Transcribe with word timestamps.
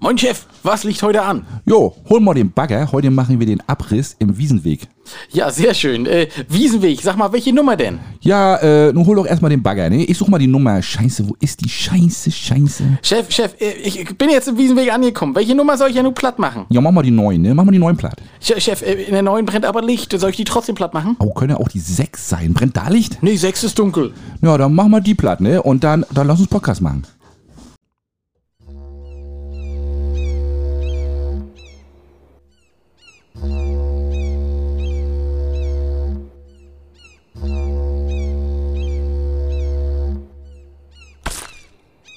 Moin 0.00 0.16
Chef, 0.16 0.46
was 0.62 0.84
liegt 0.84 1.02
heute 1.02 1.22
an? 1.22 1.44
Jo, 1.66 1.92
hol 2.08 2.20
mal 2.20 2.32
den 2.32 2.52
Bagger. 2.52 2.92
Heute 2.92 3.10
machen 3.10 3.40
wir 3.40 3.46
den 3.46 3.60
Abriss 3.66 4.14
im 4.20 4.38
Wiesenweg. 4.38 4.86
Ja, 5.32 5.50
sehr 5.50 5.74
schön. 5.74 6.06
Äh, 6.06 6.28
Wiesenweg, 6.48 7.00
sag 7.00 7.16
mal, 7.16 7.32
welche 7.32 7.52
Nummer 7.52 7.74
denn? 7.74 7.98
Ja, 8.20 8.56
äh, 8.58 8.92
nun 8.92 9.04
hol 9.06 9.16
doch 9.16 9.26
erstmal 9.26 9.50
den 9.50 9.60
Bagger, 9.60 9.90
ne? 9.90 10.04
Ich 10.04 10.16
such 10.16 10.28
mal 10.28 10.38
die 10.38 10.46
Nummer. 10.46 10.80
Scheiße, 10.80 11.28
wo 11.28 11.34
ist 11.40 11.64
die 11.64 11.68
Scheiße, 11.68 12.30
Scheiße? 12.30 12.84
Chef, 13.02 13.28
Chef, 13.32 13.60
äh, 13.60 13.72
ich 13.72 14.16
bin 14.16 14.30
jetzt 14.30 14.46
im 14.46 14.56
Wiesenweg 14.56 14.92
angekommen. 14.92 15.34
Welche 15.34 15.56
Nummer 15.56 15.76
soll 15.76 15.90
ich 15.90 15.96
ja 15.96 16.04
nur 16.04 16.14
platt 16.14 16.38
machen? 16.38 16.66
Ja, 16.68 16.80
mach 16.80 16.92
mal 16.92 17.02
die 17.02 17.10
neun, 17.10 17.42
ne? 17.42 17.52
Mach 17.52 17.64
mal 17.64 17.72
die 17.72 17.78
neun 17.80 17.96
platt. 17.96 18.22
Chef, 18.40 18.62
Chef 18.62 18.82
äh, 18.82 19.02
in 19.02 19.14
der 19.14 19.22
neuen 19.22 19.46
brennt 19.46 19.64
aber 19.64 19.82
Licht. 19.82 20.16
Soll 20.16 20.30
ich 20.30 20.36
die 20.36 20.44
trotzdem 20.44 20.76
platt 20.76 20.94
machen? 20.94 21.16
Oh, 21.18 21.32
können 21.32 21.50
ja 21.50 21.56
auch 21.56 21.68
die 21.68 21.80
sechs 21.80 22.28
sein. 22.28 22.54
Brennt 22.54 22.76
da 22.76 22.88
Licht? 22.88 23.18
Nee, 23.20 23.34
sechs 23.34 23.64
ist 23.64 23.76
dunkel. 23.80 24.12
Ja, 24.42 24.56
dann 24.56 24.74
mach 24.76 24.86
mal 24.86 25.00
die 25.00 25.16
platt, 25.16 25.40
ne? 25.40 25.60
Und 25.60 25.82
dann, 25.82 26.06
dann 26.12 26.28
lass 26.28 26.38
uns 26.38 26.48
Podcast 26.48 26.82
machen. 26.82 27.02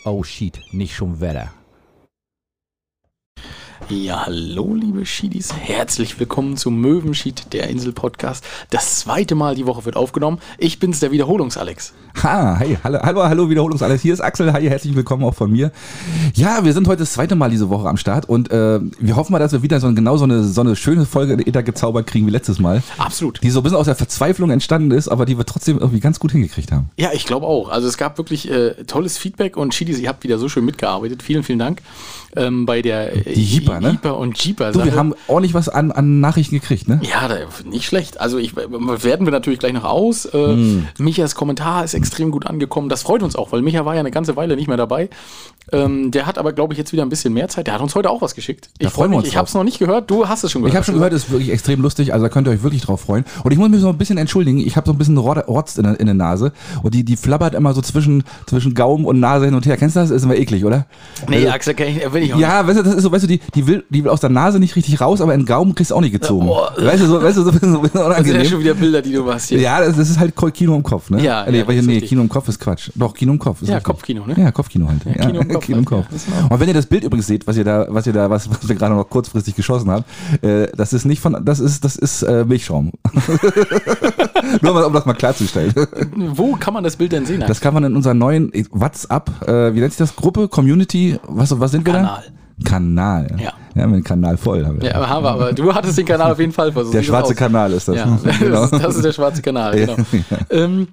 Oh 0.03 0.23
shit, 0.23 0.59
nicht 0.71 0.95
schon 0.95 1.19
Wetter. 1.21 1.51
Ja, 3.91 4.26
hallo, 4.26 4.73
liebe 4.73 5.05
Schiedis. 5.05 5.54
Herzlich 5.54 6.18
willkommen 6.18 6.55
zum 6.55 6.80
Möwenschied, 6.80 7.52
der 7.52 7.68
Insel-Podcast. 7.68 8.41
Das 8.70 9.00
zweite 9.00 9.36
Mal 9.36 9.55
die 9.55 9.66
Woche 9.66 9.84
wird 9.84 9.98
aufgenommen. 9.98 10.40
Ich 10.58 10.80
bin's, 10.80 11.02
der 11.02 11.12
Wiederholungs-Alex. 11.12 11.91
Ha, 12.23 12.55
hey, 12.59 12.77
hallo, 12.84 13.00
hallo, 13.02 13.23
hallo, 13.23 13.50
Wiederholungs 13.50 13.81
alles. 13.81 14.02
Hier 14.02 14.14
ist 14.14 14.22
Axel. 14.22 14.54
Hi, 14.54 14.64
herzlich 14.64 14.95
willkommen 14.95 15.26
auch 15.26 15.34
von 15.34 15.52
mir. 15.52 15.72
Ja, 16.36 16.64
wir 16.64 16.72
sind 16.72 16.88
heute 16.88 17.00
das 17.00 17.14
zweite 17.14 17.36
Mal 17.36 17.50
diese 17.50 17.70
Woche 17.70 17.90
am 17.90 17.98
Start 17.98 18.30
und 18.30 18.50
äh, 18.52 18.80
wir 19.00 19.17
hoffen 19.17 19.34
mal, 19.34 19.40
dass 19.40 19.52
wir 19.52 19.62
wieder 19.62 19.81
so 19.81 19.94
genau 19.94 20.16
so 20.16 20.23
eine, 20.23 20.44
so 20.44 20.62
eine 20.62 20.78
schöne 20.78 21.05
Folge 21.05 21.38
da 21.38 21.61
gezaubert 21.61 22.08
kriegen 22.08 22.28
wie 22.28 22.31
letztes 22.31 22.59
Mal. 22.59 22.83
Absolut. 22.98 23.42
Die 23.44 23.50
so 23.50 23.59
ein 23.59 23.64
bisschen 23.64 23.78
aus 23.78 23.88
der 23.88 23.95
Verzweiflung 23.95 24.52
entstanden 24.52 24.92
ist, 24.92 25.09
aber 25.09 25.26
die 25.26 25.38
wir 25.38 25.45
trotzdem 25.45 25.80
irgendwie 25.80 26.00
ganz 26.00 26.20
gut 26.20 26.31
hingekriegt 26.31 26.72
haben. 26.72 26.89
Ja, 26.98 27.09
ich 27.14 27.26
glaube 27.26 27.45
auch. 27.45 27.70
Also 27.70 27.89
es 27.89 27.98
gab 27.98 28.17
wirklich 28.17 28.50
äh, 28.50 28.72
tolles 28.86 29.17
Feedback 29.17 29.58
und 29.58 29.73
Schiedis, 29.73 30.00
ihr 30.00 30.08
habt 30.08 30.23
wieder 30.23 30.38
so 30.38 30.48
schön 30.48 30.64
mitgearbeitet. 30.64 31.23
Vielen, 31.23 31.44
vielen 31.44 31.59
Dank. 31.59 31.81
Ähm, 32.36 32.66
bei 32.66 32.81
der 32.81 33.11
Die 33.11 33.44
Jeeper, 33.44 33.80
ne? 33.81 33.91
Jeeper 33.91 34.17
und 34.17 34.37
Jeeper. 34.43 34.71
Du, 34.71 34.83
wir 34.83 34.95
haben 34.95 35.13
ordentlich 35.27 35.53
was 35.53 35.69
an, 35.69 35.91
an 35.91 36.19
Nachrichten 36.19 36.55
gekriegt, 36.55 36.87
ne? 36.87 36.99
Ja, 37.03 37.29
nicht 37.69 37.85
schlecht. 37.85 38.19
Also 38.21 38.37
ich 38.37 38.55
werten 38.55 39.25
wir 39.25 39.31
natürlich 39.31 39.59
gleich 39.59 39.73
noch 39.73 39.83
aus. 39.85 40.25
Äh, 40.25 40.31
Hm. 40.31 40.87
Michas 40.97 41.35
Kommentar 41.35 41.83
ist 41.83 41.93
extrem 41.93 42.31
gut 42.31 42.45
angekommen. 42.47 42.89
Das 42.89 43.02
freut 43.03 43.23
uns 43.23 43.35
auch, 43.35 43.52
weil 43.52 43.61
Micha 43.61 43.85
war 43.85 43.93
ja 43.95 43.99
eine 43.99 44.11
ganze 44.11 44.35
Weile 44.35 44.55
nicht 44.55 44.67
mehr 44.67 44.77
dabei. 44.77 45.09
Ähm, 45.71 46.11
der 46.11 46.25
hat 46.25 46.37
aber, 46.37 46.53
glaube 46.53 46.73
ich, 46.73 46.77
jetzt 46.77 46.91
wieder 46.91 47.03
ein 47.03 47.09
bisschen 47.09 47.33
mehr 47.33 47.47
Zeit. 47.47 47.67
Der 47.67 47.75
hat 47.75 47.81
uns 47.81 47.95
heute 47.95 48.09
auch 48.09 48.21
was 48.21 48.35
geschickt. 48.35 48.69
Ich 48.79 48.89
freue 48.89 49.07
mich. 49.07 49.23
Ich 49.25 49.37
habe 49.37 49.47
es 49.47 49.53
noch 49.53 49.63
nicht 49.63 49.79
gehört. 49.79 50.09
Du 50.09 50.27
hast 50.27 50.43
es 50.43 50.52
schon 50.52 50.61
gehört. 50.63 50.73
Ich 50.73 50.75
habe 50.75 50.85
schon 50.85 50.95
gehört, 50.95 51.13
es 51.13 51.25
ist 51.25 51.31
wirklich 51.31 51.49
extrem 51.52 51.81
lustig, 51.81 52.13
also 52.13 52.25
da 52.25 52.29
könnt 52.29 52.47
ihr 52.47 52.52
euch 52.52 52.63
wirklich 52.63 52.81
drauf 52.81 53.02
freuen. 53.02 53.23
Und 53.43 53.52
ich 53.52 53.57
muss 53.57 53.69
mich 53.69 53.79
so 53.79 53.89
ein 53.89 53.97
bisschen 53.97 54.17
entschuldigen, 54.17 54.59
ich 54.59 54.75
habe 54.75 54.87
so 54.87 54.91
ein 54.93 54.97
bisschen 54.97 55.17
Rot- 55.17 55.47
Rotz 55.47 55.77
in 55.77 55.83
der, 55.83 55.99
in 55.99 56.07
der 56.07 56.15
Nase 56.15 56.52
und 56.83 56.93
die, 56.93 57.03
die 57.03 57.15
flabbert 57.15 57.53
immer 57.53 57.73
so 57.73 57.81
zwischen, 57.81 58.23
zwischen 58.47 58.73
Gaumen 58.73 59.05
und 59.05 59.19
Nase 59.19 59.45
hin 59.45 59.53
und 59.55 59.65
her. 59.65 59.77
Kennst 59.77 59.95
du 59.95 59.99
das? 60.02 60.09
Ist 60.09 60.23
immer 60.23 60.35
eklig, 60.35 60.65
oder? 60.65 60.85
Nee, 61.29 61.37
Also- 61.37 61.49
Axel, 61.52 61.73
kann 61.75 61.87
ich, 61.87 62.11
will 62.13 62.23
ich 62.23 62.33
auch 62.33 62.39
Ja, 62.39 62.67
weißt 62.67 62.79
du, 62.79 62.83
das 62.83 62.95
ist 62.95 63.03
so, 63.03 63.11
weißt 63.11 63.23
du, 63.23 63.27
die, 63.27 63.39
die, 63.55 63.61
will, 63.67 63.84
die 63.90 64.04
will 64.04 64.12
aus 64.12 64.20
der 64.22 64.30
Nase 64.30 64.59
nicht 64.59 64.76
richtig 64.76 65.02
raus, 65.02 65.22
aber 65.22 65.34
in 65.34 65.42
den 65.42 65.45
Gaumen 65.45 65.76
kriegst 65.76 65.92
du 65.92 65.95
auch 65.95 66.02
nicht 66.02 66.12
gezogen. 66.12 66.48
Oh. 66.50 66.62
weißt 66.78 67.02
du, 67.04 67.08
so, 67.08 67.22
weißt 67.22 67.38
du, 67.38 67.44
so 67.44 67.52
so 67.52 67.52
bisschen 67.52 67.72
nicht. 67.72 67.84
Das 67.84 67.92
sind 67.92 68.02
ja 68.02 68.06
unangenehm. 68.06 68.45
schon 68.45 68.59
wieder 68.59 68.73
Bilder, 68.73 69.02
die 69.02 69.12
du 69.14 69.23
machst 69.23 69.50
hier. 69.50 69.59
Ja, 69.59 69.80
das, 69.80 69.95
das 69.95 70.09
ist 70.09 70.20
halt 70.20 70.34
Kino 70.54 70.76
im 70.76 70.84
Kopf, 70.84 71.09
ne? 71.09 71.22
Ja, 71.22 71.45
nee, 71.50 71.59
ja, 71.59 71.66
nee 71.66 71.80
richtig. 71.80 72.09
Kino 72.09 72.22
im 72.22 72.30
Kopf 72.30 72.48
ist 72.48 72.59
Quatsch. 72.59 72.89
Doch, 72.95 73.14
Kino 73.14 73.34
im 73.34 73.39
Kopf 73.39 73.62
ist 73.62 73.70
Ja. 73.70 73.80
Kopfkino, 73.80 74.26
ne? 74.26 74.36
Ja, 74.38 74.52
Kopfkino 74.52 74.88
halt. 74.88 75.06
Ja, 75.06 75.26
Kino 75.26 75.42
im 75.42 75.48
Kopf 75.54 75.66
Kino 75.66 75.78
im 75.80 75.86
Kopf. 75.86 76.06
Und 76.50 76.59
wenn 76.59 76.67
ihr 76.67 76.73
das 76.73 76.86
Bild 76.86 77.04
übrigens 77.04 77.28
seht, 77.28 77.48
was 77.48 77.58
ihr 77.58 77.64
da, 77.64 77.88
was 77.89 78.08
ihr 78.08 78.14
da, 78.14 78.30
was, 78.30 78.50
was 78.50 78.67
wir 78.67 78.76
gerade 78.76 78.95
noch 78.95 79.09
kurzfristig 79.09 79.56
geschossen 79.56 79.89
habt, 79.92 80.06
äh, 80.44 80.67
das 80.76 80.94
ist 80.94 81.06
nicht 81.06 81.20
von, 81.22 81.38
das 81.44 81.59
ist, 81.59 81.84
das 81.84 81.95
ist 81.95 82.23
äh, 82.23 82.45
Milchschaum. 82.45 82.92
Nur 84.62 84.73
mal, 84.73 84.84
um 84.84 84.94
das 84.94 85.06
mal 85.06 85.14
klarzustellen. 85.14 85.73
Wo 86.16 86.55
kann 86.55 86.73
man 86.73 86.83
das 86.83 86.95
Bild 86.95 87.11
denn 87.11 87.26
sehen? 87.26 87.44
Das 87.48 87.61
kann 87.61 87.73
man 87.73 87.83
in 87.83 87.95
unserer 87.95 88.14
neuen 88.14 88.52
WhatsApp, 88.71 89.48
äh, 89.48 89.73
wie 89.73 89.80
nennt 89.80 89.94
sich 89.94 90.00
das? 90.00 90.16
Gruppe, 90.16 90.48
Community, 90.48 91.20
was, 91.27 91.58
was 91.60 91.71
sind 91.71 91.86
wir 91.86 91.94
Kanal. 91.94 92.23
da? 92.27 92.40
Kanal. 92.64 93.27
Ja. 93.38 93.44
Ja, 93.45 93.54
wir 93.76 93.83
haben 93.83 93.94
den 93.94 94.04
Kanal 94.04 94.38
voll. 94.38 94.66
Haben 94.66 94.82
wir. 94.82 94.89
Ja, 94.89 95.08
haben 95.08 95.23
wir, 95.23 95.30
aber 95.32 95.54
du 95.54 95.73
hattest 95.73 95.98
den 95.98 96.05
Kanal 96.05 96.32
auf 96.33 96.39
jeden 96.39 96.52
Fall 96.52 96.72
versucht. 96.72 96.94
der 96.94 97.04
schwarze 97.04 97.33
Kanal 97.36 97.72
ist 97.72 97.88
das. 97.88 97.95
Ja, 97.95 98.20
Genau. 98.39 98.67
das, 98.67 98.72
das 98.82 98.95
ist 98.98 99.05
der 99.05 99.14
schwarze 99.14 99.42
Kanal, 99.42 99.80
Ja. 99.80 99.86
genau. 99.86 100.05
Ähm, 100.49 100.88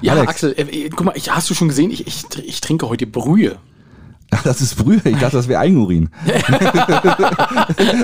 ja, 0.00 0.12
Alex. 0.12 0.28
Axel, 0.28 0.52
äh, 0.56 0.62
äh, 0.62 0.88
guck 0.88 1.04
mal, 1.06 1.12
ich, 1.16 1.30
hast 1.34 1.50
du 1.50 1.54
schon 1.54 1.68
gesehen, 1.68 1.90
ich, 1.90 2.06
ich, 2.06 2.24
ich 2.44 2.60
trinke 2.60 2.88
heute 2.88 3.06
Brühe. 3.06 3.56
Ach, 4.32 4.42
das 4.44 4.60
ist 4.60 4.76
Brühe. 4.76 5.00
Ich 5.04 5.18
dachte, 5.18 5.36
das 5.36 5.48
wäre 5.48 5.58
Eigenurin. 5.60 6.08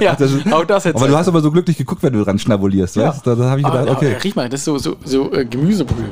Ja, 0.01 0.17
auch 0.53 0.65
das 0.65 0.85
jetzt. 0.85 0.97
Aber 0.97 1.09
du 1.09 1.17
hast 1.17 1.29
aber 1.29 1.41
so 1.41 1.51
glücklich 1.51 1.77
geguckt, 1.77 2.03
wenn 2.03 2.13
du 2.13 2.25
dran 2.25 2.39
schnabulierst, 2.39 2.97
Ja. 2.97 3.09
weißt? 3.11 3.27
Da, 3.27 3.35
da 3.35 3.45
habe 3.51 3.61
ich 3.61 3.67
gedacht, 3.67 3.83
Aber, 3.83 3.93
okay. 3.93 4.15
aber, 4.15 4.25
riech 4.25 4.35
mal, 4.37 4.49
das 4.49 4.61
ist 4.61 4.65
so, 4.65 4.79
so, 4.79 4.97
so 5.05 5.33
äh, 5.33 5.45
Gemüsebrühe. 5.45 6.11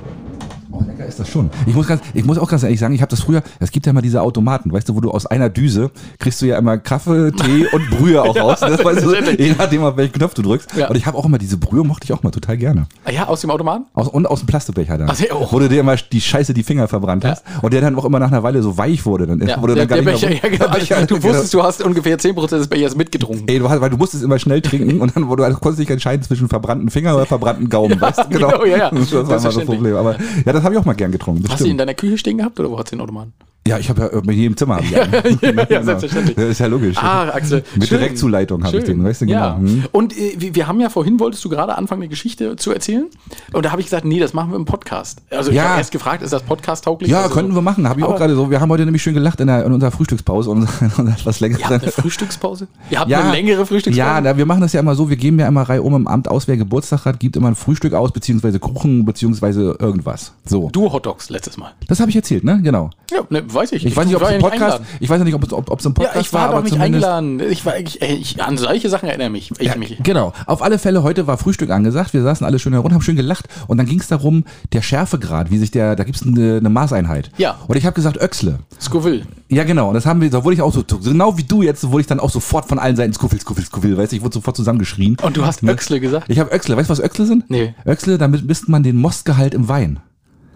Oh, 0.76 0.82
lecker 0.86 1.06
ist 1.06 1.20
das 1.20 1.28
schon. 1.28 1.50
Ich 1.66 1.74
muss, 1.74 1.86
ganz, 1.86 2.00
ich 2.14 2.24
muss 2.24 2.36
auch 2.38 2.48
ganz 2.48 2.62
ehrlich 2.64 2.80
sagen, 2.80 2.94
ich 2.94 3.00
habe 3.00 3.10
das 3.10 3.20
früher, 3.20 3.42
es 3.60 3.70
gibt 3.70 3.86
ja 3.86 3.90
immer 3.90 4.02
diese 4.02 4.20
Automaten, 4.22 4.72
weißt 4.72 4.88
du, 4.88 4.96
wo 4.96 5.00
du 5.00 5.10
aus 5.12 5.24
einer 5.26 5.48
Düse 5.48 5.90
kriegst 6.18 6.42
du 6.42 6.46
ja 6.46 6.58
immer 6.58 6.78
Kaffee, 6.78 7.30
Tee 7.30 7.66
und 7.72 7.88
Brühe 7.90 8.20
auch 8.22 8.36
raus. 8.36 8.60
Ne? 8.60 8.76
Weißt 8.82 9.04
du, 9.04 9.14
je 9.14 9.54
nachdem, 9.56 9.84
auf 9.84 9.96
welchen 9.96 10.12
Knopf 10.14 10.34
du 10.34 10.42
drückst. 10.42 10.74
Ja. 10.76 10.88
Und 10.88 10.96
ich 10.96 11.06
habe 11.06 11.16
auch 11.16 11.24
immer 11.26 11.38
diese 11.38 11.56
Brühe, 11.58 11.84
mochte 11.84 12.04
ich 12.04 12.12
auch 12.12 12.22
mal 12.24 12.30
total 12.30 12.56
gerne. 12.56 12.86
Ah 13.04 13.12
ja, 13.12 13.28
aus 13.28 13.40
dem 13.40 13.50
Automaten? 13.50 13.84
Aus, 13.94 14.08
und 14.08 14.26
aus 14.26 14.40
dem 14.40 14.46
Plastikbecher 14.46 14.98
dann. 14.98 15.08
Ach, 15.10 15.18
ja, 15.20 15.34
oh. 15.34 15.46
Wo 15.50 15.58
du 15.60 15.68
dir 15.68 15.80
immer 15.80 15.94
die 15.96 16.20
Scheiße 16.20 16.54
die 16.54 16.62
Finger 16.64 16.88
verbrannt 16.88 17.24
hast. 17.24 17.44
Und 17.62 17.72
der 17.72 17.80
dann 17.80 17.94
auch 17.96 18.04
immer 18.04 18.18
nach 18.18 18.28
einer 18.32 18.42
Weile 18.42 18.62
so 18.62 18.76
weich 18.76 19.04
wurde. 19.06 19.26
Dann, 19.26 19.38
Ja, 19.46 19.56
du 19.56 19.66
der, 19.68 19.86
dann 19.86 19.88
der 19.88 20.02
Becher, 20.02 20.28
nicht 20.28 20.42
ja, 20.42 20.48
mehr- 20.50 20.58
genau. 20.58 20.72
Becher, 20.72 21.06
Du 21.06 21.14
genau. 21.20 21.28
wusstest, 21.28 21.54
du 21.54 21.62
hast 21.62 21.82
ungefähr 21.84 22.18
10% 22.18 22.48
des 22.50 22.66
Bechers 22.68 22.96
mitgetrunken. 22.96 23.44
Ey, 23.46 23.58
du, 23.58 23.68
hast, 23.68 23.80
weil 23.80 23.90
du 23.90 23.96
musstest 23.96 24.24
immer 24.24 24.38
schnell 24.38 24.60
trinken 24.60 25.00
und 25.00 25.14
dann 25.14 25.28
wo 25.28 25.36
du, 25.36 25.44
also 25.44 25.58
konntest 25.58 25.80
dich 25.82 25.90
entscheiden 25.90 26.22
zwischen 26.24 26.48
verbrannten 26.48 26.88
Finger 26.90 27.14
oder 27.14 27.26
verbrannten 27.26 27.68
Gaumen, 27.68 28.00
weißt 28.00 28.24
du? 28.24 28.28
genau, 28.30 28.64
ja, 28.64 28.76
ja. 28.76 28.90
Das 28.90 29.12
war 29.12 29.20
immer 29.20 29.28
Selbstverständlich. 29.28 29.66
Problem. 29.66 29.96
Aber 29.96 30.16
ja, 30.44 30.52
das 30.52 30.63
habe 30.64 30.74
ich 30.74 30.80
auch 30.80 30.84
mal 30.84 30.94
gern 30.94 31.12
getrunken. 31.12 31.48
Hast 31.48 31.60
du 31.60 31.66
ihn 31.66 31.72
in 31.72 31.78
deiner 31.78 31.94
Küche 31.94 32.18
stehen 32.18 32.38
gehabt 32.38 32.58
oder 32.58 32.70
wo 32.70 32.78
hast 32.78 32.90
du 32.90 32.96
den 32.96 33.00
Automaten? 33.02 33.32
Ja, 33.66 33.78
ich 33.78 33.88
habe 33.88 34.02
ja 34.02 34.06
in 34.08 34.30
jedem 34.30 34.56
Zimmer. 34.58 34.76
hab 34.76 34.84
ich 34.84 34.94
einen. 34.94 35.12
ja, 35.40 35.64
Genau. 35.64 35.82
selbstverständlich. 35.84 36.36
Das 36.36 36.44
ist 36.50 36.58
ja 36.60 36.66
logisch. 36.66 36.96
Ah, 36.98 37.30
Axel. 37.30 37.64
Mit 37.76 37.88
schön. 37.88 37.98
Direktzuleitung 37.98 38.62
habe 38.62 38.76
ich 38.76 38.84
den, 38.84 39.02
weißt 39.02 39.22
du, 39.22 39.26
genau. 39.26 39.38
Ja. 39.38 39.56
Hm. 39.56 39.84
Und 39.90 40.16
äh, 40.18 40.36
wir, 40.54 40.66
haben 40.66 40.80
ja 40.80 40.90
vorhin, 40.90 41.18
wolltest 41.18 41.42
du 41.44 41.48
gerade 41.48 41.76
anfangen, 41.78 42.02
eine 42.02 42.08
Geschichte 42.10 42.56
zu 42.56 42.72
erzählen? 42.72 43.06
Und 43.54 43.64
da 43.64 43.70
habe 43.70 43.80
ich 43.80 43.86
gesagt, 43.86 44.04
nee, 44.04 44.20
das 44.20 44.34
machen 44.34 44.50
wir 44.50 44.56
im 44.56 44.66
Podcast. 44.66 45.22
Also 45.30 45.50
ich 45.50 45.56
Ja. 45.56 45.70
habe 45.70 45.78
erst 45.78 45.92
gefragt, 45.92 46.22
ist 46.22 46.32
das 46.32 46.42
Podcast-tauglich? 46.42 47.10
Ja, 47.10 47.22
Also, 47.22 47.34
könnten 47.34 47.54
wir 47.54 47.62
machen. 47.62 47.88
Habe 47.88 48.00
ich 48.00 48.06
auch 48.06 48.16
gerade 48.16 48.34
so. 48.34 48.50
Wir 48.50 48.60
haben 48.60 48.68
heute 48.70 48.84
nämlich 48.84 49.02
schön 49.02 49.14
gelacht 49.14 49.40
in, 49.40 49.46
der, 49.46 49.64
in 49.64 49.72
unserer 49.72 49.90
Frühstückspause 49.90 50.50
und 50.50 50.68
und 50.98 51.08
etwas 51.08 51.40
länger. 51.40 51.58
Ihr 51.58 51.68
habt 51.70 51.82
eine 51.82 51.92
Frühstückspause? 51.92 52.68
Ihr 52.90 53.00
habt 53.00 53.12
eine 53.12 53.30
längere 53.32 53.64
Frühstückspause? 53.64 53.98
Ja, 53.98 54.20
na, 54.20 54.36
wir 54.36 54.44
machen 54.46 54.60
das 54.60 54.74
ja 54.74 54.80
immer 54.80 54.94
so. 54.94 55.08
Wir 55.08 55.16
geben 55.16 55.38
ja 55.38 55.48
immer 55.48 55.62
Reihe 55.62 55.82
um 55.82 55.94
im 55.94 56.06
Amt 56.06 56.28
aus, 56.28 56.46
wer 56.48 56.58
Geburtstag 56.58 57.06
hat, 57.06 57.18
gibt 57.18 57.36
immer 57.36 57.48
ein 57.48 57.54
Frühstück 57.54 57.94
aus, 57.94 58.12
beziehungsweise 58.12 58.58
Kuchen, 58.58 59.06
beziehungsweise 59.06 59.76
irgendwas. 59.78 60.32
So. 60.44 60.68
Du 60.70 60.92
Hotdogs 60.92 61.30
letztes 61.30 61.56
Mal. 61.56 61.72
Das 61.88 62.00
habe 62.00 62.10
ich 62.10 62.16
erzählt, 62.16 62.44
ne? 62.44 62.60
Genau. 62.62 62.90
Ja, 63.10 63.20
ne, 63.30 63.42
weiß 63.54 63.72
ich. 63.72 63.86
Ich 63.86 63.96
weiß 63.96 64.06
nicht, 64.06 64.16
ob 64.16 64.22
war 64.22 64.30
es 64.30 64.34
im 64.36 64.40
Podcast, 64.42 64.62
eingeladen. 64.62 64.86
ich 65.00 65.08
weiß 65.08 65.22
nicht, 65.22 65.34
ob 65.34 65.44
es, 65.44 65.52
ob, 65.52 65.70
ob 65.70 65.78
es 65.80 65.86
im 65.86 65.94
Podcast 65.94 66.14
Ja, 66.14 66.20
ich 66.20 66.32
war, 66.32 66.48
doch 66.48 66.54
aber 66.56 66.62
nicht 66.64 66.78
eingeladen. 66.80 67.40
Ich 67.50 67.64
war, 67.64 67.78
ich, 67.78 68.00
ich, 68.02 68.42
an 68.42 68.56
solche 68.58 68.88
Sachen 68.88 69.08
erinnere 69.08 69.30
mich. 69.30 69.50
Ich 69.58 69.66
Ja, 69.68 69.76
mich. 69.76 69.96
genau. 70.02 70.32
Auf 70.46 70.62
alle 70.62 70.78
Fälle, 70.78 71.02
heute 71.02 71.26
war 71.26 71.38
Frühstück 71.38 71.70
angesagt. 71.70 72.12
Wir 72.14 72.22
saßen 72.22 72.44
alle 72.46 72.58
schön 72.58 72.72
herum, 72.72 72.92
haben 72.92 73.02
schön 73.02 73.16
gelacht. 73.16 73.46
Und 73.66 73.78
dann 73.78 73.86
ging 73.86 74.00
es 74.00 74.08
darum, 74.08 74.44
der 74.72 74.82
Schärfegrad, 74.82 75.50
wie 75.50 75.58
sich 75.58 75.70
der, 75.70 75.96
da 75.96 76.04
gibt 76.04 76.16
es 76.16 76.26
eine, 76.26 76.56
eine 76.58 76.68
Maßeinheit. 76.70 77.30
Ja. 77.38 77.56
Und 77.66 77.76
ich 77.76 77.86
habe 77.86 77.94
gesagt, 77.94 78.16
Öxle. 78.20 78.58
Scoville. 78.80 79.22
Ja, 79.48 79.64
genau. 79.64 79.88
Und 79.88 79.94
das 79.94 80.06
haben 80.06 80.20
wir, 80.20 80.30
da 80.30 80.44
wurde 80.44 80.54
ich 80.54 80.62
auch 80.62 80.72
so, 80.72 80.82
genau 81.02 81.36
wie 81.38 81.44
du 81.44 81.62
jetzt, 81.62 81.88
wurde 81.90 82.00
ich 82.02 82.06
dann 82.06 82.20
auch 82.20 82.30
sofort 82.30 82.66
von 82.68 82.78
allen 82.78 82.96
Seiten 82.96 83.12
Skuffel, 83.12 83.40
Skuffel, 83.40 83.64
Skuffel, 83.64 83.96
weißt 83.96 84.12
du, 84.12 84.16
ich 84.16 84.22
wurde 84.22 84.34
sofort 84.34 84.56
zusammengeschrien. 84.56 85.16
Und 85.22 85.36
du 85.36 85.44
hast 85.46 85.62
Ne? 85.62 85.72
Öxle 85.72 86.00
gesagt? 86.00 86.28
Ich 86.28 86.38
habe 86.38 86.54
Öxle. 86.54 86.76
Weißt 86.76 86.88
du, 86.90 86.92
was 86.92 87.00
Öxle 87.00 87.26
sind? 87.26 87.48
Nee. 87.48 87.74
Öxle, 87.86 88.18
damit 88.18 88.44
misst 88.44 88.68
man 88.68 88.82
den 88.82 88.96
Mostgehalt 88.96 89.54
im 89.54 89.68
Wein. 89.68 90.00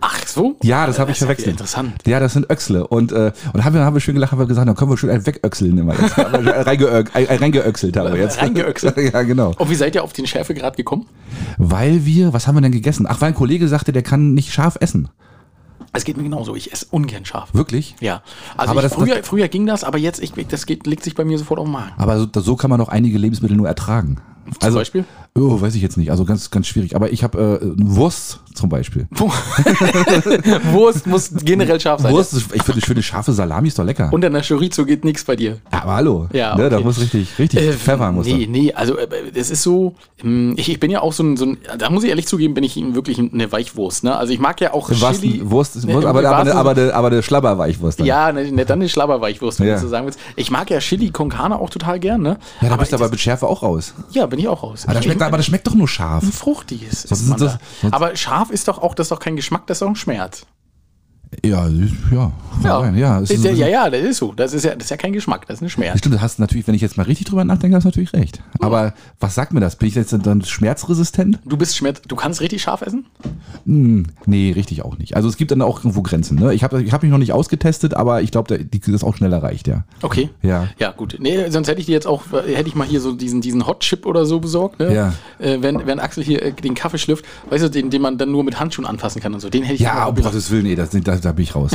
Ach 0.01 0.27
so? 0.27 0.57
Ja, 0.63 0.87
das 0.87 0.99
habe 1.01 1.11
ich 1.11 1.19
verwechselt. 1.19 1.49
Interessant. 1.51 1.93
Ja, 2.07 2.21
das 2.21 2.33
sind 2.33 2.49
Öxle. 2.51 2.87
Und, 2.87 3.11
äh, 3.13 3.33
und 3.53 3.65
haben 3.65 3.75
wir, 3.75 3.85
haben 3.85 3.95
wir 3.95 4.01
schön 4.01 4.15
gelacht, 4.15 4.31
haben 4.33 4.39
wir 4.39 4.47
gesagt, 4.47 4.69
dann 4.69 4.77
können 4.77 4.91
wir 4.93 4.97
schön 4.97 5.11
einen 5.11 5.27
wegöxeln 5.27 5.77
immer 5.77 5.95
jetzt. 6.01 6.15
Reingeö- 6.17 6.87
äh, 7.15 7.35
Reingeöxelt 7.37 7.97
haben 7.97 8.12
wir 8.15 8.21
jetzt. 8.21 8.41
Reingeöxelt? 8.41 8.97
ja, 9.12 9.23
genau. 9.23 9.55
Und 9.59 9.71
wie 9.71 9.75
seid 9.75 9.95
ihr 9.97 10.05
auf 10.05 10.12
den 10.12 10.27
Schärfegrad 10.27 10.77
gekommen? 10.77 11.06
Weil 11.59 12.05
wir, 12.06 12.33
was 12.33 12.47
haben 12.47 12.55
wir 12.56 12.61
denn 12.61 12.71
gegessen? 12.73 13.06
Ach, 13.09 13.21
weil 13.21 13.29
ein 13.29 13.35
Kollege 13.35 13.67
sagte, 13.67 13.93
der 13.93 14.03
kann 14.03 14.35
nicht 14.35 14.53
scharf 14.53 14.77
essen. 14.81 15.09
Es 15.93 16.05
geht 16.05 16.17
mir 16.17 16.23
genauso. 16.23 16.55
Ich 16.55 16.73
esse 16.73 16.87
ungern 16.91 17.25
scharf. 17.25 17.53
Wirklich? 17.55 17.97
Ja. 18.01 18.23
Also 18.56 18.71
Aber 18.73 18.81
ich, 18.81 18.89
das- 18.91 18.94
früher, 18.94 19.25
früher 19.25 19.49
ging 19.49 19.67
das, 19.67 19.83
aber 19.83 19.99
jetzt, 19.99 20.21
ich, 20.23 20.33
das 20.49 20.67
geht, 20.67 20.87
legt 20.87 21.03
sich 21.03 21.15
bei 21.17 21.25
mir 21.25 21.39
sofort 21.39 21.59
auf 21.59 21.67
den 21.67 21.73
Magen. 21.73 21.93
Aber 21.97 22.19
so, 22.21 22.27
so 22.35 22.55
kann 22.56 22.71
man 22.71 22.81
auch 22.81 22.89
einige 22.89 23.19
Lebensmittel 23.19 23.56
nur 23.56 23.67
ertragen. 23.67 24.19
Zum 24.61 24.75
Beispiel? 24.75 25.05
Oh, 25.40 25.61
weiß 25.61 25.75
ich 25.75 25.82
jetzt 25.82 25.96
nicht. 25.96 26.11
Also 26.11 26.25
ganz, 26.25 26.50
ganz 26.50 26.67
schwierig. 26.67 26.96
Aber 26.96 27.12
ich 27.12 27.23
habe 27.23 27.61
äh, 27.62 27.67
Wurst 27.76 28.40
zum 28.55 28.69
Beispiel. 28.69 29.06
Wurst 30.73 31.06
muss 31.06 31.31
generell 31.43 31.79
scharf 31.81 32.00
sein. 32.00 32.12
Wurst, 32.12 32.35
ich 32.52 32.62
finde, 32.62 32.81
schöne 32.85 33.02
scharfe 33.02 33.32
Salami 33.32 33.69
ist 33.69 33.79
doch 33.79 33.85
lecker. 33.85 34.11
Und 34.12 34.25
an 34.25 34.32
der 34.32 34.43
Chorizo 34.43 34.85
geht 34.85 35.05
nichts 35.05 35.25
bei 35.25 35.37
dir. 35.37 35.58
Aber 35.70 35.94
hallo. 35.94 36.29
Ja, 36.32 36.56
ne, 36.56 36.69
da 36.69 36.76
okay. 36.76 36.85
muss 36.85 37.00
richtig, 37.00 37.38
richtig 37.38 37.61
Äh, 37.61 37.73
Pfeffer 37.73 38.11
muss 38.12 38.26
Nee, 38.26 38.46
da. 38.46 38.50
nee, 38.50 38.73
also 38.73 38.96
äh, 38.99 39.06
es 39.35 39.50
ist 39.50 39.62
so, 39.62 39.94
ähm, 40.25 40.55
ich, 40.56 40.69
ich 40.69 40.81
bin 40.81 40.90
ja 40.90 41.00
auch 41.02 41.12
so 41.12 41.23
ein, 41.23 41.37
so 41.37 41.46
ein, 41.46 41.58
da 41.79 41.91
muss 41.91 42.02
ich 42.05 42.11
ehrlich 42.11 42.26
zugeben, 42.26 42.55
bin 42.55 42.64
ich 42.64 42.76
wirklich 42.94 43.19
eine 43.19 43.50
Weichwurst. 43.52 44.05
Ne? 44.05 44.17
Also 44.17 44.32
ich 44.32 44.38
mag 44.41 44.61
ja 44.61 44.73
auch 44.75 44.91
wahrsten- 44.91 45.20
Chili. 45.20 45.50
Wurst, 45.50 45.76
Ne, 45.76 45.82
Wurst 45.94 46.02
im 46.05 46.08
aber, 46.08 46.19
aber, 46.20 46.23
wahrsten 46.31 46.52
aber, 46.56 46.70
aber, 46.70 46.94
aber 46.94 47.06
eine 47.08 47.23
Schlabberweichwurst 47.23 48.00
dann. 48.00 48.06
Ja, 48.06 48.32
ne, 48.32 48.50
ne, 48.50 48.64
dann 48.64 48.81
eine 48.81 48.88
Schlabberweichwurst, 48.88 49.61
wenn 49.61 49.69
Ja. 49.69 49.75
du 49.76 49.81
so 49.82 49.88
sagen 49.88 50.06
willst. 50.06 50.19
Ich 50.37 50.50
mag 50.50 50.70
ja 50.70 50.79
Chili 50.81 51.11
con 51.11 51.29
Carne 51.29 51.58
auch 51.58 51.70
total 51.70 51.99
gern, 52.00 52.23
ne? 52.23 52.38
ja 52.61 52.69
da 52.69 52.76
bist 52.76 52.93
du 52.93 52.96
aber 52.96 53.08
mit 53.08 53.20
Schärfe 53.20 53.46
auch 53.46 53.62
raus. 53.62 53.94
Ja, 54.11 54.26
bin 54.26 54.38
ich 54.38 54.49
auch 54.49 54.62
raus. 54.62 54.84
Aber 54.84 54.94
das, 54.94 55.05
Ich- 55.05 55.12
schmeckt, 55.12 55.28
aber 55.29 55.37
das 55.39 55.47
schmeckt 55.47 55.67
doch 55.67 55.75
nur 55.75 55.89
scharf. 55.89 56.23
ein 56.23 56.33
fruchtiges 56.33 57.05
ist 57.05 57.13
ist 57.13 57.29
man 57.29 57.39
das- 57.39 57.53
da. 57.55 57.59
sonst- 57.83 57.95
Aber 57.95 58.17
scharf 58.17 58.51
ist 58.51 58.69
doch 58.69 58.79
auch, 58.83 58.95
das 58.95 59.07
ist 59.07 59.11
doch 59.13 59.21
kein 59.21 59.37
Geschmack, 59.37 59.67
das 59.67 59.77
ist 59.77 59.83
doch 59.83 59.89
ein 59.89 59.97
Schmerz. 59.97 60.47
Ja, 61.45 61.69
ja. 62.11 62.33
Ja, 62.65 62.79
rein. 62.79 62.97
ja, 62.97 63.21
ist 63.21 63.45
ja, 63.45 63.53
ja, 63.53 63.69
ja, 63.69 63.91
das 63.91 64.03
ist 64.03 64.17
so. 64.19 64.33
Das 64.33 64.53
ist 64.53 64.65
ja, 64.65 64.75
das 64.75 64.85
ist 64.85 64.91
ja 64.91 64.97
kein 64.97 65.13
Geschmack, 65.13 65.47
das 65.47 65.59
ist 65.59 65.63
ein 65.63 65.71
Schmerz. 65.71 65.99
Stimmt, 65.99 66.15
das 66.17 66.23
hast 66.23 66.39
du 66.39 66.43
natürlich, 66.43 66.67
wenn 66.67 66.75
ich 66.75 66.83
jetzt 66.83 66.97
mal 66.97 67.05
richtig 67.05 67.27
drüber 67.27 67.45
nachdenke, 67.45 67.77
hast 67.77 67.85
du 67.85 67.89
natürlich 67.89 68.13
recht. 68.13 68.43
Aber 68.61 68.95
was 69.21 69.35
sagt 69.35 69.53
mir 69.53 69.61
das? 69.61 69.77
Bin 69.77 69.89
ich 69.89 69.95
jetzt 69.95 70.13
dann 70.13 70.43
schmerzresistent? 70.43 71.39
Du 71.45 71.57
bist 71.57 71.77
Schmerz, 71.77 72.03
du 72.07 72.17
kannst 72.17 72.41
richtig 72.41 72.63
scharf 72.63 72.83
essen? 72.83 73.07
Hm, 73.65 74.07
nee, 74.27 74.53
richtig 74.53 74.85
auch 74.85 74.99
nicht. 74.99 75.15
Also 75.17 75.29
es 75.29 75.37
gibt 75.37 75.51
dann 75.51 75.63
auch 75.63 75.79
irgendwo 75.79 76.03
Grenzen. 76.03 76.39
Ne? 76.39 76.53
Ich 76.55 76.65
habe 76.65 76.83
ich 76.83 76.93
hab 76.93 77.03
mich 77.03 77.11
noch 77.11 77.19
nicht 77.19 77.33
ausgetestet, 77.33 77.95
aber 77.95 78.23
ich 78.23 78.31
glaube, 78.33 78.59
das 78.59 78.89
ist 78.89 79.05
auch 79.05 79.17
schnell 79.17 79.33
erreicht, 79.33 79.69
ja. 79.69 79.85
Okay. 80.03 80.31
Ja. 80.43 80.69
Ja, 80.79 80.91
gut. 80.91 81.17
Nee, 81.21 81.51
sonst 81.51 81.69
hätte 81.69 81.81
ich 81.81 81.87
dir 81.87 81.93
jetzt 81.93 82.07
auch, 82.07 82.33
äh, 82.33 82.57
hätte 82.57 82.69
ich 82.69 82.75
mal 82.75 82.87
hier 82.87 83.01
so 83.01 83.13
diesen, 83.13 83.41
diesen 83.41 83.67
Hot 83.67 83.81
Chip 83.81 84.07
oder 84.07 84.27
so 84.27 84.41
besorgt, 84.41 84.81
ne? 84.81 84.95
Ja. 84.95 85.15
Äh, 85.39 85.59
wenn, 85.61 85.87
wenn 85.87 86.01
Axel 86.01 86.25
hier 86.25 86.43
äh, 86.43 86.53
den 86.53 86.75
Kaffee 86.75 86.99
schlürft, 86.99 87.25
weißt 87.51 87.65
du, 87.65 87.71
den, 87.71 87.91
den 87.91 88.03
man 88.03 88.19
dann 88.19 88.33
nur 88.33 88.43
mit 88.43 88.59
Handschuhen 88.59 88.87
anfassen 88.87 89.21
kann 89.21 89.35
und 89.35 89.41
so. 89.41 89.49
Den 89.51 89.63
hätte 89.63 89.75
ich 89.75 89.81
Ja, 89.81 90.07
um 90.07 90.17
Gottes 90.17 90.51
Willen, 90.51 90.65
nee, 90.65 90.75
das, 90.75 90.91
da, 90.91 91.18
da 91.25 91.32
bin 91.32 91.44
ich 91.44 91.55
raus. 91.55 91.70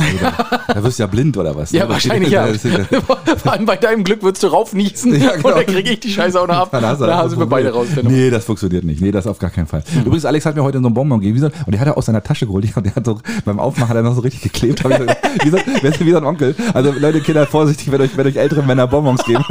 Da, 0.68 0.82
wirst 0.82 0.98
du 0.98 1.02
ja 1.02 1.06
blind 1.06 1.36
oder 1.36 1.54
was? 1.56 1.72
Ja, 1.72 1.84
ne? 1.84 1.90
wahrscheinlich 1.90 2.30
ja. 2.30 2.46
Vor 3.42 3.52
allem 3.52 3.66
bei 3.66 3.76
deinem 3.76 4.04
Glück 4.04 4.22
würdest 4.22 4.42
du 4.42 4.48
raufniesen 4.48 5.20
Ja, 5.20 5.36
genau. 5.36 5.48
und 5.48 5.56
dann 5.56 5.66
kriege 5.66 5.90
ich 5.90 6.00
die 6.00 6.10
Scheiße 6.10 6.40
auch 6.40 6.46
noch 6.46 6.56
ab. 6.56 6.68
Dann 6.72 6.84
hast 6.84 7.00
du 7.00 7.06
da 7.06 7.22
das 7.22 7.30
sind 7.30 7.38
wir 7.38 7.46
beide 7.46 7.72
raus. 7.72 7.86
Dann 7.94 8.06
Nee, 8.06 8.30
das 8.30 8.44
funktioniert 8.44 8.84
nicht. 8.84 9.00
Nee, 9.00 9.10
das 9.12 9.26
auf 9.26 9.38
gar 9.38 9.50
keinen 9.50 9.66
Fall. 9.66 9.82
Übrigens, 10.04 10.24
Alex 10.24 10.46
hat 10.46 10.56
mir 10.56 10.62
heute 10.62 10.78
so 10.78 10.86
einen 10.86 10.94
Bonbon 10.94 11.20
gegeben 11.20 11.44
und 11.44 11.72
der 11.72 11.80
hat 11.80 11.86
er 11.86 11.96
aus 11.96 12.06
seiner 12.06 12.22
Tasche 12.22 12.46
geholt. 12.46 12.64
Und 12.76 12.86
der 12.86 12.94
hat 12.94 13.04
so, 13.04 13.20
beim 13.44 13.58
Aufmachen 13.58 13.88
hat 13.88 13.96
er 13.96 14.02
noch 14.02 14.14
so 14.14 14.20
richtig 14.20 14.42
geklebt. 14.42 14.80
So, 14.82 14.90
wie, 14.90 15.50
so, 15.50 15.58
wie 16.00 16.10
so 16.10 16.16
ein 16.16 16.24
Onkel. 16.24 16.54
Also 16.72 16.92
Leute, 16.92 17.20
Kinder, 17.20 17.46
vorsichtig, 17.46 17.90
wenn 17.92 18.00
euch, 18.00 18.16
wenn 18.16 18.26
euch 18.26 18.36
ältere 18.36 18.62
Männer 18.62 18.86
Bonbons 18.86 19.22
geben. 19.24 19.44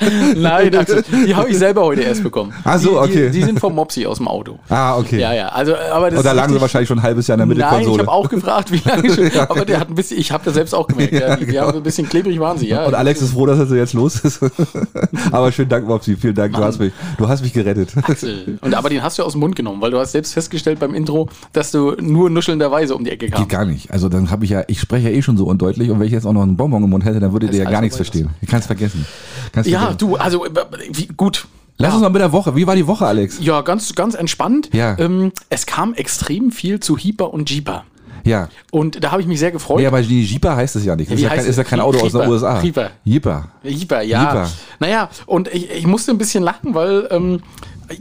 Nein, 0.36 0.74
Axel, 0.74 1.04
die 1.26 1.34
habe 1.34 1.48
ich 1.50 1.58
selber 1.58 1.82
heute 1.82 2.02
erst 2.02 2.22
bekommen. 2.22 2.52
Ach 2.64 2.78
so, 2.78 2.90
die, 2.90 2.96
okay. 2.96 3.26
Die, 3.30 3.38
die 3.40 3.42
sind 3.44 3.60
vom 3.60 3.74
Mopsi 3.74 4.06
aus 4.06 4.18
dem 4.18 4.28
Auto. 4.28 4.58
ah, 4.68 4.96
okay. 4.96 5.20
Ja, 5.20 5.32
ja. 5.32 5.48
Also, 5.48 5.74
aber 5.76 6.10
das 6.10 6.18
Und 6.18 6.24
da 6.24 6.30
ist 6.30 6.36
lagen 6.36 6.52
sie 6.54 6.60
wahrscheinlich 6.60 6.88
schon 6.88 6.98
ein 6.98 7.02
halbes 7.02 7.26
Jahr 7.26 7.38
in 7.38 7.48
der 7.48 7.56
Nein, 7.56 7.66
ich 7.82 7.86
Mittelkonsole. 7.88 8.02
habe 8.06 8.12
auch 8.12 8.28
gefragt, 8.28 8.72
wie 8.72 8.82
lange 8.88 9.10
schon. 9.14 9.30
Aber 9.48 9.64
der 9.64 9.80
hat 9.80 9.88
ein 9.88 9.94
bisschen, 9.94 10.18
ich 10.18 10.32
habe 10.32 10.44
das 10.44 10.54
selbst 10.54 10.74
auch 10.74 10.86
gemerkt. 10.86 11.12
Ja, 11.12 11.36
die, 11.36 11.46
die 11.46 11.58
haben 11.58 11.76
ein 11.76 11.82
bisschen 11.82 12.08
klebrig 12.08 12.38
waren 12.40 12.58
sie, 12.58 12.68
ja. 12.68 12.84
und 12.86 12.94
Alex 12.94 13.22
ist 13.22 13.32
froh, 13.32 13.46
dass 13.46 13.58
er 13.58 13.66
so 13.66 13.74
jetzt 13.74 13.92
los 13.92 14.20
ist. 14.20 14.40
aber 15.32 15.52
schönen 15.52 15.68
Dank, 15.68 15.86
Mopsi. 15.86 16.16
Vielen 16.16 16.34
Dank. 16.34 16.54
Du 16.54 16.62
hast 16.62 16.78
mich, 16.78 16.92
du 17.18 17.28
hast 17.28 17.42
mich 17.42 17.52
gerettet. 17.52 17.92
Axel. 18.02 18.58
Und 18.60 18.74
aber 18.74 18.88
den 18.88 19.02
hast 19.02 19.18
du 19.18 19.22
aus 19.22 19.32
dem 19.32 19.40
Mund 19.40 19.56
genommen, 19.56 19.80
weil 19.80 19.90
du 19.90 19.98
hast 19.98 20.12
selbst 20.12 20.32
festgestellt 20.34 20.78
beim 20.80 20.94
Intro, 20.94 21.28
dass 21.52 21.70
du 21.70 21.92
nur 22.00 22.30
nuschelnderweise 22.30 22.94
um 22.94 23.04
die 23.04 23.10
Ecke 23.10 23.26
Geht 23.26 23.34
kamst. 23.34 23.48
gar 23.50 23.64
nicht. 23.64 23.90
Also 23.90 24.08
dann 24.08 24.30
habe 24.30 24.44
ich 24.44 24.50
ja, 24.50 24.62
ich 24.68 24.80
spreche 24.80 25.10
ja 25.10 25.14
eh 25.16 25.22
schon 25.22 25.36
so 25.36 25.46
undeutlich 25.46 25.90
und 25.90 26.00
wenn 26.00 26.06
ich 26.06 26.12
jetzt 26.12 26.26
auch 26.26 26.32
noch 26.32 26.42
einen 26.42 26.56
Bonbon 26.56 26.82
im 26.84 26.90
Mund 26.90 27.04
hätte, 27.04 27.20
dann 27.20 27.32
würdet 27.32 27.52
ihr 27.52 27.58
ja 27.58 27.64
ist 27.64 27.70
gar 27.70 27.80
nichts 27.80 27.96
verstehen. 27.96 28.30
Ich 28.40 28.48
kann 28.48 28.60
es 28.60 28.66
vergessen. 28.66 29.06
Kannst 29.52 29.68
Ja, 29.70 29.80
vergessen. 29.80 29.93
Du, 29.94 30.16
also 30.16 30.44
äh, 30.44 30.50
wie, 30.92 31.06
gut. 31.06 31.46
Lass 31.76 31.90
ja. 31.90 31.94
uns 31.94 32.02
mal 32.02 32.10
mit 32.10 32.22
der 32.22 32.32
Woche. 32.32 32.54
Wie 32.54 32.66
war 32.66 32.76
die 32.76 32.86
Woche, 32.86 33.04
Alex? 33.04 33.38
Ja, 33.40 33.62
ganz, 33.62 33.94
ganz 33.94 34.14
entspannt. 34.14 34.70
Ja. 34.72 34.96
Ähm, 34.98 35.32
es 35.50 35.66
kam 35.66 35.94
extrem 35.94 36.52
viel 36.52 36.78
zu 36.78 36.96
Hyper 36.96 37.34
und 37.34 37.50
Jeeper. 37.50 37.84
Ja. 38.24 38.48
Und 38.70 39.04
da 39.04 39.10
habe 39.10 39.20
ich 39.20 39.28
mich 39.28 39.38
sehr 39.38 39.50
gefreut. 39.50 39.80
Nee, 39.80 39.86
aber 39.86 40.00
die 40.00 40.22
Jeeper 40.22 40.56
heißt 40.56 40.76
es 40.76 40.84
ja 40.84 40.96
nicht. 40.96 41.10
Das 41.10 41.18
Wie 41.18 41.24
ist 41.24 41.28
ja, 41.28 41.36
kein, 41.36 41.44
ist 41.44 41.56
ja 41.56 41.64
kein 41.64 41.80
Auto 41.80 41.98
aus 41.98 42.12
den 42.12 42.20
Jeeper. 42.20 42.32
USA. 42.32 42.62
Jeeper. 42.62 42.90
Jeeper. 43.04 43.48
Jeeper, 43.62 44.02
ja. 44.02 44.20
Jeeper. 44.22 44.50
Naja, 44.80 45.10
und 45.26 45.52
ich, 45.52 45.70
ich 45.70 45.86
musste 45.86 46.12
ein 46.12 46.18
bisschen 46.18 46.42
lachen, 46.42 46.74
weil 46.74 47.06
ähm, 47.10 47.42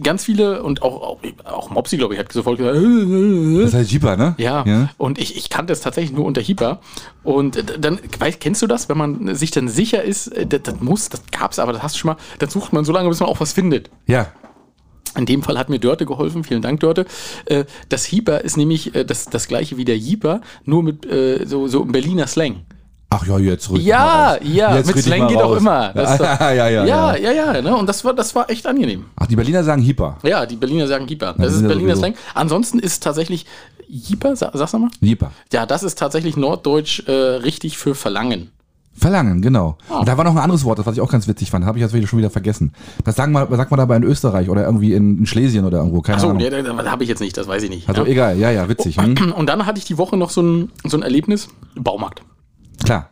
ganz 0.02 0.24
viele 0.24 0.64
und 0.64 0.82
auch, 0.82 1.02
auch, 1.02 1.18
auch 1.46 1.70
Mopsi, 1.70 1.98
glaube 1.98 2.14
ich, 2.14 2.20
hat 2.20 2.32
sofort 2.32 2.58
gesagt, 2.58 2.78
Das 3.64 3.74
heißt 3.74 3.92
Jeeper, 3.92 4.18
ne? 4.18 4.36
Ja, 4.38 4.64
ja. 4.66 4.90
und 4.98 5.20
ich, 5.20 5.36
ich 5.38 5.50
kannte 5.50 5.74
es 5.74 5.82
tatsächlich 5.82 6.16
nur 6.16 6.26
unter 6.26 6.42
Hyper. 6.42 6.80
Und 7.24 7.64
dann, 7.80 8.00
weißt, 8.20 8.40
kennst 8.40 8.62
du 8.62 8.68
das, 8.68 8.90
wenn 8.90 8.98
man 8.98 9.36
sich 9.36 9.52
dann 9.52 9.68
sicher 9.68 10.04
ist, 10.04 10.28
äh, 10.28 10.46
das, 10.46 10.62
das 10.64 10.80
muss, 10.82 11.10
das 11.10 11.22
gab's, 11.32 11.60
aber 11.60 11.74
das 11.74 11.84
hast 11.84 11.96
du 11.96 12.00
schon 12.00 12.10
mal, 12.12 12.18
dann 12.40 12.50
sucht 12.50 12.74
man 12.74 12.86
so 12.86 12.92
lange, 12.94 13.10
bis 13.10 13.20
man 13.20 13.30
auch 13.30 13.40
was 13.40 13.54
findet. 13.54 13.90
Ja. 14.08 14.28
In 15.18 15.26
dem 15.26 15.44
Fall 15.44 15.58
hat 15.60 15.70
mir 15.70 15.80
Dörte 15.80 16.06
geholfen, 16.06 16.44
vielen 16.44 16.62
Dank 16.62 16.80
Dörte. 16.80 17.06
Äh, 17.46 17.66
Das 17.90 18.12
Hyper 18.12 18.42
ist 18.42 18.58
nämlich 18.58 18.96
äh, 18.96 19.06
das, 19.06 19.26
das 19.26 19.48
gleiche 19.48 19.78
wie 19.78 19.86
der 19.86 19.98
Jeeper, 19.98 20.42
nur 20.66 20.82
mit 20.84 21.08
so, 21.46 21.68
so 21.68 21.84
im 21.84 21.92
Berliner 21.92 22.28
Slang. 22.28 22.66
Ach 23.14 23.26
ja, 23.28 23.38
jetzt 23.40 23.70
rück 23.70 23.82
Ja, 23.82 24.38
ja, 24.42 24.76
Jetzt 24.78 24.96
mit 24.96 25.04
Slang 25.04 25.28
geht 25.28 25.38
auch 25.38 25.52
raus. 25.52 25.60
immer. 25.60 25.92
Das 25.94 26.20
ja, 26.20 26.52
ja, 26.52 26.70
ja, 26.70 26.70
ja, 26.70 27.16
ja. 27.16 27.16
ja, 27.16 27.32
ja, 27.54 27.62
ne? 27.62 27.76
Und 27.76 27.88
das 27.88 28.04
war, 28.04 28.14
das 28.14 28.34
war 28.36 28.50
echt 28.50 28.66
angenehm. 28.66 29.06
Ach, 29.16 29.28
die 29.28 29.36
Berliner 29.36 29.64
sagen 29.64 29.82
Jeeper. 29.82 30.18
Ja, 30.24 30.46
die 30.46 30.56
Berliner 30.56 30.88
sagen. 30.88 31.08
Ja, 31.08 31.34
Das 31.34 31.36
die 31.38 31.44
ist 31.62 31.68
Berliner 31.68 31.96
sowieso- 31.96 32.00
Slang. 32.00 32.16
Ansonsten 32.34 32.80
ist 32.80 33.04
tatsächlich 33.04 33.46
sag, 34.36 34.52
sag's 34.54 34.74
nochmal? 34.74 34.90
Jeeper. 35.02 35.32
Ja, 35.52 35.66
das 35.66 35.84
ist 35.84 35.98
tatsächlich 35.98 36.38
norddeutsch 36.38 37.08
äh, 37.08 37.12
richtig 37.12 37.78
für 37.78 37.96
Verlangen. 37.96 38.50
Verlangen, 38.96 39.42
genau. 39.42 39.78
Ah. 39.90 40.00
Und 40.00 40.08
da 40.08 40.18
war 40.18 40.24
noch 40.24 40.34
ein 40.34 40.38
anderes 40.38 40.64
Wort, 40.66 40.78
das 40.78 40.86
was 40.86 40.94
ich 40.96 41.02
auch 41.02 41.10
ganz 41.12 41.28
witzig 41.28 41.50
fand. 41.50 41.66
Habe 41.66 41.80
ich 41.80 41.82
jetzt 41.82 41.94
wieder 41.94 42.06
schon 42.06 42.20
wieder 42.20 42.30
vergessen. 42.30 42.74
Das 43.04 43.16
sagen 43.16 43.32
wir, 43.34 43.48
sagt 43.56 43.72
man 43.72 43.80
dabei 43.80 43.96
in 43.96 44.04
Österreich 44.04 44.50
oder 44.50 44.64
irgendwie 44.66 44.94
in, 44.94 45.18
in 45.20 45.26
Schlesien 45.26 45.66
oder 45.66 45.80
irgendwo. 45.80 46.02
Keine 46.02 46.18
Achso, 46.18 46.28
Ahnung. 46.30 46.42
nee, 46.44 46.50
das 46.50 46.64
habe 46.92 47.04
ich 47.04 47.10
jetzt 47.10 47.20
nicht, 47.20 47.36
das 47.36 47.48
weiß 47.48 47.64
ich 47.64 47.70
nicht. 47.72 47.90
Also 47.90 48.04
ja. 48.06 48.12
egal, 48.12 48.38
ja, 48.38 48.52
ja, 48.52 48.70
witzig. 48.70 48.98
Hm? 48.98 49.34
Und 49.36 49.48
dann 49.48 49.66
hatte 49.66 49.80
ich 49.80 49.86
die 49.86 49.98
Woche 49.98 50.16
noch 50.16 50.30
so 50.30 50.42
ein, 50.44 50.72
so 50.86 50.96
ein 50.98 51.02
Erlebnis, 51.02 51.48
Baumarkt. 51.76 52.22
Klar. 52.84 53.10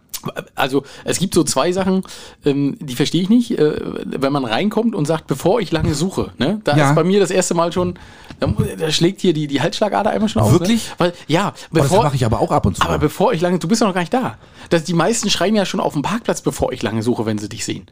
Also 0.53 0.83
es 1.03 1.17
gibt 1.17 1.33
so 1.33 1.43
zwei 1.43 1.71
Sachen, 1.71 2.03
ähm, 2.45 2.77
die 2.79 2.93
verstehe 2.95 3.23
ich 3.23 3.29
nicht, 3.29 3.57
äh, 3.57 3.73
wenn 4.05 4.31
man 4.31 4.45
reinkommt 4.45 4.93
und 4.93 5.05
sagt, 5.07 5.25
bevor 5.25 5.59
ich 5.61 5.71
lange 5.71 5.95
suche. 5.95 6.31
Ne? 6.37 6.61
Da 6.63 6.77
Ja. 6.77 6.89
ist 6.89 6.95
bei 6.95 7.03
mir 7.03 7.19
das 7.19 7.31
erste 7.31 7.55
Mal 7.55 7.71
schon, 7.73 7.95
da, 8.39 8.53
da 8.77 8.91
schlägt 8.91 9.21
hier 9.21 9.33
die, 9.33 9.47
die 9.47 9.61
Halsschlagader 9.61 10.11
einmal 10.11 10.29
schon 10.29 10.43
aus. 10.43 10.51
Wirklich? 10.51 10.89
Ne? 10.89 10.95
Weil, 10.99 11.13
ja, 11.27 11.53
Oh, 11.55 11.75
das 11.75 11.83
bevor, 11.89 12.03
mache 12.03 12.15
ich 12.15 12.23
aber 12.25 12.39
auch 12.39 12.51
ab 12.51 12.67
und 12.67 12.77
zu. 12.77 12.83
aber 12.83 12.99
bevor 12.99 13.33
ich 13.33 13.41
lange, 13.41 13.57
du 13.57 13.67
bist 13.67 13.81
ja 13.81 13.87
noch 13.87 13.95
gar 13.95 14.01
nicht 14.01 14.13
da. 14.13 14.37
Das, 14.69 14.83
die 14.83 14.93
meisten 14.93 15.27
schreien 15.31 15.55
ja 15.55 15.65
schon 15.65 15.79
auf 15.79 15.93
dem 15.93 16.03
Parkplatz, 16.03 16.41
bevor 16.41 16.71
ich 16.71 16.83
lange 16.83 17.01
suche, 17.01 17.25
wenn 17.25 17.39
sie 17.39 17.49
dich 17.49 17.65
sehen. 17.65 17.87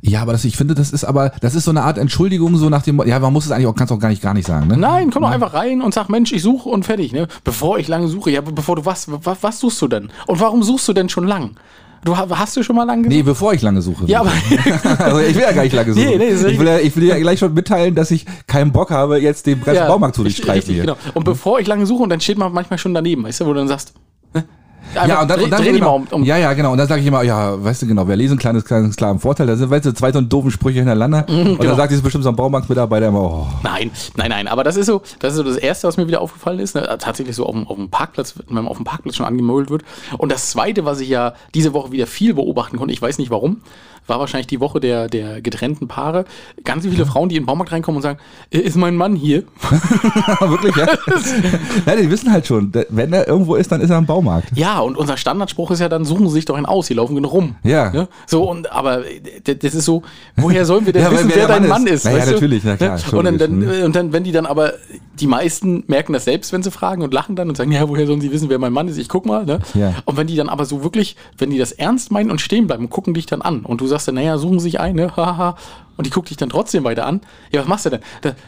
Ja, 0.00 0.22
aber 0.22 0.32
das, 0.32 0.44
ich 0.44 0.56
finde, 0.56 0.74
das 0.74 0.90
ist 0.90 1.04
aber, 1.04 1.30
das 1.40 1.54
ist 1.54 1.64
so 1.64 1.70
eine 1.70 1.82
Art 1.82 1.98
Entschuldigung, 1.98 2.56
so 2.56 2.68
nach 2.68 2.82
dem, 2.82 3.02
ja, 3.06 3.18
man 3.18 3.32
muss 3.32 3.44
es 3.46 3.50
eigentlich 3.52 3.66
auch, 3.66 3.74
kannst 3.74 3.92
auch 3.92 3.98
gar 3.98 4.08
nicht, 4.08 4.22
gar 4.22 4.34
nicht 4.34 4.46
sagen, 4.46 4.66
ne? 4.68 4.76
Nein, 4.76 5.10
komm 5.10 5.22
doch 5.22 5.30
einfach 5.30 5.54
rein 5.54 5.80
und 5.82 5.92
sag, 5.94 6.08
Mensch, 6.08 6.32
ich 6.32 6.42
suche 6.42 6.68
und 6.68 6.84
fertig. 6.84 7.12
Ne? 7.12 7.28
Bevor 7.44 7.78
ich 7.78 7.88
lange 7.88 8.08
suche, 8.08 8.30
ja, 8.30 8.40
bevor 8.40 8.76
du 8.76 8.84
was, 8.84 9.06
was, 9.08 9.38
was 9.42 9.60
suchst 9.60 9.80
du 9.82 9.88
denn? 9.88 10.10
Und 10.26 10.40
warum 10.40 10.62
suchst 10.62 10.88
du 10.88 10.92
denn 10.92 11.08
schon 11.08 11.26
lang? 11.26 11.56
Du 12.04 12.16
ha- 12.16 12.26
hast 12.30 12.56
du 12.56 12.64
schon 12.64 12.74
mal 12.74 12.82
lang 12.84 13.04
gesucht? 13.04 13.16
Nee, 13.16 13.22
bevor 13.22 13.52
ich 13.54 13.62
lange 13.62 13.80
suche. 13.80 14.06
Ja, 14.06 14.20
aber 14.22 14.32
also 14.98 15.20
ich 15.20 15.34
will 15.36 15.42
ja 15.42 15.52
gar 15.52 15.62
nicht 15.62 15.72
lange 15.74 15.94
suchen. 15.94 16.04
Nee, 16.04 16.16
nee, 16.18 16.30
ich, 16.30 16.58
will 16.58 16.66
ja, 16.66 16.78
ich 16.80 16.96
will 16.96 17.04
ja 17.04 17.16
gleich 17.18 17.38
schon 17.38 17.54
mitteilen, 17.54 17.94
dass 17.94 18.10
ich 18.10 18.26
keinen 18.48 18.72
Bock 18.72 18.90
habe, 18.90 19.20
jetzt 19.20 19.46
den 19.46 19.60
ganzen 19.62 19.82
Ja, 19.82 19.86
Baumarkt 19.86 20.16
zu 20.16 20.22
durchstreifen 20.22 20.54
richtig, 20.56 20.74
hier. 20.74 20.82
Genau. 20.82 20.96
Und 21.14 21.22
bevor 21.24 21.60
ich 21.60 21.68
lange 21.68 21.86
suche, 21.86 22.02
und 22.02 22.08
dann 22.08 22.20
steht 22.20 22.38
man 22.38 22.52
manchmal 22.52 22.78
schon 22.78 22.92
daneben, 22.92 23.22
weißt 23.22 23.42
du, 23.42 23.44
wo 23.46 23.50
du 23.52 23.58
dann 23.60 23.68
sagst, 23.68 23.92
Ja, 24.94 25.22
und 25.22 25.30
dann, 25.30 25.40
dreh, 25.40 25.48
dann 25.48 25.62
dreh 25.62 25.78
mal 25.78 25.86
um. 25.86 26.06
um 26.10 26.24
ja, 26.24 26.36
ja, 26.36 26.52
genau. 26.52 26.72
Und 26.72 26.78
dann 26.78 26.88
sage 26.88 27.00
ich 27.00 27.06
immer, 27.06 27.22
ja, 27.22 27.62
weißt 27.62 27.82
du 27.82 27.86
genau, 27.86 28.06
wer 28.06 28.16
lesen 28.16 28.38
kann, 28.38 28.56
ist 28.56 28.66
kleines 28.66 28.96
klar 28.96 29.10
im 29.10 29.20
Vorteil. 29.20 29.46
Da 29.46 29.56
sind, 29.56 29.70
weißt 29.70 29.86
du, 29.86 29.94
zwei 29.94 30.12
so 30.12 30.20
doofen 30.20 30.50
Sprüche 30.50 30.78
hintereinander. 30.78 31.24
und 31.28 31.36
genau. 31.36 31.56
dann 31.56 31.76
sagt 31.76 31.90
dieses 31.90 32.02
bestimmt 32.02 32.24
so 32.24 32.30
ein 32.30 32.36
Baumarktmitarbeiter 32.36 33.08
immer, 33.08 33.22
oh, 33.22 33.46
Nein, 33.62 33.90
nein, 34.16 34.30
nein. 34.30 34.48
Aber 34.48 34.64
das 34.64 34.76
ist 34.76 34.86
so, 34.86 35.02
das 35.18 35.32
ist 35.32 35.38
so 35.38 35.42
das 35.42 35.56
Erste, 35.56 35.88
was 35.88 35.96
mir 35.96 36.06
wieder 36.06 36.20
aufgefallen 36.20 36.58
ist. 36.58 36.74
Ne? 36.74 36.82
Tatsächlich 36.98 37.36
so 37.36 37.46
auf 37.46 37.52
dem, 37.52 37.66
auf 37.66 37.76
dem 37.76 37.90
Parkplatz, 37.90 38.34
wenn 38.46 38.54
man 38.54 38.66
auf 38.66 38.76
dem 38.76 38.84
Parkplatz 38.84 39.16
schon 39.16 39.26
angemölt 39.26 39.70
wird. 39.70 39.82
Und 40.18 40.30
das 40.30 40.50
Zweite, 40.50 40.84
was 40.84 41.00
ich 41.00 41.08
ja 41.08 41.34
diese 41.54 41.72
Woche 41.72 41.92
wieder 41.92 42.06
viel 42.06 42.34
beobachten 42.34 42.76
konnte, 42.76 42.92
ich 42.92 43.02
weiß 43.02 43.18
nicht 43.18 43.30
warum, 43.30 43.60
war 44.06 44.18
wahrscheinlich 44.20 44.46
die 44.48 44.60
Woche 44.60 44.80
der, 44.80 45.08
der 45.08 45.40
getrennten 45.40 45.88
Paare. 45.88 46.24
Ganz 46.64 46.84
viele 46.86 47.06
Frauen, 47.06 47.28
die 47.28 47.36
in 47.36 47.42
den 47.42 47.46
Baumarkt 47.46 47.72
reinkommen 47.72 47.96
und 47.96 48.02
sagen, 48.02 48.18
"Äh, 48.50 48.58
ist 48.58 48.76
mein 48.76 48.96
Mann 48.96 49.14
hier? 49.14 49.44
wirklich, 50.40 50.74
ja? 50.76 50.86
Nein, 51.86 51.98
die 52.02 52.10
wissen 52.10 52.32
halt 52.32 52.46
schon, 52.46 52.72
wenn 52.88 53.12
er 53.12 53.26
irgendwo 53.28 53.54
ist, 53.54 53.70
dann 53.72 53.80
ist 53.80 53.90
er 53.90 53.98
im 53.98 54.06
Baumarkt. 54.06 54.48
Ja, 54.56 54.80
und 54.80 54.96
unser 54.96 55.16
Standardspruch 55.16 55.70
ist 55.70 55.80
ja 55.80 55.88
dann, 55.88 56.04
suchen 56.04 56.26
Sie 56.28 56.34
sich 56.34 56.44
doch 56.44 56.56
einen 56.56 56.66
aus, 56.66 56.88
hier 56.88 56.96
laufen 56.96 57.14
genug 57.14 57.32
rum. 57.32 57.56
Ja. 57.62 57.90
Ne? 57.90 58.08
So, 58.26 58.48
und 58.50 58.70
aber 58.72 59.06
äh, 59.06 59.20
das 59.56 59.74
ist 59.74 59.84
so, 59.84 60.02
woher 60.36 60.64
sollen 60.64 60.86
wir 60.86 60.92
denn 60.92 61.02
Ja, 61.06 61.10
wissen, 61.12 61.28
wer 61.28 61.36
wer 61.36 61.48
dein 61.48 61.62
Mann 61.62 61.82
Mann 61.82 61.86
ist. 61.86 62.04
ist? 62.04 62.04
Na 62.04 62.18
ja, 62.18 62.26
natürlich, 62.26 62.62
na 62.64 62.76
klar, 62.76 62.92
Ne? 62.92 62.98
schon 62.98 63.18
Und 63.18 63.24
dann, 63.24 63.38
dann, 63.38 63.60
logisch, 63.60 63.82
und 63.82 63.96
dann, 63.96 64.12
wenn 64.12 64.24
die 64.24 64.32
dann 64.32 64.46
aber, 64.46 64.72
die 65.18 65.26
meisten 65.26 65.84
merken 65.86 66.12
das 66.12 66.24
selbst, 66.24 66.52
wenn 66.52 66.62
sie 66.62 66.70
fragen 66.70 67.02
und 67.02 67.12
lachen 67.14 67.36
dann 67.36 67.48
und 67.48 67.56
sagen, 67.56 67.72
ja, 67.72 67.88
woher 67.88 68.06
sollen 68.06 68.20
sie 68.20 68.32
wissen, 68.32 68.48
wer 68.48 68.58
mein 68.58 68.72
Mann 68.72 68.88
ist? 68.88 68.98
Ich 68.98 69.08
guck 69.08 69.26
mal. 69.26 69.44
Ne? 69.44 69.60
Ja. 69.74 69.94
Und 70.04 70.16
wenn 70.16 70.26
die 70.26 70.36
dann 70.36 70.48
aber 70.48 70.64
so 70.64 70.82
wirklich, 70.82 71.16
wenn 71.38 71.50
die 71.50 71.58
das 71.58 71.72
ernst 71.72 72.10
meinen 72.10 72.30
und 72.30 72.40
stehen 72.40 72.66
bleiben 72.66 72.90
gucken 72.90 73.14
dich 73.14 73.26
dann 73.26 73.42
an 73.42 73.60
und 73.60 73.80
du 73.80 73.86
sagst 73.92 74.08
dann, 74.08 74.16
naja, 74.16 74.38
suchen 74.38 74.58
Sie 74.58 74.64
sich 74.64 74.80
ein, 74.80 74.96
ne? 74.96 75.10
Haha. 75.16 75.56
Und 75.96 76.06
die 76.06 76.10
guckt 76.10 76.30
dich 76.30 76.36
dann 76.36 76.48
trotzdem 76.48 76.84
weiter 76.84 77.06
an. 77.06 77.20
Ja, 77.52 77.60
was 77.60 77.68
machst 77.68 77.86
du 77.86 77.90
denn? 77.90 78.00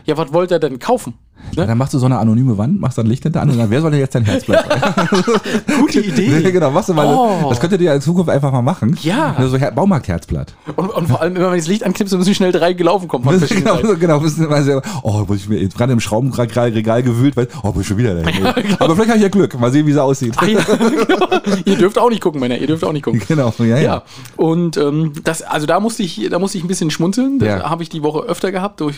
Ja, 0.06 0.16
was 0.16 0.32
wollt 0.32 0.50
ihr 0.50 0.58
denn 0.58 0.78
kaufen? 0.78 1.14
Ja, 1.56 1.66
dann 1.66 1.78
machst 1.78 1.94
du 1.94 1.98
so 1.98 2.06
eine 2.06 2.18
anonyme 2.18 2.58
Wand, 2.58 2.80
machst 2.80 2.98
dann 2.98 3.06
Licht 3.06 3.22
hinter 3.22 3.40
an 3.42 3.50
und 3.50 3.58
dann, 3.58 3.70
wer 3.70 3.80
soll 3.80 3.90
denn 3.92 4.00
jetzt 4.00 4.14
dein 4.14 4.24
Herzblatt? 4.24 4.64
Gute 5.80 6.00
Idee. 6.04 6.50
genau, 6.50 6.70
machst 6.70 6.88
du 6.88 6.94
mal. 6.94 7.06
Oh. 7.06 7.48
Das 7.48 7.60
könntet 7.60 7.80
ihr 7.80 7.94
in 7.94 8.00
Zukunft 8.00 8.30
einfach 8.30 8.50
mal 8.50 8.62
machen. 8.62 8.96
Ja. 9.02 9.36
So 9.46 9.56
Her 9.56 9.70
Baumarkt-Herzblatt. 9.70 10.54
Und, 10.76 10.90
und 10.90 11.08
vor 11.08 11.20
allem, 11.20 11.34
wenn 11.34 11.42
man 11.42 11.56
das 11.56 11.68
Licht 11.68 11.84
anknipst, 11.84 12.12
dann 12.12 12.18
müssen 12.18 12.34
schnell 12.34 12.52
drei 12.52 12.72
gelaufen 12.72 13.06
kommen. 13.08 13.24
Von 13.24 13.38
genau, 13.38 13.74
Seiten. 13.76 13.86
so, 13.88 13.96
genau, 13.96 14.20
sehr, 14.26 14.82
oh, 15.02 15.24
muss 15.28 15.38
ich 15.38 15.48
mir 15.48 15.60
jetzt 15.60 15.76
gerade 15.76 15.92
im 15.92 16.00
Schraubenregal 16.00 17.02
gewühlt, 17.02 17.36
weil, 17.36 17.48
oh, 17.62 17.68
muss 17.68 17.82
ich 17.82 17.86
schon 17.88 17.98
wieder 17.98 18.20
dahin. 18.20 18.46
Aber 18.78 18.94
vielleicht 18.94 19.10
habe 19.10 19.16
ich 19.18 19.22
ja 19.22 19.28
Glück. 19.28 19.58
Mal 19.58 19.70
sehen, 19.70 19.86
wie 19.86 19.92
sie 19.92 20.02
aussieht. 20.02 20.34
Ah, 20.36 20.46
ja, 20.46 20.60
genau. 20.62 21.28
Ihr 21.64 21.76
dürft 21.76 21.98
auch 21.98 22.10
nicht 22.10 22.20
gucken, 22.20 22.40
Männer. 22.40 22.58
Ihr 22.58 22.66
dürft 22.66 22.84
auch 22.84 22.92
nicht 22.92 23.04
gucken. 23.04 23.22
Genau, 23.28 23.52
ja, 23.58 23.64
ja. 23.64 23.78
Ja, 23.78 24.02
und 24.36 24.76
ähm, 24.76 25.12
das, 25.24 25.42
also 25.42 25.66
da 25.66 25.78
musste 25.80 26.02
ich, 26.02 26.28
da 26.30 26.38
musste 26.38 26.58
ich 26.58 26.64
ein 26.64 26.68
bisschen 26.68 26.90
schmunzeln. 26.90 27.38
Das 27.38 27.48
Ja. 27.48 27.70
habe 27.70 27.82
ich 27.82 27.88
die 27.88 28.02
Woche 28.02 28.20
öfter 28.20 28.50
gehabt. 28.50 28.80
Durch, 28.80 28.96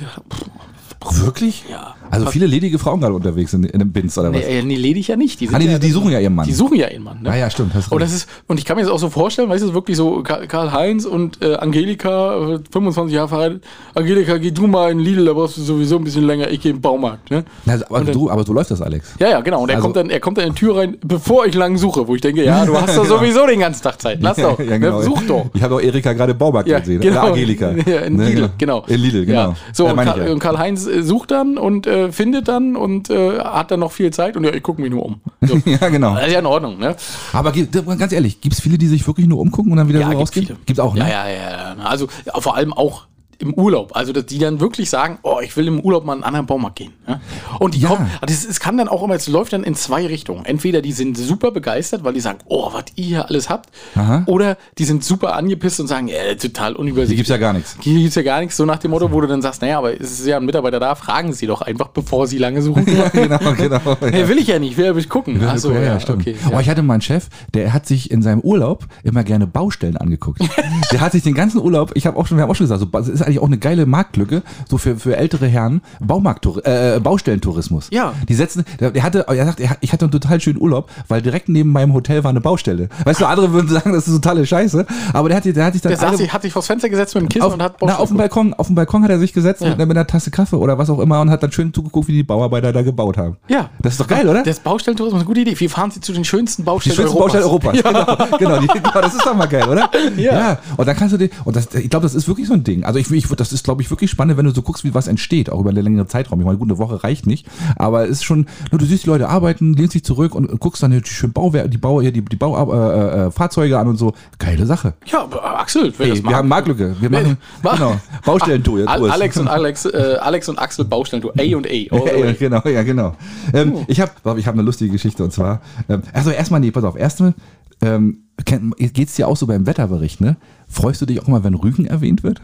Wirklich? 1.25 1.65
Ja. 1.71 1.95
Also 2.11 2.27
viele 2.27 2.47
ledige 2.47 2.79
Frauen 2.79 3.01
gerade 3.01 3.15
unterwegs 3.15 3.53
in, 3.53 3.65
in 3.65 3.79
dem 3.81 3.93
Bins 3.93 4.17
oder 4.17 4.33
was? 4.33 4.41
nee, 4.41 4.59
äh, 4.59 4.63
nee, 4.63 4.77
ledig 4.77 5.09
ja 5.09 5.17
nicht. 5.17 5.41
Die, 5.41 5.49
Ah, 5.53 5.59
die, 5.59 5.67
ja, 5.67 5.79
die 5.79 5.91
suchen 5.91 6.11
ja 6.13 6.21
ihren 6.21 6.35
Mann. 6.35 6.47
die 6.47 6.53
suchen 6.53 6.77
ja 6.79 6.89
ihren 6.89 7.03
Mann. 7.03 7.21
Ne? 7.23 7.31
Ah 7.31 7.37
ja, 7.37 7.51
stimmt. 7.51 7.73
Und 7.91 8.01
das 8.03 8.13
ist, 8.13 8.29
und 8.47 8.59
ich 8.59 8.65
kann 8.65 8.77
mir 8.77 8.83
das 8.85 8.91
auch 8.93 8.99
so 8.99 9.11
vorstellen, 9.11 9.49
weißt 9.49 9.65
du, 9.65 9.75
wirklich 9.75 9.97
so 9.97 10.23
Karl-Heinz 10.23 11.05
und 11.05 11.43
äh, 11.43 11.55
Angelika, 11.57 12.55
äh, 12.55 12.59
25 12.71 13.15
Jahre 13.15 13.29
verheiratet. 13.29 13.65
Angelika, 13.95 14.39
geh 14.39 14.51
du 14.53 14.67
mal 14.69 14.93
in 14.93 15.01
Lidl, 15.01 15.25
da 15.27 15.33
brauchst 15.33 15.57
du 15.59 15.63
sowieso 15.63 15.97
ein 15.99 16.05
bisschen 16.05 16.25
länger, 16.25 16.49
ich 16.51 16.61
gehe 16.61 16.73
im 16.73 16.81
Baumarkt. 16.81 17.31
Ne? 17.31 17.45
Na, 17.65 17.75
aber, 17.91 18.05
du, 18.05 18.31
aber 18.31 18.45
so 18.45 18.53
läuft 18.53 18.71
das, 18.71 18.81
Alex. 18.81 19.15
Ja, 19.19 19.29
ja, 19.29 19.41
genau. 19.41 19.63
Und 19.63 19.69
er 19.71 19.77
Also- 19.77 19.85
kommt 19.87 19.97
dann, 19.97 20.11
er 20.11 20.21
kommt 20.21 20.39
dann 20.39 20.47
in 20.49 20.55
die 20.55 20.59
Tür 20.61 20.77
rein, 20.77 20.97
bevor 21.05 21.47
ich 21.47 21.55
lang 21.55 21.77
suche, 21.77 22.07
wo 22.07 22.15
ich 22.15 22.21
denke, 22.21 22.45
ja, 22.45 22.65
du 22.65 22.77
hast 22.81 22.97
doch 22.97 23.05
sowieso 23.07 23.47
den 23.47 23.61
ganzen 23.61 23.83
Tag 23.83 24.01
Zeit. 24.01 24.19
Lass 24.23 24.37
doch. 24.39 24.59
Ja, 24.61 24.79
genau. 24.79 25.03
Such 25.03 25.23
doch. 25.27 25.47
Ich 25.55 25.63
habe 25.63 25.75
auch 25.75 25.81
Erika 25.81 26.13
gerade 26.13 26.33
im 26.33 26.39
Baumarkt 26.39 26.69
Ja, 26.69 26.79
gesehen. 26.79 27.01
genau. 27.01 27.23
Oder 27.23 27.33
Angelika. 27.33 27.73
Ja, 27.87 28.01
in 28.01 28.17
Ne, 28.17 28.29
Lidl, 28.29 28.51
genau. 28.59 28.85
In 28.87 29.01
Lidl, 29.01 29.27
genau. 29.27 29.49
Ja. 29.51 29.57
So, 29.73 29.87
Äh, 29.89 30.31
und 30.31 30.39
Karl-Heinz 30.39 30.87
äh, 30.87 30.96
sucht 31.03 31.31
dann 31.31 31.59
und 31.59 31.87
äh, 31.87 32.13
findet 32.13 32.49
dann 32.49 32.77
und 32.77 33.11
äh, 33.11 33.39
hat 33.41 33.71
dann 33.71 33.81
noch 33.81 33.93
viel 33.93 34.13
Zeit 34.13 34.37
und 34.37 34.45
ja, 34.45 34.53
ich 34.53 34.63
gucke 34.63 34.81
mich 34.81 34.91
nur 34.91 35.05
um. 35.05 35.21
So. 35.41 35.57
ja, 35.65 35.89
genau. 35.89 36.15
Das 36.15 36.27
ist 36.27 36.33
ja 36.33 36.39
in 36.41 36.47
Ordnung, 36.47 36.79
ne? 36.79 36.97
Aber 37.33 37.53
ganz 37.53 38.13
ehrlich, 38.13 38.41
gibt 38.41 38.55
es 38.55 38.61
viele, 38.61 38.79
die 38.79 38.87
sich 38.87 39.07
wirklich 39.07 39.27
nur 39.27 39.39
umgucken 39.41 39.73
und 39.73 39.79
dann 39.79 39.89
wieder 39.89 40.01
Ja, 40.01 40.07
so 40.07 40.11
gibt 40.11 40.21
rausgehen? 40.23 40.47
viele. 40.47 40.59
Gibt's 40.67 40.81
auch, 40.81 40.95
ne? 40.95 41.01
Ja, 41.01 41.09
ja, 41.09 41.29
ja. 41.29 41.51
ja. 41.51 41.77
Also 41.85 42.09
ja, 42.25 42.41
vor 42.41 42.57
allem 42.57 42.73
auch 42.73 43.07
im 43.39 43.55
Urlaub. 43.55 43.95
Also, 43.95 44.13
dass 44.13 44.27
die 44.27 44.39
dann 44.39 44.61
wirklich 44.61 44.91
sagen, 44.91 45.19
oh, 45.23 45.39
ich 45.43 45.57
will 45.57 45.67
im 45.69 45.81
Urlaub 45.81 46.05
mal 46.05 46.13
in 46.15 46.19
einen 46.19 46.25
anderen 46.25 46.47
Baumarkt 46.47 46.77
gehen. 46.77 46.93
Ja? 47.07 47.21
Und 47.59 47.75
die 47.75 47.81
Ja. 47.81 47.89
kommen, 47.89 48.11
also 48.21 48.49
es, 48.49 48.61
kann 48.61 48.77
dann 48.77 48.89
auch 48.89 49.03
immer, 49.03 49.15
es 49.15 49.29
läuft 49.29 49.53
dann 49.53 49.65
in 49.65 49.75
zwei 49.75 50.07
Richtungen. 50.07 50.45
Entweder 50.45 50.83
die 50.83 50.93
sind 50.93 51.17
super 51.17 51.51
begeistert, 51.51 52.05
weil 52.05 52.13
die 52.15 52.21
sagen, 52.21 52.39
oh, 52.47 52.71
was 52.73 52.85
ihr 52.97 53.05
hier 53.05 53.29
alles 53.29 53.49
habt. 53.49 53.71
Aha. 53.95 54.25
Oder 54.27 54.57
die 54.79 54.85
sind 54.85 55.05
super 55.05 55.35
angepisst 55.37 55.81
und 55.81 55.87
sagen, 55.87 56.09
ja, 56.09 56.17
total 56.41 56.73
Hier 56.73 56.79
unübersichtlich. 56.81 57.19
gibt's 57.19 57.31
ja 57.31 57.37
gar 57.39 57.53
nichts. 57.53 57.77
Hier 57.81 57.99
gibt's 58.01 58.15
ja 58.15 58.23
gar 58.23 58.41
nichts, 58.41 58.57
so 58.57 58.65
nach 58.65 58.79
dem 58.79 58.91
Motto, 58.91 59.11
wo 59.13 59.21
du 59.21 59.27
dann 59.27 59.43
sagst, 59.43 59.63
naja, 59.63 59.79
aber 59.79 59.99
es 60.01 60.21
ist 60.21 60.27
ja 60.27 60.37
ein 60.37 60.45
Mitarbeiter 60.45 60.81
da, 60.81 60.95
fragen 60.95 61.33
Sie 61.33 61.47
doch 61.47 61.63
einfach, 61.63 61.89
bevor 61.89 62.27
Sie 62.27 62.39
lange 62.39 62.63
suchen. 62.63 62.85
genau, 63.13 63.39
genau. 63.57 63.81
Hey, 64.01 64.29
will 64.29 64.39
ich 64.39 64.49
ja 64.49 64.59
nicht, 64.59 64.77
will 64.77 64.85
ja 64.87 64.93
gucken. 65.09 65.41
Ach 65.47 65.59
so, 65.59 65.73
ja, 65.73 65.81
ja, 65.83 66.01
stimmt. 66.01 66.23
okay. 66.23 66.37
Oh, 66.53 66.59
ich 66.61 66.69
hatte 66.69 66.83
mal 66.83 66.95
einen 66.95 67.03
Chef, 67.03 67.29
der 67.55 67.73
hat 67.73 67.87
sich 67.87 68.11
in 68.11 68.23
seinem 68.23 68.41
Urlaub 68.41 68.87
immer 69.03 69.25
gerne 69.25 69.47
Baustellen 69.47 69.97
angeguckt. 69.97 70.41
der 70.93 71.01
hat 71.01 71.13
sich 71.13 71.23
den 71.23 71.35
ganzen 71.35 71.61
Urlaub, 71.61 71.93
ich 71.95 72.07
habe 72.07 72.17
auch 72.19 72.27
schon, 72.27 72.37
wir 72.39 72.43
haben 72.43 72.51
auch 72.51 72.57
schon 72.57 72.69
gesagt, 72.69 72.81
so, 72.81 72.87
eigentlich 73.27 73.41
auch 73.41 73.47
eine 73.47 73.59
geile 73.59 73.87
Marktlücke, 73.87 74.43
so 74.69 74.79
für, 74.79 74.97
für 74.97 75.17
ältere 75.17 75.47
Herren, 75.47 75.81
Baumarkt, 76.01 76.47
äh, 76.65 77.01
Baustellentourismus. 77.03 77.89
Ja. 77.91 78.13
Die 78.29 78.35
setzen, 78.35 78.65
der, 78.81 79.03
hatte, 79.03 79.27
er 79.29 79.47
sagt, 79.47 79.61
ich 79.81 79.93
hatte 79.93 80.05
einen 80.05 80.13
total 80.13 80.41
schönen 80.41 80.61
Urlaub, 80.61 80.91
weil 81.09 81.23
direkt 81.23 81.49
neben 81.49 81.71
meinem 81.73 81.93
Hotel 81.93 82.25
war 82.25 82.31
eine 82.31 82.41
Baustelle. 82.41 82.89
Weißt 83.05 83.21
du, 83.21 83.27
andere 83.27 83.53
würden 83.53 83.69
sagen, 83.69 83.93
das 83.93 84.07
ist 84.07 84.15
totale 84.15 84.47
Scheiße, 84.47 84.87
aber 85.13 85.29
der 85.29 85.37
hat, 85.39 85.45
der 85.45 85.65
hat 85.65 85.73
sich 85.73 85.83
dann 85.83 85.91
Der 85.91 85.99
saß, 85.99 86.09
alle- 86.09 86.17
sich- 86.19 86.33
hat 86.33 86.43
sich 86.43 86.53
vors 86.53 86.67
Fenster 86.67 86.89
gesetzt 86.89 87.15
mit 87.15 87.23
dem 87.25 87.29
Kissen 87.29 87.43
auf, 87.45 87.55
und 87.55 87.63
hat 87.63 87.77
na, 87.83 87.97
auf 87.97 88.09
dem. 88.09 88.17
Balkon, 88.17 88.55
auf 88.55 88.67
dem 88.67 88.77
Balkon 88.77 89.03
hat 89.03 89.11
er 89.11 89.19
sich 89.19 89.33
gesetzt 89.33 89.61
Ja. 89.63 89.69
mit, 89.69 89.77
einer- 89.77 89.87
mit 89.87 89.97
einer 89.97 90.07
Tasse 90.07 90.31
Kaffee 90.31 90.57
oder 90.57 90.79
was 90.79 90.89
auch 90.91 90.99
immer 91.01 91.21
und 91.21 91.31
hat 91.31 91.43
dann 91.43 91.53
schön 91.53 91.73
zugeguckt, 91.75 92.09
wie 92.09 92.13
die 92.13 92.23
Bauarbeiter 92.23 92.73
da 92.73 92.83
gebaut 92.83 93.17
haben. 93.19 93.37
Ja. 93.49 93.71
Das 93.81 93.95
ist 93.95 94.01
doch 94.01 94.07
geil, 94.07 94.29
oder? 94.29 94.43
Das 94.43 94.61
Baustellentourismus 94.61 95.21
ist 95.21 95.27
eine 95.27 95.27
gute 95.29 95.41
Idee. 95.41 95.59
Wie 95.59 95.69
fahren 95.69 95.91
Sie 95.91 96.01
zu 96.01 96.13
den 96.13 96.25
schönsten 96.25 96.63
Die 96.63 96.67
Baustellen 96.67 96.97
schönste 96.97 97.17
Europas? 97.17 97.33
Baustelle 97.33 97.45
Europas. 97.45 98.27
Genau, 98.39 98.39
genau, 98.39 98.61
die, 98.61 98.67
genau, 98.81 99.01
das 99.01 99.15
ist 99.15 99.25
doch 99.27 99.35
mal 99.35 99.47
geil, 99.47 99.69
oder? 99.69 99.91
Ja. 100.17 100.59
Und 100.77 100.87
dann 100.87 100.97
kannst 100.97 101.15
du 101.15 101.19
dir, 101.19 101.31
und 101.45 101.57
das, 101.57 101.75
ich 101.75 101.91
glaube, 101.91 102.05
das 102.05 102.15
ist 102.15 102.29
wirklich 102.29 102.47
so 102.47 102.55
ein 102.55 102.65
Ding. 102.65 102.85
Also 102.85 102.99
ich, 102.99 103.11
ich 103.19 103.27
das 103.29 103.53
ist, 103.53 103.65
glaube 103.65 103.83
ich, 103.83 103.91
wirklich 103.91 104.11
spannend, 104.11 104.37
wenn 104.37 104.45
du 104.47 104.53
so 104.53 104.63
guckst, 104.63 104.85
wie 104.85 104.95
was 104.95 105.07
entsteht, 105.09 105.51
auch 105.51 105.61
über 105.61 105.71
einen 105.71 105.83
längeren 105.83 106.09
Zeitraum. 106.09 106.41
Ich 106.41 106.47
meine, 106.47 106.59
gut, 106.59 106.69
eine 106.69 106.79
Woche 106.79 107.03
reicht 107.05 107.27
nicht, 107.27 107.47
aber 107.77 108.05
es 108.05 108.11
ist 108.11 108.25
schon, 108.25 108.47
nur 108.71 108.79
du 108.79 108.87
siehst 108.87 109.05
die 109.05 109.09
Leute 109.09 109.29
arbeiten, 109.29 109.75
lehnst 109.75 109.95
dich 109.95 110.05
zurück 110.05 110.35
und, 110.35 110.59
guckst 110.61 110.83
dann 110.83 110.91
die 110.91 111.01
schönen 111.05 111.33
Bauwerke, 111.33 111.69
die 111.69 111.79
Bau, 111.79 112.01
die, 112.01 112.13
die 112.13 112.37
Bau, 112.37 112.73
äh, 112.73 113.27
äh, 113.27 113.31
Fahrzeuge 113.31 113.79
an 113.79 113.89
und 113.89 113.97
so. 113.97 114.15
Geile 114.39 114.67
Sache. 114.67 114.95
Ja, 115.07 115.23
aber 115.25 115.61
Axel, 115.61 115.93
Hey, 115.97 116.23
wir 116.23 116.37
haben 116.37 116.49
Marktlücke. 116.49 116.97
Wir 117.01 117.11
machen, 117.11 117.37
Mach- 117.63 117.75
genau, 117.77 118.01
Baustellentour. 118.25 118.79
jetzt 118.81 118.89
Al. 118.89 119.11
Alex 119.11 119.37
und 119.37 119.49
Alex, 119.49 119.85
äh, 119.85 120.17
Alex 120.21 120.49
und 120.49 120.59
Axel 120.59 120.85
Baustellentour. 120.85 121.33
A 121.39 121.57
und 121.57 121.67
A. 121.67 121.71
Ja, 121.73 122.33
genau, 122.33 122.63
ja, 122.69 122.83
genau. 122.83 123.15
Ähm, 123.53 123.75
Ich 123.89 124.01
habe 124.01 124.13
ich 124.39 124.47
hab 124.47 124.55
eine 124.55 124.63
lustige 124.63 124.91
Geschichte 124.93 125.23
und 125.25 125.33
zwar, 125.33 125.61
ähm, 125.89 126.03
also 126.13 126.31
erstmal, 126.31 126.61
nee, 126.61 126.71
pass 126.71 126.85
auf, 126.85 126.97
erstmal, 126.97 127.35
ähm, 127.83 128.23
geht 128.45 129.09
es 129.09 129.15
dir 129.15 129.29
auch 129.29 129.37
so 129.37 129.47
beim 129.47 129.67
Wetterbericht, 129.67 130.21
ne? 130.21 130.37
Freust 130.69 131.01
du 131.01 131.07
dich 131.07 131.23
auch 131.23 131.27
mal, 131.29 131.45
wenn 131.45 131.55
Rügen 131.55 131.87
erwähnt 131.87 132.23
wird? 132.23 132.41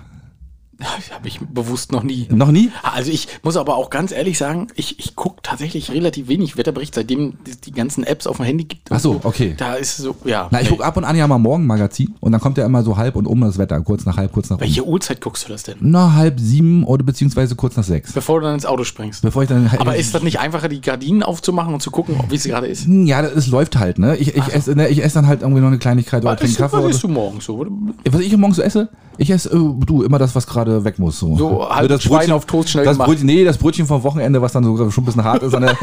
Habe 1.12 1.28
ich 1.28 1.40
bewusst 1.40 1.92
noch 1.92 2.02
nie. 2.02 2.26
Noch 2.30 2.50
nie? 2.50 2.70
Also 2.82 3.10
ich 3.10 3.28
muss 3.42 3.56
aber 3.56 3.76
auch 3.76 3.90
ganz 3.90 4.12
ehrlich 4.12 4.38
sagen, 4.38 4.68
ich, 4.74 4.98
ich 4.98 5.14
gucke 5.16 5.40
tatsächlich 5.42 5.90
relativ 5.90 6.28
wenig 6.28 6.56
Wetterbericht, 6.56 6.94
seitdem 6.94 7.34
es 7.48 7.60
die 7.60 7.72
ganzen 7.72 8.04
Apps 8.04 8.26
auf 8.26 8.36
dem 8.38 8.46
Handy 8.46 8.64
gibt. 8.64 8.90
Ach 8.90 8.98
so, 8.98 9.20
okay. 9.22 9.54
Da 9.56 9.74
ist 9.74 9.98
so, 9.98 10.16
ja. 10.24 10.48
Na, 10.50 10.60
ich 10.60 10.68
gucke 10.68 10.84
ab 10.84 10.96
und 10.96 11.04
an 11.04 11.16
ja 11.16 11.26
mal 11.26 11.38
Morgenmagazin 11.38 12.14
und 12.20 12.32
dann 12.32 12.40
kommt 12.40 12.58
ja 12.58 12.66
immer 12.66 12.82
so 12.82 12.96
halb 12.96 13.16
und 13.16 13.26
um 13.26 13.40
das 13.40 13.58
Wetter, 13.58 13.80
kurz 13.80 14.04
nach 14.04 14.16
halb, 14.16 14.32
kurz 14.32 14.50
nach 14.50 14.56
um. 14.56 14.60
Welche 14.62 14.84
Uhrzeit 14.84 15.20
guckst 15.20 15.44
du 15.44 15.52
das 15.52 15.62
denn? 15.62 15.76
Na, 15.80 16.14
halb 16.14 16.40
sieben 16.40 16.84
oder 16.84 17.04
beziehungsweise 17.04 17.54
kurz 17.54 17.76
nach 17.76 17.84
sechs. 17.84 18.12
Bevor 18.12 18.40
du 18.40 18.46
dann 18.46 18.54
ins 18.54 18.66
Auto 18.66 18.84
springst. 18.84 19.22
Bevor 19.22 19.42
ich 19.42 19.48
dann 19.48 19.70
Aber 19.78 19.96
ist 19.96 20.14
das 20.14 20.22
nicht 20.22 20.40
einfacher, 20.40 20.68
die 20.68 20.80
Gardinen 20.80 21.22
aufzumachen 21.22 21.74
und 21.74 21.80
zu 21.80 21.90
gucken, 21.90 22.16
wie 22.28 22.36
es 22.36 22.44
gerade 22.44 22.66
ist? 22.66 22.86
ja, 22.88 23.22
das 23.22 23.46
läuft 23.46 23.78
halt, 23.78 23.98
ne? 23.98 24.16
Ich, 24.16 24.34
ich, 24.34 24.54
esse, 24.54 24.74
ne? 24.74 24.88
ich 24.88 25.02
esse 25.02 25.14
dann 25.14 25.26
halt 25.26 25.42
irgendwie 25.42 25.60
noch 25.60 25.68
eine 25.68 25.78
Kleinigkeit 25.78 26.22
oder 26.22 26.32
Was 26.32 26.40
trinke 26.40 26.56
Kaffee. 26.56 26.76
was 26.78 26.90
isst 26.90 27.02
du 27.02 27.08
morgens 27.08 27.44
so? 27.44 27.66
was 28.10 28.20
ich 28.20 28.36
morgens 28.36 28.56
so 28.56 28.62
esse? 28.62 28.88
Ich 29.18 29.30
esse, 29.30 29.50
äh, 29.50 29.84
du, 29.86 30.02
immer 30.02 30.18
das, 30.18 30.34
was 30.34 30.46
gerade 30.46 30.61
weg 30.66 30.98
muss. 30.98 31.18
So, 31.18 31.36
So 31.36 31.68
halb 31.68 32.00
Schwein 32.00 32.30
auf 32.32 32.44
Toast 32.46 32.70
schnell 32.70 32.84
das 32.84 32.94
gemacht. 32.94 33.08
Brötchen, 33.08 33.26
Nee, 33.26 33.44
das 33.44 33.58
Brötchen 33.58 33.86
vom 33.86 34.02
Wochenende, 34.02 34.40
was 34.42 34.52
dann 34.52 34.64
so 34.64 34.76
schon 34.90 35.02
ein 35.02 35.06
bisschen 35.06 35.24
hart 35.24 35.42
ist 35.42 35.52
der, 35.52 35.60
im, 35.70 35.76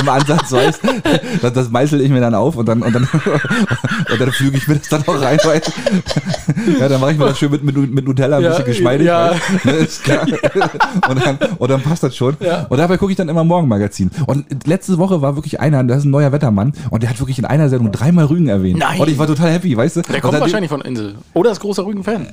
im 0.00 0.08
Ansatz, 0.08 0.52
weißt 0.52 0.80
das, 1.42 1.52
das 1.52 1.70
meißel 1.70 2.00
ich 2.00 2.10
mir 2.10 2.20
dann 2.20 2.34
auf 2.34 2.56
und 2.56 2.66
dann, 2.68 2.82
und 2.82 2.94
dann, 2.94 3.02
und 4.12 4.20
dann 4.20 4.32
füge 4.32 4.56
ich 4.56 4.68
mir 4.68 4.76
das 4.76 4.88
dann 4.88 5.02
auch 5.06 5.20
rein, 5.20 5.38
weil, 5.44 5.62
ja, 6.80 6.88
dann 6.88 7.00
mache 7.00 7.12
ich 7.12 7.18
mir 7.18 7.26
das 7.26 7.38
schön 7.38 7.50
mit, 7.50 7.62
mit, 7.64 7.76
mit 7.76 8.06
Nutella 8.06 8.36
ein 8.38 8.42
Ja, 8.42 8.50
bisschen 8.50 8.64
geschmeidig, 8.66 9.06
ja. 9.06 9.30
weißt, 9.32 9.64
ne, 9.64 9.72
ist 9.72 10.04
klar. 10.04 10.26
Und, 11.08 11.24
dann, 11.24 11.38
und 11.58 11.70
dann 11.70 11.80
passt 11.82 12.02
das 12.02 12.14
schon. 12.16 12.36
Ja. 12.40 12.66
Und 12.68 12.78
dabei 12.78 12.96
gucke 12.96 13.10
ich 13.12 13.16
dann 13.16 13.28
immer 13.28 13.44
Morgenmagazin. 13.44 14.10
Und 14.26 14.66
letzte 14.66 14.98
Woche 14.98 15.20
war 15.22 15.36
wirklich 15.36 15.60
einer, 15.60 15.82
das 15.84 15.98
ist 15.98 16.04
ein 16.04 16.10
neuer 16.10 16.32
Wettermann, 16.32 16.72
und 16.90 17.02
der 17.02 17.10
hat 17.10 17.18
wirklich 17.20 17.38
in 17.38 17.44
einer 17.44 17.68
Sendung 17.68 17.90
dreimal 17.92 18.26
Rügen 18.26 18.48
erwähnt. 18.48 18.78
Nein. 18.78 19.00
Und 19.00 19.08
ich 19.08 19.18
war 19.18 19.26
total 19.26 19.50
happy, 19.50 19.76
weißt 19.76 19.96
du? 19.96 20.02
Der 20.02 20.20
kommt 20.20 20.32
seitdem- 20.32 20.40
wahrscheinlich 20.42 20.70
von 20.70 20.80
Insel. 20.82 21.14
Oder 21.34 21.50
ist 21.52 21.60
großer 21.60 21.84
Rügen-Fan. 21.84 22.26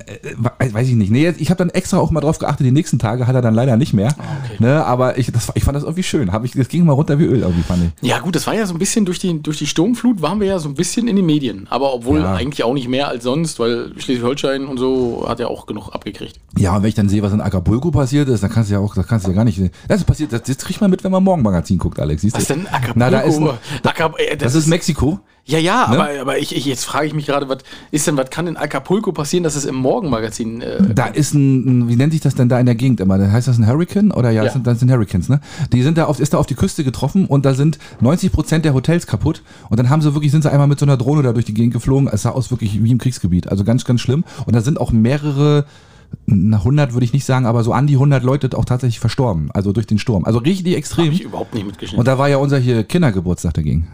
äh, 0.59 0.73
weiß 0.73 0.87
ich 0.87 0.95
nicht. 0.95 1.11
Nee, 1.11 1.33
ich 1.37 1.49
habe 1.49 1.57
dann 1.57 1.69
extra 1.69 1.88
auch 1.97 2.11
mal 2.11 2.21
drauf 2.21 2.39
geachtet, 2.39 2.65
die 2.65 2.71
nächsten 2.71 2.99
Tage 2.99 3.25
hat 3.27 3.35
er 3.35 3.41
dann 3.41 3.53
leider 3.53 3.77
nicht 3.77 3.93
mehr. 3.93 4.09
Ah, 4.17 4.23
okay. 4.43 4.55
Ne, 4.59 4.85
aber 4.85 5.17
ich, 5.17 5.31
das, 5.31 5.51
ich 5.55 5.63
fand 5.63 5.75
das 5.75 5.83
irgendwie 5.83 6.03
schön. 6.03 6.31
Hab 6.31 6.45
ich, 6.45 6.51
das 6.51 6.67
ging 6.67 6.85
mal 6.85 6.93
runter 6.93 7.19
wie 7.19 7.25
Öl 7.25 7.41
irgendwie, 7.41 7.63
fand 7.63 7.83
ich. 8.01 8.07
Ja, 8.09 8.19
gut, 8.19 8.35
das 8.35 8.47
war 8.47 8.53
ja 8.55 8.65
so 8.65 8.73
ein 8.73 8.79
bisschen 8.79 9.05
durch 9.05 9.19
die, 9.19 9.41
durch 9.41 9.57
die 9.57 9.67
Sturmflut, 9.67 10.21
waren 10.21 10.39
wir 10.39 10.47
ja 10.47 10.59
so 10.59 10.69
ein 10.69 10.75
bisschen 10.75 11.07
in 11.07 11.15
den 11.15 11.25
Medien. 11.25 11.67
Aber 11.69 11.93
obwohl 11.93 12.19
Ja. 12.21 12.33
eigentlich 12.33 12.63
auch 12.63 12.73
nicht 12.73 12.87
mehr 12.87 13.07
als 13.07 13.23
sonst, 13.23 13.59
weil 13.59 13.91
Schleswig-Holstein 13.97 14.65
und 14.65 14.77
so 14.77 15.25
hat 15.27 15.39
ja 15.39 15.47
auch 15.47 15.65
genug 15.65 15.89
abgekriegt. 15.93 16.39
Ja, 16.57 16.75
und 16.75 16.81
wenn 16.83 16.89
ich 16.89 16.95
dann 16.95 17.09
sehe, 17.09 17.21
was 17.21 17.33
in 17.33 17.41
Acapulco 17.41 17.91
passiert 17.91 18.27
ist, 18.29 18.41
dann 18.43 18.49
kannst 18.51 18.69
du 18.69 18.73
ja 18.73 18.79
auch, 18.79 18.95
das 18.95 19.07
kannst 19.07 19.25
du 19.27 19.31
ja 19.31 19.35
gar 19.35 19.45
nicht. 19.45 19.61
Das 19.87 20.03
passiert, 20.03 20.33
das, 20.33 20.43
das 20.43 20.57
kriegt 20.57 20.81
man 20.81 20.89
mit, 20.89 21.03
wenn 21.03 21.11
man 21.11 21.23
Morgenmagazin 21.23 21.77
guckt, 21.77 21.99
Alex. 21.99 22.21
Siehst 22.23 22.35
du? 22.35 22.39
Was 22.39 22.47
denn 22.47 22.65
Acapulco? 22.67 22.93
Na, 22.95 23.09
da 23.09 23.19
ist 23.21 23.37
ein, 23.37 23.49
Acap 23.99 24.19
äh, 24.19 24.37
das 24.37 24.55
ist 24.55 24.67
Mexiko. 24.67 25.19
Ja, 25.49 25.57
ja, 25.57 25.87
Ne? 25.89 25.95
aber, 25.99 26.09
aber 26.21 26.37
ich, 26.39 26.55
ich, 26.55 26.65
jetzt 26.65 26.85
frage 26.85 27.07
ich 27.07 27.13
mich 27.13 27.25
gerade, 27.25 27.49
was 27.49 27.57
ist 27.91 28.05
denn, 28.05 28.15
was 28.17 28.29
kann 28.29 28.45
in 28.45 28.55
Acapulco 28.55 29.11
passieren, 29.11 29.43
dass 29.43 29.55
es 29.55 29.65
im 29.65 29.75
Morgenmagazin. 29.75 30.61
Äh, 30.61 30.93
Da 30.93 31.07
ist 31.07 31.33
ein, 31.33 31.89
wie 31.89 31.95
nennt 31.95 32.13
sich 32.13 32.21
das 32.21 32.35
denn 32.35 32.49
da 32.49 32.59
in 32.59 32.67
der 32.67 32.75
Gegend 32.75 32.99
immer? 32.99 33.19
Heißt 33.31 33.47
das 33.47 33.57
ein 33.57 33.67
Hurricane? 33.67 34.11
Oder 34.11 34.29
ja, 34.29 34.41
Ja. 34.41 34.43
Das, 34.45 34.53
sind, 34.53 34.67
das 34.67 34.79
sind 34.79 34.91
Hurricanes, 34.91 35.27
ne? 35.27 35.41
Die 35.73 35.81
sind 35.81 35.97
da 35.97 36.05
auf, 36.05 36.19
ist 36.19 36.33
da 36.33 36.37
auf 36.37 36.45
die 36.45 36.55
Küste 36.55 36.83
getroffen 36.83 37.25
und 37.25 37.45
da 37.45 37.53
sind 37.55 37.79
90 37.99 38.31
Prozent 38.31 38.63
der 38.65 38.73
Hotels 38.75 39.07
kaputt. 39.07 39.41
Und 39.69 39.77
dann 39.79 39.89
haben 39.89 40.01
sie 40.03 40.13
wirklich, 40.13 40.31
sind 40.31 40.43
sie 40.43 40.51
einmal 40.51 40.67
mit 40.67 40.79
so 40.79 40.85
einer 40.85 40.97
Drohne 40.97 41.23
da 41.23 41.33
durch 41.33 41.45
die 41.45 41.53
Gegend 41.55 41.73
geflogen. 41.73 42.07
Es 42.11 42.21
sah 42.21 42.29
aus 42.29 42.51
wirklich 42.51 42.83
wie 42.83 42.91
im 42.91 42.99
Kriegsgebiet. 42.99 43.47
Also 43.49 43.63
ganz, 43.63 43.85
ganz 43.85 44.01
schlimm. 44.01 44.23
Und 44.45 44.55
da 44.55 44.61
sind 44.61 44.79
auch 44.79 44.91
mehrere, 44.91 45.65
na, 46.27 46.57
100 46.57 46.93
würde 46.93 47.05
ich 47.05 47.13
nicht 47.13 47.25
sagen, 47.25 47.45
aber 47.47 47.63
so 47.63 47.73
an 47.73 47.87
die 47.87 47.95
100 47.95 48.23
Leute 48.23 48.55
auch 48.57 48.65
tatsächlich 48.65 48.99
verstorben. 48.99 49.49
Also 49.53 49.71
durch 49.71 49.87
den 49.87 49.97
Sturm. 49.97 50.25
Also 50.25 50.39
richtig 50.39 50.75
extrem. 50.75 51.07
Hab 51.07 51.13
ich 51.13 51.21
überhaupt 51.23 51.53
nicht 51.55 51.65
mitgeschnitten. 51.65 51.99
Und 51.99 52.07
da 52.07 52.17
war 52.17 52.29
ja 52.29 52.37
unser 52.37 52.59
hier 52.59 52.83
Kindergeburtstag 52.83 53.53
dagegen. 53.55 53.87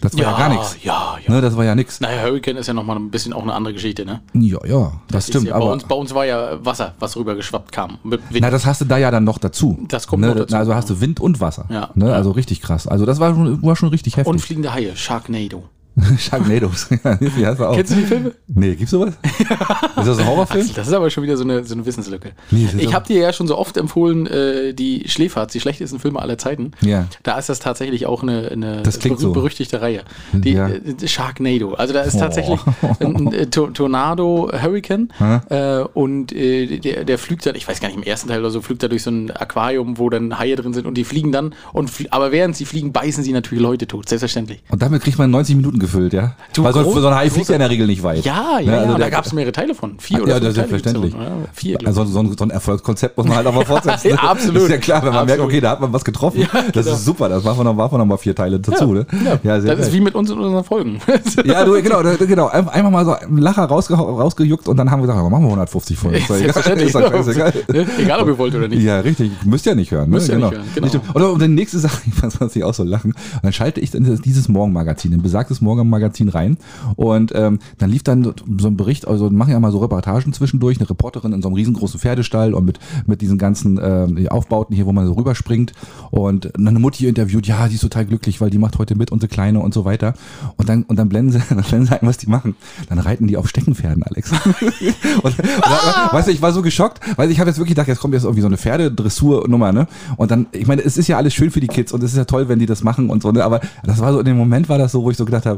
Das 0.00 0.14
war 0.14 0.22
ja, 0.22 0.36
gar 0.36 0.48
nichts. 0.48 0.76
Ja, 0.82 1.16
ja. 1.26 1.34
Ne, 1.34 1.40
das 1.40 1.56
war 1.56 1.64
ja 1.64 1.74
nix. 1.74 2.00
Naja, 2.00 2.22
Hurricane 2.22 2.56
ist 2.56 2.66
ja 2.66 2.74
nochmal 2.74 2.96
ein 2.96 3.10
bisschen 3.10 3.32
auch 3.32 3.42
eine 3.42 3.52
andere 3.52 3.74
Geschichte, 3.74 4.04
ne? 4.04 4.20
Ja, 4.34 4.58
ja, 4.66 4.92
das, 5.08 5.24
Ist 5.24 5.30
stimmt. 5.30 5.48
ja, 5.48 5.54
aber 5.54 5.66
bei, 5.66 5.72
uns, 5.72 5.84
bei 5.84 5.94
uns 5.94 6.14
war 6.14 6.24
ja 6.24 6.64
Wasser, 6.64 6.94
was 6.98 7.16
rübergeschwappt 7.16 7.72
kam. 7.72 7.98
Na, 8.30 8.50
das 8.50 8.66
hast 8.66 8.80
du 8.80 8.84
da 8.84 8.98
ja 8.98 9.10
dann 9.10 9.24
noch 9.24 9.38
dazu. 9.38 9.78
Das 9.88 10.06
kommt 10.06 10.22
ne? 10.22 10.28
noch 10.28 10.36
dazu. 10.36 10.56
Also 10.56 10.74
hast 10.74 10.90
du 10.90 11.00
Wind 11.00 11.20
und 11.20 11.40
Wasser. 11.40 11.66
Ja. 11.68 11.90
Ne? 11.94 12.12
Also 12.12 12.30
richtig 12.30 12.62
krass. 12.62 12.86
Also 12.86 13.06
das 13.06 13.20
war 13.20 13.34
schon, 13.34 13.62
war 13.62 13.76
schon 13.76 13.88
richtig 13.88 14.16
heftig. 14.16 14.30
und 14.30 14.40
fliegende 14.40 14.72
Haie, 14.72 14.96
Sharknado. 14.96 15.64
Sharknados. 16.18 16.88
Wie 16.90 17.46
heißt 17.46 17.60
er 17.60 17.70
auch? 17.70 17.76
Kennst 17.76 17.92
du 17.92 17.96
die 17.96 18.02
Filme? 18.02 18.32
Nee, 18.46 18.74
gibt's 18.74 18.90
sowas? 18.90 19.14
ist 19.22 20.06
das 20.06 20.18
ein 20.18 20.26
Horrorfilm? 20.26 20.68
Das 20.74 20.86
ist 20.88 20.92
aber 20.92 21.10
schon 21.10 21.22
wieder 21.24 21.36
so 21.36 21.44
eine, 21.44 21.64
so 21.64 21.74
eine 21.74 21.84
Wissenslücke. 21.86 22.32
Nee, 22.50 22.68
ich 22.78 22.94
habe 22.94 23.06
dir 23.06 23.20
ja 23.20 23.32
schon 23.32 23.46
so 23.46 23.56
oft 23.58 23.76
empfohlen, 23.76 24.26
äh, 24.26 24.74
die 24.74 25.08
Schläferz, 25.08 25.52
die 25.52 25.60
schlechtesten 25.60 25.98
Filme 25.98 26.20
aller 26.20 26.38
Zeiten. 26.38 26.72
Ja. 26.80 27.06
Da 27.22 27.38
ist 27.38 27.48
das 27.48 27.58
tatsächlich 27.58 28.06
auch 28.06 28.22
eine, 28.22 28.48
eine 28.50 28.82
klingt 28.98 29.18
so. 29.20 29.32
berüchtigte 29.32 29.80
Reihe. 29.80 30.02
Die 30.32 30.52
Ja. 30.52 30.68
äh, 30.68 31.06
Sharknado. 31.06 31.74
Also 31.74 31.94
da 31.94 32.02
ist 32.02 32.14
Oh. 32.16 32.20
tatsächlich 32.20 32.60
ein 33.00 33.32
äh, 33.32 33.46
To- 33.46 33.68
Tornado 33.68 34.50
Hurricane 34.52 35.08
äh, 35.50 35.80
und 35.94 36.32
äh, 36.32 36.78
der, 36.78 37.04
der 37.04 37.18
fliegt 37.18 37.46
dann, 37.46 37.54
ich 37.54 37.66
weiß 37.68 37.80
gar 37.80 37.88
nicht, 37.88 37.96
im 37.96 38.02
ersten 38.02 38.28
Teil 38.28 38.40
oder 38.40 38.50
so, 38.50 38.60
fliegt 38.60 38.82
er 38.82 38.88
durch 38.88 39.02
so 39.02 39.10
ein 39.10 39.30
Aquarium, 39.30 39.98
wo 39.98 40.10
dann 40.10 40.38
Haie 40.38 40.56
drin 40.56 40.72
sind 40.74 40.86
und 40.86 40.94
die 40.94 41.04
fliegen 41.04 41.32
dann 41.32 41.54
und 41.72 41.90
aber 42.10 42.32
während 42.32 42.56
sie 42.56 42.64
fliegen, 42.64 42.92
beißen 42.92 43.22
sie 43.24 43.32
natürlich 43.32 43.62
Leute 43.62 43.86
tot, 43.86 44.08
selbstverständlich. 44.08 44.62
Und 44.70 44.82
damit 44.82 45.02
kriegt 45.02 45.18
man 45.18 45.30
90 45.30 45.56
Minuten 45.56 45.78
gefüllt, 45.88 46.12
ja? 46.12 46.32
Du, 46.52 46.62
Weil 46.64 46.72
so, 46.72 47.00
so 47.00 47.08
ein 47.08 47.14
Hai 47.14 47.30
fliegt 47.30 47.48
ja 47.48 47.54
in 47.54 47.60
der 47.60 47.70
Regel 47.70 47.86
nicht 47.86 48.02
weit. 48.02 48.24
Ja, 48.24 48.58
ja, 48.60 48.70
Ne, 48.70 48.76
ja, 48.76 48.82
also 48.84 48.98
da 48.98 49.08
gab 49.10 49.24
es 49.26 49.32
mehrere 49.32 49.52
Teile 49.52 49.74
von. 49.74 49.98
Vier 49.98 50.18
Ah, 50.18 50.22
oder 50.22 50.32
ja, 50.34 50.40
das 50.40 50.48
ist 50.50 50.54
selbstverständlich. 50.56 51.14
Ja, 51.14 51.20
vier, 51.52 51.78
Also 51.84 52.04
so 52.04 52.20
ein, 52.20 52.36
so 52.36 52.44
ein 52.44 52.50
Erfolgskonzept 52.50 53.16
muss 53.16 53.26
man 53.26 53.36
halt 53.36 53.46
auch 53.46 53.54
mal 53.54 53.64
fortsetzen. 53.64 54.12
Ne? 54.12 54.22
absolut. 54.22 54.62
Ist 54.62 54.70
ja 54.70 54.76
klar, 54.78 55.02
wenn 55.02 55.12
man 55.12 55.26
merkt, 55.26 55.40
Absolut. 55.40 55.50
okay, 55.52 55.60
da 55.60 55.70
hat 55.70 55.80
man 55.80 55.92
was 55.92 56.04
getroffen. 56.04 56.40
Ja, 56.40 56.48
Das 56.72 56.84
genau. 56.84 56.96
ist 56.96 57.04
super, 57.04 57.28
das 57.28 57.44
machen 57.44 57.58
wir 57.58 57.64
noch, 57.64 57.74
machen 57.74 57.92
wir 57.92 57.98
noch 57.98 58.06
mal 58.06 58.16
vier 58.18 58.34
Teile 58.34 58.60
dazu. 58.60 58.92
Ne? 58.92 59.06
Das 59.42 59.64
ist 59.64 59.66
geil. 59.66 59.88
wie 59.92 60.00
mit 60.00 60.14
uns 60.14 60.30
in 60.30 60.38
unseren 60.38 60.64
Folgen. 60.64 61.00
Ja, 61.44 61.64
du, 61.64 61.72
genau, 61.82 62.02
genau. 62.18 62.48
Ein- 62.48 62.68
Einfach 62.68 62.90
mal 62.90 63.04
so 63.04 63.12
einen 63.12 63.38
Lacher 63.38 63.64
rausge 63.64 63.94
rausgejuckt 63.94 64.68
und 64.68 64.76
dann 64.76 64.90
haben 64.90 65.00
wir 65.02 65.06
gesagt, 65.06 65.22
machen 65.30 65.42
wir 65.44 65.48
150 65.48 65.96
Folgen. 65.96 66.16
Ist. 66.18 66.28
Selbstverständlich. 66.28 66.94
Ist. 66.94 67.36
Ne? 67.68 67.86
Egal, 67.98 68.20
ob 68.20 68.28
ihr 68.28 68.38
wollt 68.38 68.54
oder 68.54 68.68
nicht. 68.68 68.82
Ja, 68.82 69.00
richtig. 69.00 69.30
Müsst 69.44 69.66
ihr 69.66 69.74
nicht 69.74 69.90
hören. 69.90 70.10
Ne? 70.10 70.16
Müsst 70.16 70.28
ihr 70.28 70.36
nicht 70.36 70.50
hören, 70.50 70.64
genau. 70.74 70.86
Nicht- 70.86 71.00
Oder 71.14 71.32
und 71.32 71.42
die 71.42 71.48
nächste 71.48 71.78
Sache, 71.78 72.02
ich 72.06 72.14
fand 72.14 72.54
ich 72.56 72.64
auch 72.64 72.74
so 72.74 72.82
lachen. 72.84 73.14
Dann 73.42 73.52
schalte 73.52 73.80
ich 73.80 73.90
dieses 73.92 74.48
Morgenmagazin, 74.48 75.12
in 75.12 75.22
besagtes 75.22 75.60
Morgenmagazin 75.78 76.28
rein. 76.28 76.58
Und 76.96 77.32
ähm, 77.34 77.58
dann 77.78 77.90
lief 77.90 78.02
dann 78.02 78.34
so 78.58 78.68
ein 78.68 78.76
Bericht, 78.76 79.06
also 79.06 79.30
machen 79.30 79.52
ja 79.52 79.60
mal 79.60 79.72
so 79.72 79.78
Reportagen 79.78 80.32
zwischendurch, 80.32 80.78
eine 80.78 80.88
Reporterin 80.88 81.32
in 81.32 81.42
so 81.42 81.48
einem 81.48 81.56
riesengroßen 81.56 82.00
Pferdestall 82.00 82.54
und 82.54 82.64
mit, 82.64 82.78
mit 83.06 83.20
diesen 83.20 83.38
ganzen 83.38 83.78
ähm, 83.82 84.28
Aufbauten 84.28 84.74
hier, 84.74 84.86
wo 84.86 84.92
man 84.92 85.06
so 85.06 85.12
rüberspringt. 85.12 85.72
Und 86.10 86.56
eine 86.56 86.78
Mutti 86.78 87.06
interviewt, 87.06 87.46
ja, 87.46 87.68
die 87.68 87.74
ist 87.74 87.80
total 87.80 88.06
glücklich, 88.06 88.40
weil 88.40 88.50
die 88.50 88.58
macht 88.58 88.78
heute 88.78 88.94
mit, 88.96 89.10
unsere 89.10 89.28
Kleine 89.28 89.60
und 89.60 89.74
so 89.74 89.84
weiter. 89.84 90.14
Und 90.56 90.68
dann, 90.68 90.82
und 90.84 90.98
dann 90.98 91.08
blenden 91.08 91.32
sie, 91.32 91.40
dann 91.48 91.62
blenden 91.62 91.86
sie 91.86 92.00
ein, 92.00 92.06
was 92.06 92.18
die 92.18 92.28
machen. 92.28 92.56
Dann 92.88 92.98
reiten 92.98 93.26
die 93.26 93.36
auf 93.36 93.48
Steckenpferden, 93.48 94.02
Alex. 94.02 94.32
und, 95.22 95.34
da, 95.38 96.10
weißt 96.12 96.28
du, 96.28 96.32
ich 96.32 96.42
war 96.42 96.52
so 96.52 96.62
geschockt, 96.62 97.00
weil 97.16 97.30
ich 97.30 97.40
habe 97.40 97.50
jetzt 97.50 97.58
wirklich 97.58 97.74
gedacht, 97.74 97.88
jetzt 97.88 98.00
kommt 98.00 98.14
jetzt 98.14 98.24
irgendwie 98.24 98.42
so 98.42 98.46
eine 98.46 98.56
Pferdedressurnummer, 98.56 99.72
ne? 99.72 99.86
Und 100.16 100.30
dann, 100.30 100.46
ich 100.52 100.66
meine, 100.66 100.82
es 100.82 100.96
ist 100.96 101.08
ja 101.08 101.16
alles 101.16 101.34
schön 101.34 101.50
für 101.50 101.60
die 101.60 101.66
Kids 101.66 101.92
und 101.92 102.02
es 102.02 102.12
ist 102.12 102.16
ja 102.16 102.24
toll, 102.24 102.48
wenn 102.48 102.58
die 102.58 102.66
das 102.66 102.82
machen 102.82 103.10
und 103.10 103.22
so, 103.22 103.32
ne? 103.32 103.44
Aber 103.44 103.60
das 103.84 104.00
war 104.00 104.12
so, 104.12 104.20
in 104.20 104.24
dem 104.24 104.36
Moment 104.36 104.68
war 104.68 104.78
das 104.78 104.92
so, 104.92 105.02
wo 105.02 105.10
ich 105.10 105.16
so 105.16 105.24
gedacht 105.24 105.46
habe, 105.46 105.57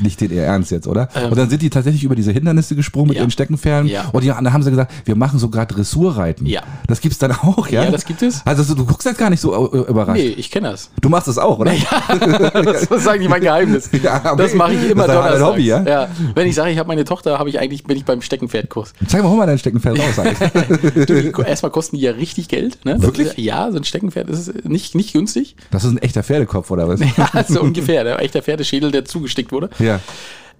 nicht 0.00 0.20
den 0.20 0.30
ihr 0.30 0.42
Ernst 0.44 0.70
jetzt, 0.70 0.86
oder? 0.86 1.08
und 1.28 1.36
dann 1.36 1.50
sind 1.50 1.62
die 1.62 1.70
tatsächlich 1.70 2.04
über 2.04 2.14
diese 2.14 2.30
Hindernisse 2.32 2.76
gesprungen 2.76 3.08
mit 3.08 3.16
Ähm. 3.16 3.20
Ja. 3.20 3.24
ihren 3.24 3.30
Steckenpferden. 3.32 3.90
Ja. 3.90 4.08
Und 4.12 4.22
die, 4.22 4.28
dann 4.28 4.52
haben 4.52 4.62
sie 4.62 4.70
gesagt, 4.70 4.92
wir 5.04 5.16
machen 5.16 5.38
sogar 5.38 5.66
Dressurreiten. 5.66 6.46
Ja. 6.46 6.62
Das 6.86 7.00
gibt's 7.00 7.18
dann 7.18 7.32
auch, 7.32 7.68
ja? 7.68 7.84
Ja, 7.84 7.90
das 7.90 8.04
gibt 8.04 8.22
es. 8.22 8.42
Also 8.46 8.62
so, 8.62 8.74
du 8.74 8.84
guckst 8.86 9.04
jetzt 9.06 9.18
gar 9.18 9.30
nicht 9.30 9.40
so 9.40 9.72
äh, 9.72 9.90
überrascht. 9.90 10.20
Nee, 10.22 10.28
ich 10.28 10.50
kenne 10.50 10.70
das. 10.70 10.90
Du 11.00 11.08
machst 11.08 11.26
das 11.28 11.38
auch, 11.38 11.58
oder? 11.58 11.72
das 12.64 12.82
ist 12.84 13.08
eigentlich 13.08 13.28
mein 13.28 13.40
Geheimnis. 13.40 13.90
Ja. 14.02 14.34
Das 14.34 14.54
mache 14.54 14.72
ich 14.72 14.88
immer 14.90 15.06
Das 15.06 15.16
ist 15.16 15.22
dein 15.22 15.38
donnerstags. 15.40 15.52
Hobby, 15.52 15.66
ja? 15.66 16.08
Wenn 16.34 16.46
ich 16.46 16.54
sage, 16.54 16.70
ich 16.70 16.78
habe 16.78 16.86
meine 16.88 17.04
Tochter, 17.04 17.38
habe 17.38 17.50
ich 17.50 17.58
eigentlich 17.58 17.84
bin 17.84 17.96
ich 17.96 18.04
beim 18.04 18.22
Steckenpferdkurs. 18.22 18.94
Zeig 19.08 19.22
mal, 19.22 19.28
hol 19.28 19.36
mal 19.36 19.46
dein 19.46 19.58
Steckenpferd 19.58 19.98
raus, 19.98 21.44
Erstmal 21.46 21.70
kosten 21.70 21.96
die 21.96 22.02
ja 22.02 22.12
richtig 22.12 22.48
Geld. 22.48 22.78
Ne? 22.84 23.02
Wirklich? 23.02 23.28
Ist, 23.28 23.38
ja, 23.38 23.70
so 23.70 23.76
ein 23.76 23.84
Steckenpferd 23.84 24.30
ist 24.30 24.64
nicht, 24.64 24.94
nicht 24.94 25.12
günstig. 25.12 25.56
Das 25.70 25.84
ist 25.84 25.90
ein 25.90 25.98
echter 25.98 26.22
Pferdekopf, 26.22 26.70
oder 26.70 26.88
was? 26.88 27.00
Ja, 27.00 27.44
so 27.46 27.60
ungefähr. 27.60 28.04
Der 28.04 28.20
echter 28.20 28.40
Pferdeschädel, 28.42 28.90
der 28.90 29.04
zugestickt 29.04 29.52
wurde. 29.52 29.68
Ja. 29.80 30.00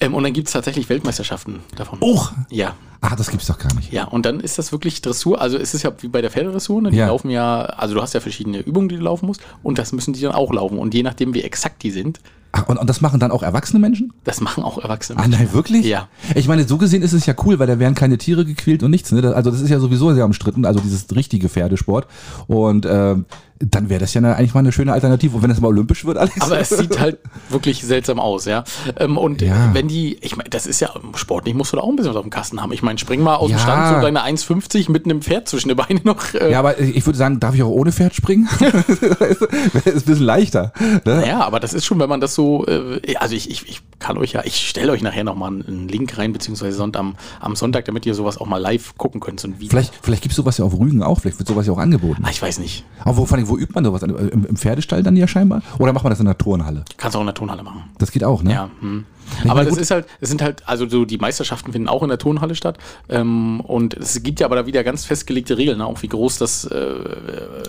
Ähm, 0.01 0.15
und 0.15 0.23
dann 0.25 0.33
gibt 0.33 0.49
es 0.49 0.53
tatsächlich 0.55 0.89
Weltmeisterschaften 0.89 1.61
davon. 1.77 1.99
Och! 2.01 2.33
Ja. 2.51 2.75
Ah, 3.03 3.17
das 3.17 3.31
gibt's 3.31 3.47
doch 3.47 3.59
gar 3.59 3.75
nicht. 3.75 3.93
Ja, 3.93 4.05
und 4.05 4.25
dann 4.27 4.41
ist 4.41 4.59
das 4.59 4.73
wirklich 4.73 5.01
Dressur. 5.03 5.41
Also 5.41 5.57
es 5.59 5.75
ist 5.75 5.83
ja 5.83 5.93
wie 6.01 6.09
bei 6.09 6.21
der 6.23 6.31
Pferdedressur, 6.31 6.83
ne? 6.83 6.91
die 6.91 6.97
Ja. 6.99 7.07
laufen 7.09 7.31
ja, 7.31 7.61
also 7.63 7.95
du 7.95 8.03
hast 8.03 8.13
ja 8.15 8.21
verschiedene 8.21 8.59
Übungen, 8.61 8.89
die 8.89 8.97
du 8.97 9.03
laufen 9.03 9.27
musst, 9.27 9.41
und 9.63 9.79
das 9.79 9.93
müssen 9.93 10.13
die 10.13 10.21
dann 10.21 10.33
auch 10.33 10.53
laufen. 10.53 10.79
Und 10.79 10.95
je 10.95 11.03
nachdem, 11.03 11.33
wie 11.35 11.43
exakt 11.43 11.83
die 11.83 11.91
sind, 11.91 12.21
Ach, 12.53 12.67
und, 12.69 12.79
und 12.79 12.91
das 12.91 13.01
machen 13.01 13.21
dann 13.21 13.31
auch 13.31 13.43
erwachsene 13.45 13.79
Menschen? 13.79 14.13
das 14.25 14.41
machen 14.41 14.65
auch 14.65 14.77
Erwachsene. 14.83 15.21
Ah, 15.21 15.29
nein, 15.29 15.53
wirklich? 15.53 15.87
Ja. 15.87 16.09
Ich 16.35 16.49
meine, 16.49 16.67
so 16.67 16.79
gesehen 16.79 17.01
ist 17.03 17.13
es 17.13 17.25
ja 17.25 17.35
cool, 17.45 17.59
weil 17.61 17.69
da 17.69 17.79
werden 17.79 17.95
keine 17.95 18.19
Tiere 18.19 18.45
gequält 18.45 18.83
und 18.83 18.91
nichts. 18.91 19.13
Ne? 19.13 19.35
Also 19.35 19.51
das 19.53 19.61
ist 19.61 19.69
ja 19.71 19.79
sowieso 19.79 20.13
sehr 20.15 20.25
umstritten, 20.25 20.65
also 20.67 20.81
dieses 20.81 21.07
richtige 21.15 21.49
Pferdesport. 21.49 22.09
Und 22.49 22.87
ähm, 22.91 23.25
dann 23.63 23.91
wäre 23.91 24.01
das 24.01 24.15
ja 24.15 24.23
eigentlich 24.23 24.55
mal 24.55 24.61
eine 24.61 24.73
schöne 24.73 24.93
Alternative. 24.93 25.37
Und 25.37 25.43
wenn 25.43 25.51
das 25.51 25.61
mal 25.61 25.69
olympisch 25.69 26.05
wird, 26.07 26.17
Alex. 26.17 26.41
Aber 26.41 26.59
es 26.59 26.71
sieht 26.71 26.99
halt 26.99 27.19
wirklich 27.51 27.83
seltsam 27.85 28.19
aus, 28.19 28.47
ja. 28.47 28.65
Ähm, 28.97 29.19
und 29.19 29.43
Ja. 29.43 29.75
wenn 29.75 29.87
die, 29.87 30.17
ich 30.23 30.35
meine, 30.37 30.49
das 30.49 30.67
ist 30.67 30.81
ja 30.81 30.91
sportlich, 31.15 31.55
musst 31.55 31.73
du 31.73 31.77
da 31.77 31.83
auch 31.83 31.91
ein 31.91 31.97
bisschen 31.97 32.11
was 32.11 32.17
auf 32.17 32.25
dem 32.25 32.31
Kasten 32.31 32.63
haben. 32.63 32.73
Ich 32.73 32.83
meine, 32.83 32.99
spring 32.99 33.21
mal 33.23 33.37
aus 33.37 33.49
dem 33.49 33.59
Ja. 33.59 33.63
Stand 33.63 33.97
so 33.97 34.01
deine 34.03 34.23
1,50 34.25 34.91
mit 34.91 35.05
einem 35.05 35.21
Pferd 35.21 35.47
zwischen 35.49 35.69
den 35.69 35.77
Beinen 35.77 36.01
noch. 36.05 36.33
Äh, 36.35 36.53
ja, 36.53 36.59
aber 36.59 36.81
ich 36.81 37.05
würde 37.05 37.19
sagen, 37.19 37.39
darf 37.39 37.55
ich 37.55 37.63
auch 37.63 37.69
ohne 37.69 37.93
Pferd 37.93 38.15
springen? 38.15 38.49
ist 38.61 39.43
ein 39.43 39.83
bisschen 39.83 40.21
leichter. 40.21 40.73
Ne? 41.05 41.25
Ja, 41.27 41.41
aber 41.41 41.61
das 41.61 41.75
ist 41.75 41.85
schon, 41.85 41.99
wenn 42.01 42.09
man 42.09 42.21
das 42.21 42.35
so, 42.35 42.67
äh, 42.67 43.15
also 43.17 43.35
ich, 43.35 43.51
ich, 43.51 43.69
ich 43.69 43.83
kann 43.99 44.17
euch 44.17 44.33
ja, 44.33 44.43
ich 44.45 44.69
stelle 44.69 44.93
euch 44.93 45.03
nachher 45.03 45.25
nochmal 45.25 45.51
einen 45.51 45.87
Link 45.89 46.17
rein, 46.17 46.33
beziehungsweise 46.33 46.77
Sonntag, 46.77 47.01
am, 47.01 47.17
am 47.41 47.57
Sonntag, 47.57 47.85
damit 47.85 48.07
ihr 48.07 48.15
sowas 48.15 48.39
auch 48.39 48.47
mal 48.47 48.57
live 48.59 48.97
gucken 48.97 49.21
könnt, 49.21 49.41
so 49.41 49.49
ein 49.49 49.57
Video. 49.61 49.69
Vielleicht, 49.71 49.93
vielleicht 50.03 50.23
gibt 50.23 50.33
es 50.33 50.37
sowas 50.37 50.57
ja 50.57 50.65
auf 50.65 50.79
Rügen 50.79 51.03
auch, 51.03 51.21
vielleicht 51.21 51.39
wird 51.39 51.49
sowas 51.49 51.67
ja 51.67 51.73
auch 51.75 51.79
angeboten. 51.79 52.23
Ah, 52.25 52.31
ich 52.31 52.41
weiß 52.41 52.59
nicht. 52.59 52.85
Aber 53.05 53.17
wo, 53.19 53.27
vor 53.27 53.37
allem, 53.37 53.50
wo 53.51 53.59
übt 53.59 53.75
man 53.75 53.85
sowas? 53.85 54.03
Im, 54.03 54.47
Im 54.47 54.57
Pferdestall 54.57 55.03
dann 55.03 55.17
ja 55.17 55.27
scheinbar? 55.27 55.63
Oder 55.79 55.93
macht 55.93 56.05
man 56.05 56.11
das 56.11 56.21
in 56.21 56.27
der 56.27 56.39
Turnhalle? 56.39 56.85
Kannst 56.97 57.17
auch 57.17 57.21
in 57.21 57.27
der 57.27 57.35
Turnhalle 57.35 57.63
machen. 57.63 57.85
Das 57.99 58.11
geht 58.11 58.25
auch, 58.25 58.43
ne? 58.43 58.53
Ja. 58.53 58.71
Hm. 58.81 59.05
Meine, 59.39 59.51
Aber 59.51 59.65
das 59.65 59.77
ist 59.77 59.91
halt, 59.91 60.07
es 60.21 60.29
sind 60.29 60.43
halt, 60.43 60.63
also 60.69 60.89
so 60.89 61.05
die 61.05 61.19
Meisterschaften 61.19 61.73
finden 61.73 61.89
auch 61.89 62.03
in 62.03 62.09
der 62.09 62.19
Turnhalle 62.19 62.55
statt. 62.55 62.79
Ähm, 63.09 63.61
und 63.61 63.95
es 63.95 64.23
gibt 64.23 64.41
ja 64.41 64.47
aber 64.47 64.57
da 64.57 64.67
wieder 64.67 64.85
ganz 64.85 65.05
festgelegte 65.05 65.57
Regeln, 65.59 65.79
ne? 65.79 65.87
auch 65.87 66.03
wie 66.03 66.09
groß 66.09 66.39
das 66.39 66.65
äh, 66.65 66.95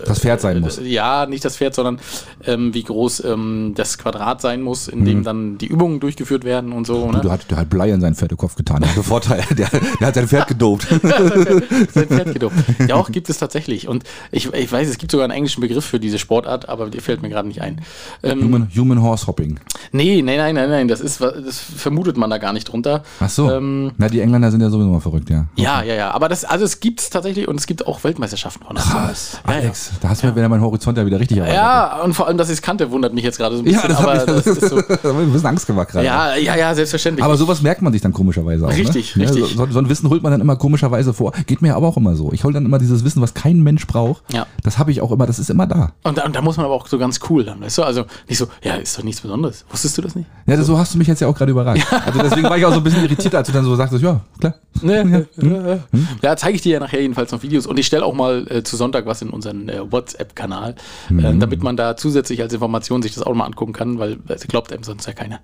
Das 0.04 0.20
Pferd 0.20 0.40
sein 0.40 0.60
muss. 0.60 0.80
Ja, 0.82 1.26
nicht 1.26 1.44
das 1.44 1.56
Pferd, 1.56 1.74
sondern 1.74 1.98
ähm, 2.46 2.74
wie 2.74 2.82
groß 2.82 3.24
ähm, 3.24 3.72
das 3.76 3.98
Quadrat 3.98 4.40
sein 4.40 4.62
muss, 4.62 4.88
in 4.88 5.04
dem 5.04 5.24
dann 5.24 5.58
die 5.58 5.66
Übungen 5.66 6.00
durchgeführt 6.00 6.44
werden 6.44 6.72
und 6.72 6.86
so. 6.86 7.10
Ne? 7.10 7.20
Du 7.22 7.30
hat, 7.30 7.50
der 7.50 7.58
hat 7.58 7.70
Blei 7.70 7.90
in 7.90 8.00
seinen 8.00 8.14
Pferdekopf 8.14 8.54
getan. 8.54 8.80
Der 8.82 8.94
hat 8.94 9.04
Vorteil. 9.04 9.42
Der, 9.56 9.68
der 10.00 10.06
hat 10.08 10.14
sein 10.14 10.28
Pferd 10.28 10.48
gedopt. 10.48 10.86
Sein 11.92 12.06
Pferd 12.08 12.32
gedopt. 12.32 12.54
Ja, 12.88 12.94
auch 12.96 13.10
gibt 13.10 13.28
es 13.28 13.38
tatsächlich. 13.38 13.88
Und 13.88 14.04
ich, 14.30 14.52
ich 14.52 14.72
weiß, 14.72 14.88
es 14.88 14.98
gibt 14.98 15.10
sogar 15.12 15.24
einen 15.24 15.32
englischen 15.32 15.60
Begriff 15.60 15.84
für 15.84 16.00
diese 16.00 16.18
Sportart, 16.18 16.68
aber 16.68 16.88
der 16.90 17.00
fällt 17.02 17.22
mir 17.22 17.28
gerade 17.28 17.48
nicht 17.48 17.60
ein. 17.60 17.80
Ähm, 18.22 18.42
Human, 18.42 18.68
Human 18.76 19.02
Horse 19.02 19.26
Hopping. 19.26 19.58
nee, 19.92 20.22
nein, 20.22 20.38
nein, 20.38 20.54
nein, 20.54 20.70
nein, 20.70 20.88
das 20.88 21.00
ist, 21.00 21.20
wa- 21.20 21.32
das 21.52 21.80
vermutet 21.80 22.16
man 22.16 22.30
da 22.30 22.38
gar 22.38 22.52
nicht 22.52 22.64
drunter. 22.64 23.02
Ach 23.20 23.28
so. 23.28 23.50
Ähm, 23.50 23.92
Na, 23.98 24.08
die 24.08 24.20
Engländer 24.20 24.50
sind 24.50 24.60
ja 24.60 24.70
sowieso 24.70 24.88
mal 24.88 25.00
verrückt, 25.00 25.28
ja. 25.30 25.46
ja, 25.56 25.82
ja, 25.82 25.94
ja. 25.94 26.10
Aber 26.12 26.28
das, 26.28 26.44
also 26.44 26.64
es 26.64 26.80
gibt 26.80 27.00
es 27.00 27.10
tatsächlich 27.10 27.46
und 27.46 27.56
es 27.56 27.66
gibt 27.66 27.86
auch 27.86 28.02
Weltmeisterschaften 28.04 28.64
von. 28.64 28.76
Krass. 28.76 29.38
Ja, 29.46 29.54
Alex, 29.54 29.92
da 30.00 30.08
hast 30.08 30.22
du 30.22 30.28
mir 30.28 30.36
wieder 30.36 30.48
mein 30.48 30.62
Horizont 30.62 30.96
ja 30.96 31.04
wieder 31.04 31.20
richtig 31.20 31.38
erweitert. 31.38 31.56
Ja, 31.56 32.02
und 32.02 32.14
vor 32.14 32.26
allem, 32.26 32.38
dass 32.38 32.48
ich 32.48 32.54
es 32.54 32.62
kannte, 32.62 32.90
wundert 32.90 33.12
mich 33.12 33.24
jetzt 33.24 33.38
gerade 33.38 33.56
so 33.56 33.62
ein 33.62 33.64
bisschen. 33.64 33.82
Ja, 33.82 33.88
das 33.88 33.98
aber 33.98 34.14
mich 34.14 34.44
das 34.44 34.46
ist 34.46 34.70
so. 34.70 34.76
hat 34.88 35.04
mir 35.04 35.10
ein 35.10 35.32
bisschen 35.32 35.48
Angst 35.48 35.66
gemacht 35.66 35.90
gerade. 35.90 36.06
Ja, 36.06 36.36
ja, 36.36 36.56
ja, 36.56 36.74
selbstverständlich. 36.74 37.24
Aber 37.24 37.36
sowas 37.36 37.60
merkt 37.60 37.82
man 37.82 37.92
sich 37.92 38.00
dann 38.00 38.12
komischerweise 38.12 38.66
auch. 38.66 38.70
Richtig, 38.70 39.16
ne? 39.16 39.24
richtig. 39.24 39.50
Ja, 39.50 39.56
so, 39.56 39.70
so 39.70 39.78
ein 39.78 39.88
Wissen 39.88 40.08
holt 40.08 40.22
man 40.22 40.32
dann 40.32 40.40
immer 40.40 40.56
komischerweise 40.56 41.12
vor. 41.12 41.32
Geht 41.46 41.60
mir 41.60 41.76
aber 41.76 41.88
auch 41.88 41.96
immer 41.96 42.16
so. 42.16 42.32
Ich 42.32 42.44
hole 42.44 42.54
dann 42.54 42.64
immer 42.64 42.78
dieses 42.78 43.04
Wissen, 43.04 43.20
was 43.20 43.34
kein 43.34 43.60
Mensch 43.60 43.86
braucht. 43.86 44.22
Ja. 44.32 44.46
Das 44.62 44.78
habe 44.78 44.90
ich 44.90 45.00
auch 45.00 45.12
immer, 45.12 45.26
das 45.26 45.38
ist 45.38 45.50
immer 45.50 45.66
da. 45.66 45.92
und, 46.04 46.18
da, 46.18 46.24
und 46.24 46.34
da 46.34 46.40
muss 46.40 46.56
man 46.56 46.66
aber 46.66 46.74
auch 46.74 46.86
so 46.86 46.98
ganz 46.98 47.20
cool 47.28 47.44
dann, 47.44 47.60
weißt 47.60 47.78
du? 47.78 47.82
Also 47.82 48.04
nicht 48.28 48.38
so, 48.38 48.46
ja, 48.62 48.74
ist 48.76 48.96
doch 48.96 49.02
nichts 49.02 49.20
Besonderes. 49.20 49.64
Wusstest 49.70 49.98
du 49.98 50.02
das 50.02 50.14
nicht? 50.14 50.28
Ja, 50.46 50.56
das, 50.56 50.66
so 50.66 50.78
hast 50.78 50.94
du 50.94 50.98
mich 50.98 51.08
jetzt 51.08 51.20
ja 51.20 51.28
auch 51.28 51.34
gerade 51.34 51.41
überrascht. 51.48 51.86
Also 52.04 52.20
deswegen 52.20 52.44
war 52.44 52.58
ich 52.58 52.64
auch 52.64 52.72
so 52.72 52.78
ein 52.78 52.84
bisschen 52.84 53.02
irritiert, 53.04 53.34
als 53.34 53.46
du 53.46 53.52
dann 53.52 53.64
so 53.64 53.74
sagtest, 53.74 54.02
ja, 54.02 54.20
klar. 54.38 54.54
Ne? 54.80 55.26
Ja, 55.36 55.78
ja 56.22 56.36
zeige 56.36 56.56
ich 56.56 56.62
dir 56.62 56.72
ja 56.72 56.80
nachher 56.80 57.00
jedenfalls 57.00 57.30
noch 57.32 57.42
Videos 57.42 57.66
und 57.66 57.78
ich 57.78 57.86
stelle 57.86 58.04
auch 58.04 58.14
mal 58.14 58.46
äh, 58.50 58.62
zu 58.62 58.76
Sonntag 58.76 59.06
was 59.06 59.22
in 59.22 59.30
unseren 59.30 59.68
äh, 59.68 59.80
WhatsApp-Kanal, 59.90 60.74
äh, 61.10 61.34
damit 61.36 61.62
man 61.62 61.76
da 61.76 61.96
zusätzlich 61.96 62.42
als 62.42 62.52
Information 62.52 63.02
sich 63.02 63.14
das 63.14 63.22
auch 63.22 63.34
mal 63.34 63.44
angucken 63.44 63.72
kann, 63.72 63.98
weil 63.98 64.18
es 64.28 64.46
glaubt 64.48 64.72
einem 64.72 64.82
sonst 64.82 65.06
ja 65.06 65.12
keiner. 65.12 65.40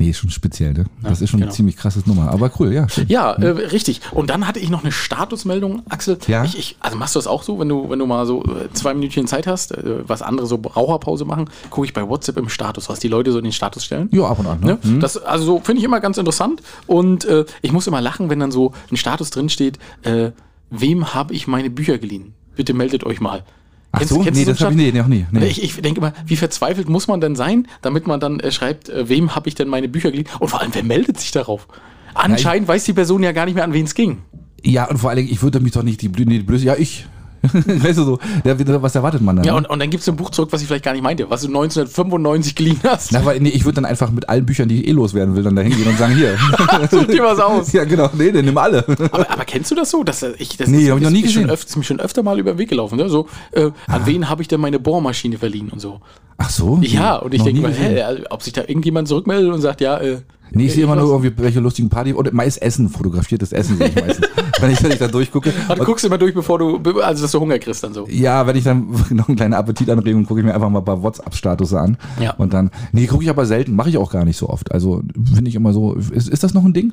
Nee, 0.00 0.08
ist 0.08 0.18
schon 0.18 0.30
speziell, 0.30 0.72
ne? 0.72 0.86
Das 1.02 1.20
ist 1.20 1.28
schon 1.28 1.40
genau. 1.40 1.50
eine 1.50 1.54
ziemlich 1.54 1.76
krasses 1.76 2.06
Nummer. 2.06 2.30
Aber 2.30 2.50
cool, 2.58 2.72
ja. 2.72 2.88
Stimmt. 2.88 3.10
Ja, 3.10 3.32
äh, 3.32 3.48
richtig. 3.48 4.00
Und 4.12 4.30
dann 4.30 4.48
hatte 4.48 4.58
ich 4.58 4.70
noch 4.70 4.82
eine 4.82 4.92
Statusmeldung, 4.92 5.82
Axel. 5.90 6.16
Ja? 6.26 6.42
Ich, 6.42 6.58
ich, 6.58 6.76
also 6.80 6.96
machst 6.96 7.16
du 7.16 7.18
das 7.18 7.26
auch 7.26 7.42
so, 7.42 7.58
wenn 7.58 7.68
du, 7.68 7.90
wenn 7.90 7.98
du 7.98 8.06
mal 8.06 8.24
so 8.24 8.42
äh, 8.44 8.72
zwei 8.72 8.94
Minütchen 8.94 9.26
Zeit 9.26 9.46
hast, 9.46 9.72
äh, 9.72 10.08
was 10.08 10.22
andere 10.22 10.46
so 10.46 10.56
Raucherpause 10.56 11.26
machen, 11.26 11.50
gucke 11.68 11.86
ich 11.86 11.92
bei 11.92 12.08
WhatsApp 12.08 12.38
im 12.38 12.48
Status, 12.48 12.88
was 12.88 12.98
die 12.98 13.08
Leute 13.08 13.30
so 13.30 13.36
in 13.36 13.44
den 13.44 13.52
Status 13.52 13.84
stellen. 13.84 14.08
Ja, 14.10 14.24
ab 14.24 14.38
und 14.38 14.46
an. 14.46 14.60
Ne? 14.60 14.78
Ne? 14.82 15.00
Das, 15.00 15.22
also 15.30 15.44
so 15.44 15.60
finde 15.60 15.80
ich 15.80 15.84
immer 15.84 16.00
ganz 16.00 16.18
interessant. 16.18 16.62
Und 16.86 17.24
äh, 17.24 17.44
ich 17.62 17.72
muss 17.72 17.86
immer 17.86 18.00
lachen, 18.00 18.30
wenn 18.30 18.40
dann 18.40 18.50
so 18.50 18.72
ein 18.90 18.96
Status 18.96 19.30
drin 19.30 19.48
steht, 19.48 19.78
äh, 20.02 20.30
wem 20.70 21.14
habe 21.14 21.34
ich 21.34 21.46
meine 21.46 21.70
Bücher 21.70 21.98
geliehen? 21.98 22.34
Bitte 22.56 22.74
meldet 22.74 23.04
euch 23.04 23.20
mal. 23.20 23.44
Ach 23.92 24.02
so? 24.02 24.22
Nee, 24.22 24.30
du 24.30 24.44
das 24.44 24.60
habe 24.60 24.72
ich 24.72 24.76
nee, 24.76 24.92
noch 24.92 25.08
nie. 25.08 25.26
Nee. 25.32 25.46
Ich, 25.46 25.62
ich 25.62 25.80
denke 25.80 26.00
immer, 26.00 26.12
wie 26.24 26.36
verzweifelt 26.36 26.88
muss 26.88 27.08
man 27.08 27.20
denn 27.20 27.34
sein, 27.34 27.66
damit 27.82 28.06
man 28.06 28.20
dann 28.20 28.38
äh, 28.40 28.52
schreibt, 28.52 28.88
äh, 28.88 29.08
wem 29.08 29.34
habe 29.34 29.48
ich 29.48 29.54
denn 29.54 29.68
meine 29.68 29.88
Bücher 29.88 30.10
geliehen? 30.10 30.28
Und 30.38 30.48
vor 30.48 30.60
allem, 30.60 30.74
wer 30.74 30.84
meldet 30.84 31.18
sich 31.18 31.32
darauf? 31.32 31.66
Anscheinend 32.14 32.68
weiß 32.68 32.84
die 32.84 32.92
Person 32.92 33.22
ja 33.22 33.32
gar 33.32 33.46
nicht 33.46 33.54
mehr, 33.54 33.64
an 33.64 33.72
wen 33.72 33.84
es 33.84 33.94
ging. 33.94 34.18
Ja, 34.62 34.88
und 34.88 34.98
vor 34.98 35.14
Dingen, 35.14 35.28
ich 35.30 35.42
würde 35.42 35.60
mich 35.60 35.72
doch 35.72 35.82
nicht 35.82 36.02
die 36.02 36.08
Blöße, 36.08 36.28
nee, 36.28 36.38
die 36.38 36.44
Blöße, 36.44 36.64
ja, 36.64 36.76
ich. 36.76 37.06
weißt 37.52 37.98
du 37.98 38.04
so, 38.04 38.18
der, 38.44 38.82
was 38.82 38.94
erwartet 38.94 39.22
man 39.22 39.36
dann? 39.36 39.44
Ja, 39.44 39.52
ne? 39.52 39.58
und, 39.58 39.70
und 39.70 39.78
dann 39.78 39.88
gibst 39.90 40.06
du 40.06 40.12
ein 40.12 40.16
Buch 40.16 40.30
zurück, 40.30 40.50
was 40.52 40.60
ich 40.60 40.66
vielleicht 40.66 40.84
gar 40.84 40.92
nicht 40.92 41.02
meinte, 41.02 41.28
was 41.30 41.40
du 41.42 41.48
1995 41.48 42.54
geliehen 42.54 42.80
hast. 42.84 43.12
Na, 43.12 43.24
weil, 43.24 43.40
nee, 43.40 43.48
ich 43.48 43.64
würde 43.64 43.76
dann 43.76 43.84
einfach 43.86 44.10
mit 44.10 44.28
allen 44.28 44.44
Büchern, 44.44 44.68
die 44.68 44.82
ich 44.82 44.88
eh 44.88 44.92
loswerden 44.92 45.34
will, 45.36 45.42
dann 45.42 45.56
da 45.56 45.62
hingehen 45.62 45.88
und 45.88 45.98
sagen, 45.98 46.14
hier. 46.14 46.36
Such 46.90 47.06
dir 47.06 47.22
was 47.24 47.38
aus. 47.38 47.72
ja, 47.72 47.84
genau, 47.84 48.10
nee, 48.16 48.30
nee, 48.30 48.42
nimm 48.42 48.58
alle. 48.58 48.84
Aber, 49.10 49.30
aber 49.30 49.44
kennst 49.44 49.70
du 49.70 49.74
das 49.74 49.90
so? 49.90 50.04
Dass, 50.04 50.22
äh, 50.22 50.32
ich, 50.38 50.56
das 50.56 50.68
Nee, 50.68 50.84
ist, 50.84 50.90
hab 50.90 50.98
ich 50.98 51.04
noch 51.04 51.10
nie 51.10 51.22
mir 51.22 51.28
schon 51.28 51.42
gesehen. 51.42 51.50
öfter, 51.50 51.68
ist 51.68 51.76
mir 51.76 51.84
schon 51.84 52.00
öfter 52.00 52.22
mal 52.22 52.38
über 52.38 52.52
den 52.52 52.58
Weg 52.58 52.68
gelaufen. 52.68 52.96
Ne? 52.96 53.08
So, 53.08 53.26
äh, 53.52 53.70
an 53.86 54.06
wen 54.06 54.28
habe 54.28 54.42
ich 54.42 54.48
denn 54.48 54.60
meine 54.60 54.78
Bohrmaschine 54.78 55.38
verliehen 55.38 55.70
und 55.70 55.80
so. 55.80 56.00
Ach 56.36 56.50
so? 56.50 56.78
Ja, 56.82 57.16
und 57.16 57.34
ich 57.34 57.42
denke 57.42 57.60
mal, 57.62 57.72
hä, 57.72 58.02
ob 58.30 58.42
sich 58.42 58.52
da 58.52 58.62
irgendjemand 58.62 59.08
zurückmeldet 59.08 59.52
und 59.52 59.60
sagt, 59.60 59.80
ja, 59.80 59.98
äh, 59.98 60.18
Nee, 60.52 60.66
ich 60.66 60.74
sehe 60.74 60.84
immer 60.84 60.96
nur 60.96 61.10
irgendwie 61.10 61.32
welche 61.36 61.60
lustigen 61.60 61.88
Party 61.88 62.12
oder 62.12 62.32
meist 62.32 62.60
Essen, 62.60 62.88
fotografiertes 62.88 63.52
Essen 63.52 63.76
sehe 63.78 63.88
ich 63.88 63.94
meistens. 63.94 64.26
wenn, 64.60 64.70
ich, 64.70 64.82
wenn 64.82 64.90
ich 64.92 64.98
da 64.98 65.08
durchgucke. 65.08 65.52
Ah, 65.68 65.74
du 65.74 65.84
guckst 65.84 66.04
immer 66.04 66.18
durch, 66.18 66.34
bevor 66.34 66.58
du, 66.58 66.78
also 67.00 67.22
dass 67.22 67.32
du 67.32 67.40
Hunger 67.40 67.58
kriegst 67.58 67.82
dann 67.84 67.94
so. 67.94 68.06
Ja, 68.08 68.46
wenn 68.46 68.56
ich 68.56 68.64
dann 68.64 68.88
noch 69.10 69.28
eine 69.28 69.36
kleine 69.36 69.56
Appetitanregung 69.56 70.24
gucke 70.26 70.40
ich 70.40 70.46
mir 70.46 70.54
einfach 70.54 70.70
mal 70.70 70.80
ein 70.80 70.84
paar 70.84 71.02
WhatsApp-Status 71.02 71.74
an. 71.74 71.96
Ja. 72.20 72.34
Und 72.34 72.52
dann, 72.52 72.70
nee, 72.92 73.06
gucke 73.06 73.22
ich 73.24 73.30
aber 73.30 73.46
selten, 73.46 73.74
mache 73.76 73.90
ich 73.90 73.98
auch 73.98 74.10
gar 74.10 74.24
nicht 74.24 74.36
so 74.36 74.48
oft. 74.48 74.72
Also 74.72 75.02
finde 75.32 75.48
ich 75.48 75.54
immer 75.54 75.72
so, 75.72 75.94
ist, 75.94 76.28
ist 76.28 76.42
das 76.42 76.54
noch 76.54 76.64
ein 76.64 76.72
Ding? 76.72 76.92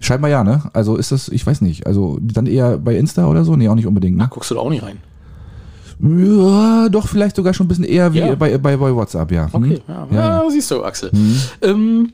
Scheinbar 0.00 0.30
ja, 0.30 0.44
ne? 0.44 0.62
Also 0.72 0.96
ist 0.96 1.12
das, 1.12 1.28
ich 1.28 1.46
weiß 1.46 1.60
nicht, 1.62 1.86
also 1.86 2.18
dann 2.20 2.46
eher 2.46 2.78
bei 2.78 2.96
Insta 2.96 3.26
oder 3.26 3.44
so? 3.44 3.56
Nee, 3.56 3.68
auch 3.68 3.74
nicht 3.74 3.86
unbedingt, 3.86 4.16
ne? 4.16 4.28
Guckst 4.30 4.50
du 4.50 4.54
da 4.54 4.60
auch 4.60 4.70
nicht 4.70 4.82
rein. 4.82 4.98
Ja, 6.00 6.88
doch, 6.88 7.08
vielleicht 7.08 7.36
sogar 7.36 7.54
schon 7.54 7.66
ein 7.66 7.68
bisschen 7.68 7.84
eher 7.84 8.12
wie 8.12 8.18
Ja. 8.18 8.34
bei, 8.34 8.58
bei, 8.58 8.76
bei 8.76 8.94
WhatsApp, 8.94 9.30
ja. 9.32 9.50
Hm? 9.52 9.62
Okay, 9.62 9.80
ja, 9.88 10.08
Ja, 10.10 10.42
ja, 10.42 10.50
siehst 10.50 10.70
du, 10.70 10.82
Axel. 10.84 11.10
Ähm, 11.62 12.10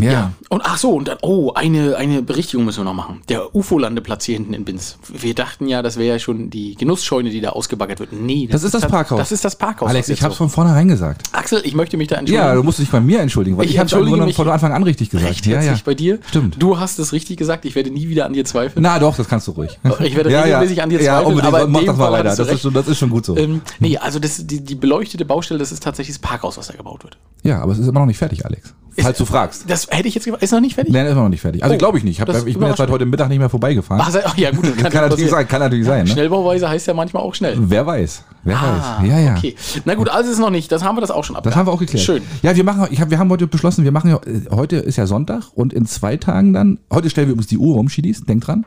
ja. 0.00 0.10
Ja. 0.12 0.32
Und 0.48 0.62
ach 0.64 0.76
so, 0.78 0.90
und 0.90 1.08
dann, 1.08 1.18
oh, 1.22 1.52
eine, 1.54 1.96
eine 1.96 2.22
Berichtigung 2.22 2.64
müssen 2.66 2.80
wir 2.80 2.84
noch 2.84 2.94
machen. 2.94 3.22
Der 3.28 3.54
UFO-Landeplatz 3.54 4.24
hier 4.24 4.34
hinten 4.36 4.52
in 4.54 4.64
Binz. 4.64 4.98
Wir 5.08 5.34
dachten 5.34 5.66
ja, 5.68 5.80
das 5.82 5.96
wäre 5.96 6.14
ja 6.14 6.18
schon 6.18 6.50
die 6.50 6.74
Genussscheune, 6.74 7.30
die 7.30 7.40
da 7.40 7.50
ausgebaggert 7.50 8.00
wird. 8.00 8.12
Nee, 8.12 8.48
Das 8.50 8.62
ist 8.62 8.74
das 8.74 8.82
tats- 8.82 8.90
Parkhaus. 8.90 9.18
Das 9.18 9.32
ist 9.32 9.44
das 9.44 9.56
Parkhaus. 9.56 9.88
Alex, 9.88 10.08
ich 10.08 10.22
hab's 10.22 10.34
so. 10.34 10.44
von 10.44 10.50
vornherein 10.50 10.88
gesagt. 10.88 11.22
Axel, 11.32 11.62
ich 11.64 11.74
möchte 11.74 11.96
mich 11.96 12.08
da 12.08 12.16
entschuldigen. 12.16 12.46
Ja, 12.48 12.54
du 12.54 12.62
musst 12.62 12.78
dich 12.78 12.90
bei 12.90 13.00
mir 13.00 13.20
entschuldigen, 13.20 13.56
weil 13.56 13.64
Ich 13.64 13.72
ich, 13.72 13.78
hab's 13.78 13.92
entschuldige 13.92 14.16
von 14.18 14.26
mich 14.26 14.36
von 14.36 14.48
Anfang 14.48 14.72
an 14.72 14.82
richtig 14.82 15.10
gesagt. 15.10 15.30
Recht 15.30 15.46
ja, 15.46 15.62
ja. 15.62 15.74
bei 15.84 15.94
dir. 15.94 16.18
Stimmt. 16.28 16.56
Du 16.62 16.78
hast 16.78 16.98
es 16.98 17.12
richtig 17.12 17.36
gesagt. 17.36 17.64
Ich 17.64 17.74
werde 17.74 17.90
nie 17.90 18.08
wieder 18.08 18.26
an 18.26 18.32
dir 18.32 18.44
zweifeln. 18.44 18.82
Na 18.82 18.98
doch, 18.98 19.16
das 19.16 19.28
kannst 19.28 19.46
du 19.48 19.52
ruhig. 19.52 19.78
Ich 20.00 20.14
werde 20.16 20.30
regelmäßig 20.44 20.82
an 20.82 20.90
dir 20.90 21.00
Ja, 21.02 21.14
zweifeln, 21.20 21.38
unbedingt. 21.38 21.54
aber 21.54 21.66
Mach 21.68 21.84
das 21.84 21.96
mal 21.96 22.12
weiter. 22.12 22.34
Das 22.36 22.48
ist, 22.48 22.60
schon, 22.62 22.74
das 22.74 22.88
ist 22.88 22.98
schon 22.98 23.10
gut 23.10 23.24
so. 23.24 23.36
Ähm, 23.36 23.62
nee, 23.78 23.96
also 23.96 24.18
das, 24.18 24.46
die, 24.46 24.62
die 24.62 24.74
beleuchtete 24.74 25.24
Baustelle, 25.24 25.58
das 25.58 25.72
ist 25.72 25.82
tatsächlich 25.82 26.16
das 26.16 26.20
Parkhaus, 26.22 26.56
was 26.58 26.66
da 26.68 26.74
gebaut 26.74 27.04
wird. 27.04 27.16
Ja, 27.42 27.60
aber 27.62 27.72
es 27.72 27.78
ist 27.78 27.88
immer 27.88 28.00
noch 28.00 28.06
nicht 28.06 28.18
fertig, 28.18 28.44
Alex. 28.44 28.74
Falls 29.00 29.18
du 29.18 29.24
fragst. 29.24 29.64
Das 29.68 29.86
hätte 29.90 30.08
ich 30.08 30.14
jetzt 30.14 30.24
gefragt. 30.24 30.42
Ist 30.42 30.52
noch 30.52 30.60
nicht 30.60 30.74
fertig? 30.74 30.92
Nein, 30.92 31.06
ist 31.06 31.14
noch 31.14 31.28
nicht 31.28 31.40
fertig. 31.40 31.62
Also 31.62 31.74
Oh, 31.74 31.78
glaube 31.78 31.98
ich 31.98 32.04
nicht. 32.04 32.14
Ich, 32.16 32.20
hab, 32.20 32.28
das 32.28 32.44
ich 32.44 32.58
bin 32.58 32.66
jetzt 32.68 32.76
seit 32.76 32.90
heute 32.90 33.06
Mittag 33.06 33.28
nicht 33.28 33.38
mehr 33.38 33.48
vorbeigefahren. 33.48 34.04
Ach, 34.06 34.14
ach 34.24 34.36
ja, 34.36 34.50
gut. 34.50 34.64
das 34.66 34.76
kann, 34.76 34.92
ja 34.92 35.00
natürlich 35.08 35.30
sein, 35.30 35.48
kann 35.48 35.60
natürlich 35.60 35.86
sein. 35.86 36.04
Ne? 36.04 36.10
Schnellbauweise 36.10 36.68
heißt 36.68 36.86
ja 36.86 36.94
manchmal 36.94 37.22
auch 37.22 37.34
schnell. 37.34 37.56
Wer 37.58 37.86
weiß. 37.86 38.24
Wer 38.44 38.56
Ah, 38.56 38.98
weiß. 39.00 39.08
Ja, 39.08 39.18
ja. 39.18 39.36
Okay. 39.36 39.56
Na 39.84 39.94
gut, 39.94 40.08
also 40.08 40.30
ist 40.30 40.38
noch 40.38 40.50
nicht. 40.50 40.70
Das 40.70 40.82
haben 40.84 40.96
wir 40.96 41.00
das 41.00 41.10
auch 41.10 41.24
schon 41.24 41.34
Das 41.34 41.38
abgehakt. 41.38 41.56
haben 41.56 41.66
wir 41.66 41.72
auch 41.72 41.78
geklärt. 41.78 42.04
Schön. 42.04 42.22
Ja, 42.42 42.54
wir 42.54 42.64
machen, 42.64 42.86
ich 42.90 43.00
hab, 43.00 43.10
wir 43.10 43.18
haben 43.18 43.30
heute 43.30 43.46
beschlossen, 43.46 43.84
wir 43.84 43.92
machen 43.92 44.10
ja, 44.10 44.16
äh, 44.26 44.50
heute 44.54 44.76
ist 44.76 44.96
ja 44.96 45.06
Sonntag 45.06 45.44
und 45.54 45.72
in 45.72 45.86
zwei 45.86 46.16
Tagen 46.16 46.52
dann, 46.52 46.78
heute 46.92 47.08
stellen 47.08 47.28
wir 47.28 47.32
übrigens 47.32 47.48
die 47.48 47.58
Uhr 47.58 47.76
um, 47.76 47.88
Schiedis, 47.88 48.22
denk 48.24 48.44
dran. 48.44 48.66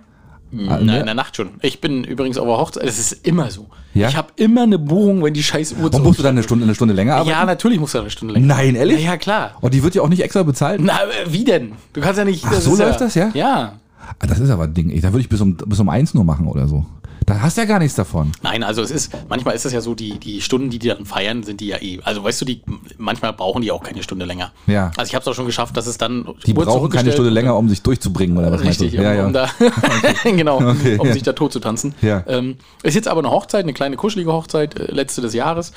Ah, 0.54 0.78
Nein, 0.78 0.86
ne? 0.86 1.00
in 1.02 1.06
der 1.06 1.16
Nacht 1.16 1.36
schon. 1.36 1.50
Ich 1.62 1.82
bin 1.82 2.04
übrigens 2.04 2.38
auf 2.38 2.46
der 2.48 2.58
Hochzeit. 2.58 2.84
Es 2.86 2.98
ist 3.00 3.26
immer 3.28 3.50
so. 3.52 3.68
Ja? 3.94 4.08
Ich 4.10 4.16
habe 4.16 4.30
immer 4.38 4.64
eine 4.64 4.78
Buchung, 4.80 5.24
wenn 5.24 5.34
die 5.34 5.44
scheiß 5.44 5.74
Uhr 5.74 5.86
Und 5.94 6.04
musst 6.04 6.20
du 6.20 6.24
dann 6.24 6.36
eine 6.36 6.44
Stunde, 6.44 6.64
eine 6.66 6.76
Stunde 6.76 6.94
länger 6.94 7.16
arbeiten? 7.16 7.30
Ja, 7.30 7.46
natürlich 7.46 7.80
muss 7.80 7.94
er 7.94 8.02
eine 8.02 8.10
Stunde 8.10 8.34
länger. 8.36 8.46
Nein, 8.48 8.76
ehrlich? 8.76 9.00
Ja, 9.04 9.12
ja, 9.12 9.18
klar. 9.18 9.52
Und 9.62 9.74
die 9.74 9.84
wird 9.84 9.96
ja 9.96 10.02
auch 10.02 10.10
nicht 10.10 10.24
extra 10.24 10.44
bezahlt? 10.44 10.80
Na, 10.84 11.00
äh, 11.04 11.32
wie 11.32 11.44
denn? 11.44 11.74
Du 11.94 12.02
kannst 12.02 12.18
ja 12.20 12.26
nicht. 12.26 12.46
Ach, 12.48 12.54
so 12.54 12.76
läuft 12.76 13.02
das, 13.02 13.16
ja? 13.16 13.32
Ja. 13.34 13.74
Ah, 14.20 14.28
Das 14.28 14.40
ist 14.40 14.50
aber 14.50 14.64
ein 14.66 14.74
Ding. 14.74 14.92
Ich- 14.92 15.02
Da 15.02 15.12
würde 15.12 15.22
ich 15.22 15.30
bis 15.30 15.42
um, 15.42 15.56
bis 15.56 15.80
um 15.80 15.90
eins 15.90 16.14
nur 16.14 16.24
machen 16.24 16.48
oder 16.48 16.68
so. 16.68 16.86
Da 17.26 17.42
hast 17.42 17.58
du 17.58 17.62
ja 17.62 17.68
gar 17.68 17.80
nichts 17.80 17.96
davon. 17.96 18.32
Nein, 18.44 18.64
also 18.64 18.82
es 18.82 18.92
ist, 18.92 19.12
manchmal 19.30 19.56
ist 19.56 19.66
es 19.66 19.74
ja 19.74 19.82
so, 19.82 19.96
die, 19.96 20.20
die 20.20 20.42
Stunden, 20.42 20.70
die 20.70 20.78
die 20.80 20.90
dann 20.90 21.06
feiern, 21.06 21.42
sind 21.44 21.60
die 21.60 21.68
ja 21.68 21.78
eh. 21.82 22.00
Also 22.04 22.24
weißt 22.24 22.42
du, 22.42 22.46
die, 22.46 22.62
manchmal 22.98 23.34
brauchen 23.34 23.62
die 23.62 23.72
auch 23.72 23.82
keine 23.84 24.04
Stunde 24.04 24.26
länger. 24.26 24.52
Ja. 24.68 24.92
Also 24.98 25.10
ich 25.10 25.16
habe 25.16 25.24
es 25.24 25.28
auch 25.28 25.34
schon 25.34 25.46
geschafft, 25.48 25.76
dass 25.76 25.88
es 25.88 25.98
dann. 25.98 26.28
Die 26.46 26.54
brauchen 26.54 26.90
keine 26.90 27.12
Stunde 27.12 27.30
und- 27.30 27.34
länger, 27.34 27.56
um 27.58 27.68
sich 27.68 27.82
durchzubringen 27.82 28.38
oder 28.38 28.52
was 28.52 28.62
Richtig, 28.62 28.94
meinst 28.98 29.18
du? 29.18 29.22
um, 29.22 29.26
um 29.28 29.34
da, 29.34 29.50
genau, 30.24 30.58
Okay, 30.70 30.98
um 31.00 31.08
ja. 31.08 31.14
sich 31.14 31.24
da 31.24 31.34
tot 31.34 31.52
zu 31.54 31.60
tanzen. 31.60 31.96
Ja. 32.02 32.24
Ähm, 32.28 32.58
ist 32.84 32.94
jetzt 32.94 33.08
aber 33.08 33.20
eine 33.22 33.32
Hochzeit, 33.32 33.64
eine 33.64 33.74
kleine 33.74 33.96
kuschelige 33.96 34.32
Hochzeit, 34.32 34.80
äh, 34.80 34.92
letzte 34.92 35.22
des 35.22 35.34
Jahres. 35.34 35.72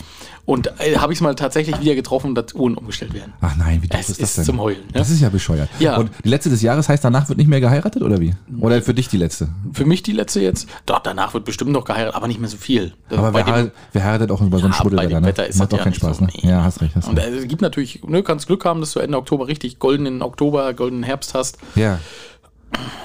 Und 0.44 0.68
äh, 0.80 0.96
habe 0.96 1.12
ich 1.12 1.18
es 1.18 1.22
mal 1.22 1.34
tatsächlich 1.34 1.78
wieder 1.80 1.94
getroffen, 1.94 2.34
dass 2.34 2.54
Uhren 2.54 2.74
umgestellt 2.74 3.12
werden. 3.12 3.34
Ach 3.42 3.54
nein, 3.56 3.82
wie 3.82 3.88
doof 3.88 4.00
Es 4.00 4.08
ist 4.08 4.20
das 4.22 4.28
ist 4.30 4.38
denn? 4.38 4.44
zum 4.46 4.60
Heulen, 4.60 4.80
ne? 4.86 4.92
Das 4.94 5.10
ist 5.10 5.20
ja 5.20 5.28
bescheuert. 5.28 5.68
Ja. 5.78 5.98
Und 5.98 6.10
die 6.24 6.28
letzte 6.30 6.48
des 6.48 6.62
Jahres 6.62 6.88
heißt, 6.88 7.04
danach 7.04 7.28
wird 7.28 7.38
nicht 7.38 7.48
mehr 7.48 7.60
geheiratet 7.60 8.02
oder 8.02 8.18
wie? 8.18 8.34
Oder 8.60 8.80
für 8.80 8.94
dich 8.94 9.08
die 9.08 9.18
letzte? 9.18 9.48
Für 9.74 9.84
mich 9.84 10.02
die 10.02 10.12
letzte 10.12 10.40
jetzt. 10.40 10.66
Doch, 10.86 11.00
danach 11.00 11.34
wird 11.34 11.37
bestimmt 11.44 11.72
noch 11.72 11.84
geheiratet, 11.84 12.14
aber 12.14 12.28
nicht 12.28 12.40
mehr 12.40 12.48
so 12.48 12.56
viel. 12.56 12.92
Aber 13.10 13.32
wer, 13.34 13.42
dem- 13.44 13.70
wer 13.92 14.04
heiratet 14.04 14.30
auch 14.30 14.40
über 14.40 14.58
so 14.58 14.64
einen 14.64 14.72
Ja, 14.72 14.78
Schmuddel 14.80 14.96
bei 14.98 15.06
dem 15.06 15.20
ne? 15.22 15.26
Wetter 15.28 15.46
ist 15.46 15.58
Macht 15.58 15.72
auch 15.74 15.78
ja 15.78 15.84
keinen 15.84 15.94
Spaß, 15.94 16.18
so. 16.18 16.24
ne? 16.24 16.30
Nee. 16.42 16.48
Ja, 16.50 16.62
hast 16.64 16.80
recht. 16.80 16.94
Hast 16.96 17.08
Und 17.08 17.18
äh, 17.18 17.28
es 17.28 17.48
gibt 17.48 17.62
natürlich, 17.62 18.02
ne, 18.04 18.22
kannst 18.22 18.46
Glück 18.46 18.64
haben, 18.64 18.80
dass 18.80 18.92
du 18.92 19.00
Ende 19.00 19.16
Oktober 19.18 19.46
richtig 19.48 19.78
goldenen 19.78 20.22
Oktober, 20.22 20.72
goldenen 20.74 21.02
Herbst 21.02 21.34
hast. 21.34 21.58
Ja. 21.74 21.98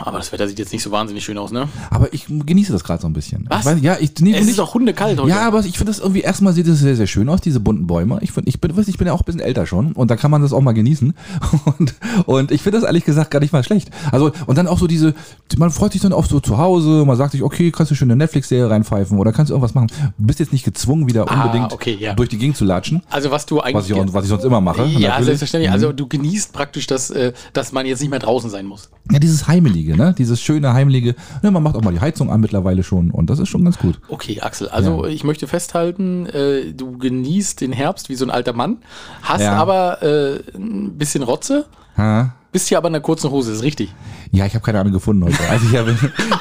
Aber 0.01 0.17
das 0.17 0.31
Wetter 0.31 0.47
sieht 0.47 0.59
jetzt 0.59 0.73
nicht 0.73 0.83
so 0.83 0.91
wahnsinnig 0.91 1.23
schön 1.23 1.37
aus, 1.37 1.51
ne? 1.51 1.67
Aber 1.89 2.13
ich 2.13 2.25
genieße 2.27 2.71
das 2.73 2.83
gerade 2.83 3.01
so 3.01 3.07
ein 3.07 3.13
bisschen. 3.13 3.45
Was? 3.49 3.61
Ich 3.61 3.65
weiß, 3.65 3.81
ja, 3.81 3.97
ich 3.99 4.11
nee, 4.19 4.35
Es 4.35 4.47
ist 4.47 4.59
auch 4.59 4.73
hundekalt 4.73 5.19
heute. 5.19 5.29
Ja, 5.29 5.47
aber 5.47 5.59
ich 5.61 5.77
finde 5.77 5.91
das 5.91 5.99
irgendwie, 5.99 6.21
erstmal 6.21 6.53
sieht 6.53 6.67
es 6.67 6.79
sehr, 6.79 6.95
sehr 6.95 7.07
schön 7.07 7.29
aus, 7.29 7.41
diese 7.41 7.59
bunten 7.59 7.87
Bäume. 7.87 8.19
Ich, 8.21 8.31
find, 8.31 8.47
ich, 8.47 8.59
bin, 8.59 8.73
ich 8.85 8.97
bin 8.97 9.07
ja 9.07 9.13
auch 9.13 9.21
ein 9.21 9.25
bisschen 9.25 9.39
älter 9.39 9.65
schon 9.65 9.93
und 9.93 10.11
da 10.11 10.15
kann 10.17 10.29
man 10.31 10.41
das 10.41 10.51
auch 10.53 10.61
mal 10.61 10.73
genießen. 10.73 11.13
Und, 11.79 11.95
und 12.25 12.51
ich 12.51 12.61
finde 12.61 12.79
das 12.79 12.85
ehrlich 12.87 13.05
gesagt 13.05 13.31
gar 13.31 13.39
nicht 13.39 13.53
mal 13.53 13.63
schlecht. 13.63 13.89
Also, 14.11 14.31
und 14.47 14.57
dann 14.57 14.67
auch 14.67 14.77
so 14.79 14.87
diese, 14.87 15.13
man 15.57 15.71
freut 15.71 15.93
sich 15.93 16.01
dann 16.01 16.11
auch 16.13 16.25
so 16.25 16.39
zu 16.39 16.57
Hause, 16.57 17.03
man 17.05 17.15
sagt 17.15 17.31
sich, 17.31 17.41
okay, 17.41 17.71
kannst 17.71 17.91
du 17.91 17.95
schön 17.95 18.09
eine 18.11 18.17
Netflix-Serie 18.17 18.69
reinpfeifen 18.69 19.17
oder 19.17 19.31
kannst 19.31 19.49
du 19.49 19.53
irgendwas 19.53 19.73
machen. 19.73 19.87
Du 20.17 20.25
bist 20.27 20.39
jetzt 20.39 20.51
nicht 20.51 20.65
gezwungen, 20.65 21.07
wieder 21.07 21.29
Ah, 21.31 21.43
unbedingt 21.45 21.71
okay, 21.71 21.95
ja. 21.99 22.13
durch 22.13 22.29
die 22.29 22.37
Gegend 22.37 22.57
zu 22.57 22.65
latschen, 22.65 23.01
Also 23.09 23.31
was 23.31 23.45
du 23.45 23.61
eigentlich. 23.61 23.75
was 23.75 23.89
ich, 23.89 23.93
auch, 23.93 24.13
was 24.13 24.23
ich 24.25 24.29
sonst 24.29 24.43
immer 24.43 24.61
mache. 24.61 24.83
ja, 24.83 24.87
natürlich. 24.87 25.19
Mhm. 25.19 25.23
selbstverständlich. 25.25 25.71
Also 25.71 25.93
du 25.93 26.07
genießt 26.07 26.51
praktisch, 26.53 26.87
dass, 26.87 27.09
äh, 27.11 27.33
dass 27.53 27.71
man 27.71 27.85
jetzt 27.85 28.01
nicht 28.01 28.09
mehr 28.09 28.19
draußen 28.19 28.49
sein 28.49 28.65
muss. 28.65 28.89
Ja, 29.11 29.19
dieses 29.19 29.47
Heimelige, 29.53 29.95
ne? 29.95 30.15
Dieses 30.17 30.41
schöne 30.41 30.73
Heimelige. 30.73 31.13
Ja, 31.43 31.51
man 31.51 31.61
macht 31.61 31.75
auch 31.75 31.83
mal 31.83 31.93
die 31.93 31.99
Heizung 32.01 32.31
an 32.31 32.41
mittlerweile 32.41 32.81
schon 32.83 33.11
und 33.11 33.29
das 33.29 33.37
ist 33.39 33.49
schon 33.49 33.63
ganz 33.63 33.77
gut. 33.77 33.99
Okay, 34.09 34.41
Axel, 34.41 34.67
also 34.69 35.03
Ja. 35.05 35.11
ich 35.11 35.23
möchte 35.23 35.45
festhalten, 35.47 36.25
äh, 36.25 36.73
du 36.73 36.97
genießt 36.97 37.61
den 37.61 37.71
Herbst 37.71 38.09
wie 38.09 38.15
so 38.15 38.25
ein 38.25 38.31
alter 38.31 38.53
Mann, 38.53 38.77
hast 39.21 39.41
Ja. 39.43 39.53
aber 39.53 40.01
äh, 40.01 40.39
ein 40.55 40.97
bisschen 40.97 41.21
Rotze, 41.23 41.65
Ha? 41.97 42.33
bist 42.53 42.69
hier 42.69 42.77
aber 42.77 42.87
in 42.87 42.95
einer 42.95 43.01
kurzen 43.01 43.31
Hose, 43.31 43.51
ist 43.51 43.63
richtig. 43.63 43.93
Ja, 44.31 44.45
ich 44.45 44.53
habe 44.53 44.63
keine 44.63 44.79
Ahnung 44.79 44.93
gefunden 44.93 45.25
heute. 45.25 45.37
Also 45.49 45.65
ich 45.67 45.75
habe, 45.75 45.91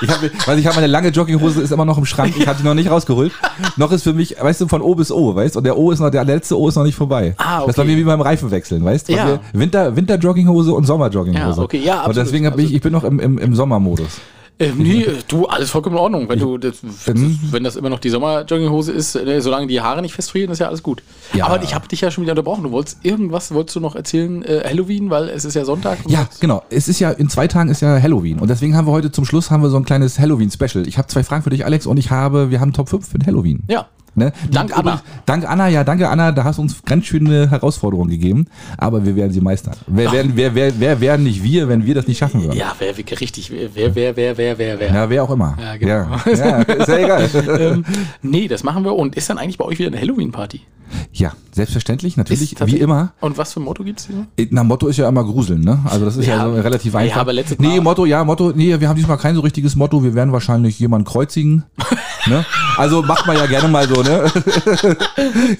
ich 0.02 0.08
habe, 0.10 0.30
also 0.46 0.60
ich 0.60 0.66
habe 0.66 0.76
meine 0.76 0.86
lange 0.86 1.08
Jogginghose 1.08 1.62
ist 1.62 1.72
immer 1.72 1.86
noch 1.86 1.98
im 1.98 2.04
Schrank. 2.04 2.34
Ich 2.38 2.46
habe 2.46 2.58
die 2.58 2.64
noch 2.64 2.74
nicht 2.74 2.90
rausgeholt. 2.90 3.32
noch 3.76 3.90
ist 3.92 4.02
für 4.02 4.12
mich, 4.12 4.36
weißt 4.38 4.60
du, 4.60 4.68
von 4.68 4.82
O 4.82 4.94
bis 4.94 5.10
O, 5.10 5.34
weißt? 5.34 5.56
Und 5.56 5.64
der 5.64 5.76
O 5.76 5.90
ist 5.90 6.00
noch, 6.00 6.10
der 6.10 6.24
letzte 6.24 6.58
O 6.58 6.68
ist 6.68 6.76
noch 6.76 6.84
nicht 6.84 6.94
vorbei. 6.94 7.34
Ah, 7.38 7.60
okay. 7.60 7.66
Das 7.68 7.78
war 7.78 7.84
mir 7.86 7.96
wie 7.96 8.04
beim 8.04 8.20
Reifenwechseln, 8.20 8.84
weißt? 8.84 9.08
Bei 9.08 9.14
Ja. 9.14 9.40
Winter, 9.54 9.96
Winter 9.96 10.16
Jogginghose 10.16 10.72
und 10.74 10.84
Sommer 10.84 11.08
Jogginghose. 11.08 11.58
Ja, 11.60 11.64
okay, 11.64 11.80
ja, 11.82 11.94
Und 11.94 12.10
absolut. 12.10 12.26
deswegen 12.26 12.46
habe 12.46 12.62
ich, 12.62 12.74
ich 12.74 12.82
bin 12.82 12.92
noch 12.92 13.04
im, 13.04 13.18
im, 13.18 13.38
im 13.38 13.54
Sommermodus. 13.54 14.20
Äh, 14.58 14.72
nee, 14.76 15.06
du, 15.28 15.46
alles 15.46 15.70
vollkommen 15.70 15.96
in 15.96 16.02
Ordnung. 16.02 16.28
Wenn, 16.28 16.38
du 16.38 16.58
das, 16.58 16.76
wenn 16.82 17.64
das 17.64 17.76
immer 17.76 17.88
noch 17.88 17.98
die 17.98 18.10
Sommerjogginghose 18.10 18.92
ist, 18.92 19.16
äh, 19.16 19.40
solange 19.40 19.66
die 19.66 19.80
Haare 19.80 20.02
nicht 20.02 20.14
festfrieren, 20.14 20.52
ist 20.52 20.58
ja 20.58 20.68
alles 20.68 20.82
gut. 20.82 21.02
Ja. 21.32 21.46
Aber 21.46 21.62
ich 21.62 21.74
habe 21.74 21.88
dich 21.88 22.00
ja 22.00 22.10
schon 22.10 22.22
wieder 22.22 22.32
unterbrochen. 22.32 22.64
Du 22.64 22.70
wolltest 22.70 22.98
irgendwas, 23.02 23.52
wolltest 23.52 23.76
du 23.76 23.80
noch 23.80 23.96
erzählen, 23.96 24.42
äh, 24.44 24.62
Halloween, 24.64 25.10
weil 25.10 25.28
es 25.28 25.44
ist 25.44 25.54
ja 25.54 25.64
Sonntag. 25.64 25.98
Ja, 26.06 26.28
genau. 26.40 26.62
Es 26.70 26.88
ist 26.88 27.00
ja, 27.00 27.10
in 27.10 27.28
zwei 27.28 27.48
Tagen 27.48 27.70
ist 27.70 27.80
ja 27.80 28.00
Halloween. 28.00 28.38
Und 28.38 28.48
deswegen 28.48 28.76
haben 28.76 28.86
wir 28.86 28.92
heute 28.92 29.10
zum 29.10 29.24
Schluss 29.24 29.50
haben 29.50 29.62
wir 29.62 29.70
so 29.70 29.76
ein 29.76 29.84
kleines 29.84 30.18
Halloween-Special. 30.18 30.86
Ich 30.86 30.98
habe 30.98 31.08
zwei 31.08 31.24
Fragen 31.24 31.42
für 31.42 31.50
dich, 31.50 31.64
Alex, 31.64 31.86
und 31.86 31.96
ich 31.96 32.10
habe, 32.10 32.50
wir 32.50 32.60
haben 32.60 32.72
Top 32.72 32.88
5 32.88 33.08
für 33.08 33.18
Halloween. 33.26 33.64
Ja. 33.68 33.88
Ne? 34.14 34.33
Dank 34.51 34.77
Anna. 34.77 35.03
Dank 35.25 35.48
Anna, 35.48 35.68
ja, 35.68 35.85
danke 35.85 36.09
Anna, 36.09 36.33
da 36.33 36.44
hast 36.44 36.59
du 36.59 36.62
uns 36.62 36.83
ganz 36.85 37.07
schöne 37.07 37.51
Herausforderungen 37.51 38.11
gegeben, 38.11 38.46
aber 38.77 39.05
wir 39.05 39.16
werden 39.16 39.33
sie 39.33 39.40
meistern. 39.40 39.75
Wer, 39.87 40.12
werden, 40.12 40.33
wer, 40.35 40.55
wer, 40.55 40.79
wer 40.79 41.01
wären 41.01 41.22
nicht 41.22 41.42
wir, 41.42 41.68
wenn 41.68 41.87
wir 41.87 41.94
das 41.94 42.07
nicht 42.07 42.18
schaffen 42.18 42.42
würden? 42.42 42.57
Ja, 42.59 42.75
wer, 42.79 42.96
richtig, 42.96 43.51
wer, 43.51 43.94
wer, 43.94 44.16
wer, 44.16 44.37
wer, 44.37 44.59
wer, 44.59 44.81
wer. 44.81 44.92
Ja, 44.92 45.09
wer 45.09 45.25
auch 45.25 45.31
immer. 45.31 45.57
Ja, 45.59 45.77
genau. 45.77 46.16
Ja, 46.27 46.33
ja 46.33 46.62
ist 46.62 46.88
ja 46.88 46.98
egal. 46.98 47.31
ähm, 47.61 47.85
nee, 48.20 48.48
das 48.48 48.62
machen 48.62 48.85
wir. 48.85 48.94
Und 48.94 49.16
ist 49.16 49.31
dann 49.31 49.38
eigentlich 49.38 49.59
bei 49.59 49.64
euch 49.64 49.79
wieder 49.79 49.88
eine 49.88 50.01
Halloween-Party? 50.01 50.61
ja, 51.12 51.33
selbstverständlich, 51.53 52.16
natürlich, 52.16 52.55
wie 52.64 52.79
immer. 52.79 53.12
Und 53.20 53.37
was 53.38 53.53
für 53.53 53.61
ein 53.61 53.64
Motto 53.64 53.85
gibt's 53.85 54.07
hier? 54.07 54.48
Na, 54.51 54.64
Motto 54.64 54.88
ist 54.88 54.96
ja 54.96 55.09
immer 55.09 55.25
Gruseln, 55.25 55.62
ne? 55.62 55.79
Also 55.85 56.05
das 56.05 56.16
ist 56.16 56.27
ja, 56.27 56.37
Ja, 56.37 56.44
so 56.44 56.55
relativ 56.55 56.94
ja, 56.94 57.01
einfach. 57.01 57.20
aber 57.20 57.33
letztes 57.33 57.59
nee, 57.59 57.68
Mal- 57.68 57.81
Motto, 57.81 58.07
ja, 58.07 58.25
Motto, 58.25 58.53
nee, 58.55 58.79
wir 58.79 58.88
haben 58.88 58.96
diesmal 58.96 59.18
kein 59.18 59.35
so 59.35 59.40
richtiges 59.40 59.77
Motto, 59.77 60.03
wir 60.03 60.14
werden 60.14 60.33
wahrscheinlich 60.33 60.79
jemanden 60.79 61.07
kreuzigen. 61.07 61.64
ne? 62.27 62.44
Also 62.77 63.03
macht 63.03 63.27
man 63.27 63.37
ja 63.37 63.46
gerne 63.46 63.68
mal 63.68 63.87
so, 63.88 64.01
ne? 64.02 64.24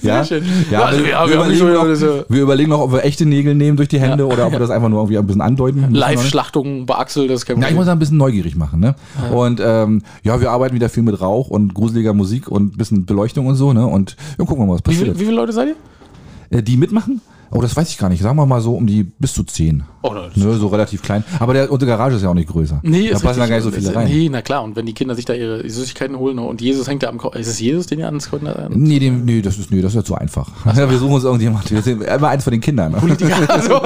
ja, 0.01 0.23
schön. 0.23 0.43
Ja, 0.71 0.79
Ja, 0.79 0.85
also 0.85 0.99
wir, 0.99 1.05
wir- 1.05 1.11
wir, 1.13 1.29
wir 1.29 1.35
überlegen 1.35 1.73
noch, 1.73 1.95
so- 1.95 2.25
wir 2.29 2.41
überlegen 2.41 2.69
noch, 2.69 2.79
ob 2.81 2.91
wir 2.93 3.03
echte 3.03 3.25
Nägel 3.25 3.55
nehmen 3.55 3.77
durch 3.77 3.89
die 3.89 3.99
Hände 3.99 4.25
oder 4.27 4.45
ob 4.47 4.51
wir 4.51 4.59
das 4.59 4.69
einfach 4.69 4.89
nur 4.89 4.99
irgendwie 5.01 5.17
ein 5.17 5.25
bisschen 5.27 5.41
andeuten. 5.41 5.81
Wir. 5.91 5.99
Live-Schlachtung 5.99 6.85
bei 6.85 6.95
Axel, 6.95 7.27
das 7.27 7.45
kann 7.45 7.61
Ja, 7.61 7.69
ich 7.69 7.75
muss 7.75 7.87
ein 7.87 7.99
bisschen 7.99 8.17
neugierig 8.17 8.55
machen, 8.55 8.79
ne? 8.79 8.95
Und 9.31 9.61
ähm, 9.63 10.01
ja, 10.23 10.39
wir 10.41 10.51
arbeiten 10.51 10.75
wieder 10.75 10.89
viel 10.89 11.03
mit 11.03 11.19
Rauch 11.21 11.49
und 11.49 11.73
gruseliger 11.73 12.13
Musik 12.13 12.47
und 12.47 12.73
ein 12.75 12.77
bisschen 12.77 13.05
Beleuchtung 13.05 13.47
und 13.47 13.55
so, 13.55 13.73
ne? 13.73 13.85
Und 13.85 14.15
ja, 14.37 14.45
gucken 14.45 14.63
wir 14.63 14.67
mal, 14.67 14.73
was 14.73 14.79
wie, 14.81 14.83
passiert. 14.91 15.07
viel, 15.09 15.19
wie 15.19 15.25
viele 15.25 15.35
Leute 15.37 15.53
seid 15.53 15.69
ihr? 15.69 16.57
Äh, 16.57 16.61
die 16.63 16.77
mitmachen? 16.77 17.21
Oh, 17.53 17.61
das 17.61 17.75
weiß 17.75 17.89
ich 17.89 17.97
gar 17.97 18.09
nicht. 18.09 18.21
Sagen 18.21 18.35
wir 18.37 18.45
mal 18.45 18.61
so 18.61 18.75
um 18.75 18.87
die 18.87 19.03
bis 19.03 19.33
zu 19.33 19.43
zehn. 19.43 19.83
Oh, 20.01 20.13
das 20.13 20.35
ne, 20.35 20.53
so 20.55 20.67
relativ 20.67 21.01
klein. 21.01 21.23
Aber 21.39 21.53
der, 21.53 21.71
unsere 21.71 21.91
Garage 21.91 22.15
ist 22.17 22.23
ja 22.23 22.29
auch 22.29 22.33
nicht 22.33 22.49
größer. 22.49 22.79
Nee, 22.83 23.09
da 23.09 23.15
ist 23.15 23.21
passen 23.23 23.39
richtig. 23.41 23.49
gar 23.49 23.55
nicht 23.55 23.63
so 23.63 23.71
viele 23.71 23.95
rein. 23.95 24.07
Nee, 24.07 24.29
na 24.29 24.41
klar. 24.41 24.63
Und 24.63 24.75
wenn 24.75 24.85
die 24.85 24.93
Kinder 24.93 25.15
sich 25.15 25.25
da 25.25 25.33
ihre 25.33 25.61
Süßigkeiten 25.69 26.17
holen 26.17 26.39
und 26.39 26.61
Jesus 26.61 26.87
hängt 26.87 27.03
da 27.03 27.07
am 27.09 27.17
Kopf. 27.17 27.35
Ist 27.35 27.47
es 27.47 27.59
Jesus, 27.59 27.85
den 27.87 27.99
ihr 27.99 28.05
ans 28.07 28.29
Kreuz 28.29 28.41
Nee, 28.69 28.99
dem, 28.99 29.23
nee, 29.25 29.41
das 29.41 29.57
ist, 29.59 29.71
nee, 29.71 29.81
das 29.81 29.91
ist 29.91 29.95
ja 29.95 30.03
zu 30.03 30.15
einfach. 30.15 30.49
Ja, 30.75 30.89
wir 30.89 30.97
suchen 30.97 31.13
uns 31.13 31.23
irgendjemand. 31.23 31.69
Wir 31.71 31.81
sind 31.81 32.01
immer 32.03 32.27
eins 32.27 32.43
von 32.43 32.51
den 32.51 32.61
Kindern. 32.61 32.95
also, 33.47 33.81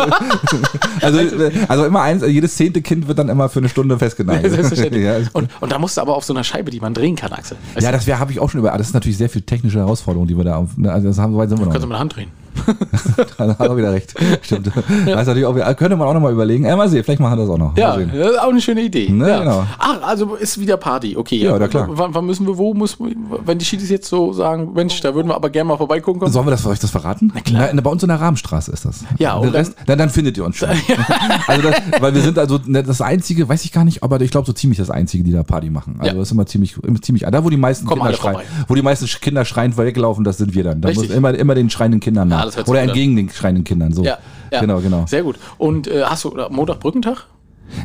Also, 1.01 1.19
also 1.67 1.85
immer 1.85 2.01
eins, 2.01 2.23
jedes 2.25 2.55
zehnte 2.55 2.81
Kind 2.81 3.07
wird 3.07 3.19
dann 3.19 3.29
immer 3.29 3.49
für 3.49 3.59
eine 3.59 3.69
Stunde 3.69 3.97
festgenagelt. 3.97 4.51
Selbstverständlich. 4.53 5.03
ja, 5.03 5.17
und, 5.33 5.49
und 5.59 5.71
da 5.71 5.79
musst 5.79 5.97
du 5.97 6.01
aber 6.01 6.15
auf 6.15 6.23
so 6.23 6.33
einer 6.33 6.43
Scheibe, 6.43 6.71
die 6.71 6.79
man 6.79 6.93
drehen 6.93 7.15
kann, 7.15 7.31
Axel. 7.33 7.57
Weißt 7.73 7.83
ja, 7.85 7.91
das 7.91 8.07
habe 8.07 8.31
ich 8.31 8.39
auch 8.39 8.49
schon 8.49 8.59
über. 8.59 8.71
Das 8.77 8.87
ist 8.87 8.93
natürlich 8.93 9.17
sehr 9.17 9.29
viel 9.29 9.41
technische 9.41 9.79
Herausforderung, 9.79 10.27
die 10.27 10.37
wir 10.37 10.43
da 10.43 10.55
auf. 10.57 10.77
ne, 10.77 10.91
Also 10.91 11.07
das 11.07 11.17
haben 11.19 11.33
so 11.33 11.37
weit 11.39 11.49
sind 11.49 11.59
wir 11.59 11.65
noch. 11.65 11.71
kannst 11.73 11.83
du 11.83 11.87
mit 11.87 11.95
der 11.95 11.99
Hand 11.99 12.15
drehen. 12.15 12.29
Da 13.37 13.47
hat 13.47 13.59
er 13.59 13.77
wieder 13.77 13.91
recht. 13.91 14.13
Stimmt. 14.41 14.67
Ist 14.67 15.05
natürlich 15.05 15.45
auch, 15.45 15.55
könnte 15.75 15.95
man 15.95 16.07
auch 16.07 16.13
noch 16.13 16.19
mal 16.21 16.31
überlegen. 16.31 16.65
Ja, 16.65 16.75
mal 16.75 16.89
sehen, 16.89 17.03
vielleicht 17.03 17.19
machen 17.19 17.37
wir 17.37 17.43
das 17.43 17.49
auch 17.49 17.57
noch. 17.57 17.77
Ja, 17.77 17.97
das 17.97 18.31
ist 18.31 18.39
auch 18.39 18.49
eine 18.49 18.61
schöne 18.61 18.81
Idee. 18.81 19.09
Ne, 19.09 19.29
ja. 19.29 19.39
genau. 19.39 19.65
Ach, 19.79 20.01
also 20.03 20.35
ist 20.35 20.59
wieder 20.59 20.77
Party, 20.77 21.15
okay. 21.17 21.37
Ja, 21.37 21.57
na 21.57 21.67
klar. 21.67 21.87
Wann, 21.89 22.13
wann 22.13 22.25
müssen 22.25 22.47
wir, 22.47 22.57
wo 22.57 22.73
muss, 22.73 22.97
wenn 22.99 23.57
die 23.57 23.65
Schiedis 23.65 23.89
jetzt 23.89 24.07
so 24.09 24.33
sagen, 24.33 24.73
Mensch, 24.73 24.99
da 25.01 25.13
würden 25.15 25.27
wir 25.27 25.35
aber 25.35 25.49
gerne 25.49 25.67
mal 25.69 25.77
vorbeigucken 25.77 26.19
kommen. 26.19 26.31
Sollen 26.31 26.45
wir 26.47 26.51
das, 26.51 26.63
soll 26.63 26.73
ich 26.73 26.79
das 26.79 26.91
verraten? 26.91 27.31
Na 27.33 27.41
klar. 27.41 27.69
Na, 27.73 27.81
bei 27.81 27.89
uns 27.89 28.03
in 28.03 28.09
der 28.09 28.19
Rahmenstraße 28.19 28.71
ist 28.71 28.85
das. 28.85 29.03
Ja, 29.17 29.35
und 29.35 29.47
dann- 29.47 29.55
Rest, 29.55 29.75
dann, 29.85 29.97
dann 29.97 30.09
findet 30.09 30.37
ihr 30.37 30.45
uns 30.45 30.57
schon. 30.57 30.69
also 31.47 31.61
das, 31.69 31.75
weil 31.99 32.13
wir 32.13 32.21
sind 32.21 32.37
also 32.39 32.57
das 32.57 33.01
einzige, 33.01 33.47
weiß 33.47 33.65
ich 33.65 33.71
gar 33.71 33.83
nicht, 33.85 34.03
aber 34.03 34.19
ich 34.21 34.31
glaube 34.31 34.45
so 34.47 34.53
ziemlich 34.53 34.77
das 34.77 34.89
einzige, 34.89 35.23
die 35.23 35.31
da 35.31 35.43
Party 35.43 35.69
machen. 35.69 35.95
Also 35.99 36.07
Ja. 36.11 36.13
das 36.13 36.27
ist 36.27 36.31
immer 36.31 36.45
ziemlich, 36.45 36.77
immer 36.83 37.01
ziemlich. 37.01 37.23
Da 37.29 37.43
wo 37.43 37.49
die 37.49 37.57
meisten 37.57 37.85
Kommen 37.85 38.01
Kinder 38.01 38.17
schreien, 38.17 38.33
vorbei. 38.35 38.49
wo 38.67 38.75
die 38.75 38.81
meisten 38.81 39.05
Kinder 39.05 39.45
schreiend 39.45 39.77
weglaufen, 39.77 40.23
das 40.23 40.37
sind 40.37 40.53
wir 40.55 40.63
dann. 40.63 40.81
Da 40.81 40.91
muss 40.91 41.09
immer, 41.09 41.33
immer 41.33 41.55
den 41.55 41.69
schreienden 41.69 41.99
Kindern 41.99 42.27
nach. 42.29 42.46
Das 42.47 42.57
hört 42.57 42.65
sich 42.67 42.71
Oder 42.71 42.81
gut 42.81 42.89
an. 42.89 42.89
entgegen 42.89 43.15
den 43.15 43.29
schreienden 43.29 43.63
Kindern. 43.63 43.93
So. 43.93 44.03
Ja, 44.03 44.17
ja. 44.51 44.59
Genau, 44.59 44.79
genau. 44.79 45.05
Sehr 45.07 45.23
gut. 45.23 45.37
Und 45.57 45.87
äh, 45.87 46.03
hast 46.03 46.23
du 46.23 46.29
oder 46.31 46.49
Montag 46.49 46.79
Brückentag? 46.79 47.27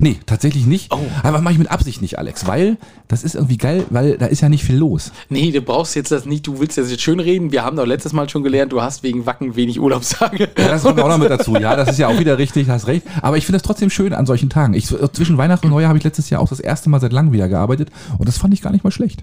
Nee, 0.01 0.19
tatsächlich 0.27 0.67
nicht. 0.67 0.93
Oh. 0.93 0.99
Aber 1.23 1.41
mache 1.41 1.53
ich 1.53 1.59
mit 1.59 1.71
Absicht 1.71 2.03
nicht, 2.03 2.19
Alex, 2.19 2.47
weil 2.47 2.77
das 3.09 3.25
ist 3.25 3.35
irgendwie 3.35 3.57
geil, 3.57 3.85
weil 3.91 4.17
da 4.17 4.27
ist 4.27 4.41
ja 4.41 4.49
nicht 4.49 4.65
viel 4.65 4.77
los. 4.77 5.13
Nee, 5.29 5.51
du 5.51 5.61
brauchst 5.61 5.95
jetzt 5.97 6.11
das 6.13 6.25
nicht, 6.25 6.47
du 6.47 6.61
willst 6.61 6.79
das 6.79 6.91
jetzt 6.91 7.03
schön 7.03 7.21
reden. 7.21 7.53
Wir 7.53 7.65
haben 7.65 7.77
doch 7.77 7.87
letztes 7.87 8.13
Mal 8.13 8.29
schon 8.29 8.43
gelernt, 8.43 8.73
du 8.73 8.81
hast 8.81 9.03
wegen 9.03 9.27
Wacken 9.27 9.57
wenig 9.57 9.81
Urlaubstage. 9.81 10.49
Ja, 10.59 10.69
das 10.69 10.83
kommt 10.83 11.01
auch 11.01 11.09
noch 11.09 11.19
mit 11.19 11.31
dazu. 11.31 11.57
Ja, 11.57 11.77
das 11.77 11.91
ist 11.91 11.99
ja 11.99 12.09
auch 12.09 12.19
wieder 12.19 12.39
richtig, 12.39 12.69
hast 12.69 12.87
recht. 12.87 13.07
Aber 13.21 13.37
ich 13.37 13.45
finde 13.45 13.59
es 13.59 13.63
trotzdem 13.63 13.91
schön 13.91 14.13
an 14.13 14.27
solchen 14.27 14.51
Tagen. 14.51 14.75
Ich, 14.75 14.87
zwischen 15.13 15.37
Weihnachten 15.39 15.67
und 15.67 15.73
Neujahr 15.73 15.89
habe 15.89 15.99
ich 15.99 16.05
letztes 16.05 16.31
Jahr 16.31 16.41
auch 16.41 16.49
das 16.49 16.61
erste 16.61 16.89
Mal 16.89 17.01
seit 17.01 17.13
langem 17.13 17.33
wieder 17.33 17.49
gearbeitet 17.49 17.91
und 18.19 18.29
das 18.29 18.39
fand 18.39 18.55
ich 18.55 18.63
gar 18.63 18.71
nicht 18.71 18.85
mal 18.85 18.91
schlecht. 18.91 19.23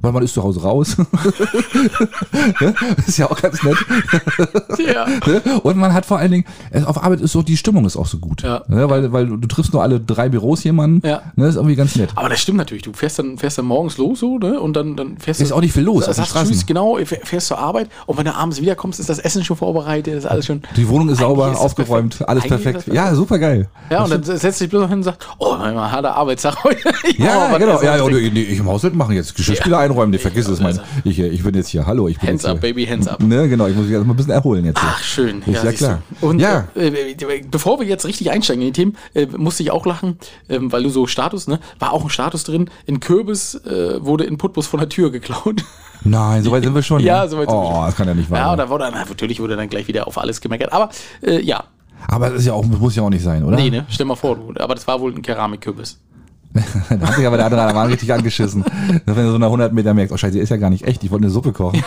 Weil 0.00 0.12
man 0.12 0.22
ist 0.22 0.34
zu 0.34 0.42
Hause 0.42 0.62
raus. 0.62 0.96
ja, 2.60 2.74
ist 3.06 3.18
ja 3.18 3.30
auch 3.30 3.40
ganz 3.40 3.62
nett. 3.62 3.76
ja. 4.78 5.06
Und 5.62 5.76
man 5.76 5.92
hat 5.92 6.06
vor 6.06 6.18
allen 6.18 6.30
Dingen, 6.30 6.44
auf 6.84 7.02
Arbeit 7.02 7.20
ist 7.20 7.32
so, 7.32 7.42
die 7.42 7.56
Stimmung 7.56 7.84
ist 7.84 7.96
auch 7.96 8.06
so 8.06 8.18
gut. 8.18 8.42
Ja. 8.42 8.62
weil, 8.68 9.12
weil 9.12 9.26
du 9.26 9.46
triffst 9.46 9.72
nur 9.72 9.82
alle 9.82 9.87
drei 9.88 10.28
Büros 10.28 10.62
jemanden. 10.64 11.06
Ja. 11.06 11.22
Ne, 11.36 11.46
ist 11.48 11.56
irgendwie 11.56 11.74
ganz 11.76 11.96
nett. 11.96 12.10
Aber 12.14 12.28
das 12.28 12.40
stimmt 12.40 12.58
natürlich. 12.58 12.82
Du 12.82 12.92
fährst 12.92 13.18
dann, 13.18 13.38
fährst 13.38 13.58
dann 13.58 13.64
morgens 13.64 13.96
los 13.98 14.20
so, 14.20 14.38
ne? 14.38 14.60
Und 14.60 14.74
dann, 14.76 14.96
dann 14.96 15.16
fährst 15.18 15.40
Ist 15.40 15.50
du. 15.50 15.54
auch 15.54 15.60
nicht 15.60 15.72
viel 15.72 15.82
los 15.84 16.04
Das 16.06 16.18
auf 16.18 16.26
den 16.26 16.34
sagst. 16.34 16.50
Tschüss, 16.52 16.66
genau, 16.66 16.98
fährst 17.04 17.46
zur 17.48 17.58
Arbeit 17.58 17.88
und 18.06 18.18
wenn 18.18 18.24
du 18.26 18.34
abends 18.34 18.60
wiederkommst, 18.60 19.00
ist 19.00 19.08
das 19.08 19.18
Essen 19.18 19.44
schon 19.44 19.56
vorbereitet, 19.56 20.14
ist 20.14 20.26
alles 20.26 20.46
schon. 20.46 20.62
Die 20.76 20.88
Wohnung 20.88 21.08
ist 21.08 21.18
sauber, 21.18 21.46
ist 21.48 21.54
das 21.54 21.60
aufgeräumt, 21.60 22.10
perfekt. 22.18 22.28
alles 22.28 22.44
ist 22.44 22.48
perfekt. 22.48 22.88
das 22.88 22.94
Ja, 22.94 23.14
super 23.14 23.38
geil. 23.38 23.68
Ja, 23.90 24.04
und 24.04 24.10
dann 24.10 24.22
setzt 24.22 24.60
dich 24.60 24.68
bloß 24.68 24.82
noch 24.82 24.88
hin 24.88 24.98
und 24.98 25.04
sagt, 25.04 25.26
oh, 25.38 25.54
mein 25.58 25.76
harter 25.76 26.14
Arbeitstag 26.14 26.62
heute. 26.64 26.78
Ja, 27.16 27.48
was 27.50 27.58
genau. 27.58 27.82
Ja, 27.82 27.96
ja, 27.96 28.08
nee, 28.08 28.42
ich 28.42 28.58
im 28.58 28.66
Haushalt 28.66 28.94
machen 28.94 29.14
jetzt 29.14 29.34
Geschirrspüler 29.34 29.78
einräumen. 29.78 30.10
Nee, 30.10 30.18
vergiss 30.18 30.48
es, 30.48 30.60
mein. 30.60 30.78
Ich, 31.04 31.18
ich 31.18 31.42
bin 31.42 31.54
jetzt 31.54 31.68
hier. 31.68 31.86
Hallo, 31.86 32.08
ich 32.08 32.18
bin 32.18 32.28
Hands 32.30 32.42
jetzt 32.42 32.50
up, 32.50 32.60
hier. 32.60 32.72
baby, 32.74 32.86
hands 32.86 33.06
up. 33.08 33.22
Ne, 33.22 33.48
genau, 33.48 33.66
ich 33.66 33.74
muss 33.76 33.84
mich 33.84 33.94
erst 33.94 34.06
mal 34.06 34.12
ein 34.14 34.16
bisschen 34.16 34.32
erholen 34.32 34.64
jetzt. 34.64 34.80
Ach, 34.82 35.02
schön. 35.02 35.42
Ist 35.46 35.64
ja 35.64 35.72
klar. 35.72 36.02
Und 36.20 36.40
Ja. 36.40 36.68
äh, 36.76 36.88
äh, 36.88 37.42
bevor 37.50 37.78
wir 37.80 37.86
jetzt 37.86 38.04
richtig 38.06 38.30
einsteigen 38.30 38.62
in 38.62 38.68
die 38.68 38.72
Themen, 38.72 38.96
äh, 39.14 39.26
musste 39.36 39.62
ich 39.62 39.70
auch 39.70 39.77
lachen, 39.86 40.18
ähm, 40.48 40.70
weil 40.72 40.82
du 40.82 40.88
so 40.90 41.06
Status, 41.06 41.46
ne? 41.48 41.60
War 41.78 41.92
auch 41.92 42.04
ein 42.04 42.10
Status 42.10 42.44
drin. 42.44 42.70
In 42.86 43.00
Kürbis 43.00 43.54
äh, 43.64 44.04
wurde 44.04 44.24
in 44.24 44.38
Putbus 44.38 44.66
von 44.66 44.80
der 44.80 44.88
Tür 44.88 45.10
geklaut. 45.10 45.64
Nein, 46.04 46.42
so 46.42 46.50
weit 46.52 46.62
sind 46.64 46.74
wir 46.74 46.82
schon. 46.82 47.00
Ja, 47.04 47.22
ne? 47.24 47.28
so 47.28 47.38
weit 47.38 47.48
sind 47.50 47.58
wir 47.58 47.62
Oh, 47.68 47.72
schon. 47.74 47.84
das 47.86 47.96
kann 47.96 48.08
ja 48.08 48.14
nicht 48.14 48.30
wahr 48.30 48.38
Ja, 48.38 48.44
sein. 48.44 48.52
und 48.52 48.58
da 48.58 48.68
wurde 48.70 48.84
dann, 48.84 48.94
natürlich 48.94 49.40
wurde 49.40 49.56
dann 49.56 49.68
gleich 49.68 49.88
wieder 49.88 50.06
auf 50.06 50.18
alles 50.18 50.40
gemeckert. 50.40 50.72
Aber 50.72 50.90
äh, 51.22 51.40
ja, 51.42 51.64
Aber 52.08 52.30
das 52.30 52.40
ist 52.40 52.46
ja 52.46 52.52
auch, 52.52 52.64
muss 52.64 52.94
ja 52.96 53.02
auch 53.02 53.10
nicht 53.10 53.22
sein, 53.24 53.42
oder? 53.44 53.56
nee, 53.56 53.70
ne? 53.70 53.84
Stell 53.88 54.06
mal 54.06 54.14
vor, 54.16 54.38
aber 54.58 54.74
das 54.74 54.86
war 54.86 55.00
wohl 55.00 55.12
ein 55.12 55.22
Keramikkürbis. 55.22 55.98
da 56.90 57.06
hat 57.08 57.14
sich 57.16 57.26
aber 57.26 57.36
der 57.36 57.46
andere 57.46 57.72
Mann 57.74 57.88
richtig 57.88 58.12
angeschissen. 58.12 58.64
Dass 59.06 59.16
wenn 59.16 59.24
du 59.26 59.32
so 59.32 59.38
nach 59.38 59.46
100 59.46 59.72
Meter 59.72 59.94
merkst, 59.94 60.12
oh 60.12 60.16
scheiße, 60.16 60.34
die 60.34 60.38
ist 60.40 60.48
ja 60.50 60.56
gar 60.56 60.70
nicht 60.70 60.84
echt, 60.86 61.02
ich 61.04 61.10
wollte 61.10 61.24
eine 61.24 61.30
Suppe 61.32 61.52
kochen. 61.52 61.82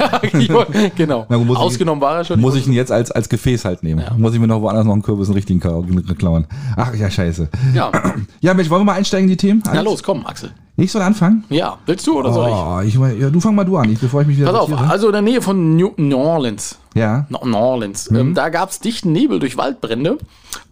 genau. 0.95 1.25
Na 1.29 1.38
gut, 1.38 1.47
muss 1.47 1.57
ich- 1.57 1.63
Ausgenommen 1.63 2.01
war 2.01 2.17
er 2.17 2.23
schon. 2.23 2.39
Muss 2.39 2.55
ich 2.55 2.67
ihn 2.67 2.73
jetzt 2.73 2.91
als, 2.91 3.12
als 3.12 3.29
Gefäß 3.29 3.65
halt 3.65 3.84
nehmen. 3.84 4.03
Muss 4.17 4.34
ich 4.34 4.39
mir 4.39 4.47
noch 4.47 4.62
woanders 4.62 4.86
noch 4.86 4.93
einen 4.93 5.01
Kürbis, 5.03 5.27
einen 5.27 5.36
richtigen 5.36 5.60
klauen. 5.60 6.45
Ach 6.75 6.93
ja, 6.95 7.10
scheiße. 7.10 7.49
ja. 7.73 7.91
Ja, 8.41 8.53
Mensch, 8.53 8.69
wollen 8.69 8.81
wir 8.81 8.86
mal 8.86 8.93
einsteigen 8.93 9.25
in 9.25 9.31
die 9.31 9.38
Themen? 9.38 9.62
Na 9.71 9.81
los, 9.81 10.01
komm, 10.03 10.25
Axel. 10.25 10.51
Ich 10.77 10.91
soll 10.91 11.01
anfangen? 11.01 11.43
Ja, 11.49 11.77
willst 11.86 12.07
du 12.07 12.17
oder 12.17 12.34
soll 12.34 12.49
ich? 12.49 12.55
Oh, 12.97 13.05
ich 13.10 13.19
ja, 13.21 13.29
du 13.29 13.39
fang 13.39 13.53
mal 13.55 13.63
du 13.63 13.77
an, 13.77 13.91
ich, 13.91 13.99
bevor 13.99 14.21
ich 14.21 14.27
mich 14.27 14.38
wieder 14.38 14.51
Pass 14.51 14.62
auf, 14.62 14.89
also 14.89 15.07
in 15.07 15.13
der 15.13 15.21
Nähe 15.21 15.41
von 15.41 15.75
New 15.75 15.91
Orleans. 16.15 16.77
Ja. 16.93 17.25
New 17.30 17.56
Orleans. 17.56 18.10
Mhm. 18.12 18.17
Ähm, 18.17 18.34
da 18.36 18.49
gab 18.49 18.69
es 18.69 18.80
dichten 18.80 19.12
Nebel 19.12 19.39
durch 19.39 19.58
Waldbrände 19.58 20.17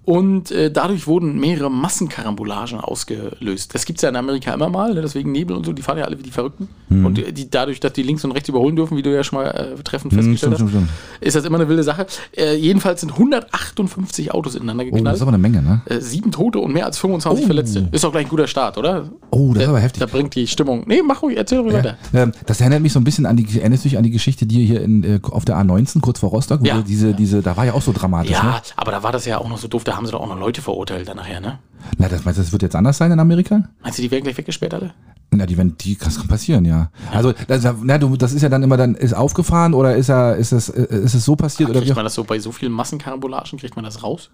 und 0.05 0.49
äh, 0.51 0.71
dadurch 0.71 1.05
wurden 1.08 1.39
mehrere 1.39 1.69
Massenkarambolagen 1.69 2.79
ausgelöst. 2.79 3.75
Das 3.75 3.86
gibt 3.86 3.99
es 3.99 4.01
ja 4.03 4.10
in 4.10 4.15
Amerika 4.15 4.53
immer 4.53 4.69
mal, 4.69 4.93
ne? 4.95 5.01
deswegen 5.01 5.32
Nebel 5.32 5.55
und 5.55 5.65
so, 5.65 5.71
die 5.71 5.82
fahren 5.84 5.99
ja 5.99 6.05
alle 6.05 6.17
wie 6.17 6.23
die 6.23 6.32
Verrückten. 6.32 6.67
Mhm. 6.89 7.05
Und 7.05 7.17
die, 7.17 7.32
die, 7.32 7.49
dadurch, 7.49 7.79
dass 7.79 7.93
die 7.93 8.01
links 8.03 8.25
und 8.25 8.32
rechts 8.32 8.49
überholen 8.49 8.75
dürfen, 8.75 8.97
wie 8.97 9.01
du 9.03 9.13
ja 9.13 9.23
schon 9.23 9.39
mal 9.39 9.45
äh, 9.49 9.82
treffend 9.84 10.13
festgestellt 10.13 10.55
stimmt, 10.55 10.71
hast, 10.71 10.77
stimmt, 10.77 10.89
ist 11.21 11.36
das 11.36 11.45
immer 11.45 11.60
eine 11.60 11.69
wilde 11.69 11.84
Sache. 11.84 12.08
Äh, 12.36 12.55
jedenfalls 12.55 13.01
sind 13.01 13.12
158 13.12 14.34
Autos 14.34 14.55
ineinander 14.55 14.84
Oh, 14.86 14.88
das 14.89 14.95
geknallt. 14.97 15.15
ist 15.17 15.21
aber 15.21 15.29
eine 15.29 15.38
Menge, 15.38 15.62
ne? 15.62 15.82
äh, 15.86 15.99
sieben 15.99 16.32
Tote 16.32 16.60
und 16.60 16.73
mehr 16.73 16.86
als 16.86 16.97
25 16.97 17.43
Oh. 17.43 17.45
Verletzte. 17.45 17.88
Ist 17.91 18.03
doch 18.03 18.12
gleich 18.12 18.25
ein 18.25 18.29
guter 18.29 18.47
Start, 18.47 18.77
oder? 18.77 19.10
Oh, 19.29 19.53
das 19.53 19.63
ist 19.63 19.69
aber 19.69 19.79
heftig. 19.79 19.99
Da 19.99 20.05
bringt 20.08 20.34
die 20.36 20.47
Stimmung. 20.47 20.84
Nee, 20.88 21.01
mach 21.05 21.21
ruhig, 21.21 21.38
erzähl 21.38 21.60
ruhig 21.60 21.73
weiter. 21.73 21.97
Ähm, 22.13 22.32
das 22.47 22.60
erinnert 22.62 22.82
mich 22.82 22.93
so 22.93 22.99
ein 22.99 23.03
bisschen 23.03 23.25
an 23.27 23.38
die, 23.38 23.45
erinnerst 23.60 23.86
du 23.86 23.89
dich 23.89 23.97
an 23.97 24.03
die 24.03 24.10
Geschichte, 24.12 24.45
die 24.47 24.65
hier 24.65 24.82
in, 24.82 25.03
äh, 25.03 25.19
auf 25.29 25.45
der 25.45 25.58
A19 25.58 25.99
kurz 26.10 26.19
vor 26.19 26.30
Rostock, 26.32 26.65
Ja. 26.65 26.82
diese, 26.82 27.13
diese, 27.13 27.43
da 27.43 27.56
war 27.56 27.65
ja 27.65 27.74
auch 27.74 27.84
so 27.84 27.91
dramatisch, 27.93 28.32
Ja, 28.32 28.43
ne? 28.43 28.62
aber 28.78 28.91
da 28.91 29.04
war 29.04 29.12
das 29.12 29.26
ja 29.26 29.38
auch 29.38 29.48
noch 29.48 29.60
so 29.60 29.67
doof, 29.67 29.84
da 29.84 29.95
haben 29.95 30.08
sie 30.08 30.12
doch 30.12 30.22
auch 30.22 30.28
noch 30.28 30.39
Leute 30.39 30.60
verurteilt 30.63 31.08
dann 31.08 31.17
nachher, 31.17 31.39
ne? 31.39 31.60
Na, 32.00 32.08
das 32.10 32.26
meinst 32.26 32.39
du, 32.39 32.41
das 32.41 32.52
wird 32.52 32.63
jetzt 32.63 32.76
anders 32.76 32.98
sein 32.98 33.12
in 33.12 33.19
Amerika? 33.19 33.63
Meinst 33.84 34.00
du, 34.00 34.02
die 34.02 34.10
werden 34.10 34.24
gleich 34.24 34.38
weggesperrt 34.38 34.74
alle? 34.74 34.91
Na, 35.30 35.45
die, 35.45 35.56
wenn 35.56 35.78
die, 35.78 35.95
das 35.98 36.17
kann 36.17 36.28
passieren, 36.28 36.65
ja. 36.65 36.89
Also, 37.13 37.32
das, 37.48 37.63
na, 37.84 38.00
du, 38.00 38.17
das 38.17 38.34
ist 38.34 38.41
ja 38.41 38.50
dann 38.50 38.63
immer 38.63 38.76
dann, 38.78 38.95
ist 38.95 39.13
aufgefahren 39.13 39.76
oder 39.76 39.95
ist 39.95 40.10
er, 40.10 40.36
ist 40.38 40.52
es, 40.52 40.69
ist 40.69 41.13
es 41.13 41.24
so 41.24 41.36
passiert 41.36 41.69
oder 41.69 41.82
wie 41.82 41.86
Kriegt 41.86 41.95
man 41.95 42.06
das 42.06 42.15
so 42.15 42.24
bei 42.24 42.39
so 42.39 42.52
vielen 42.52 42.72
Massenkarambolagen, 42.72 43.60
kriegt 43.60 43.76
man 43.76 43.86
das 43.86 44.02
raus? 44.02 44.32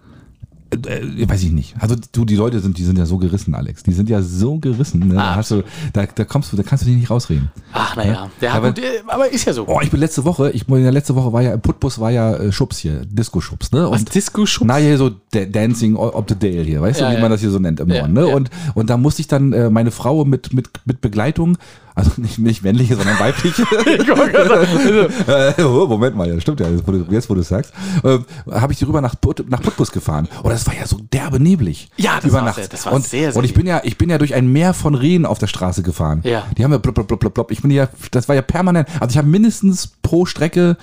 Äh, 0.72 1.30
weiß 1.30 1.44
ich 1.44 1.52
nicht. 1.52 1.76
Also, 1.80 1.96
du, 2.12 2.26
die 2.26 2.36
Leute 2.36 2.60
sind, 2.60 2.78
die 2.78 2.84
sind 2.84 2.98
ja 2.98 3.06
so 3.06 3.18
gerissen, 3.18 3.54
Alex. 3.56 3.84
Die 3.84 3.92
sind 3.94 4.10
ja 4.10 4.22
so 4.22 4.58
gerissen, 4.58 5.08
ne? 5.08 5.14
Da 5.16 5.22
Ah, 5.22 5.36
hast 5.36 5.52
du, 5.52 5.64
da, 5.94 6.06
da 6.06 6.26
kommst 6.26 6.52
du, 6.52 6.58
da 6.58 6.64
kannst 6.64 6.84
du 6.84 6.88
dich 6.90 6.98
nicht 6.98 7.10
rausreden. 7.10 7.50
Ach, 7.74 7.96
naja. 7.96 8.30
Ja, 8.42 8.54
Aber- 8.54 8.70
gut, 8.70 8.80
äh, 8.80 9.02
aber 9.08 9.30
ist 9.32 9.46
ja 9.46 9.54
so. 9.54 9.68
Oh, 9.68 9.80
ich 9.82 9.92
bin 9.92 10.00
letzte 10.00 10.24
Woche, 10.26 10.52
ich 10.52 10.68
in 10.68 10.84
der 10.84 10.92
letzte 10.92 11.16
Woche 11.16 11.32
war 11.32 11.42
ja, 11.42 11.54
im 11.54 11.62
Putbus 11.62 12.00
war 12.00 12.12
ja 12.12 12.36
äh, 12.36 12.52
Schubs 12.52 12.78
hier, 12.80 13.06
Disco-Schubs, 13.06 13.72
ne? 13.72 13.90
Was, 13.90 14.02
Und 14.02 14.14
Disco-Schubs? 14.16 14.68
Na, 14.68 14.78
hier 14.78 14.98
so 14.98 15.12
Da- 15.32 15.46
Dancing 15.46 15.96
of 15.96 16.26
the 16.28 16.36
Dale 16.38 16.64
hier, 16.64 16.82
weißt 16.82 17.00
Ja, 17.00 17.08
du, 17.08 17.12
wie 17.14 17.16
ja. 17.18 17.22
man 17.22 17.32
das 17.32 17.42
hier 17.42 17.52
so 17.52 17.60
nennt 17.60 17.80
im 17.80 17.90
Ja, 17.90 18.00
Norden, 18.08 18.14
ne? 18.14 18.30
ja. 18.30 18.36
Und, 18.36 18.50
und 18.74 18.90
da 18.90 18.98
musste 18.98 19.22
ich 19.22 19.28
dann 19.28 19.54
äh, 19.54 19.70
meine 19.70 19.92
Frau 19.92 20.26
mit, 20.26 20.54
mit, 20.54 20.70
mit 20.86 21.02
Begleitung, 21.02 21.58
also 21.96 22.12
nicht, 22.18 22.38
nicht 22.40 22.62
männliche, 22.64 22.96
sondern 22.96 23.18
weibliche, 23.20 23.64
sagen, 23.66 25.56
äh, 25.58 25.64
oh, 25.64 25.88
Moment 25.88 26.16
mal, 26.16 26.28
ja, 26.28 26.40
stimmt 26.42 26.60
ja, 26.60 26.68
jetzt 26.70 27.30
wo 27.30 27.34
du, 27.36 27.42
es 27.42 27.48
sagst, 27.48 27.74
äh, 28.04 28.20
habe 28.52 28.74
ich 28.74 28.80
die 28.80 28.86
rüber 28.86 29.00
nach, 29.02 29.20
Put, 29.20 29.50
nach 29.50 29.62
Putbus 29.62 29.92
gefahren. 29.92 30.28
Und 30.44 30.52
das 30.52 30.68
war 30.68 30.76
ja 30.76 30.86
so 30.86 31.00
derbe 31.14 31.40
neblig. 31.40 31.90
Ja, 31.96 32.16
das 32.18 32.26
über 32.26 32.34
war 32.40 32.44
Nacht. 32.44 32.56
sehr- 32.56 32.68
das 32.68 32.86
war 32.86 32.94
und, 32.94 33.06
sehr, 33.06 33.32
sehr 33.32 33.40
Und 33.40 33.46
ich 33.46 33.54
bin 33.54 33.66
ja, 33.66 33.82
ich 33.84 33.98
bin 33.98 34.10
ja 34.10 34.18
durch 34.18 34.34
ein 34.34 34.48
Meer 34.52 34.74
von 34.74 34.94
Rehen 34.94 35.26
auf 35.26 35.40
der 35.40 35.48
Straße 35.48 35.84
gefahren. 35.84 36.20
Ja. 36.24 36.44
Die 36.58 36.64
haben 36.64 36.72
ja 36.72 36.78
blub, 36.78 36.96
blub, 36.96 37.08
blub, 37.08 37.34
blub. 37.34 37.52
Ich 37.52 37.62
bin 37.62 37.72
ja, 37.72 37.88
das 38.12 38.28
war 38.28 38.36
ja 38.36 38.42
permanent. 38.42 38.90
Also 39.00 39.14
ich 39.14 39.18
habe 39.18 39.28
mindestens 39.30 39.88
pro 40.02 40.26
Strecke, 40.26 40.78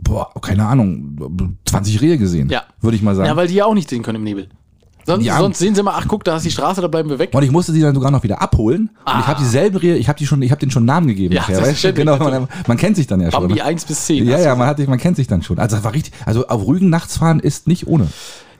boah, 0.00 0.32
keine 0.40 0.66
Ahnung, 0.66 1.56
20 1.66 2.00
Rehe 2.00 2.18
gesehen. 2.18 2.48
Ja. 2.48 2.64
Würde 2.80 2.96
ich 2.96 3.02
mal 3.02 3.14
sagen. 3.14 3.28
Ja, 3.28 3.36
weil 3.36 3.46
die 3.48 3.54
ja 3.54 3.66
auch 3.66 3.74
nicht 3.74 3.88
sehen 3.88 4.02
können 4.02 4.16
im 4.16 4.24
Nebel. 4.24 4.48
Sonst, 5.06 5.24
Ja. 5.24 5.38
sonst 5.38 5.58
sehen 5.58 5.74
sie 5.74 5.82
mal, 5.82 5.94
ach 5.96 6.06
guck, 6.08 6.24
da 6.24 6.36
ist 6.36 6.44
die 6.44 6.50
Straße, 6.50 6.80
da 6.80 6.88
bleiben 6.88 7.08
wir 7.08 7.18
weg. 7.18 7.30
Und 7.32 7.42
ich 7.42 7.52
musste 7.52 7.72
sie 7.72 7.80
dann 7.80 7.94
sogar 7.94 8.10
noch 8.10 8.22
wieder 8.24 8.42
abholen. 8.42 8.90
Und 9.04 9.20
ich 9.20 9.26
habe 9.26 9.38
dieselben 9.40 9.80
ich 9.82 10.08
habe 10.08 10.18
die 10.18 10.26
schon, 10.26 10.42
ich 10.42 10.50
habe 10.50 10.58
den 10.60 10.70
schon 10.70 10.84
Namen 10.84 11.06
gegeben. 11.06 11.34
Ja, 11.34 11.42
nachher, 11.42 11.62
weißt 11.62 11.94
Genau, 11.94 12.16
man, 12.16 12.48
man 12.66 12.76
kennt 12.76 12.96
sich 12.96 13.06
dann 13.06 13.20
ja 13.20 13.30
schon. 13.30 13.46
Bambi 13.46 13.60
1 13.60 13.84
bis 13.84 14.06
10. 14.06 14.26
Ja, 14.26 14.38
ja, 14.38 14.54
man, 14.56 14.66
hat, 14.66 14.78
man 14.86 14.98
kennt 14.98 15.16
sich 15.16 15.28
dann 15.28 15.42
schon. 15.42 15.58
Also 15.58 15.76
das 15.76 15.84
war 15.84 15.92
richtig, 15.94 16.12
also 16.24 16.46
auf 16.48 16.66
Rügen 16.66 16.90
nachts 16.90 17.18
fahren 17.18 17.38
ist 17.40 17.68
nicht 17.68 17.86
ohne. 17.86 18.08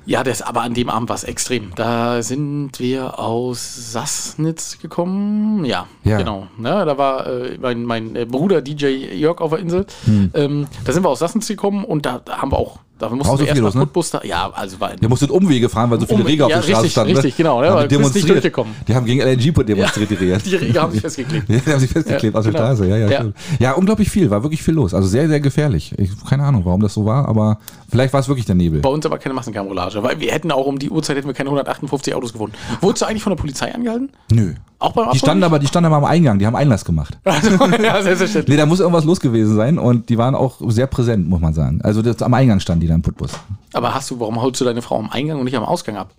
Ja, 0.08 0.22
das, 0.22 0.40
aber 0.40 0.62
an 0.62 0.72
dem 0.72 0.88
Abend 0.88 1.08
war 1.08 1.16
es 1.16 1.24
extrem. 1.24 1.72
Da 1.74 2.22
sind 2.22 2.78
wir 2.78 3.18
aus 3.18 3.92
Sassnitz 3.92 4.78
gekommen. 4.78 5.64
Ja, 5.64 5.86
Ja. 6.04 6.18
genau. 6.18 6.46
Ja, 6.62 6.84
da 6.84 6.96
war 6.96 7.26
äh, 7.26 7.58
mein, 7.60 7.82
mein 7.82 8.14
äh, 8.14 8.24
Bruder 8.24 8.62
DJ 8.62 8.86
Jörg 9.16 9.40
auf 9.40 9.50
der 9.50 9.58
Insel. 9.58 9.84
Hm. 10.04 10.30
Ähm, 10.34 10.66
da 10.84 10.92
sind 10.92 11.02
wir 11.02 11.08
aus 11.08 11.18
Sassnitz 11.18 11.48
gekommen 11.48 11.84
und 11.84 12.06
da 12.06 12.20
haben 12.30 12.52
wir 12.52 12.56
auch 12.58 12.78
Da 12.98 13.10
mussten 13.10 13.32
wir 13.32 13.36
du 13.36 13.44
erst 13.44 13.52
viel 13.52 13.62
nach 13.62 13.66
los, 13.66 13.74
ne? 13.74 13.80
Cottbus 13.80 14.10
da, 14.10 14.22
ja, 14.24 14.50
also 14.54 14.80
war 14.80 14.92
Ihr 14.98 15.08
musstet 15.08 15.30
Umwege 15.30 15.68
fahren, 15.68 15.90
weil 15.90 16.00
so 16.00 16.06
viele 16.06 16.20
Umwege, 16.20 16.44
Reger 16.44 16.46
auf 16.46 16.50
ja, 16.50 16.56
der 16.56 16.62
Straße 16.62 16.76
richtig, 16.82 16.92
standen. 16.92 17.12
ne? 17.12 17.18
richtig, 17.18 17.36
genau, 17.36 17.60
ne, 17.60 17.66
Haben 17.68 17.76
weil 17.76 17.88
die 17.88 17.94
du 17.94 18.00
bist 18.02 18.14
nicht 18.14 18.28
demonstriert. 18.28 18.66
Die 18.88 18.94
haben 18.94 19.04
gegen 19.04 19.20
LNG 19.20 19.64
demonstriert, 19.66 20.10
die 20.10 20.14
Reger. 20.14 20.38
die 20.44 20.56
Reger 20.56 20.82
haben 20.82 20.92
sich 20.92 21.00
festgeklebt. 21.02 21.46
Ja, 21.48 21.58
die 21.58 21.72
haben 21.72 21.80
sich 21.80 21.90
festgeklebt 21.90 22.34
Ja, 22.34 22.38
aus 22.38 22.44
der 22.44 22.52
genau. 22.54 22.64
Straße, 22.64 22.86
ja, 22.88 22.96
ja, 22.96 23.10
Ja. 23.10 23.24
ja. 23.58 23.72
unglaublich 23.72 24.08
viel, 24.08 24.30
war 24.30 24.42
wirklich 24.42 24.62
viel 24.62 24.74
los. 24.74 24.94
Also 24.94 25.08
sehr, 25.08 25.28
sehr 25.28 25.40
gefährlich. 25.40 25.92
Ich, 25.98 26.10
keine 26.24 26.44
Ahnung, 26.44 26.64
warum 26.64 26.80
das 26.80 26.94
so 26.94 27.04
war, 27.04 27.28
aber 27.28 27.58
vielleicht 27.90 28.14
war 28.14 28.20
es 28.20 28.28
wirklich 28.28 28.46
der 28.46 28.54
Nebel. 28.54 28.80
Bei 28.80 28.88
uns 28.88 29.04
aber 29.04 29.18
keine 29.18 29.34
Massenkarambolage, 29.34 30.02
weil 30.02 30.18
wir 30.18 30.32
hätten 30.32 30.50
auch 30.50 30.64
um 30.66 30.78
die 30.78 30.88
Uhrzeit 30.88 31.18
hätten 31.18 31.26
wir 31.26 31.34
keine 31.34 31.48
158 31.50 32.14
Autos 32.14 32.32
gefunden. 32.32 32.56
Wurdest 32.80 33.02
du 33.02 33.06
eigentlich 33.06 33.22
von 33.22 33.32
der 33.32 33.36
Polizei 33.38 33.74
angehalten? 33.74 34.08
Nö. 34.32 34.54
Auch 34.78 34.92
beim 34.92 35.10
Die 35.12 35.18
standen 35.18 35.42
aber, 35.44 35.58
die 35.58 35.66
standen 35.66 35.86
aber 35.86 35.96
am 35.96 36.04
Eingang, 36.04 36.38
die 36.38 36.46
haben 36.46 36.56
Einlass 36.56 36.84
gemacht. 36.84 37.18
Also, 37.24 37.50
ja, 37.82 38.02
selbstverständlich. 38.02 38.48
Nee, 38.48 38.56
da 38.56 38.66
muss 38.66 38.80
irgendwas 38.80 39.04
los 39.04 39.20
gewesen 39.20 39.56
sein 39.56 39.78
und 39.78 40.08
die 40.08 40.18
waren 40.18 40.34
auch 40.34 40.60
sehr 40.68 40.86
präsent, 40.86 41.28
muss 41.28 41.40
man 41.40 41.54
sagen. 41.54 41.80
Also 41.82 42.02
das, 42.02 42.20
am 42.22 42.34
Eingang 42.34 42.60
standen 42.60 42.80
die 42.80 42.86
dann 42.86 42.96
im 42.96 43.02
Putbus. 43.02 43.32
Aber 43.72 43.94
hast 43.94 44.10
du, 44.10 44.20
warum 44.20 44.40
holst 44.40 44.60
du 44.60 44.64
deine 44.64 44.82
Frau 44.82 44.98
am 44.98 45.10
Eingang 45.10 45.38
und 45.38 45.44
nicht 45.44 45.56
am 45.56 45.64
Ausgang 45.64 45.96
ab? 45.96 46.10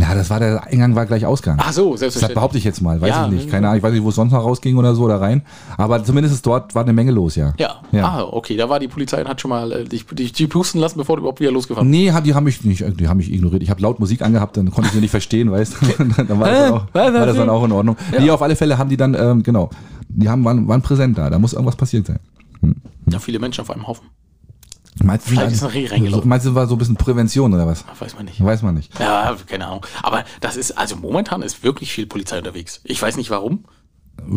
Na, 0.00 0.14
das 0.14 0.30
war 0.30 0.40
der 0.40 0.66
Eingang 0.66 0.94
war 0.94 1.04
gleich 1.04 1.26
Ausgang. 1.26 1.58
Ach 1.60 1.72
so, 1.72 1.90
Das 1.90 2.00
selbstverständlich. 2.00 2.34
behaupte 2.34 2.56
ich 2.56 2.64
jetzt 2.64 2.80
mal, 2.80 3.00
weiß 3.02 3.08
Ja, 3.10 3.26
ich 3.26 3.32
nicht. 3.32 3.44
ne, 3.46 3.50
Keine 3.50 3.66
Ahnung, 3.68 3.76
ich 3.78 3.82
weiß 3.82 3.92
nicht, 3.92 4.02
wo 4.02 4.08
es 4.08 4.14
sonst 4.14 4.32
noch 4.32 4.42
rausging 4.42 4.76
oder 4.78 4.94
so 4.94 5.02
oder 5.02 5.20
rein. 5.20 5.42
Aber 5.76 6.02
zumindest 6.02 6.34
ist 6.34 6.46
dort 6.46 6.74
war 6.74 6.82
eine 6.84 6.94
Menge 6.94 7.10
los, 7.10 7.36
ja. 7.36 7.52
Ja. 7.58 7.80
ja. 7.92 8.04
Ah, 8.08 8.22
okay, 8.24 8.56
da 8.56 8.68
war 8.70 8.80
die 8.80 8.88
Polizei 8.88 9.20
und 9.20 9.28
hat 9.28 9.40
schon 9.42 9.50
mal 9.50 9.70
äh, 9.72 9.84
dich, 9.84 10.06
dich, 10.06 10.32
dich 10.32 10.48
pusten 10.48 10.80
lassen, 10.80 10.96
bevor 10.96 11.16
du 11.16 11.20
überhaupt 11.20 11.40
wieder 11.40 11.50
losgefahren 11.52 11.90
Nee, 11.90 12.10
hab- 12.12 12.24
die 12.24 12.34
haben 12.34 12.44
mich 12.44 12.64
nicht, 12.64 12.82
die 12.98 13.08
haben 13.08 13.18
mich 13.18 13.30
ignoriert. 13.30 13.62
Ich 13.62 13.68
habe 13.68 13.82
laut 13.82 14.00
Musik 14.00 14.22
angehabt, 14.22 14.56
dann 14.56 14.70
konnte 14.70 14.88
ich 14.88 14.94
sie 14.94 15.00
nicht 15.00 15.10
verstehen, 15.10 15.50
weißt 15.50 15.74
du. 15.98 16.04
dann 16.24 16.40
war 16.40 16.48
das, 16.50 16.70
auch, 16.72 16.86
war 16.94 17.10
das 17.26 17.36
dann 17.36 17.50
auch 17.50 17.64
in 17.64 17.72
Ordnung. 17.72 17.96
Nee, 18.18 18.30
auf 18.30 18.40
alle 18.40 18.56
Fälle 18.56 18.78
haben 18.78 18.88
die 18.88 18.96
dann, 18.96 19.14
ähm, 19.14 19.42
genau, 19.42 19.68
die 20.08 20.28
haben, 20.30 20.42
waren, 20.44 20.66
waren 20.66 20.80
präsent 20.80 21.18
da. 21.18 21.28
Da 21.28 21.38
muss 21.38 21.52
irgendwas 21.52 21.76
passiert 21.76 22.06
sein. 22.06 22.18
Ja, 23.10 23.18
viele 23.18 23.38
Menschen 23.38 23.60
auf 23.62 23.70
einem 23.70 23.86
Haufen. 23.86 24.06
Meinst 25.02 25.26
du, 25.26 25.30
Vielleicht 25.30 25.52
ist 25.52 25.62
ein 25.62 25.70
Reh 25.70 25.86
reingelaufen. 25.86 26.28
meinst 26.28 26.46
du, 26.46 26.54
war 26.54 26.66
so 26.66 26.74
ein 26.74 26.78
bisschen 26.78 26.96
Prävention 26.96 27.54
oder 27.54 27.66
was? 27.66 27.84
Weiß 27.98 28.14
man 28.16 28.24
nicht. 28.24 28.42
Weiß 28.44 28.62
man 28.62 28.74
nicht. 28.74 28.98
Ja, 28.98 29.36
keine 29.46 29.66
Ahnung. 29.66 29.86
Aber 30.02 30.24
das 30.40 30.56
ist, 30.56 30.72
also 30.76 30.96
momentan 30.96 31.42
ist 31.42 31.62
wirklich 31.62 31.92
viel 31.92 32.06
Polizei 32.06 32.38
unterwegs. 32.38 32.80
Ich 32.84 33.00
weiß 33.00 33.16
nicht 33.16 33.30
warum. 33.30 33.64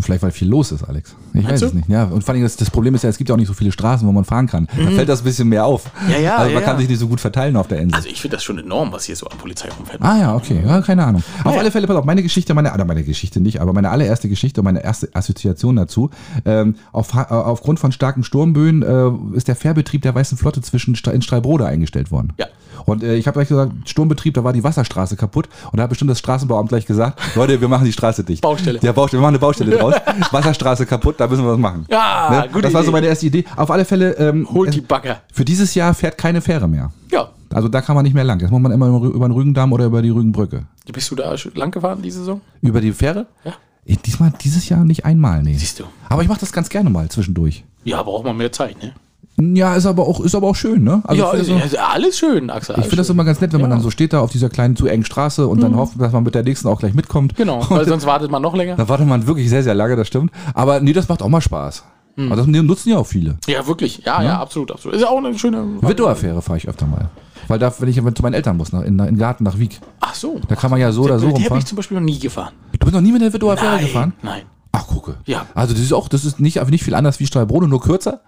Vielleicht, 0.01 0.23
weil 0.23 0.31
viel 0.31 0.47
los 0.47 0.71
ist, 0.71 0.83
Alex. 0.83 1.15
Ich 1.33 1.47
weiß 1.47 1.59
du? 1.59 1.65
es 1.67 1.73
nicht. 1.73 1.89
Ja, 1.89 2.05
und 2.05 2.23
vor 2.23 2.33
allem 2.33 2.43
das, 2.43 2.55
das 2.55 2.69
Problem 2.69 2.95
ist 2.95 3.03
ja, 3.03 3.09
es 3.09 3.17
gibt 3.17 3.29
ja 3.29 3.35
auch 3.35 3.39
nicht 3.39 3.47
so 3.47 3.53
viele 3.53 3.71
Straßen, 3.71 4.07
wo 4.07 4.11
man 4.11 4.25
fahren 4.25 4.47
kann. 4.47 4.67
Da 4.75 4.91
fällt 4.91 5.09
das 5.09 5.21
ein 5.21 5.25
bisschen 5.25 5.49
mehr 5.49 5.65
auf. 5.65 5.85
Mhm. 5.85 6.11
Ja, 6.11 6.19
ja, 6.19 6.35
Also 6.37 6.49
ja, 6.49 6.55
man 6.55 6.63
kann 6.63 6.75
ja. 6.75 6.79
sich 6.79 6.89
nicht 6.89 6.99
so 6.99 7.07
gut 7.07 7.19
verteilen 7.19 7.55
auf 7.55 7.67
der 7.67 7.79
Insel. 7.79 7.95
Also 7.95 8.09
ich 8.09 8.21
finde 8.21 8.37
das 8.37 8.43
schon 8.43 8.57
enorm, 8.57 8.91
was 8.91 9.05
hier 9.05 9.15
so 9.15 9.27
an 9.27 9.37
Polizei 9.37 9.69
rumfährt. 9.69 10.01
Ah 10.01 10.17
ja, 10.17 10.35
okay, 10.35 10.61
ja, 10.65 10.81
keine 10.81 11.05
Ahnung. 11.05 11.23
Auf 11.43 11.53
ja. 11.53 11.59
alle 11.59 11.71
Fälle, 11.71 11.87
pass 11.87 11.95
auf, 11.95 12.05
meine 12.05 12.23
Geschichte, 12.23 12.53
meine, 12.53 12.73
oder 12.73 12.85
meine 12.85 13.03
Geschichte 13.03 13.39
nicht, 13.39 13.61
aber 13.61 13.73
meine 13.73 13.89
allererste 13.89 14.29
Geschichte 14.29 14.61
und 14.61 14.65
meine 14.65 14.83
erste 14.83 15.09
Assoziation 15.13 15.75
dazu. 15.75 16.09
Ähm, 16.45 16.75
auf, 16.91 17.13
äh, 17.13 17.19
aufgrund 17.29 17.79
von 17.79 17.91
starken 17.91 18.23
Sturmböen 18.23 18.81
äh, 18.81 19.37
ist 19.37 19.47
der 19.47 19.55
Fährbetrieb 19.55 20.01
der 20.01 20.15
Weißen 20.15 20.37
Flotte 20.37 20.61
zwischen 20.61 20.95
in 21.11 21.21
Strahlbrode 21.21 21.65
eingestellt 21.65 22.11
worden. 22.11 22.33
Ja. 22.39 22.47
Und 22.85 23.03
äh, 23.03 23.15
ich 23.15 23.27
habe 23.27 23.35
gleich 23.35 23.47
gesagt, 23.47 23.71
Sturmbetrieb, 23.85 24.33
da 24.33 24.43
war 24.43 24.53
die 24.53 24.63
Wasserstraße 24.63 25.15
kaputt. 25.15 25.47
Und 25.71 25.77
da 25.77 25.83
hat 25.83 25.89
bestimmt 25.89 26.11
das 26.11 26.19
Straßenbauamt 26.19 26.69
gleich 26.69 26.85
gesagt, 26.85 27.19
Leute, 27.35 27.61
wir 27.61 27.67
machen 27.67 27.85
die 27.85 27.93
Straße 27.93 28.23
dicht. 28.23 28.41
Baustelle. 28.41 28.79
Ja, 28.81 28.91
Baustelle, 28.91 29.21
wir 29.21 29.23
machen 29.23 29.35
eine 29.35 29.39
Baustelle 29.39 29.72
draus. 29.77 29.95
Wasserstraße 30.31 30.85
kaputt, 30.85 31.15
da 31.19 31.27
müssen 31.27 31.43
wir 31.43 31.51
was 31.51 31.57
machen. 31.59 31.85
Ja, 31.89 32.45
gute 32.47 32.63
Das 32.63 32.73
war 32.73 32.83
so 32.83 32.91
meine 32.91 33.07
erste 33.07 33.25
Idee. 33.27 33.45
Auf 33.55 33.69
alle 33.71 33.85
Fälle, 33.85 34.11
ähm, 34.17 34.47
Holt 34.51 34.73
die 34.73 34.81
Bagger. 34.81 35.21
für 35.31 35.45
dieses 35.45 35.75
Jahr 35.75 35.93
fährt 35.93 36.17
keine 36.17 36.41
Fähre 36.41 36.67
mehr. 36.67 36.91
Ja. 37.11 37.29
Also 37.53 37.67
da 37.67 37.81
kann 37.81 37.95
man 37.95 38.03
nicht 38.03 38.13
mehr 38.15 38.23
lang. 38.23 38.39
Jetzt 38.39 38.49
muss 38.51 38.61
man 38.61 38.71
immer 38.71 38.87
über 38.87 39.27
den 39.27 39.31
Rügendamm 39.33 39.71
oder 39.73 39.85
über 39.85 40.01
die 40.01 40.09
Rügenbrücke. 40.09 40.63
Bist 40.91 41.11
du 41.11 41.15
da 41.15 41.35
lang 41.55 41.71
gefahren 41.71 42.01
diese 42.01 42.19
Saison? 42.19 42.41
Über 42.61 42.81
die 42.81 42.91
Fähre? 42.91 43.27
Ja. 43.45 43.53
Eh, 43.85 43.95
Diesmal, 44.05 44.33
dieses 44.41 44.69
Jahr 44.69 44.83
nicht 44.85 45.05
einmal, 45.05 45.43
nee. 45.43 45.55
Siehst 45.55 45.79
du. 45.79 45.83
Aber 46.09 46.21
ich 46.23 46.27
mache 46.29 46.39
das 46.39 46.51
ganz 46.53 46.69
gerne 46.69 46.89
mal 46.89 47.09
zwischendurch. 47.09 47.63
Ja, 47.83 48.01
braucht 48.01 48.23
man 48.25 48.37
mehr 48.37 48.51
Zeit, 48.51 48.81
ne? 48.81 48.93
Ja, 49.39 49.75
ist 49.75 49.85
aber 49.87 50.07
auch, 50.07 50.19
ist 50.19 50.35
aber 50.35 50.47
auch 50.47 50.55
schön, 50.55 50.83
ne? 50.83 51.01
Also 51.05 51.23
ja, 51.23 51.29
also, 51.29 51.57
so, 51.57 51.77
alles 51.77 52.19
schön, 52.19 52.51
Axel. 52.51 52.75
ich 52.77 52.83
finde 52.83 52.97
das 52.97 53.09
immer 53.09 53.23
ganz 53.23 53.41
nett, 53.41 53.51
wenn 53.51 53.61
man 53.61 53.71
Ja. 53.71 53.75
Mhm. 53.75 53.79
dann 53.79 53.83
so 53.83 53.89
steht 53.89 54.13
da 54.13 54.19
auf 54.19 54.31
dieser 54.31 54.49
kleinen 54.49 54.75
zu 54.75 54.85
engen 54.85 55.05
Straße 55.05 55.47
und 55.47 55.61
dann 55.63 55.75
hofft, 55.75 55.99
dass 55.99 56.11
man 56.11 56.23
mit 56.23 56.35
der 56.35 56.43
nächsten 56.43 56.67
auch 56.67 56.79
gleich 56.79 56.93
mitkommt. 56.93 57.35
Genau, 57.35 57.65
weil 57.69 57.87
sonst 57.87 58.05
wartet 58.05 58.29
man 58.29 58.41
noch 58.43 58.55
länger. 58.55 58.75
Da 58.75 58.87
wartet 58.87 59.07
man 59.07 59.25
wirklich 59.25 59.49
sehr, 59.49 59.63
sehr 59.63 59.73
lange, 59.73 59.95
das 59.95 60.07
stimmt. 60.07 60.31
Aber 60.53 60.79
nee, 60.81 60.93
das 60.93 61.09
macht 61.09 61.23
auch 61.23 61.29
mal 61.29 61.41
Spaß. 61.41 61.83
Mhm. 62.15 62.27
Aber 62.27 62.35
das 62.35 62.45
nutzen 62.47 62.89
ja 62.89 62.97
auch 62.97 63.07
viele. 63.07 63.37
Ja, 63.47 63.65
wirklich. 63.65 64.03
Ja, 64.05 64.21
ja, 64.21 64.39
absolut, 64.39 64.71
absolut. 64.71 64.97
Ist 64.97 65.03
auch 65.07 65.17
eine 65.17 65.37
schöne. 65.37 65.65
Wittower-Fähre 65.81 66.41
fahre 66.43 66.57
ich 66.57 66.67
öfter 66.67 66.85
mal. 66.85 67.09
Weil 67.47 67.59
da, 67.59 67.73
wenn 67.79 67.89
ich 67.89 67.95
zu 67.95 68.21
meinen 68.21 68.35
Eltern 68.35 68.55
muss, 68.57 68.71
nach, 68.71 68.81
in, 68.81 68.99
in 68.99 69.05
den 69.05 69.17
Garten 69.17 69.43
nach 69.43 69.57
Wieg. 69.57 69.79
Ach 69.99 70.13
so. 70.13 70.39
Da 70.47 70.55
kann 70.55 70.69
man 70.69 70.79
ja 70.79 70.91
so 70.91 71.01
oder 71.03 71.17
so 71.17 71.25
Die 71.25 71.31
habe 71.31 71.39
rumfahren. 71.39 71.59
ich 71.59 71.65
zum 71.65 71.75
Beispiel 71.75 71.97
noch 71.97 72.05
nie 72.05 72.19
gefahren. 72.19 72.53
Du 72.71 72.79
bist 72.85 72.93
noch 72.93 73.01
nie 73.01 73.11
mit 73.11 73.21
der 73.21 73.31
Nein, 73.31 73.79
gefahren? 73.81 74.13
Nein. 74.21 74.43
Ach, 74.71 74.87
gucke. 74.87 75.15
Ja. 75.25 75.45
Also 75.53 75.73
das 75.73 75.81
ist 75.83 75.91
auch, 75.93 76.07
das 76.07 76.23
ist 76.23 76.39
nicht, 76.39 76.63
nicht 76.69 76.83
viel 76.83 76.95
anders 76.95 77.19
wie 77.19 77.25
Strahlbrode, 77.27 77.67
nur 77.67 77.81
kürzer. 77.81 78.21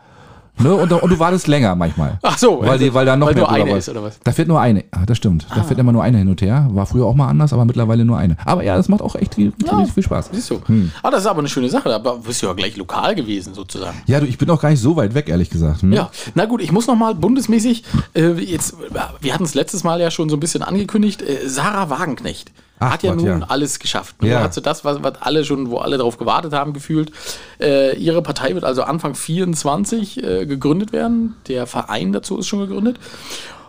Ne? 0.58 0.74
Und, 0.74 0.92
und 0.92 1.10
du 1.10 1.20
wartest 1.20 1.48
länger 1.48 1.76
manchmal. 1.76 2.18
Ach 2.22 2.38
so, 2.38 2.62
weil, 2.62 2.80
die, 2.80 2.94
weil 2.94 3.06
da 3.06 3.16
noch 3.16 3.28
weil 3.28 3.36
mehr 3.36 3.44
nur 3.44 3.52
eine 3.52 3.78
ist, 3.78 3.90
oder 3.90 4.04
was? 4.04 4.20
Da 4.24 4.32
fährt 4.32 4.48
nur 4.48 4.62
eine. 4.62 4.86
Ah, 4.92 5.06
das 5.06 5.18
stimmt. 5.18 5.46
Da 5.54 5.64
fährt 5.64 5.80
immer 5.80 5.92
nur 5.92 6.02
eine 6.04 6.18
hin 6.18 6.30
und 6.30 6.42
her. 6.42 6.68
War 6.72 6.86
früher 6.86 7.06
auch 7.06 7.16
mal 7.16 7.28
anders, 7.28 7.52
aber 7.52 7.66
mittlerweile 7.66 8.06
nur 8.06 8.18
eine. 8.18 8.38
Aber 8.46 8.64
ja, 8.64 8.78
das 8.78 8.88
macht 8.88 9.02
auch 9.02 9.16
echt 9.16 9.36
viel, 9.36 9.52
Ja. 9.66 9.84
viel 9.86 10.04
Spaß. 10.04 10.30
Siehst 10.32 10.50
du. 10.50 10.62
Hm. 10.66 10.92
Ah, 11.04 11.12
das 11.12 11.22
ist 11.22 11.28
aber 11.28 11.40
eine 11.40 11.50
schöne 11.50 11.70
Sache. 11.70 11.94
Aber 11.94 12.18
bist 12.20 12.42
du 12.42 12.48
ja 12.48 12.54
gleich 12.54 12.78
lokal 12.78 13.16
gewesen, 13.16 13.54
sozusagen. 13.54 13.98
Ja, 14.06 14.20
du, 14.20 14.26
ich 14.26 14.38
bin 14.38 14.50
auch 14.50 14.62
gar 14.62 14.70
nicht 14.70 14.82
so 14.82 14.96
weit 14.96 15.14
weg, 15.14 15.28
ehrlich 15.28 15.50
gesagt. 15.50 15.82
Hm? 15.82 15.92
Ja, 15.92 16.10
na 16.36 16.46
gut, 16.46 16.62
ich 16.62 16.72
muss 16.72 16.88
noch 16.88 16.96
mal 16.96 17.16
bundesmäßig, 17.16 17.84
äh, 18.14 18.32
jetzt, 18.34 18.76
wir 19.22 19.34
hatten 19.34 19.44
es 19.44 19.56
letztes 19.56 19.84
Mal 19.84 20.00
ja 20.00 20.10
schon 20.12 20.30
so 20.30 20.38
ein 20.38 20.40
bisschen 20.40 20.64
angekündigt, 20.64 21.22
äh, 21.22 21.48
Sarah 21.48 21.90
Wagenknecht 21.90 22.52
Ach 22.80 22.92
hat 22.92 23.04
ja 23.04 23.14
Gott, 23.14 23.24
nun 23.24 23.40
ja. 23.42 23.46
alles 23.48 23.80
geschafft. 23.80 24.22
Nun 24.22 24.32
Ja. 24.32 24.42
hat 24.42 24.54
sie 24.54 24.62
das, 24.62 24.84
was, 24.84 25.02
was 25.02 25.22
alle 25.22 25.46
schon, 25.46 25.70
wo 25.70 25.78
alle 25.78 25.98
darauf 25.98 26.18
gewartet 26.18 26.54
haben, 26.54 26.74
gefühlt. 26.74 27.12
Äh, 27.60 27.96
ihre 27.98 28.22
Partei 28.22 28.54
wird 28.54 28.66
also 28.66 28.84
Anfang 28.84 29.16
24 29.16 30.24
äh, 30.24 30.46
gegründet 30.46 30.92
werden. 30.92 31.36
Der 31.48 31.68
Verein 31.68 32.12
dazu 32.12 32.38
ist 32.38 32.48
schon 32.48 32.60
gegründet. 32.60 33.00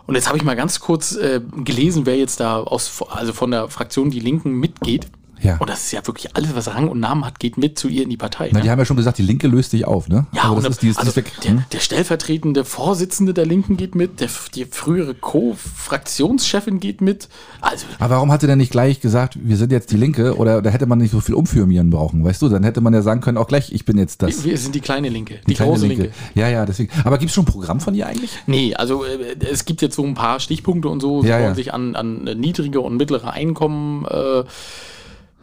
Und 0.07 0.15
jetzt 0.15 0.27
habe 0.27 0.37
ich 0.37 0.43
mal 0.43 0.55
ganz 0.55 0.79
kurz 0.79 1.15
äh, 1.15 1.41
gelesen, 1.63 2.05
wer 2.05 2.17
jetzt 2.17 2.39
da 2.39 2.57
aus, 2.59 3.03
also 3.09 3.33
von 3.33 3.51
der 3.51 3.69
Fraktion 3.69 4.09
Die 4.09 4.19
Linken 4.21 4.53
mitgeht. 4.53 5.07
Ja. 5.41 5.57
Und 5.57 5.69
das 5.69 5.83
ist 5.83 5.91
ja 5.91 6.05
wirklich 6.05 6.35
alles, 6.35 6.55
was 6.55 6.73
Rang 6.73 6.87
und 6.89 6.99
Namen 6.99 7.25
hat, 7.25 7.39
geht 7.39 7.57
mit 7.57 7.77
zu 7.77 7.87
ihr 7.87 8.03
in 8.03 8.09
die 8.09 8.17
Partei. 8.17 8.49
Na, 8.51 8.59
ne? 8.59 8.63
die 8.63 8.69
haben 8.71 8.79
ja 8.79 8.85
schon 8.85 8.97
gesagt, 8.97 9.17
die 9.17 9.23
Linke 9.23 9.47
löst 9.47 9.71
sich 9.71 9.85
auf, 9.85 10.07
ne? 10.09 10.25
Ja, 10.33 10.43
also 10.49 10.61
das 10.61 10.71
ist, 10.71 10.81
die 10.81 10.93
also 10.95 11.11
die 11.11 11.15
weg. 11.17 11.31
der, 11.43 11.51
Hm? 11.51 11.63
der 11.71 11.79
stellvertretende 11.79 12.65
Vorsitzende 12.65 13.33
der 13.33 13.45
Linken 13.45 13.77
geht 13.77 13.95
mit, 13.95 14.19
der, 14.19 14.29
die 14.55 14.65
frühere 14.65 15.13
Co-Fraktionschefin 15.13 16.79
geht 16.79 17.01
mit. 17.01 17.27
Also, 17.61 17.85
Aber 17.99 18.15
warum 18.15 18.31
hat 18.31 18.41
sie 18.41 18.47
denn 18.47 18.57
nicht 18.57 18.71
gleich 18.71 18.99
gesagt, 18.99 19.37
wir 19.41 19.57
sind 19.57 19.71
jetzt 19.71 19.91
die 19.91 19.97
Linke? 19.97 20.35
Oder 20.37 20.61
da 20.61 20.69
hätte 20.69 20.85
man 20.85 20.97
nicht 20.97 21.11
so 21.11 21.19
viel 21.19 21.35
umfirmieren 21.35 21.89
brauchen, 21.89 22.23
weißt 22.23 22.41
du? 22.41 22.49
Dann 22.49 22.63
hätte 22.63 22.81
man 22.81 22.93
ja 22.93 23.01
sagen 23.01 23.21
können, 23.21 23.37
auch 23.37 23.47
gleich, 23.47 23.71
ich 23.71 23.85
bin 23.85 23.97
jetzt 23.97 24.21
das. 24.21 24.43
wir 24.43 24.57
sind 24.57 24.75
die 24.75 24.81
kleine 24.81 25.09
Linke, 25.09 25.39
die, 25.47 25.53
kleine 25.53 25.71
große 25.71 25.87
Linke. 25.87 26.11
Ja, 26.35 26.49
ja, 26.49 26.65
deswegen. 26.65 26.91
Aber 27.03 27.17
gibt 27.17 27.29
es 27.29 27.35
schon 27.35 27.43
ein 27.43 27.51
Programm 27.51 27.79
von 27.79 27.93
ihr 27.95 28.07
eigentlich? 28.07 28.31
Nee, 28.47 28.75
also 28.75 29.03
äh, 29.03 29.35
es 29.51 29.65
gibt 29.65 29.81
jetzt 29.81 29.95
so 29.95 30.03
ein 30.03 30.13
paar 30.13 30.39
Stichpunkte 30.39 30.89
und 30.89 31.01
so, 31.01 31.21
sie 31.21 31.29
Ja, 31.29 31.35
wollen 31.35 31.43
ja. 31.49 31.55
sich 31.55 31.73
an, 31.73 31.95
an 31.95 32.23
niedrige 32.23 32.81
und 32.81 32.97
mittlere 32.97 33.31
Einkommen 33.31 34.05
äh, 34.05 34.43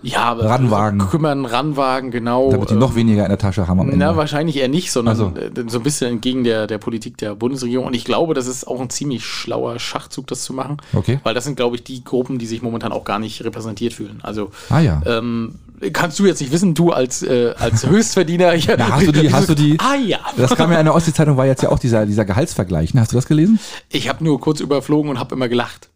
ja, 0.05 0.33
Ranwagen. 0.33 0.99
kümmern, 1.11 1.45
ranwagen, 1.47 2.11
genau. 2.11 2.51
Damit 2.51 2.71
die 2.71 2.75
noch 2.75 2.95
weniger 2.95 3.23
in 3.25 3.29
der 3.31 3.39
Tasche 3.39 3.67
haben 3.69 3.81
am 3.81 3.87
Ende. 3.89 3.99
Na, 4.05 4.17
wahrscheinlich 4.17 4.57
eher 4.59 4.69
nicht, 4.69 4.93
sondern 4.93 5.35
Ach 5.37 5.41
äh, 5.41 5.65
so 5.69 5.79
ein 5.79 5.83
bisschen 5.83 6.11
entgegen 6.13 6.45
der, 6.45 6.67
der 6.67 6.79
Politik 6.79 7.17
der 7.19 7.35
Bundesregierung. 7.35 7.87
Und 7.87 7.95
ich 7.95 8.05
glaube, 8.05 8.35
das 8.35 8.47
ist 8.47 8.67
auch 8.69 8.81
ein 8.81 8.91
ziemlich 8.91 9.25
schlauer 9.25 9.79
Schachzug, 9.79 10.27
das 10.27 10.45
zu 10.45 10.53
machen. 10.53 10.77
Okay. 10.93 11.19
Weil 11.23 11.35
das 11.35 11.45
sind, 11.45 11.57
glaube 11.57 11.77
ich, 11.77 11.85
die 11.85 12.05
Gruppen, 12.05 12.39
die 12.39 12.47
sich 12.47 12.63
momentan 12.63 12.93
auch 12.93 13.05
gar 13.05 13.19
nicht 13.19 13.45
repräsentiert 13.45 13.93
fühlen. 13.95 14.21
Also, 14.23 14.51
Ah, 14.71 14.81
ja. 14.81 15.01
ähm, 15.07 15.55
kannst 15.93 16.19
du 16.19 16.27
jetzt 16.27 16.41
nicht 16.41 16.53
wissen, 16.53 16.75
du 16.75 16.93
als, 16.93 17.23
äh, 17.23 17.55
als 17.59 17.87
Höchstverdiener. 17.87 18.55
Ja, 18.55 18.77
hast 18.91 19.07
du 19.07 19.13
die- 19.13 19.33
hast 19.33 19.49
du 19.49 19.55
die- 19.55 19.79
Ah, 19.81 19.95
ja. 19.97 20.19
Das 20.37 20.55
kam 20.55 20.71
ja 20.73 20.79
in 20.79 20.85
der 20.87 20.95
Ostsee-Zeitung, 20.95 21.37
war 21.37 21.47
jetzt 21.47 21.63
ja 21.63 21.71
auch 21.71 21.79
dieser, 21.79 22.07
dieser 22.07 22.25
Gehaltsvergleich. 22.25 22.95
ne? 22.95 23.01
Hast 23.01 23.13
du 23.13 23.17
das 23.17 23.27
gelesen? 23.27 23.59
Ich 23.89 24.09
habe 24.09 24.23
nur 24.25 24.41
kurz 24.41 24.61
überflogen 24.61 25.11
und 25.11 25.19
habe 25.19 25.35
immer 25.35 25.49
gelacht. 25.49 25.89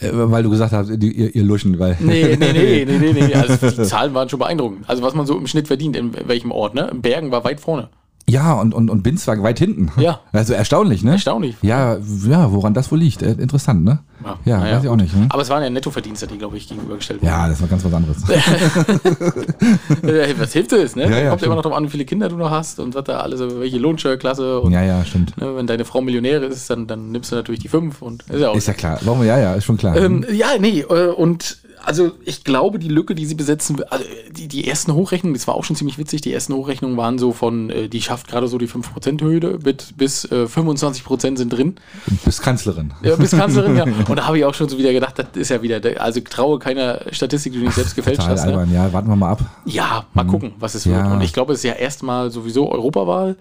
Äh, 0.00 0.10
weil 0.12 0.42
du 0.42 0.50
gesagt 0.50 0.72
hast, 0.72 0.90
die, 0.90 1.12
ihr, 1.12 1.34
ihr 1.34 1.42
Luschen, 1.42 1.78
weil. 1.78 1.96
Nee, 2.00 2.36
nee, 2.36 2.52
nee, 2.52 2.84
nee, 2.84 2.98
nee, 2.98 3.12
nee. 3.12 3.34
Also 3.34 3.56
die 3.70 3.82
Zahlen 3.82 4.14
waren 4.14 4.28
schon 4.28 4.38
beeindruckend. 4.38 4.88
Also 4.88 5.02
was 5.02 5.14
man 5.14 5.26
so 5.26 5.36
im 5.36 5.46
Schnitt 5.46 5.66
verdient, 5.66 5.96
in 5.96 6.12
welchem 6.26 6.52
Ort, 6.52 6.74
ne? 6.74 6.90
Bergen 6.94 7.30
war 7.30 7.44
weit 7.44 7.60
vorne. 7.60 7.88
Ja, 8.28 8.52
und, 8.52 8.74
und, 8.74 8.90
und 8.90 9.02
Binz 9.02 9.26
war 9.26 9.42
weit 9.42 9.58
hinten. 9.58 9.90
Ja. 10.00 10.20
Also 10.32 10.52
erstaunlich, 10.52 11.02
ne? 11.02 11.12
Erstaunlich. 11.12 11.56
Ja, 11.62 11.96
ja, 12.28 12.52
woran 12.52 12.74
das 12.74 12.92
wohl 12.92 12.98
liegt. 12.98 13.22
Äh, 13.22 13.32
interessant, 13.32 13.84
ne? 13.84 14.00
Ja, 14.44 14.58
naja, 14.58 14.76
weiß 14.76 14.82
ich 14.82 14.88
auch 14.88 14.92
gut. 14.92 15.02
nicht. 15.02 15.14
Hm? 15.14 15.26
Aber 15.30 15.42
es 15.42 15.48
waren 15.48 15.62
ja 15.62 15.70
Nettoverdienste, 15.70 16.26
die, 16.26 16.36
glaube 16.36 16.58
ich, 16.58 16.68
gegenübergestellt 16.68 17.22
wurden. 17.22 17.30
Ja, 17.30 17.48
das 17.48 17.60
war 17.60 17.68
ganz 17.68 17.84
was 17.84 17.94
anderes. 17.94 18.18
Was 20.38 20.52
hilft 20.52 20.72
es, 20.72 20.96
ne? 20.96 21.04
Ja, 21.04 21.08
ja, 21.08 21.16
Kommt 21.16 21.24
immer 21.24 21.38
stimmt. 21.38 21.54
noch 21.56 21.62
darauf 21.62 21.78
an, 21.78 21.84
wie 21.84 21.88
viele 21.88 22.04
Kinder 22.04 22.28
du 22.28 22.36
noch 22.36 22.50
hast 22.50 22.80
und 22.80 22.94
was 22.94 23.04
da 23.04 23.20
alles, 23.20 23.40
welche 23.40 23.78
Lohnsteuerklasse. 23.78 24.60
Und 24.60 24.72
ja, 24.72 24.82
ja, 24.82 25.04
stimmt. 25.04 25.36
ne, 25.38 25.56
wenn 25.56 25.66
deine 25.66 25.84
Frau 25.84 26.00
Millionäre 26.00 26.46
ist, 26.46 26.68
dann, 26.70 26.86
dann 26.86 27.10
nimmst 27.10 27.32
du 27.32 27.36
natürlich 27.36 27.60
die 27.60 27.68
fünf 27.68 28.02
und 28.02 28.22
ist 28.28 28.40
ja 28.40 28.50
auch. 28.50 28.56
Ist 28.56 28.68
ja 28.68 28.74
klar. 28.74 28.98
Warum? 29.02 29.24
Ja, 29.24 29.38
ja, 29.38 29.54
ist 29.54 29.64
schon 29.64 29.76
klar. 29.76 29.96
ähm, 29.96 30.24
ja, 30.30 30.48
nee, 30.58 30.80
äh, 30.80 31.08
und 31.08 31.58
also 31.84 32.12
ich 32.24 32.44
glaube, 32.44 32.78
die 32.78 32.88
Lücke, 32.88 33.14
die 33.14 33.26
sie 33.26 33.34
besetzen, 33.34 33.82
also 33.90 34.04
die, 34.30 34.48
die 34.48 34.66
ersten 34.68 34.92
Hochrechnungen, 34.94 35.34
das 35.34 35.46
war 35.46 35.54
auch 35.54 35.64
schon 35.64 35.76
ziemlich 35.76 35.98
witzig, 35.98 36.20
die 36.20 36.32
ersten 36.32 36.52
Hochrechnungen 36.54 36.96
waren 36.96 37.18
so 37.18 37.32
von, 37.32 37.70
äh, 37.70 37.88
die 37.88 38.00
schafft 38.02 38.28
gerade 38.28 38.48
so 38.48 38.58
die 38.58 38.68
5%-Hürde, 38.68 39.58
mit 39.64 39.96
bis 39.96 40.24
äh, 40.26 40.44
25% 40.44 41.36
sind 41.36 41.52
drin. 41.52 41.76
Du 42.06 42.16
bist 42.24 42.42
Kanzlerin. 42.42 42.92
Ja, 43.02 43.16
bis 43.16 43.30
Kanzlerin, 43.30 43.76
ja. 43.76 43.84
Und 44.08 44.16
da 44.16 44.26
habe 44.26 44.38
ich 44.38 44.44
auch 44.44 44.54
schon 44.54 44.68
so 44.68 44.78
wieder 44.78 44.92
gedacht, 44.92 45.18
das 45.18 45.26
ist 45.34 45.48
ja 45.50 45.62
wieder, 45.62 45.80
also 46.00 46.20
traue 46.20 46.58
keiner 46.58 47.00
Statistik, 47.12 47.52
die 47.52 47.58
du 47.60 47.64
nicht 47.66 47.74
selbst 47.74 47.94
gefälscht 47.96 48.20
Total 48.20 48.34
hast. 48.34 48.44
Ne? 48.46 48.52
albern. 48.52 48.72
Ja, 48.72 48.92
warten 48.92 49.08
wir 49.08 49.16
mal 49.16 49.30
ab. 49.30 49.40
Ja, 49.64 50.04
mal 50.14 50.24
gucken, 50.24 50.52
was 50.58 50.74
es 50.74 50.84
Ja. 50.84 50.96
wird. 51.04 51.12
Und 51.14 51.20
ich 51.22 51.32
glaube, 51.32 51.52
es 51.52 51.60
ist 51.60 51.64
ja 51.64 51.74
erstmal 51.74 52.30
sowieso 52.30 52.70
Europawahl. 52.70 53.36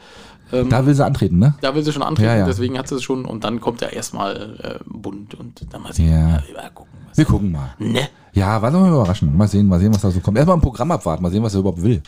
Ähm, 0.54 0.70
Da 0.70 0.86
will 0.86 0.94
sie 0.96 1.06
antreten, 1.06 1.40
ne? 1.40 1.56
da 1.60 1.76
will 1.76 1.84
sie 1.84 1.92
schon 1.92 2.04
antreten, 2.04 2.30
Ja, 2.30 2.38
ja. 2.38 2.46
deswegen 2.46 2.78
hat 2.78 2.88
sie 2.88 2.96
es 2.96 3.04
schon. 3.04 3.26
Und 3.26 3.44
dann 3.44 3.60
kommt 3.60 3.82
ja 3.82 3.90
erstmal 3.90 4.80
äh, 4.80 4.84
Bund 4.86 5.36
und 5.36 5.66
dann 5.72 5.82
mal 5.82 5.92
sehen. 5.92 6.10
Ja. 6.10 6.42
Mal 6.56 6.70
gucken. 6.74 6.94
Was 7.10 7.18
Wir 7.18 7.26
gucken 7.26 7.52
mal. 7.52 7.74
ne? 7.80 8.08
Ja, 8.38 8.62
warte 8.62 8.78
mal 8.78 8.90
überraschen. 8.90 9.36
Mal 9.36 9.48
sehen, 9.48 9.68
mal 9.68 9.80
sehen, 9.80 9.94
was 9.94 10.02
da 10.02 10.12
so 10.12 10.20
kommt. 10.20 10.38
Erstmal 10.38 10.58
ein 10.58 10.62
Programm 10.62 10.92
abwarten, 10.92 11.24
mal 11.24 11.32
sehen, 11.32 11.44
was 11.44 11.54
er 11.54 11.62
überhaupt 11.62 11.82
will. 11.82 12.02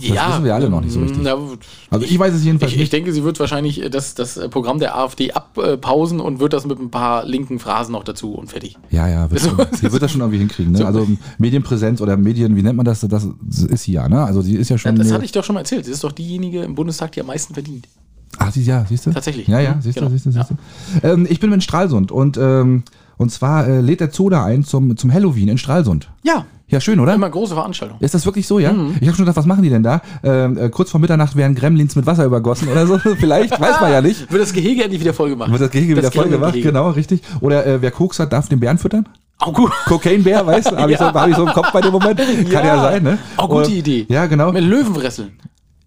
ja, 0.00 0.28
wissen 0.30 0.44
wir 0.44 0.54
alle 0.54 0.70
noch 0.70 0.80
nicht 0.80 0.92
so 0.92 1.00
richtig. 1.00 1.18
Na, 1.22 1.34
Also 1.90 2.04
ich 2.06 2.18
weiß 2.18 2.32
es 2.34 2.44
jedenfalls 2.44 2.70
ich, 2.72 2.76
ich 2.76 2.80
nicht. 2.82 2.92
denke, 2.92 3.12
sie 3.12 3.24
wird 3.24 3.40
wahrscheinlich 3.40 3.82
äh, 3.82 3.90
das, 3.90 4.14
das 4.14 4.38
Programm 4.50 4.78
der 4.78 4.96
AfD 4.96 5.32
abpausen 5.32 6.20
und 6.20 6.38
wird 6.40 6.52
das 6.52 6.66
mit 6.66 6.78
ein 6.78 6.90
paar 6.90 7.24
linken 7.24 7.58
Phrasen 7.58 7.92
noch 7.92 8.04
dazu 8.04 8.32
und 8.34 8.48
fertig. 8.50 8.76
Ja, 8.90 9.08
ja, 9.08 9.30
wird 9.30 9.40
So- 9.42 9.50
schon, 9.50 9.66
sie 9.72 9.90
wird 9.92 10.02
das 10.02 10.10
schon 10.12 10.20
irgendwie 10.20 10.38
hinkriegen. 10.38 10.72
Ne? 10.72 10.86
Also 10.86 11.06
Medienpräsenz 11.38 12.00
oder 12.00 12.16
Medien, 12.16 12.54
wie 12.56 12.62
nennt 12.62 12.76
man 12.76 12.86
das? 12.86 13.00
Das 13.00 13.24
ist 13.24 13.82
sie 13.84 13.92
ja, 13.92 14.08
ne? 14.08 14.22
Also 14.24 14.40
sie 14.42 14.54
ist 14.56 14.68
ja 14.70 14.78
schon. 14.78 14.94
Das 14.96 15.06
eine- 15.06 15.14
hatte 15.14 15.24
ich 15.24 15.32
doch 15.32 15.42
schon 15.44 15.54
mal 15.54 15.60
erzählt. 15.60 15.84
Sie 15.84 15.92
ist 15.92 16.04
doch 16.04 16.12
diejenige 16.12 16.62
im 16.62 16.74
Bundestag, 16.74 17.12
die 17.12 17.20
am 17.20 17.26
meisten 17.26 17.54
verdient. 17.54 17.88
Ach, 18.38 18.52
sie, 18.52 18.62
ja, 18.62 18.84
siehst 18.88 19.06
du? 19.06 19.10
Tatsächlich. 19.10 19.48
Ja, 19.48 19.58
ja, 19.58 19.74
Mhm, 19.74 19.82
siehst 19.82 19.96
du, 19.96 20.00
genau. 20.00 20.12
siehst 20.12 20.26
du, 20.26 20.30
siehst 20.32 20.50
du. 20.50 21.06
Ähm, 21.08 21.26
ich 21.28 21.40
bin 21.40 21.50
in 21.52 21.60
Stralsund 21.60 22.12
und, 22.12 22.36
ähm, 22.36 22.84
und 23.18 23.30
zwar 23.30 23.66
äh, 23.68 23.80
lädt 23.80 24.00
der 24.00 24.10
Zoo 24.10 24.30
da 24.30 24.44
ein 24.44 24.64
zum, 24.64 24.96
zum 24.96 25.12
Halloween 25.12 25.48
in 25.48 25.58
Stralsund. 25.58 26.08
Ja, 26.22 26.46
Ja, 26.68 26.80
schön, 26.80 27.00
oder? 27.00 27.14
immer 27.14 27.28
große 27.30 27.54
Veranstaltung. 27.54 27.98
Ist 28.00 28.14
das 28.14 28.24
wirklich 28.26 28.46
so, 28.46 28.58
ja? 28.58 28.72
Mhm. 28.72 28.96
Ich 29.00 29.06
habe 29.06 29.16
schon 29.16 29.24
gedacht, 29.26 29.36
was 29.36 29.46
machen 29.46 29.62
die 29.62 29.70
denn 29.70 29.82
da? 29.82 30.00
Ähm, 30.22 30.56
äh, 30.58 30.68
kurz 30.70 30.90
vor 30.90 31.00
Mitternacht 31.00 31.34
werden 31.36 31.54
Gremlins 31.54 31.96
mit 31.96 32.06
Wasser 32.06 32.24
übergossen 32.24 32.68
oder 32.68 32.86
so. 32.86 32.98
Vielleicht, 33.18 33.58
weiß 33.60 33.80
man 33.80 33.90
ja 33.92 34.00
nicht. 34.00 34.30
Wird 34.32 34.42
das 34.42 34.52
Gehege 34.52 34.84
endlich 34.84 35.00
wieder 35.00 35.14
voll 35.14 35.30
gemacht. 35.30 35.50
Wird 35.50 35.60
das 35.62 35.70
Gehege 35.70 35.96
wieder 35.96 36.10
voll 36.12 36.28
gemacht, 36.28 36.54
genau, 36.54 36.90
richtig. 36.90 37.22
Oder 37.40 37.66
äh, 37.66 37.82
wer 37.82 37.90
Koks 37.90 38.18
hat, 38.18 38.32
darf 38.32 38.48
den 38.48 38.60
Bären 38.60 38.78
füttern? 38.78 39.08
Auch 39.40 39.52
gut. 39.54 39.70
Cocaine-Bär, 39.86 40.46
weißt 40.46 40.72
du? 40.72 40.76
Habe 40.78 40.92
ich, 40.92 40.98
so, 40.98 41.04
Ja. 41.04 41.14
hab 41.14 41.28
ich 41.28 41.36
so 41.36 41.46
im 41.46 41.52
Kopf 41.52 41.72
bei 41.72 41.80
dem 41.80 41.92
Moment. 41.92 42.18
Kann 42.50 42.64
ja, 42.66 42.76
Ja. 42.76 42.82
sein, 42.82 43.02
ne? 43.02 43.18
Auch 43.36 43.48
gute 43.48 43.68
Oder- 43.68 43.70
Idee. 43.70 44.06
Ja, 44.08 44.26
genau. 44.26 44.52
Mit 44.52 44.64
Löwenwresteln. 44.64 45.32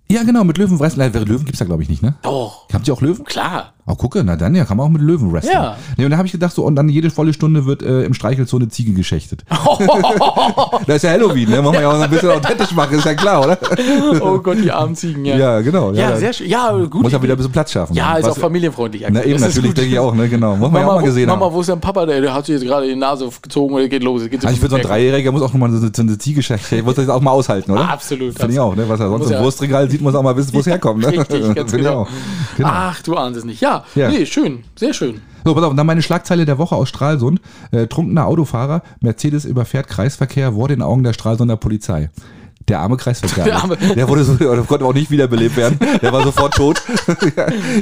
Ja, 0.09 0.23
genau, 0.23 0.43
mit 0.43 0.57
Löwenfressen. 0.57 0.99
Nein, 0.99 1.13
Löwen 1.13 1.45
gibt's 1.45 1.59
da, 1.59 1.65
glaube 1.65 1.83
ich, 1.83 1.89
nicht, 1.89 2.01
ne? 2.03 2.15
Doch. 2.21 2.67
Habt 2.73 2.85
ihr 2.87 2.93
auch 2.93 3.01
Löwen? 3.01 3.23
Klar. 3.23 3.73
Oh, 3.87 3.95
gucke, 3.95 4.23
na 4.23 4.35
dann, 4.35 4.53
ja, 4.55 4.63
kann 4.63 4.77
man 4.77 4.85
auch 4.85 4.91
mit 4.91 5.01
Löwen 5.01 5.33
wresteln. 5.33 5.53
Ja. 5.55 5.75
Nee, 5.97 6.05
und 6.05 6.11
da 6.11 6.17
habe 6.17 6.25
ich 6.27 6.31
gedacht, 6.31 6.53
so, 6.53 6.63
und 6.63 6.75
dann 6.75 6.87
jede 6.87 7.09
volle 7.09 7.33
Stunde 7.33 7.65
wird 7.65 7.81
äh, 7.81 8.03
im 8.03 8.13
Streichelzoo 8.13 8.57
eine 8.57 8.69
Ziege 8.69 8.93
geschächtet. 8.93 9.43
das 10.87 10.97
ist 10.97 11.03
ja 11.03 11.09
Halloween, 11.11 11.49
ne? 11.49 11.61
Muss 11.61 11.73
man 11.73 11.81
ja 11.81 11.89
auch 11.89 11.95
so 11.95 12.01
ein 12.01 12.09
bisschen 12.09 12.29
authentisch 12.31 12.71
machen, 12.73 12.97
ist 12.97 13.05
ja 13.05 13.13
klar, 13.15 13.43
oder? 13.43 13.57
Oh 14.21 14.37
Gott, 14.39 14.57
die 14.63 14.71
armen 14.71 14.95
Ziegen, 14.95 15.25
ja. 15.25 15.35
Ja, 15.35 15.61
genau. 15.61 15.91
Ja, 15.93 16.11
da 16.11 16.17
sehr 16.17 16.31
schön. 16.33 16.47
Ja, 16.49 16.71
gut. 16.71 17.01
Muss 17.01 17.11
ja 17.11 17.21
wieder 17.21 17.33
ein 17.33 17.37
bisschen 17.37 17.51
Platz 17.51 17.71
schaffen. 17.71 17.93
Ja, 17.95 18.15
ist 18.17 18.25
Was- 18.25 18.33
auch 18.33 18.37
familienfreundlich. 18.37 19.05
Na 19.09 19.23
eben, 19.23 19.33
Das 19.41 19.55
natürlich, 19.55 19.73
denke 19.73 19.91
ich 19.91 19.99
auch, 19.99 20.13
ne? 20.13 20.29
Genau. 20.29 20.55
Muss 20.55 20.71
man 20.71 20.81
ja 20.81 20.87
auch 20.87 20.91
Mama, 20.91 21.01
mal 21.01 21.05
gesehen 21.07 21.27
wo, 21.27 21.33
Mama, 21.33 21.45
haben. 21.47 21.53
wo 21.55 21.61
ist 21.61 21.69
dein 21.69 21.81
Papa? 21.81 22.05
Der, 22.05 22.21
der 22.21 22.33
hat 22.33 22.45
sich 22.45 22.53
jetzt 22.53 22.65
gerade 22.65 22.87
die 22.87 22.95
Nase 22.95 23.29
gezogen 23.41 23.73
oder 23.73 23.87
geht 23.87 24.03
los. 24.03 24.21
Geht 24.29 24.45
Also 24.45 24.53
ich 24.53 24.59
finde, 24.59 24.69
so 24.71 24.75
ein 24.77 24.81
Dreijähriger 24.83 25.31
muss 25.31 25.41
auch 25.41 25.53
nochmal 25.53 25.71
so, 25.71 25.79
so 25.93 26.01
eine 26.01 26.17
Ziege 26.17 26.43
schächten. 26.43 26.83
Muss 26.85 26.95
das 26.95 27.09
auch 27.09 27.21
mal 27.21 27.31
aushalten, 27.31 27.71
oder? 27.71 27.89
Absolut. 27.89 28.35
Finde 28.37 28.53
ich 28.53 28.59
auch, 28.59 28.75
ne? 28.75 28.87
Was 28.87 28.99
er 28.99 29.09
sonst 29.09 29.25
im 29.27 29.31
ja- 29.33 29.43
Wurstregal 29.43 29.89
sieht, 29.89 30.01
muss 30.01 30.13
auch 30.15 30.23
mal 30.23 30.35
wissen, 30.37 30.53
wo 30.53 30.59
es 30.59 30.67
herkommt. 30.67 31.01
Ne? 31.01 31.07
Richtig, 31.11 31.55
ganz 31.55 31.71
genau. 31.71 32.07
Genau. 32.57 32.69
Ach, 32.71 33.01
du 33.01 33.15
ahnst 33.15 33.39
es 33.39 33.45
nicht. 33.45 33.61
Ja, 33.61 33.80
Ja. 33.95 34.09
nee, 34.09 34.25
schön. 34.25 34.63
Sehr 34.75 34.93
schön. 34.93 35.21
So, 35.45 35.53
pass 35.55 35.63
auf, 35.63 35.71
und 35.71 35.77
dann 35.77 35.87
meine 35.87 36.01
Schlagzeile 36.01 36.45
der 36.45 36.57
Woche 36.57 36.75
aus 36.75 36.89
Stralsund. 36.89 37.41
Äh, 37.71 37.87
trunkener 37.87 38.25
Autofahrer, 38.27 38.83
Mercedes 38.99 39.45
überfährt 39.45 39.87
Kreisverkehr 39.87 40.53
vor 40.53 40.67
den 40.67 40.81
Augen 40.81 41.03
der 41.03 41.13
Stralsunder 41.13 41.57
Polizei. 41.57 42.09
Der 42.67 42.79
arme 42.79 42.95
Kreisverkehr. 42.97 43.43
Der 43.45 43.57
arme- 43.57 43.75
der 43.95 44.07
wurde 44.07 44.23
so, 44.23 44.35
der 44.35 44.55
konnte 44.63 44.85
auch 44.85 44.93
nicht 44.93 45.09
wiederbelebt 45.09 45.57
werden. 45.57 45.79
Der 46.01 46.13
war 46.13 46.23
sofort 46.23 46.53
tot. 46.53 46.81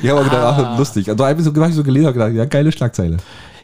ich 0.02 0.10
habe 0.10 0.22
auch 0.22 0.24
gedacht, 0.24 0.34
Ah. 0.60 0.72
ach, 0.74 0.80
lustig. 0.80 1.10
Also 1.10 1.26
habe 1.26 1.38
ich 1.40 1.46
so, 1.46 1.54
hab 1.54 1.70
ich 1.70 1.76
so 1.76 1.84
gelesen 1.84 2.08
und 2.08 2.14
gedacht, 2.14 2.32
ja, 2.34 2.46
geile 2.46 2.72
Schlagzeile. 2.72 3.18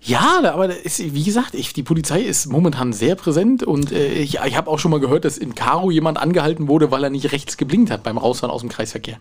Ja, 0.05 0.39
aber 0.53 0.67
das 0.67 0.77
ist, 0.77 1.15
wie 1.15 1.23
gesagt, 1.23 1.55
ich, 1.55 1.73
die 1.73 1.81
Polizei 1.81 2.21
ist 2.21 2.51
momentan 2.51 2.93
sehr 2.93 3.15
präsent 3.15 3.63
und 3.63 3.91
äh, 3.91 4.13
ich, 4.13 4.37
ich 4.45 4.55
habe 4.55 4.69
auch 4.69 4.77
schon 4.77 4.91
mal 4.91 4.99
gehört, 4.99 5.25
dass 5.25 5.35
in 5.35 5.55
Karo 5.55 5.89
jemand 5.89 6.19
angehalten 6.19 6.67
wurde, 6.67 6.91
weil 6.91 7.03
er 7.03 7.09
nicht 7.09 7.31
rechts 7.31 7.57
geblinkt 7.57 7.89
hat 7.89 8.03
beim 8.03 8.19
Rausfahren 8.19 8.53
aus 8.53 8.61
dem 8.61 8.69
Kreisverkehr. 8.69 9.17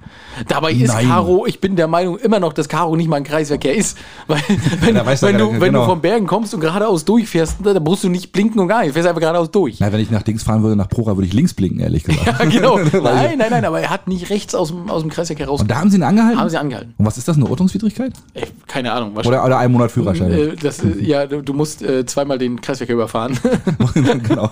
Dabei 0.47 0.73
ist 0.73 0.89
Nein. 0.89 1.09
Karo, 1.09 1.47
ich 1.47 1.59
bin 1.61 1.77
der 1.77 1.87
Meinung 1.87 2.19
immer 2.19 2.39
noch, 2.39 2.53
dass 2.53 2.69
Karo 2.69 2.97
nicht 2.97 3.09
mal 3.09 3.17
ein 3.17 3.25
Kreisverkehr 3.25 3.75
ist. 3.75 3.97
Weil, 4.27 4.43
wenn, 4.81 4.97
er 4.97 5.07
wenn, 5.07 5.39
du, 5.39 5.53
wenn 5.53 5.61
genau. 5.61 5.81
du 5.81 5.87
vom 5.87 6.03
Bergen 6.03 6.27
kommst 6.27 6.53
und 6.53 6.61
geradeaus 6.61 7.07
durchfährst, 7.07 7.57
da 7.63 7.81
musst 7.81 8.05
du 8.05 8.11
nicht 8.11 8.33
blinken 8.33 8.61
und 8.61 8.69
gar 8.69 8.81
nicht. 8.81 8.91
Du 8.91 8.93
fährst 8.93 9.09
einfach 9.09 9.23
geradeaus 9.23 9.51
durch. 9.51 9.81
Na, 9.81 9.91
wenn 9.91 10.01
ich 10.01 10.11
nach 10.11 10.23
Dings 10.23 10.43
fahren 10.43 10.63
würde, 10.63 10.77
nach 10.77 10.91
Prora, 10.91 11.17
würde 11.17 11.27
ich 11.27 11.33
links 11.33 11.55
blinken, 11.55 11.81
ehrlich 11.81 12.05
gesagt. 12.05 12.27
Ja, 12.27 12.45
genau. 12.45 12.79
Nein, 13.05 13.39
nein, 13.39 13.51
nein, 13.51 13.65
aber 13.65 13.81
er 13.81 13.91
hat 13.91 14.07
nicht 14.07 14.29
rechts 14.29 14.55
aus 14.55 14.69
dem, 14.69 14.91
aus 14.91 15.01
dem 15.01 15.11
Kreisverkehr 15.11 15.47
raus. 15.47 15.61
Und 15.61 15.71
da 15.71 15.77
haben 15.77 15.91
sie 15.91 15.97
ihn 15.97 16.03
angehalten? 16.03 16.39
Haben 16.39 16.51
sie 16.51 16.59
angehalten. 16.59 16.95
Und 16.99 17.07
was 17.07 17.17
ist 17.17 17.27
das, 17.27 17.37
eine 17.37 17.49
Ordnungswidrigkeit? 17.49 18.13
Ey, 18.35 18.49
keine 18.67 18.93
Ahnung. 18.93 19.17
Oder, 19.17 19.45
oder 19.45 19.59
ein 19.59 19.73
Monat 19.73 19.91
Führerschein? 19.91 20.31
Äh, 20.31 20.57
das, 20.83 20.97
äh, 20.97 21.03
ja, 21.03 21.27
du, 21.27 21.53
musst 21.53 21.83
äh, 21.83 22.05
zweimal 22.07 22.39
den 22.39 22.61
Kreisverkehr 22.61 22.95
überfahren. 22.95 23.39
genau. 23.95 24.51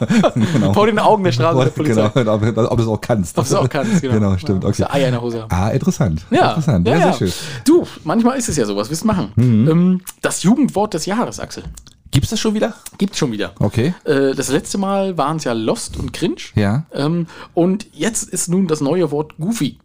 genau. 0.53 0.73
Vor 0.73 0.87
den 0.87 0.99
Augen 0.99 1.25
der 1.25 1.33
Straße 1.33 1.59
der 1.59 1.71
Polizei. 1.71 2.09
Genau, 2.15 2.35
ob, 2.35 2.43
ob 2.43 2.77
du 2.77 2.83
es 2.83 2.89
auch 2.89 3.01
kannst. 3.01 3.39
Ob 3.39 3.45
du 3.47 3.55
es 3.55 3.55
auch 3.55 3.69
kannst, 3.69 4.01
genau. 4.01 4.15
Genau, 4.15 4.37
stimmt. 4.39 4.65
Okay. 4.65 4.85
Eier 4.89 5.07
in 5.09 5.13
der 5.13 5.23
Hose 5.23 5.43
haben. 5.43 5.51
Ah, 5.53 5.69
interessant. 5.71 6.25
Ja, 6.31 6.51
Interessant. 6.51 6.87
ja, 6.87 6.95
Ja, 6.95 6.99
ja. 7.01 7.13
sehr 7.13 7.29
schön. 7.29 7.33
Du, 7.65 7.87
manchmal 8.05 8.39
ist 8.39 8.49
es 8.49 8.57
ja 8.57 8.65
so, 8.65 8.77
was 8.77 8.89
willst 8.91 9.03
du 9.03 9.07
machen? 9.07 9.33
Mhm. 9.37 9.69
Ähm, 9.71 10.01
das 10.21 10.43
Jugendwort 10.43 10.95
des 10.95 11.07
Jahres, 11.07 11.41
Axel. 11.41 11.65
Gibt's 12.11 12.29
das 12.29 12.41
schon 12.41 12.55
wieder? 12.55 12.75
Gibt's 12.99 13.17
schon 13.17 13.33
wieder. 13.33 13.53
Okay. 13.59 13.95
Äh, 14.05 14.35
das 14.35 14.51
letzte 14.51 14.77
Mal 14.77 15.17
waren 15.17 15.39
es 15.39 15.45
ja 15.45 15.55
Lost 15.55 15.97
und 15.97 16.13
Cringe. 16.13 16.37
Ja. 16.55 16.85
Ähm, 16.93 17.27
und 17.55 17.87
jetzt 17.93 18.29
ist 18.29 18.49
nun 18.49 18.67
das 18.69 18.83
neue 18.83 19.11
Wort 19.11 19.37
Goofy. 19.39 19.79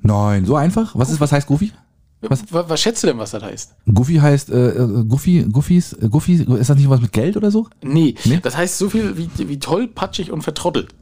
Nein, 0.00 0.46
so 0.46 0.56
einfach? 0.56 0.92
Was 0.94 1.10
ist, 1.10 1.20
was 1.20 1.32
heißt 1.32 1.46
Goofy? 1.46 1.72
Was, 2.28 2.44
was, 2.50 2.80
schätzt 2.80 3.02
du 3.02 3.06
denn, 3.06 3.18
was 3.18 3.30
das 3.32 3.42
heißt? 3.42 3.74
Goofy 3.92 4.16
heißt, 4.16 4.50
äh, 4.50 4.68
äh, 4.70 5.04
Goofy, 5.04 5.46
Goofies, 5.50 5.92
äh, 5.94 6.08
Goofy, 6.08 6.42
ist 6.42 6.70
das 6.70 6.76
nicht 6.76 6.88
was 6.88 7.00
mit 7.00 7.12
Geld 7.12 7.36
oder 7.36 7.50
so? 7.50 7.68
Nee, 7.82 8.14
Nee? 8.24 8.40
das 8.42 8.56
heißt 8.56 8.78
so 8.78 8.88
viel 8.90 9.16
wie, 9.16 9.28
wie 9.48 9.58
tollpatschig 9.58 10.30
und 10.30 10.42
vertrottelt. 10.42 10.94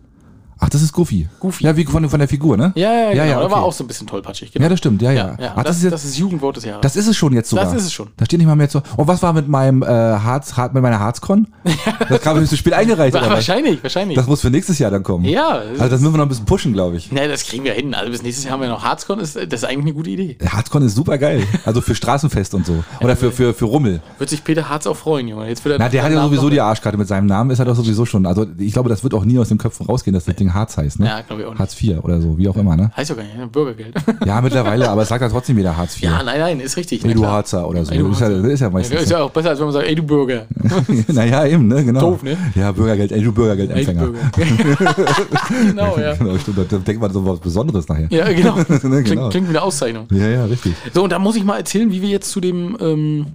Ach, 0.65 0.69
das 0.69 0.81
ist 0.81 0.93
Goofy. 0.93 1.27
Goofy. 1.41 1.65
Ja, 1.65 1.77
wie 1.77 1.85
von, 1.85 2.09
von 2.09 2.19
der 2.21 2.29
Figur, 2.29 2.57
ne? 2.57 2.73
Ja, 2.77 2.93
ja, 2.93 3.11
genau. 3.11 3.25
ja, 3.25 3.41
Da 3.41 3.51
war 3.51 3.59
okay. 3.59 3.67
auch 3.67 3.73
so 3.73 3.83
ein 3.83 3.89
bisschen 3.89 4.07
tollpatschig. 4.07 4.53
Genau. 4.53 4.63
Ja, 4.63 4.69
das 4.69 4.79
stimmt, 4.79 5.03
ja, 5.03 5.11
ja. 5.11 5.35
ja, 5.37 5.45
ja. 5.45 5.53
Ach, 5.57 5.65
das, 5.65 5.65
das, 5.65 5.77
ist 5.79 5.83
jetzt, 5.83 5.93
das 5.93 6.05
ist 6.05 6.19
Jugendwort 6.19 6.57
des 6.57 6.65
Jahres. 6.65 6.83
das 6.83 6.95
ist 6.95 7.09
es 7.09 7.17
schon 7.17 7.33
jetzt 7.33 7.51
sogar. 7.51 7.65
Das 7.65 7.75
ist 7.75 7.87
es 7.87 7.93
schon. 7.93 8.11
Da 8.17 8.25
steht 8.25 8.39
nicht 8.39 8.47
mal 8.47 8.55
mehr 8.55 8.69
zu. 8.69 8.81
Und 8.97 9.09
was 9.09 9.21
war 9.25 9.33
mit 9.33 9.49
meinem 9.49 9.83
äh, 9.83 9.87
Harz, 9.87 10.57
Hart, 10.57 10.73
mit 10.73 10.83
meiner 10.83 11.01
Harzcon? 11.01 11.49
Das 12.09 12.21
kam 12.21 12.39
nicht 12.39 12.51
zu 12.51 12.57
spät 12.57 12.75
eingereicht, 12.75 13.15
oder 13.15 13.25
was? 13.27 13.33
wahrscheinlich, 13.33 13.83
wahrscheinlich. 13.83 14.17
Das 14.17 14.27
muss 14.27 14.41
für 14.41 14.51
nächstes 14.51 14.79
Jahr 14.79 14.91
dann 14.91 15.03
kommen. 15.03 15.25
ja, 15.25 15.49
Also 15.49 15.89
das 15.89 16.01
müssen 16.01 16.13
wir 16.15 16.19
noch 16.19 16.27
ein 16.27 16.29
bisschen 16.29 16.45
pushen, 16.45 16.73
glaube 16.73 16.97
ich. 16.97 17.11
ne, 17.11 17.27
das 17.27 17.45
kriegen 17.45 17.65
wir 17.65 17.73
hin. 17.73 17.95
Also 17.95 18.11
bis 18.11 18.23
nächstes 18.23 18.45
Jahr 18.45 18.55
haben 18.55 18.61
wir 18.61 18.69
noch 18.69 18.85
Harzcon. 18.85 19.19
Ist, 19.19 19.35
das 19.37 19.45
ist 19.45 19.65
eigentlich 19.65 19.85
eine 19.87 19.95
gute 19.95 20.11
Idee. 20.11 20.37
Harzcon 20.47 20.83
ist 20.83 20.95
super 20.95 21.19
geil. 21.19 21.43
Also 21.65 21.81
für 21.81 21.95
Straßenfest 21.95 22.55
und 22.55 22.67
so. 22.67 22.85
Oder 23.01 23.17
für, 23.17 23.33
für, 23.33 23.55
für 23.55 23.65
Rummel. 23.65 24.03
Wird 24.19 24.31
sich 24.31 24.45
Peter 24.45 24.69
Harz 24.69 24.87
auch 24.87 24.97
freuen, 24.97 25.27
Junge. 25.29 25.49
Jetzt 25.49 25.65
wird 25.65 25.75
er 25.75 25.79
Na, 25.79 25.89
der 25.89 26.03
hat 26.03 26.13
ja 26.13 26.23
sowieso 26.23 26.51
die 26.51 26.61
Arschkarte 26.61 26.99
mit 26.99 27.09
seinem 27.09 27.27
Namen, 27.27 27.51
ist 27.51 27.59
er 27.59 27.65
doch 27.65 27.77
sowieso 27.77 28.05
schon. 28.05 28.27
Also 28.27 28.47
ich 28.59 28.73
glaube, 28.73 28.89
das 28.89 29.03
wird 29.03 29.15
auch 29.15 29.25
nie 29.25 29.39
aus 29.39 29.49
den 29.49 29.59
Köpfen 29.59 29.87
rausgehen, 29.87 30.15
dass 30.15 30.25
das 30.25 30.37
Ding 30.37 30.52
Harz 30.55 30.77
heißt, 30.77 31.01
ne? 31.01 31.07
Ja, 31.07 31.21
glaube 31.23 31.43
ich 31.43 31.47
auch 31.49 31.53
nicht. 31.53 31.61
Hartz 31.61 31.81
IV 31.83 31.99
oder 32.03 32.21
so, 32.21 32.37
wie 32.39 32.49
auch 32.49 32.57
immer, 32.57 32.77
ne? 32.77 32.91
Heißt 32.97 33.11
doch 33.11 33.17
gar 33.17 33.23
nicht, 33.25 33.37
ne? 33.37 33.47
Bürgergeld. 33.47 33.95
Ja, 34.27 34.41
mittlerweile, 34.41 34.89
aber 34.89 35.03
es 35.03 35.09
sagt 35.09 35.21
ja 35.23 35.29
trotzdem 35.29 35.57
wieder 35.57 35.77
Hartz 35.77 35.97
IV. 35.97 36.03
ja, 36.05 36.23
nein, 36.23 36.39
nein, 36.41 36.61
ist 36.61 36.77
richtig. 36.77 37.05
Ey, 37.05 37.15
du. 37.15 37.27
Harzer 37.27 37.69
oder 37.69 37.85
so. 37.85 37.93
Ey, 37.93 37.99
du 37.99 38.11
ist, 38.11 38.21
ja, 38.21 38.29
ist 38.29 38.61
ja 38.61 38.67
Ja, 38.67 38.73
meistens 38.73 39.01
ist 39.03 39.09
so. 39.09 39.15
ja 39.15 39.23
auch 39.23 39.31
besser, 39.31 39.51
als 39.51 39.59
wenn 39.59 39.67
man 39.67 39.73
sagt, 39.75 39.87
ey, 39.87 39.95
du 39.95 40.03
Bürger. 40.03 40.47
naja, 41.09 41.47
eben, 41.47 41.67
ne? 41.69 41.85
Genau. 41.85 42.01
Doof, 42.01 42.23
ne? 42.23 42.37
Ja, 42.55 42.73
Bürgergeld, 42.73 43.13
ey, 43.13 43.19
du 43.19 43.23
Ey, 43.23 43.25
du 43.27 43.33
Bürgergeldempfänger. 43.33 44.07
Bürger. 44.07 44.31
genau, 45.67 45.99
ja. 45.99 46.15
genau, 46.15 46.39
stimmt. 46.39 46.59
Da 46.73 46.79
denkt 46.79 47.01
man 47.03 47.13
so 47.13 47.25
was 47.27 47.41
Besonderes 47.41 47.89
nachher. 47.89 48.07
Ja, 48.11 48.31
genau. 48.33 48.57
Ne, 48.57 48.65
Klingt, 48.65 49.05
genau. 49.07 49.29
klingt 49.29 49.47
wie 49.49 49.51
eine 49.51 49.63
Auszeichnung. 49.63 50.07
Ja, 50.11 50.29
ja, 50.29 50.45
richtig. 50.45 50.75
So, 50.95 51.05
und 51.05 51.11
da 51.11 51.19
muss 51.19 51.37
ich 51.37 51.45
mal 51.45 51.59
erzählen, 51.59 51.91
wie 51.91 52.03
wir 52.03 52.09
jetzt 52.09 52.31
zu 52.31 52.41
dem 52.41 52.77
ähm, 52.81 53.27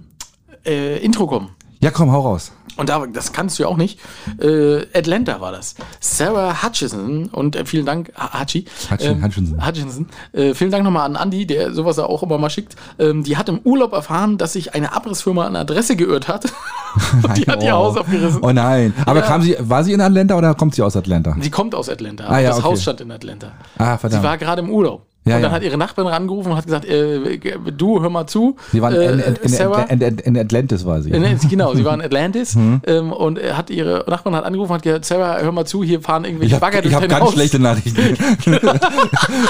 äh, 0.66 0.98
Intro 0.98 1.26
kommen. 1.26 1.48
Ja, 1.80 1.90
komm, 1.90 2.10
hau 2.12 2.20
raus. 2.20 2.52
Und 2.76 2.88
da, 2.88 3.04
das 3.12 3.32
kannst 3.32 3.58
du 3.58 3.64
ja 3.64 3.68
auch 3.68 3.76
nicht. 3.76 3.98
Äh, 4.40 4.82
Atlanta 4.96 5.40
war 5.40 5.50
das. 5.50 5.74
Sarah 5.98 6.62
Hutchison 6.62 7.26
und 7.26 7.56
äh, 7.56 7.64
vielen 7.64 7.84
Dank, 7.84 8.12
Ha- 8.16 8.38
Hachi. 8.38 8.66
Hutchin- 8.88 9.20
Hutchinson. 9.24 9.66
Hutchinson. 9.66 10.06
Äh, 10.32 10.54
vielen 10.54 10.70
Dank 10.70 10.84
nochmal 10.84 11.04
an 11.06 11.16
Andy, 11.16 11.44
der 11.44 11.72
sowas 11.72 11.96
ja 11.96 12.04
auch 12.04 12.22
immer 12.22 12.38
mal 12.38 12.50
schickt. 12.50 12.76
Ähm, 13.00 13.24
die 13.24 13.36
hat 13.36 13.48
im 13.48 13.58
Urlaub 13.64 13.92
erfahren, 13.94 14.38
dass 14.38 14.52
sich 14.52 14.74
eine 14.74 14.92
Abrissfirma 14.94 15.44
an 15.44 15.56
Adresse 15.56 15.96
geirrt 15.96 16.28
hat. 16.28 16.44
und 17.24 17.36
die 17.36 17.46
hat 17.46 17.64
ihr 17.64 17.74
oh. 17.74 17.78
Haus 17.78 17.96
abgerissen. 17.96 18.40
Oh 18.44 18.52
nein. 18.52 18.94
Aber 19.06 19.20
Ja. 19.20 19.26
kam 19.26 19.42
sie, 19.42 19.56
war 19.58 19.82
sie 19.82 19.92
in 19.92 20.00
Atlanta 20.00 20.36
oder 20.36 20.54
kommt 20.54 20.76
sie 20.76 20.82
aus 20.82 20.94
Atlanta? 20.94 21.34
Sie 21.40 21.50
kommt 21.50 21.74
aus 21.74 21.88
Atlanta. 21.88 22.28
Ah, 22.28 22.38
ja, 22.38 22.50
das 22.50 22.58
okay. 22.58 22.68
Haus 22.68 22.82
stand 22.82 23.00
in 23.00 23.10
Atlanta. 23.10 23.52
Ah, 23.76 23.94
Sie 23.94 23.98
verdammt. 24.02 24.22
war 24.22 24.38
gerade 24.38 24.62
im 24.62 24.70
Urlaub. 24.70 25.07
Ja, 25.28 25.36
und 25.36 25.42
dann 25.42 25.50
ja. 25.50 25.56
hat 25.56 25.62
ihre 25.62 25.76
Nachbarin 25.78 26.12
angerufen 26.12 26.50
und 26.52 26.56
hat 26.56 26.64
gesagt, 26.66 26.84
äh, 26.84 27.38
du, 27.76 28.00
hör 28.02 28.10
mal 28.10 28.26
zu. 28.26 28.56
Sie 28.72 28.80
waren 28.82 28.94
in, 28.94 29.18
in, 29.20 29.36
in, 29.42 29.48
Sarah, 29.48 29.82
in, 29.82 30.36
Atlantis 30.38 30.84
war 30.84 31.02
sie. 31.02 31.10
Genau, 31.50 31.74
sie 31.74 31.84
war 31.84 31.94
in 31.94 32.02
Atlantis 32.02 32.54
Mhm. 32.56 32.80
ähm, 32.86 33.12
und 33.12 33.38
hat 33.40 33.70
ihre 33.70 34.04
Nachbarin 34.08 34.36
hat 34.36 34.44
angerufen 34.44 34.70
und 34.72 34.76
hat 34.76 34.82
gesagt, 34.82 35.04
Sarah, 35.04 35.38
hör 35.40 35.52
mal 35.52 35.64
zu, 35.64 35.82
hier 35.84 36.00
fahren 36.00 36.24
Ich 36.24 36.30
irgendwelche 36.30 36.54
habe 36.56 36.60
Bagger 36.60 36.82
durch 36.82 36.94
hab 36.94 37.00
dein 37.02 37.10
ganz 37.10 37.22
Haus. 37.24 37.32
schlechte 37.32 37.58
Nachrichten. 37.58 38.00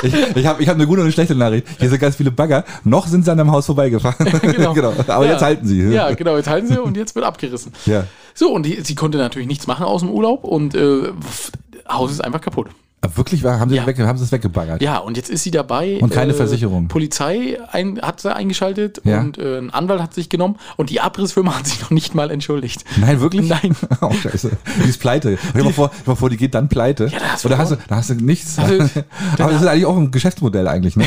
ich 0.03 0.15
ich 0.37 0.47
habe 0.47 0.63
ich 0.63 0.69
hab 0.69 0.75
eine 0.77 0.87
gute 0.87 1.01
und 1.01 1.07
eine 1.07 1.13
schlechte 1.13 1.35
Nachricht. 1.35 1.67
Hier 1.79 1.89
sind 1.89 1.99
ganz 2.01 2.17
viele 2.17 2.31
Bagger. 2.31 2.65
Noch 2.85 3.07
sind 3.07 3.25
sie 3.25 3.31
an 3.33 3.41
einem 3.41 3.51
Haus 3.53 3.67
vorbeigefahren. 3.67 4.27
Genau. 4.75 4.93
Aber 5.07 5.25
Ja. 5.25 5.33
jetzt 5.33 5.43
halten 5.43 5.67
sie. 5.67 5.81
Ja, 5.89 6.11
genau, 6.13 6.37
jetzt 6.37 6.49
halten 6.49 6.69
sie 6.69 6.81
und 6.81 6.97
jetzt 6.97 7.15
wird 7.15 7.25
abgerissen. 7.25 7.73
Ja. 7.87 8.05
So, 8.35 8.53
und 8.53 8.65
die, 8.65 8.81
sie 8.83 8.95
konnte 8.95 9.19
natürlich 9.19 9.49
nichts 9.49 9.67
machen 9.67 9.85
aus 9.85 10.01
dem 10.03 10.11
Urlaub 10.11 10.45
und 10.45 10.75
äh, 10.75 11.09
Haus 11.89 12.11
ist 12.13 12.21
einfach 12.23 12.41
kaputt. 12.41 12.69
Ah, 13.01 13.09
Wirklich, 13.15 13.45
haben 13.45 13.71
sie, 13.71 13.77
Ja. 13.77 13.87
weg, 13.87 13.97
haben 14.01 14.19
sie 14.19 14.25
es 14.25 14.33
weggebaggert? 14.33 14.83
Ja, 14.83 14.99
und 14.99 15.17
jetzt 15.17 15.31
ist 15.31 15.45
sie 15.45 15.53
dabei. 15.53 15.99
Und 16.01 16.13
keine 16.13 16.35
Versicherung. 16.35 16.89
Polizei 16.89 17.57
ein, 17.71 18.01
hat 18.03 18.21
sie 18.21 18.35
eingeschaltet 18.35 19.01
Ja. 19.05 19.21
und 19.21 19.39
äh, 19.39 19.59
ein 19.59 19.71
Anwalt 19.71 20.03
hat 20.03 20.15
sich 20.15 20.29
genommen 20.29 20.57
und 20.77 20.91
die 20.91 21.01
Abrissfirma 21.01 21.55
hat 21.59 21.67
sich 21.69 21.81
noch 21.81 21.91
nicht 21.91 22.17
mal 22.17 22.29
entschuldigt. 22.31 22.85
Nein, 23.01 23.21
wirklich? 23.21 23.49
Nein. 23.49 23.77
oh, 24.01 24.11
scheiße. 24.13 24.51
Die 24.85 24.89
ist 24.89 24.99
pleite. 24.99 25.39
Stell 25.51 25.63
dir 25.63 25.65
mal 25.69 25.73
vor, 25.73 25.91
mal 26.07 26.17
vor, 26.17 26.29
die 26.29 26.37
geht 26.37 26.55
dann 26.55 26.69
pleite. 26.69 27.05
Ja, 27.07 27.19
da 27.21 27.25
hast 27.31 27.45
du 27.45 27.57
hast 27.59 27.71
du, 27.73 27.77
da 27.89 27.97
hast 27.97 28.11
du 28.11 28.15
nichts. 28.15 28.59
Also, 28.59 28.75
Aber 29.39 29.53
das 29.53 29.63
ist 29.63 29.69
eigentlich 29.69 29.87
auch 29.87 29.97
ein 29.97 30.11
Geschäftsmodell 30.11 30.67
eigentlich, 30.67 30.97
ne? 30.97 31.05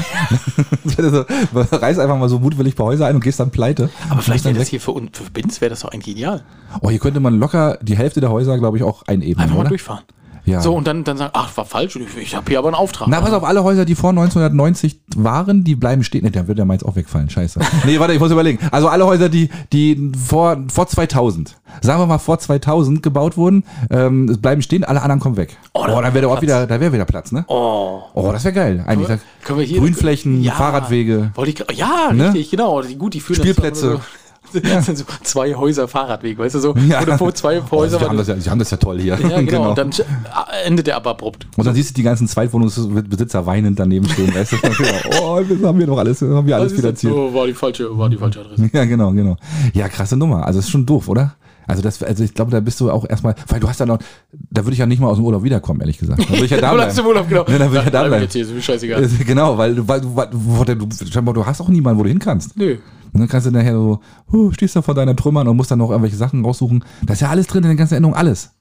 so, 0.86 1.26
reiß 1.54 2.00
einfach 2.00 2.18
mal 2.18 2.30
so 2.30 2.40
mutwillig 2.40 2.76
bei 2.76 2.84
Häuser 2.86 3.08
ein 3.08 3.16
und 3.16 3.24
gehst 3.24 3.40
dann 3.40 3.52
pleite. 3.52 3.90
Aber 4.10 4.22
vielleicht 4.22 4.46
wäre 4.46 4.58
das 4.58 4.70
hier 4.70 4.80
für, 4.82 4.92
uns- 4.92 5.18
für 5.18 5.30
Binz 5.30 5.60
wäre 5.62 5.70
das 5.72 5.82
doch 5.82 5.92
eigentlich 5.92 6.16
ideal. 6.16 6.44
Oh, 6.82 6.90
hier 6.90 7.00
könnte 7.00 7.20
man 7.20 7.38
locker 7.38 7.78
die 7.82 7.98
Hälfte 7.98 8.22
der 8.22 8.32
Häuser, 8.32 8.58
glaube 8.58 8.78
ich, 8.78 8.84
auch 8.84 9.04
einebnen, 9.08 9.40
Einfach 9.40 9.56
mal 9.56 9.62
oder? 9.62 9.70
durchfahren. 9.70 10.04
Ja. 10.46 10.60
So, 10.62 10.74
und 10.74 10.88
dann, 10.88 11.04
dann 11.04 11.18
sagen, 11.18 11.32
ach, 11.34 11.56
war 11.56 11.66
falsch, 11.66 11.96
ich, 11.96 12.36
habe 12.36 12.46
hier 12.50 12.60
aber 12.60 12.70
einen 12.70 12.76
Auftrag. 12.76 13.08
Na, 13.08 13.22
pass 13.22 13.32
auf, 13.34 13.44
alle 13.44 13.64
Häuser, 13.64 13.86
die 13.86 13.96
vor 13.96 14.10
1990 14.10 15.00
waren, 15.16 15.64
die 15.64 15.76
bleiben 15.76 16.04
stehen. 16.04 16.24
Ne, 16.24 16.32
dann 16.32 16.48
wird 16.48 16.58
der 16.58 16.66
meins 16.66 16.84
auch 16.84 16.96
wegfallen. 16.96 17.30
Scheiße. 17.30 17.60
Nee, 17.86 18.00
warte, 18.00 18.14
ich 18.14 18.20
muss 18.20 18.32
überlegen. 18.32 18.60
Also 18.72 18.88
alle 18.88 19.06
Häuser, 19.06 19.30
die, 19.30 19.50
die 19.74 20.12
vor, 20.26 20.58
vor 20.72 20.88
2000, 20.88 21.58
sagen 21.82 22.00
wir 22.02 22.06
mal 22.06 22.18
vor 22.18 22.40
2000 22.40 23.02
gebaut 23.04 23.38
wurden, 23.38 23.64
ähm, 23.90 24.26
bleiben 24.42 24.62
stehen, 24.62 24.84
alle 24.84 25.02
anderen 25.02 25.20
kommen 25.20 25.38
weg. 25.38 25.58
Oh, 25.74 25.82
Oh, 25.84 25.88
da 25.88 26.02
dann 26.02 26.14
wäre 26.14 26.22
der 26.22 26.28
Platz. 26.30 26.42
wieder, 26.42 26.68
da 26.68 26.80
wäre 26.80 26.94
wieder 26.94 27.06
Platz, 27.06 27.32
ne? 27.32 27.44
Oh. 27.48 28.02
Oh, 28.14 28.32
das 28.32 28.44
wäre 28.44 28.54
geil. 28.54 28.84
Eigentlich. 28.88 29.08
Können 29.08 29.20
wir- 29.20 29.46
können 29.46 29.60
wir 29.60 29.66
hier- 29.66 29.80
Grünflächen, 29.80 30.42
Ja. 30.44 30.54
Fahrradwege. 30.54 31.32
Wollte 31.36 31.52
ich, 31.52 31.78
ja, 31.78 32.12
Ne? 32.14 32.26
richtig, 32.28 32.52
genau. 32.52 32.82
Die, 32.82 32.96
gut, 32.96 33.14
die 33.14 33.20
Spielplätze. 33.22 34.00
Das, 34.54 34.62
das 34.62 34.86
sind 34.86 34.98
so 34.98 35.06
zwei 35.24 35.56
Häuser 35.56 35.88
Fahrradweg, 35.88 36.38
weißt 36.38 36.56
du 36.56 36.60
so? 36.60 36.76
Ja. 36.88 37.02
Oder 37.02 37.18
vor 37.18 37.34
zwei 37.34 37.62
Oh, 37.62 37.72
Häuser. 37.72 38.00
sie, 38.00 38.06
haben 38.06 38.18
das 38.18 38.28
ja, 38.28 38.36
sie 38.38 38.50
haben 38.50 38.60
das 38.60 38.72
ja 38.72 38.78
toll 38.78 39.00
hier. 39.00 39.18
ja, 39.20 39.42
genau. 39.42 39.70
Und 39.70 39.78
dann 39.78 39.90
äh, 39.92 40.66
endet 40.66 40.88
der 40.88 40.96
aber 40.98 41.12
abrupt. 41.12 41.48
Und 41.58 41.66
dann 41.66 41.76
siehst 41.76 41.92
du 41.92 41.94
die 41.94 42.04
ganzen 42.04 42.28
Zweitwohnungsbesitzer 42.28 43.46
weinend 43.46 43.80
daneben 43.80 44.08
stehen, 44.08 44.34
weißt 44.34 44.54
du? 44.54 44.58
oh, 45.22 45.40
das 45.48 45.64
haben 45.64 45.80
wir 45.80 45.88
doch 45.88 45.98
alles, 45.98 46.22
haben 46.22 46.48
wir 46.48 46.56
alles 46.56 46.74
finanziert. 46.74 47.14
so, 47.14 47.34
war 47.34 47.48
die 47.48 47.54
falsche, 47.54 47.98
war 47.98 48.10
die 48.10 48.18
falsche 48.18 48.42
Adresse. 48.42 48.70
Ja, 48.74 48.86
genau, 48.86 49.12
genau. 49.12 49.38
Ja, 49.74 49.90
krasse 49.90 50.16
Nummer. 50.18 50.46
Also 50.46 50.60
ist 50.60 50.70
schon 50.70 50.86
doof, 50.86 51.08
oder? 51.10 51.36
Also 51.68 51.82
das, 51.82 52.02
also 52.04 52.24
ich 52.24 52.34
glaube, 52.34 52.52
da 52.52 52.60
bist 52.60 52.80
du 52.80 52.90
auch 52.90 53.08
erstmal, 53.08 53.36
weil 53.48 53.60
du 53.60 53.70
hast 53.70 53.80
ja 53.80 53.86
noch, 53.86 54.00
da 54.50 54.64
würde 54.66 54.74
ich 54.74 54.80
ja 54.80 54.86
nicht 54.86 55.00
mal 55.00 55.08
aus 55.08 55.18
dem 55.18 55.26
Urlaub 55.26 55.44
wiederkommen, 55.44 55.80
ehrlich 55.82 55.98
gesagt. 55.98 56.22
Da 56.22 56.30
würde 56.30 56.46
ich 56.46 56.52
ja 56.52 56.60
da 56.60 56.74
bleiben. 56.74 57.06
Urlaub, 57.06 57.30
genau. 57.30 57.46
Ja, 57.48 57.58
dann 57.60 57.72
will 57.72 57.80
ich 57.80 57.86
ja 57.86 57.90
da 57.92 58.00
bleib 58.00 58.08
bleiben. 58.10 58.24
jetzt 58.24 58.34
hier, 58.34 58.42
ist 58.44 58.54
mir 58.54 58.62
scheißegal. 58.62 59.08
Genau, 59.26 59.58
weil 59.58 59.76
du, 59.76 59.88
weil 59.88 60.02
du, 60.02 60.16
weil 60.16 60.28
du, 60.76 60.86
du, 60.86 61.06
scheinbar, 61.12 61.34
du 61.34 61.46
hast 61.46 61.62
auch 61.62 61.70
niemanden, 61.70 62.00
wo 62.00 62.04
du 62.04 62.10
hin 62.10 62.20
kannst. 62.20 62.58
Nö. 62.58 62.78
Und 63.14 63.20
dann 63.20 63.28
kannst 63.28 63.48
du 63.48 63.52
nachher 63.52 63.74
so, 63.74 64.00
huh, 64.32 64.52
stehst 64.52 64.76
da 64.76 64.82
vor 64.82 64.96
deinen 64.96 65.18
Trümmern 65.18 65.48
und 65.48 65.58
musst 65.58 65.72
dann 65.72 65.80
noch 65.80 65.90
irgendwelche 65.90 66.16
Sachen 66.16 66.44
raussuchen. 66.46 66.84
Da 67.06 67.14
ist 67.14 67.22
ja 67.22 67.30
alles 67.30 67.48
drin 67.48 67.64
in 67.64 67.70
der 67.70 67.76
ganzen 67.76 67.96
Änderung, 67.96 68.16
alles. 68.16 68.52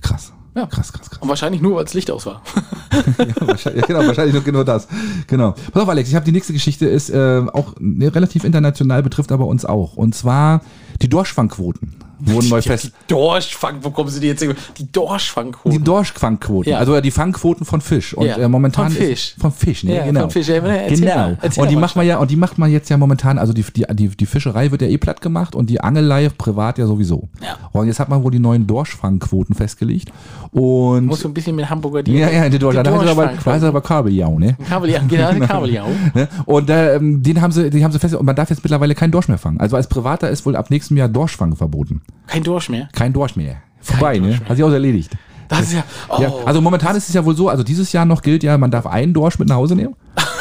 Krass. 0.00 0.32
Ja. 0.54 0.66
Krass, 0.66 0.92
krass, 0.92 1.08
krass. 1.08 1.20
Und 1.20 1.28
wahrscheinlich 1.28 1.60
nur, 1.60 1.76
weil 1.76 1.84
das 1.84 1.94
Licht 1.94 2.10
aus 2.10 2.26
war. 2.26 2.42
ja, 3.18 3.46
wahrscheinlich, 3.46 3.82
ja, 3.82 3.86
genau, 3.86 4.06
wahrscheinlich 4.06 4.34
nur 4.34 4.42
genau 4.42 4.64
das. 4.64 4.88
Genau. 5.26 5.52
Pass 5.72 5.82
auf, 5.82 5.88
Alex, 5.88 6.08
ich 6.08 6.14
habe 6.14 6.24
die 6.24 6.32
nächste 6.32 6.52
Geschichte, 6.52 6.86
ist 6.86 7.10
äh, 7.10 7.44
auch 7.52 7.74
ne, 7.78 8.12
relativ 8.12 8.44
international, 8.44 9.02
betrifft 9.02 9.30
aber 9.30 9.46
uns 9.46 9.64
auch. 9.64 9.96
Und 9.96 10.14
zwar 10.14 10.62
die 11.00 11.08
Dorschfangquoten 11.08 11.96
wurden 12.20 12.48
neu 12.48 12.62
fest. 12.62 12.86
die 12.86 12.90
Dorschfang, 13.08 13.78
wo 13.82 13.90
kommen 13.90 14.10
sie 14.10 14.20
die 14.20 14.28
jetzt? 14.28 14.44
Die 14.76 14.92
Dorschfangquote. 14.92 15.76
Die 15.78 15.82
Dorschfangquoten, 15.82 16.72
Ja. 16.72 16.78
also 16.78 17.00
die 17.00 17.10
Fangquoten 17.10 17.64
von 17.64 17.80
Fisch. 17.80 18.14
Und 18.14 18.26
Ja, 18.26 18.36
äh, 18.36 18.48
momentan 18.48 18.90
von 18.90 18.96
Fisch. 18.96 19.32
Ist, 19.32 19.40
von 19.40 19.52
Fisch, 19.52 19.84
ne? 19.84 19.96
Ja, 19.96 20.04
genau. 20.04 20.20
von 20.22 20.30
Fisch. 20.30 20.48
Ja, 20.48 20.54
erzähl 20.56 21.00
genau. 21.00 21.14
mal, 21.16 21.38
erzähl 21.40 21.62
und 21.62 21.70
die 21.70 21.76
macht 21.76 21.96
man 21.96 22.06
ja, 22.06 22.18
und 22.18 22.30
die 22.30 22.36
macht 22.36 22.58
man 22.58 22.70
jetzt 22.70 22.88
ja 22.90 22.96
momentan, 22.96 23.38
also 23.38 23.52
die, 23.52 23.62
die, 23.62 23.84
die, 23.92 24.08
die 24.08 24.26
Fischerei 24.26 24.70
wird 24.70 24.82
ja 24.82 24.88
eh 24.88 24.98
platt 24.98 25.20
gemacht 25.20 25.54
und 25.54 25.70
die 25.70 25.80
Angelei 25.80 26.28
privat 26.28 26.78
ja 26.78 26.86
sowieso. 26.86 27.28
Und 27.72 27.86
jetzt 27.86 28.00
hat 28.00 28.08
man 28.08 28.22
wohl 28.22 28.30
die 28.30 28.38
neuen 28.38 28.66
Dorschfangquoten 28.66 29.54
festgelegt. 29.54 30.12
Und 30.52 31.06
Muss 31.06 31.20
so 31.20 31.28
ein 31.28 31.34
bisschen 31.34 31.56
mit 31.56 31.68
Hamburger 31.68 32.06
ja, 32.08 32.30
ja, 32.30 32.48
die 32.48 32.58
Dorsch, 32.58 32.76
da 32.76 32.90
heißt 32.90 33.08
aber, 33.08 33.32
da 33.44 33.52
heißt 33.52 33.64
aber 33.64 33.80
Kabeljau, 33.80 34.38
ne? 34.38 34.56
Kabeljau, 34.68 35.00
genau, 35.08 35.46
Kabeljau. 35.46 35.86
Ne? 36.14 36.28
Und 36.46 36.70
äh, 36.70 36.96
ähm, 36.96 37.22
den 37.22 37.40
haben 37.40 37.52
sie, 37.52 37.70
die 37.70 37.84
haben 37.84 37.92
sie 37.92 37.98
fest 37.98 38.14
und 38.14 38.24
man 38.24 38.36
darf 38.36 38.50
jetzt 38.50 38.62
mittlerweile 38.62 38.94
keinen 38.94 39.10
Dorsch 39.10 39.28
mehr 39.28 39.38
fangen. 39.38 39.60
Also 39.60 39.76
als 39.76 39.86
Privater 39.86 40.30
ist 40.30 40.46
wohl 40.46 40.56
ab 40.56 40.70
nächstem 40.70 40.96
Jahr 40.96 41.08
Dorschfang 41.08 41.56
verboten. 41.56 42.02
Kein 42.26 42.42
Dorsch 42.42 42.68
mehr. 42.68 42.88
Kein 42.92 43.12
Dorsch 43.12 43.36
mehr. 43.36 43.56
Vorbei, 43.80 44.18
ne? 44.18 44.28
mehr. 44.28 44.40
Hat 44.48 44.56
sich 44.56 44.64
auch 44.64 44.72
erledigt. 44.72 45.16
Das 45.48 45.62
ist 45.62 45.72
ja. 45.74 45.84
Oh, 46.08 46.20
Ja, 46.20 46.32
also 46.44 46.60
momentan 46.60 46.94
ist 46.96 47.08
es 47.08 47.14
ja 47.14 47.24
wohl 47.24 47.34
so, 47.34 47.48
also 47.48 47.62
dieses 47.62 47.92
Jahr 47.92 48.04
noch 48.04 48.22
gilt 48.22 48.42
ja, 48.42 48.58
man 48.58 48.70
darf 48.70 48.86
einen 48.86 49.14
Dorsch 49.14 49.38
mit 49.38 49.48
nach 49.48 49.56
Hause 49.56 49.74
nehmen. 49.74 49.94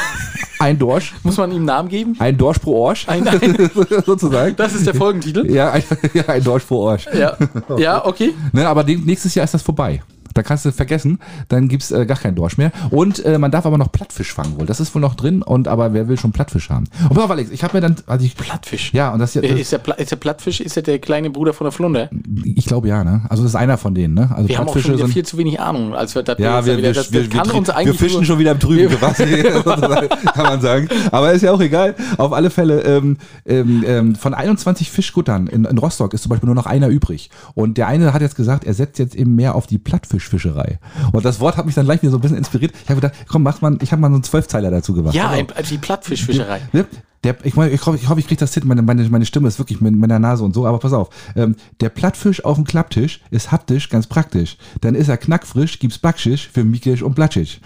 ein 0.59 0.79
Dorsch. 0.79 1.13
muss 1.23 1.37
man 1.37 1.51
ihm 1.51 1.57
einen 1.57 1.65
Namen 1.65 1.89
geben? 1.89 2.15
Ein 2.19 2.37
Dorsch 2.37 2.59
pro 2.59 2.73
Orsch. 2.85 3.07
Ein, 3.07 3.27
ein, 3.27 3.69
sozusagen. 4.05 4.55
das 4.55 4.73
ist 4.73 4.85
der 4.85 4.93
Folgentitel. 4.93 5.49
Ja, 5.51 5.71
ein, 5.71 5.83
ja, 6.13 6.25
ein 6.27 6.43
Dorsch 6.43 6.63
pro 6.63 6.77
Orsch. 6.77 7.05
Ja, 7.13 7.37
ja, 7.77 8.05
okay. 8.05 8.33
Ne, 8.51 8.67
aber 8.67 8.83
nächstes 8.83 9.35
Jahr 9.35 9.43
ist 9.43 9.53
das 9.53 9.61
vorbei. 9.61 10.01
Da 10.37 10.43
kannst 10.43 10.65
du 10.65 10.71
vergessen, 10.71 11.17
dann 11.47 11.67
gibt's 11.67 11.89
äh, 11.89 12.05
gar 12.05 12.17
keinen 12.17 12.35
Dorsch 12.35 12.57
mehr. 12.57 12.71
Und 12.91 13.25
äh, 13.25 13.39
man 13.39 13.49
darf 13.49 13.65
aber 13.65 13.79
noch 13.79 13.91
Plattfisch 13.91 14.31
fangen 14.31 14.59
wohl. 14.59 14.67
Das 14.67 14.79
ist 14.79 14.93
wohl 14.93 15.01
noch 15.01 15.15
drin, 15.15 15.41
und 15.41 15.67
aber 15.67 15.93
wer 15.93 16.07
will 16.07 16.17
schon 16.17 16.31
Plattfisch 16.31 16.69
haben? 16.69 16.85
Und 17.09 17.15
pass 17.15 17.23
auf, 17.23 17.31
Alex, 17.31 17.49
ich 17.49 17.63
habe 17.63 17.75
mir 17.75 17.81
dann, 17.81 17.95
also 18.05 18.23
ich, 18.23 18.35
Plattfisch. 18.35 18.93
ja, 18.93 19.11
und 19.11 19.19
das, 19.19 19.35
Äh, 19.35 19.41
das 19.41 19.59
Ist 19.59 19.71
der, 19.71 19.79
Pla 19.79 19.95
ist 19.95 20.11
der 20.11 20.15
Plattfisch, 20.17 20.61
ist 20.61 20.75
der 20.75 20.83
der 20.83 20.99
kleine 20.99 21.31
Bruder 21.31 21.53
von 21.53 21.65
der 21.65 21.71
Flunder? 21.71 22.09
ich 22.43 22.65
glaube 22.65 22.87
ja, 22.87 23.03
ne? 23.03 23.23
Also 23.29 23.41
das 23.41 23.53
ist 23.53 23.55
einer 23.55 23.77
von 23.77 23.95
denen, 23.95 24.13
ne? 24.13 24.29
Also 24.35 24.47
Wir 24.47 24.59
haben 24.59 24.67
auch 24.67 24.77
schon 24.77 24.93
wieder 24.93 25.07
viel 25.07 25.25
zu 25.25 25.37
wenig 25.37 25.59
Ahnung, 25.59 25.95
als 25.95 26.13
wir 26.13 26.21
das 26.21 26.37
Ja, 26.37 26.65
wir, 26.65 26.77
wieder, 26.77 26.89
wir, 26.89 26.93
das, 26.93 27.11
wir, 27.11 27.31
wir, 27.31 27.45
wir 27.85 27.93
fischen 27.95 28.23
schon 28.23 28.37
wieder 28.37 28.51
im 28.51 28.59
trüben 28.59 28.89
Gewässer, 28.89 29.25
kann 30.33 30.43
man 30.43 30.61
sagen. 30.61 30.87
Aber 31.11 31.31
ist 31.31 31.41
ja 31.41 31.51
auch 31.51 31.61
egal. 31.61 31.95
Auf 32.17 32.31
alle 32.33 32.51
Fälle, 32.51 32.81
ähm, 32.81 33.17
ähm, 33.45 33.83
ähm, 33.87 34.15
von 34.15 34.35
21 34.35 34.91
Fischguttern 34.91 35.47
in, 35.47 35.65
in 35.65 35.77
Rostock 35.77 36.13
ist 36.13 36.21
zum 36.21 36.29
Beispiel 36.29 36.47
nur 36.47 36.55
noch 36.55 36.67
einer 36.67 36.89
übrig. 36.89 37.29
Und 37.55 37.77
der 37.77 37.87
eine 37.87 38.13
hat 38.13 38.21
jetzt 38.21 38.35
gesagt, 38.35 38.65
er 38.65 38.73
setzt 38.73 38.99
jetzt 38.99 39.15
eben 39.15 39.35
mehr 39.35 39.55
auf 39.55 39.65
die 39.67 39.79
Plattfischfischerei. 40.27 40.79
Und 41.11 41.25
das 41.25 41.39
Wort 41.39 41.57
hat 41.57 41.65
mich 41.65 41.75
dann 41.75 41.85
gleich 41.85 42.01
wieder 42.01 42.11
so 42.11 42.17
ein 42.17 42.21
bisschen 42.21 42.37
inspiriert. 42.37 42.73
Ich 42.83 42.89
habe 42.89 43.01
gedacht, 43.01 43.13
komm, 43.27 43.43
mach 43.43 43.61
mal, 43.61 43.77
ich 43.81 43.91
habe 43.91 44.01
mal 44.01 44.09
so 44.09 44.15
einen 44.15 44.23
Zwölfzeiler 44.23 44.71
dazu 44.71 44.93
gemacht. 44.93 45.15
Ja, 45.15 45.29
ein, 45.29 45.49
auf. 45.49 45.67
die 45.67 45.77
Plattfischfischerei. 45.77 46.61
Ne? 46.73 46.85
Der, 47.23 47.35
ich, 47.43 47.55
mein, 47.55 47.73
ich 47.73 47.85
hoffe, 47.85 47.97
ich, 47.97 48.07
hoffe, 48.09 48.19
ich 48.19 48.27
kriege 48.27 48.39
das 48.39 48.53
hin. 48.53 48.63
Meine, 48.65 48.81
meine, 48.81 49.07
meine 49.09 49.25
Stimme 49.25 49.47
ist 49.47 49.57
wirklich 49.59 49.81
mit 49.81 49.95
meiner 49.95 50.19
Nase 50.19 50.43
und 50.43 50.53
so. 50.53 50.65
Aber 50.65 50.79
pass 50.79 50.93
auf. 50.93 51.09
Ähm, 51.35 51.55
der 51.81 51.89
Plattfisch 51.89 52.45
auf 52.45 52.55
dem 52.55 52.65
Klapptisch 52.65 53.21
ist 53.31 53.51
haptisch 53.51 53.89
ganz 53.89 54.07
praktisch. 54.07 54.57
Dann 54.81 54.95
ist 54.95 55.07
er 55.09 55.17
knackfrisch, 55.17 55.79
gibt's 55.79 55.97
Backschisch 55.97 56.47
für 56.47 56.63
Mikisch 56.63 57.01
und 57.01 57.15
Platschig. 57.15 57.61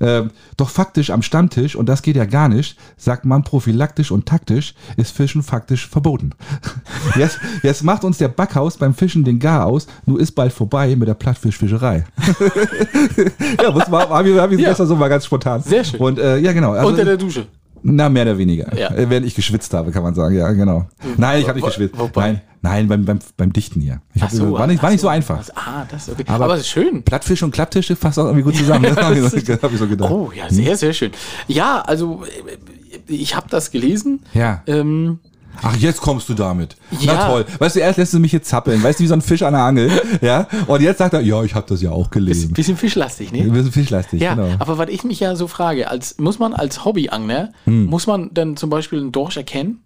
Ähm, 0.00 0.30
doch 0.56 0.68
faktisch 0.70 1.10
am 1.10 1.22
Stammtisch, 1.22 1.76
und 1.76 1.88
das 1.88 2.02
geht 2.02 2.16
ja 2.16 2.24
gar 2.24 2.48
nicht, 2.48 2.78
sagt 2.96 3.24
man 3.24 3.44
prophylaktisch 3.44 4.10
und 4.10 4.26
taktisch, 4.26 4.74
ist 4.96 5.14
Fischen 5.16 5.42
faktisch 5.42 5.86
verboten. 5.88 6.30
Jetzt, 7.16 7.38
jetzt 7.62 7.82
macht 7.84 8.04
uns 8.04 8.18
der 8.18 8.28
Backhaus 8.28 8.76
beim 8.76 8.92
Fischen 8.94 9.24
den 9.24 9.38
Gar 9.38 9.64
aus, 9.66 9.86
nur 10.04 10.20
ist 10.20 10.32
bald 10.32 10.52
vorbei 10.52 10.94
mit 10.96 11.08
der 11.08 11.14
Plattfischfischerei. 11.14 12.04
ja, 13.62 13.70
muss 13.70 13.88
mal, 13.88 14.08
hab 14.08 14.26
ich, 14.26 14.36
hab 14.36 14.50
ich 14.52 14.60
Ja. 14.60 14.68
gestern 14.70 14.86
so 14.86 14.96
mal 14.96 15.08
ganz 15.08 15.24
spontan. 15.24 15.62
Sehr 15.62 15.84
schön. 15.84 16.00
Und 16.00 16.18
äh, 16.18 16.38
ja, 16.38 16.52
genau. 16.52 16.72
Also, 16.72 16.88
Unter 16.88 17.04
der 17.04 17.16
Dusche. 17.16 17.46
Na, 17.94 18.08
mehr 18.08 18.22
oder 18.22 18.38
weniger. 18.38 18.76
Ja. 18.76 18.90
Äh, 18.90 19.08
Während 19.08 19.26
ich 19.26 19.34
geschwitzt 19.34 19.72
habe, 19.74 19.90
kann 19.90 20.02
man 20.02 20.14
sagen. 20.14 20.36
Ja, 20.36 20.50
genau. 20.52 20.86
Nein, 21.16 21.40
ich 21.40 21.48
habe 21.48 21.58
nicht 21.58 21.66
geschwitzt. 21.66 21.98
wobei? 21.98 22.32
Nein, 22.32 22.40
nein 22.62 22.88
beim, 22.88 23.04
beim, 23.04 23.18
beim 23.36 23.52
Dichten 23.52 23.80
hier. 23.80 24.00
Ich 24.14 24.22
hab, 24.22 24.32
war 24.38 24.66
nicht, 24.66 24.82
war 24.82 24.90
nicht 24.90 25.00
so 25.00 25.08
einfach. 25.08 25.42
Ah, 25.54 25.84
das 25.90 26.08
ist 26.08 26.14
okay. 26.14 26.24
Aber- 26.28 26.44
Aber, 26.46 26.58
schön. 26.58 27.02
Plattfisch 27.02 27.42
und 27.42 27.52
Klapptische 27.52 27.96
fasst 27.96 28.18
auch 28.18 28.24
irgendwie 28.24 28.42
gut 28.44 28.56
zusammen. 28.56 28.82
ne? 28.82 28.96
hab, 28.96 29.12
ich 29.14 29.44
so, 29.46 29.52
hab 29.54 29.72
ich 29.72 29.78
so 29.78 29.86
gedacht. 29.88 30.10
Oh, 30.10 30.32
ja, 30.34 30.50
sehr, 30.50 30.76
sehr 30.76 30.92
schön. 30.92 31.12
Ja, 31.48 31.80
also 31.82 32.22
äh, 32.24 33.12
ich 33.12 33.36
habe 33.36 33.46
das 33.50 33.70
gelesen. 33.70 34.20
Ja. 34.34 34.62
Ähm, 34.66 35.18
Ach, 35.62 35.76
jetzt 35.76 36.00
kommst 36.00 36.28
du 36.28 36.34
damit. 36.34 36.76
Ja. 37.00 37.14
Na 37.14 37.28
toll. 37.28 37.44
Weißt 37.58 37.76
du, 37.76 37.80
erst 37.80 37.98
lässt 37.98 38.14
du 38.14 38.18
mich 38.18 38.32
jetzt 38.32 38.48
zappeln. 38.48 38.82
Weißt 38.82 38.98
du, 38.98 39.04
wie 39.04 39.08
so 39.08 39.14
ein 39.14 39.22
Fisch 39.22 39.42
an 39.42 39.52
der 39.54 39.62
Angel. 39.62 39.90
Ja. 40.20 40.46
Und 40.66 40.80
jetzt 40.82 40.98
sagt 40.98 41.14
er, 41.14 41.20
ja, 41.20 41.42
ich 41.42 41.54
habe 41.54 41.66
das 41.68 41.82
ja 41.82 41.90
auch 41.90 42.10
gelesen. 42.10 42.52
bisschen 42.52 42.76
fischlastig, 42.76 43.32
ne? 43.32 43.42
Sind 43.62 43.72
fischlastig, 43.72 44.20
Ja, 44.20 44.34
genau. 44.34 44.54
aber 44.58 44.78
was 44.78 44.88
ich 44.90 45.04
mich 45.04 45.20
ja 45.20 45.34
so 45.36 45.46
frage, 45.46 45.90
als 45.90 46.18
muss 46.18 46.38
man 46.38 46.52
als 46.54 46.84
Hobbyangler, 46.84 47.50
Hm. 47.64 47.86
muss 47.86 48.06
man 48.06 48.30
dann 48.32 48.56
zum 48.56 48.70
Beispiel 48.70 49.00
einen 49.00 49.12
Dorsch 49.12 49.36
erkennen? 49.36 49.80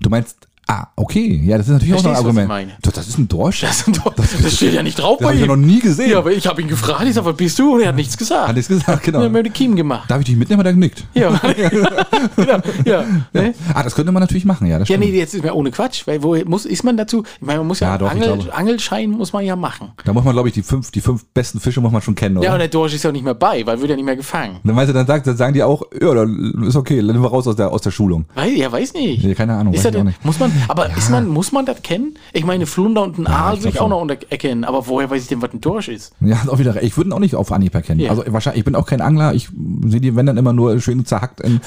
Du 0.00 0.10
meinst, 0.10 0.48
ah, 0.68 0.86
okay. 0.96 1.40
Ja, 1.44 1.58
das 1.58 1.66
ist 1.68 1.72
natürlich 1.72 1.94
auch 1.94 2.02
noch 2.02 2.10
ein 2.10 2.14
Verstehst 2.16 2.26
was 2.26 2.34
ich 2.34 2.40
Argument. 2.42 2.48
meine? 2.48 2.72
Das, 2.82 2.94
das 2.94 3.08
ist 3.08 3.18
ein 3.18 3.28
Dorsch. 3.28 3.60
Das, 3.60 3.80
ist 3.80 3.86
ein 3.88 3.92
Dorsch. 3.94 4.16
das, 4.42 4.54
steht 4.56 4.74
ja 4.74 4.82
nicht 4.82 4.98
drauf 4.98 5.18
Das 5.18 5.26
habe 5.28 5.34
ich 5.36 5.40
ja 5.42 5.46
noch 5.46 5.54
ihm. 5.54 5.66
nie 5.66 5.78
gesehen. 5.80 6.10
Ja, 6.10 6.18
aber 6.18 6.32
ich 6.32 6.46
habe 6.46 6.60
ihn 6.62 6.68
gefragt, 6.68 7.02
ich 7.06 7.14
sag, 7.14 7.24
was 7.24 7.36
bist 7.36 7.58
du? 7.58 7.74
Und 7.74 7.80
er 7.82 7.88
hat 7.88 7.96
nichts 7.96 8.16
gesagt. 8.16 8.48
Hat 8.48 8.54
nichts 8.56 8.68
gesagt, 8.68 9.02
genau. 9.02 9.18
Er 9.20 9.24
hat 9.26 9.32
mir 9.32 9.42
die 9.42 9.50
Kiem 9.50 9.76
gemacht. 9.76 10.10
Darf 10.10 10.20
ich 10.20 10.26
dich 10.26 10.36
mitnehmen? 10.36 10.60
Hat 10.60 10.66
er 10.66 10.72
genickt. 10.72 11.04
Ja, 11.14 11.30
genau, 12.36 12.58
ja, 12.84 13.04
ne? 13.32 13.54
Ah, 13.74 13.82
das 13.82 13.94
könnte 13.94 14.12
man 14.12 14.20
natürlich 14.20 14.44
machen, 14.44 14.66
ja. 14.66 14.78
Das 14.78 14.88
Ja, 14.88 14.96
stimmt. 14.96 15.12
nee, 15.12 15.18
jetzt 15.18 15.34
ist 15.34 15.42
mir 15.42 15.54
ohne 15.54 15.70
Quatsch, 15.70 16.06
weil 16.06 16.22
wo 16.22 16.36
muss, 16.44 16.64
ist 16.66 16.84
man 16.84 16.96
dazu? 16.96 17.22
Ich 17.40 17.46
meine, 17.46 17.58
man 17.60 17.68
muss 17.68 17.80
ja, 17.80 17.92
Ja, 17.92 17.98
doch, 17.98 18.10
Angel. 18.10 18.50
Angelschein 18.52 19.10
muss 19.10 19.32
man 19.32 19.44
ja 19.44 19.56
machen. 19.56 19.92
Da 20.04 20.12
muss 20.12 20.24
man, 20.24 20.32
glaube 20.34 20.48
ich, 20.48 20.54
die 20.54 20.62
fünf, 20.62 20.90
die 20.90 21.00
fünf 21.00 21.24
besten 21.26 21.60
Fische 21.60 21.80
muss 21.80 21.92
man 21.92 22.02
schon 22.02 22.14
kennen, 22.14 22.36
oder? 22.38 22.46
Ja, 22.46 22.52
und 22.54 22.58
der 22.58 22.68
Dorsch 22.68 22.94
ist 22.94 23.04
ja 23.04 23.12
nicht 23.12 23.24
mehr 23.24 23.34
bei, 23.34 23.64
weil 23.66 23.78
wird 23.80 23.90
ja 23.90 23.96
nicht 23.96 24.04
mehr 24.04 24.16
gefangen. 24.16 24.58
dann 24.64 24.74
meinst 24.74 24.90
du, 24.90 24.94
dann, 24.94 25.06
sagt, 25.06 25.26
dann 25.26 25.36
sagen 25.36 25.54
die 25.54 25.62
auch, 25.62 25.82
ja, 26.00 26.12
dann 26.14 26.64
ist 26.66 26.76
okay, 26.76 26.96
dann 26.98 27.06
nehmen 27.06 27.22
wir 27.22 27.28
raus 27.30 27.46
aus 27.46 27.56
der, 27.56 27.72
aus 27.72 27.82
der 27.82 27.90
Schulung. 27.90 28.24
Weil, 28.34 28.52
ja, 28.52 28.70
weiß 28.70 28.94
nicht. 28.94 29.24
Nee, 29.24 29.34
keine 29.34 29.54
Ahnung, 29.54 29.74
Ist 29.74 29.84
weiß 29.84 29.96
auch 29.96 30.02
nicht. 30.04 30.24
muss 30.24 30.38
man 30.38 30.52
Aber 30.68 30.94
ist 30.96 31.10
man, 31.10 31.28
muss 31.28 31.52
man 31.52 31.66
das 31.66 31.82
kennen? 31.82 32.14
Ich 32.32 32.44
meine, 32.44 32.66
Flunder 32.66 33.02
und 33.02 33.18
ein 33.18 33.26
Aal 33.26 33.58
würde 33.58 33.68
ich 33.70 33.80
auch 33.80 33.88
noch 33.88 34.00
unter 34.00 34.16
erkennen. 34.30 34.64
Aber 34.64 34.86
woher 34.86 35.10
weiß 35.10 35.22
ich 35.22 35.28
denn, 35.28 35.42
was 35.42 35.52
ein 35.52 35.60
Dorsch 35.60 35.88
ist? 35.88 36.12
Ja, 36.20 36.38
auch 36.48 36.58
wieder, 36.58 36.82
ich 36.82 36.96
würde 36.96 37.10
ihn 37.10 37.12
auch 37.12 37.18
nicht 37.18 37.34
auf 37.34 37.52
Anhieb 37.52 37.74
erkennen. 37.74 38.00
Ja. 38.00 38.10
Also 38.10 38.24
wahrscheinlich, 38.28 38.60
ich 38.60 38.64
bin 38.64 38.74
auch 38.74 38.86
kein 38.86 39.00
Angler, 39.00 39.34
ich 39.34 39.48
sehe 39.86 40.00
die, 40.00 40.16
wenn 40.16 40.26
dann 40.26 40.36
immer 40.36 40.52
nur 40.52 40.80
schön 40.80 41.04
zerhackt 41.04 41.40
in, 41.40 41.60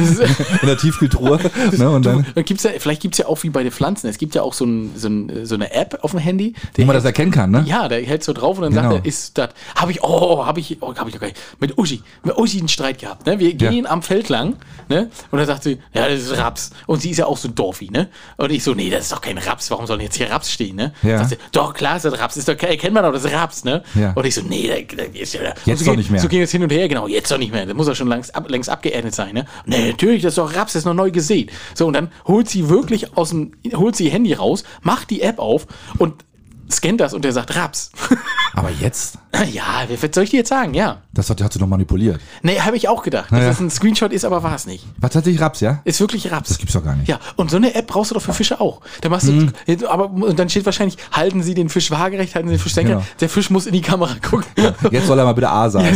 in 0.62 0.68
der 0.68 0.78
Tiefkühltruhe. 0.78 1.40
ne, 1.78 1.90
und 1.90 2.06
dann, 2.06 2.26
Dann 2.36 2.46
gibt's 2.46 2.64
ja, 2.64 2.72
vielleicht 2.78 3.02
gibt's 3.02 3.18
ja 3.18 3.28
auch 3.28 3.42
wie 3.44 3.50
bei 3.50 3.64
den 3.64 3.72
Pflanzen. 3.72 4.08
Es 4.08 4.18
gibt 4.18 4.36
ja 4.36 4.42
auch 4.42 4.54
so, 4.54 4.66
ein, 4.66 4.92
so, 4.96 5.08
ein, 5.08 5.46
so 5.46 5.56
eine 5.56 5.72
App 5.74 6.00
auf 6.02 6.12
dem 6.12 6.20
Handy. 6.20 6.54
wo 6.78 6.86
man 6.86 6.96
das 6.96 7.06
erkennen 7.06 7.32
kann, 7.32 7.52
ne? 7.52 7.64
Ja, 7.68 7.88
der 7.88 8.02
hält 8.02 8.24
so 8.24 8.34
drauf 8.34 8.58
und 8.58 8.64
dann 8.64 8.74
Genau. 8.74 8.92
sagt 8.94 9.06
er, 9.06 9.10
ist 9.10 9.38
das. 9.38 9.50
Habe 9.76 9.92
ich, 9.92 10.04
oh, 10.04 10.46
habe 10.46 10.60
ich, 10.60 10.78
oh, 10.82 10.96
habe 10.96 11.10
ich 11.10 11.20
nicht. 11.20 11.36
Mit 11.60 11.78
Uschi, 11.78 12.02
mit 12.24 12.38
Uschi 12.38 12.60
einen 12.60 12.68
Streit 12.68 13.00
gehabt. 13.00 13.26
Ne? 13.26 13.40
Wir 13.40 13.50
Ja. 13.56 13.70
gehen 13.70 13.86
am 13.88 14.02
Feld 14.02 14.30
lang, 14.30 14.56
ne? 14.90 15.10
Und 15.32 15.38
dann 15.38 15.48
sagt 15.48 15.64
sie, 15.64 15.80
ja, 15.94 16.08
das 16.08 16.22
ist 16.22 16.38
Raps. 16.38 16.72
Und 16.88 17.02
sie 17.02 17.12
ist 17.12 17.18
ja 17.18 17.26
auch 17.26 17.38
so 17.38 17.48
ein 17.48 17.56
Dorfi, 17.56 17.90
ne? 17.92 18.08
Und 18.38 18.52
ich 18.52 18.64
so, 18.64 18.74
nee, 18.80 18.90
das 18.90 19.04
ist 19.04 19.12
doch 19.12 19.22
kein 19.22 19.38
Raps. 19.38 19.70
Warum 19.72 19.86
soll 19.86 19.98
denn 19.98 20.06
jetzt 20.06 20.16
hier 20.16 20.30
Raps 20.32 20.52
stehen, 20.52 20.76
ne? 20.76 20.94
Ja. 21.04 21.18
Sagt 21.20 21.30
sie, 21.32 21.38
doch, 21.52 21.74
klar 21.74 21.98
ist 21.98 22.06
das 22.06 22.18
Raps. 22.18 22.38
Ist 22.38 22.48
doch, 22.48 22.58
erkennt 22.58 22.94
man 22.94 23.04
doch, 23.04 23.12
das 23.12 23.26
ist 23.26 23.34
Raps, 23.34 23.64
ne? 23.64 23.84
Ja. 23.96 24.14
Und 24.14 24.26
ich 24.26 24.34
so, 24.36 24.42
nee, 24.42 24.68
da, 24.68 24.96
da 24.96 25.04
ist 25.14 25.34
ja. 25.34 25.42
Jetzt 25.42 25.68
und 25.68 25.78
so 25.78 25.86
doch 25.86 25.92
ging- 25.92 26.00
nicht 26.00 26.12
mehr. 26.12 26.22
So 26.22 26.28
ging 26.28 26.42
es 26.42 26.52
hin 26.52 26.64
und 26.64 26.72
her, 26.72 26.88
genau, 26.88 27.08
jetzt 27.08 27.30
doch 27.30 27.38
nicht 27.38 27.52
mehr. 27.52 27.66
Das 27.66 27.76
muss 27.76 27.88
ja 27.88 27.96
schon 27.96 28.08
längst, 28.08 28.34
ab, 28.36 28.50
längst 28.50 28.70
abgeerntet 28.70 29.14
sein, 29.14 29.34
ne? 29.34 29.46
Nee, 29.66 29.90
natürlich, 29.90 30.22
das 30.24 30.32
ist 30.32 30.38
doch 30.38 30.56
Raps, 30.56 30.74
das 30.74 30.82
ist 30.82 30.86
noch 30.86 30.94
neu 30.94 31.12
gesät. 31.12 31.52
So, 31.76 31.86
und 31.88 31.94
dann 31.94 32.10
holt 32.28 32.50
sie 32.50 32.70
wirklich 32.70 33.16
aus 33.18 33.30
dem, 33.30 33.52
holt 33.76 33.96
sie 33.96 34.06
ihr 34.06 34.12
Handy 34.12 34.34
raus, 34.34 34.64
macht 34.82 35.10
die 35.10 35.22
App 35.22 35.40
auf 35.40 35.68
und 35.98 36.24
scannt 36.72 37.00
das 37.02 37.14
und 37.14 37.24
der 37.26 37.34
sagt 37.34 37.56
Raps. 37.56 37.92
Aber 38.54 38.70
jetzt, 38.82 39.18
ja, 39.52 39.64
was 39.90 40.10
soll 40.14 40.24
ich 40.24 40.32
dir 40.32 40.38
jetzt 40.38 40.50
sagen? 40.50 40.74
Ja. 40.74 40.98
das 41.14 41.30
hat, 41.30 41.42
hat 41.42 41.54
sie 41.54 41.60
noch 41.60 41.68
manipuliert. 41.68 42.20
Nee, 42.42 42.60
habe 42.60 42.76
ich 42.78 42.88
auch 42.90 43.04
gedacht, 43.04 43.32
dass 43.32 43.40
Ja. 43.40 43.48
das 43.48 43.60
ein 43.60 43.70
Screenshot 43.70 44.12
ist, 44.12 44.26
aber 44.26 44.42
war 44.44 44.56
es 44.56 44.66
nicht. 44.66 44.86
Was 44.98 45.12
tatsächlich 45.12 45.40
Raps, 45.42 45.60
ja? 45.62 45.82
Ist 45.86 46.00
wirklich 46.02 46.32
Raps. 46.32 46.50
Das 46.50 46.58
gibt's 46.58 46.74
doch 46.74 46.84
gar 46.84 46.96
nicht. 46.96 47.08
Ja, 47.08 47.20
und 47.36 47.52
so 47.52 47.58
eine 47.58 47.76
App 47.76 47.88
brauchst 47.88 48.10
du 48.12 48.16
doch 48.16 48.22
für 48.22 48.34
Fische 48.34 48.60
auch. 48.60 48.82
Da 49.02 49.10
machst 49.10 49.28
du, 49.30 49.52
aber 49.88 50.10
und 50.10 50.38
dann 50.40 50.50
steht 50.50 50.66
wahrscheinlich, 50.66 50.98
halten 51.12 51.44
Sie 51.44 51.54
den 51.54 51.70
Fisch 51.70 51.92
waagerecht, 51.92 52.34
halten 52.36 52.50
Sie 52.50 52.56
den 52.56 52.62
Fisch 52.62 52.74
senker. 52.74 52.94
Genau. 52.96 53.06
Der 53.20 53.30
Fisch 53.30 53.50
muss 53.52 53.66
in 53.68 53.74
die 53.74 53.82
Kamera 53.82 54.16
gucken. 54.28 54.46
Jetzt 54.92 55.08
soll 55.08 55.18
er 55.20 55.26
mal 55.26 55.34
bitte 55.34 55.50
A 55.50 55.70
sagen. 55.70 55.86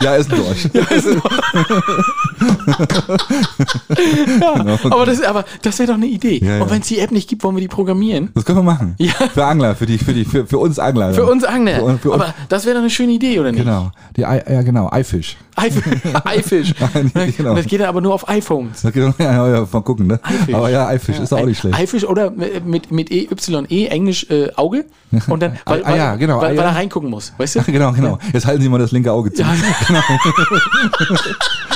ja, 0.00 0.14
ist 0.16 0.32
ein 0.32 0.38
Dorsch. 0.38 0.68
Ja, 4.40 4.78
aber 4.90 5.06
das, 5.06 5.20
aber 5.22 5.44
das 5.62 5.78
wäre 5.78 5.88
doch 5.88 5.94
eine 5.94 6.06
Idee. 6.06 6.38
Ja, 6.42 6.56
ja. 6.56 6.62
Und 6.62 6.70
wenn 6.70 6.80
es 6.80 6.88
die 6.88 6.98
App 6.98 7.10
nicht 7.10 7.28
gibt, 7.28 7.44
wollen 7.44 7.56
wir 7.56 7.60
die 7.60 7.68
programmieren. 7.68 8.30
Das 8.42 8.46
können 8.46 8.58
wir 8.58 8.64
machen. 8.72 8.96
Ja. 8.98 9.12
Für 9.32 9.44
Angler, 9.44 9.76
für 9.76 9.86
die, 9.86 9.98
für 9.98 10.12
die, 10.12 10.24
für, 10.24 10.44
für 10.48 10.58
uns 10.58 10.76
Angler. 10.80 11.14
Für 11.14 11.24
uns 11.26 11.44
Angler. 11.44 11.76
Für, 11.76 11.98
für 11.98 12.10
uns, 12.10 12.22
aber 12.24 12.34
das 12.48 12.64
wäre 12.64 12.74
doch 12.74 12.80
eine 12.80 12.90
schöne 12.90 13.12
Idee, 13.12 13.38
oder 13.38 13.52
nicht? 13.52 13.62
genau. 13.64 13.92
Die, 14.16 14.26
Ei- 14.26 14.42
ja, 14.50 14.62
genau. 14.62 14.90
Eifisch. 14.90 15.36
Eifisch. 15.54 15.84
Eifisch. 16.24 16.74
genau. 17.36 17.54
Das 17.54 17.66
geht 17.66 17.82
aber 17.82 18.00
nur 18.00 18.12
auf 18.14 18.28
iPhones. 18.28 18.82
Das 18.82 18.92
geht- 18.92 19.14
Ja, 19.20 19.48
ja, 19.48 19.66
mal 19.70 19.82
gucken, 19.82 20.08
ne? 20.08 20.18
Eifisch. 20.24 20.54
Aber 20.56 20.70
ja, 20.70 20.88
Eifisch 20.88 21.20
ist 21.20 21.32
auch 21.32 21.44
nicht 21.46 21.60
schlecht. 21.60 21.78
Eifisch 21.78 22.02
oder 22.04 22.30
mit, 22.32 22.90
mit 22.90 23.12
EYE, 23.12 23.86
Englisch 23.90 24.26
äh, 24.28 24.50
Auge. 24.56 24.86
Und 25.28 25.40
dann, 25.40 25.52
weil, 25.66 25.84
Ah, 25.84 25.88
weil, 25.90 25.96
ja, 25.98 26.16
genau. 26.16 26.38
weil, 26.40 26.46
Ah, 26.46 26.48
weil 26.48 26.56
ja. 26.56 26.62
er 26.64 26.74
reingucken 26.74 27.10
muss. 27.10 27.32
Weißt 27.38 27.54
du? 27.56 27.62
genau, 27.66 27.92
genau. 27.92 28.18
Jetzt 28.32 28.46
halten 28.46 28.60
Sie 28.62 28.68
mal 28.68 28.78
das 28.78 28.90
linke 28.90 29.12
Auge 29.12 29.32
zu. 29.32 29.42
Ja. 29.42 29.54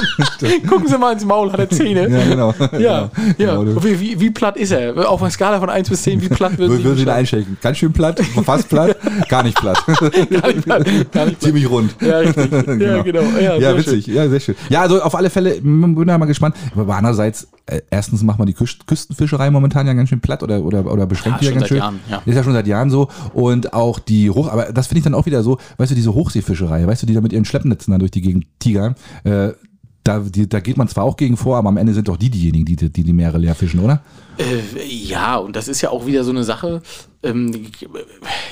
Gucken 0.69 0.89
Sie 0.89 0.99
mal 0.99 1.13
ins 1.13 1.25
Maul, 1.25 1.53
hat 1.53 1.59
er 1.61 1.71
Zähne. 1.71 2.09
Ja, 2.09 2.25
genau. 2.25 2.55
Ja, 2.73 2.79
ja. 3.39 3.57
Genau. 3.57 3.85
Wie, 3.85 4.01
wie, 4.01 4.21
wie 4.21 4.31
platt 4.31 4.57
ist 4.57 4.73
er? 4.73 5.09
Auf 5.11 5.23
einer 5.23 5.31
Skala 5.31 5.61
von 5.61 5.71
1 5.71 5.89
bis 5.89 6.03
10, 6.03 6.21
wie 6.23 6.29
platt 6.29 6.59
wird 6.59 6.71
Würde 6.71 6.85
würden 6.85 6.97
Sie 6.97 7.03
ihn 7.05 7.09
einschenken? 7.09 7.57
Ganz 7.61 7.79
schön 7.79 7.93
platt, 7.93 8.21
fast 8.45 8.69
platt, 8.69 8.97
gar 9.29 9.43
nicht 9.43 9.59
platt. 9.59 9.83
Gar 9.87 10.49
nicht 10.49 10.65
platt. 10.65 10.85
Gar 10.85 10.93
nicht 10.93 11.11
platt. 11.11 11.35
Ziemlich 11.41 11.69
rund. 11.69 11.95
Ja, 12.01 12.19
richtig. 12.19 12.53
Ja, 12.81 13.03
genau. 13.03 13.23
Ja, 13.41 13.57
Ja, 13.57 13.77
witzig. 13.77 14.07
Ja, 14.07 14.29
sehr 14.29 14.41
schön. 14.41 14.55
Ja, 14.69 14.83
also 14.83 15.01
auf 15.03 15.15
alle 15.15 15.31
Fälle, 15.31 15.61
bin 15.61 16.07
da 16.07 16.19
mal 16.19 16.27
gespannt. 16.27 16.57
Aber 16.75 16.97
andererseits, 16.97 17.49
äh, 17.67 17.81
erstens 17.91 18.23
macht 18.23 18.39
man 18.39 18.47
die 18.47 18.55
Küst 18.55 18.87
Küstenfischerei 18.87 19.51
momentan 19.51 19.87
ja 19.87 19.93
ganz 19.93 20.09
schön 20.09 20.21
platt 20.21 20.43
oder, 20.43 20.61
oder, 20.63 20.91
oder 20.91 21.07
beschränkt 21.07 21.43
Ja, 21.43 21.49
die 21.51 21.55
ja 21.55 21.59
ganz 21.59 21.69
schön. 21.69 21.79
Jahren, 21.79 22.01
ja. 22.11 22.23
Ist 22.25 22.35
ja 22.35 22.45
schon 22.45 22.53
seit 22.53 22.67
Jahren 22.67 22.91
so. 22.91 23.09
Und 23.35 23.73
auch 23.73 23.99
die 23.99 24.31
Hoch, 24.31 24.49
aber 24.51 24.73
das 24.73 24.87
finde 24.87 24.99
ich 24.99 25.05
dann 25.05 25.15
auch 25.15 25.27
wieder 25.27 25.43
so, 25.43 25.59
weißt 25.79 25.91
du, 25.91 25.95
diese 25.95 26.15
Hochseefischerei, 26.15 26.87
weißt 26.87 27.03
du, 27.03 27.07
die 27.07 27.15
da 27.15 27.21
mit 27.21 27.33
ihren 27.33 27.45
Schleppnetzen 27.45 27.91
dann 27.93 28.01
durch 28.01 28.11
die 28.11 28.21
Gegend 28.21 28.47
tigern, 28.59 28.95
äh, 29.25 29.51
da, 30.07 30.21
die, 30.21 30.49
da 30.49 30.61
geht 30.61 30.77
man 30.77 30.89
zwar 30.89 31.05
auch 31.05 31.17
gegen 31.17 31.37
vor, 31.37 31.57
aber 31.57 31.69
am 31.69 31.77
Ende 31.77 31.93
sind 31.95 32.09
doch 32.09 32.17
die 32.17 32.31
diejenigen, 32.31 32.65
die 32.65 32.77
die, 32.77 32.91
die 33.05 33.13
Meere 33.13 33.39
leer 33.39 33.55
fischen, 33.55 33.81
oder? 33.81 34.03
Äh, 34.39 34.85
ja, 34.87 35.37
und 35.37 35.57
das 35.57 35.67
ist 35.69 35.81
ja 35.81 35.91
auch 35.91 36.05
wieder 36.07 36.23
so 36.23 36.31
eine 36.31 36.45
Sache. 36.45 36.83
Ähm, 37.23 37.69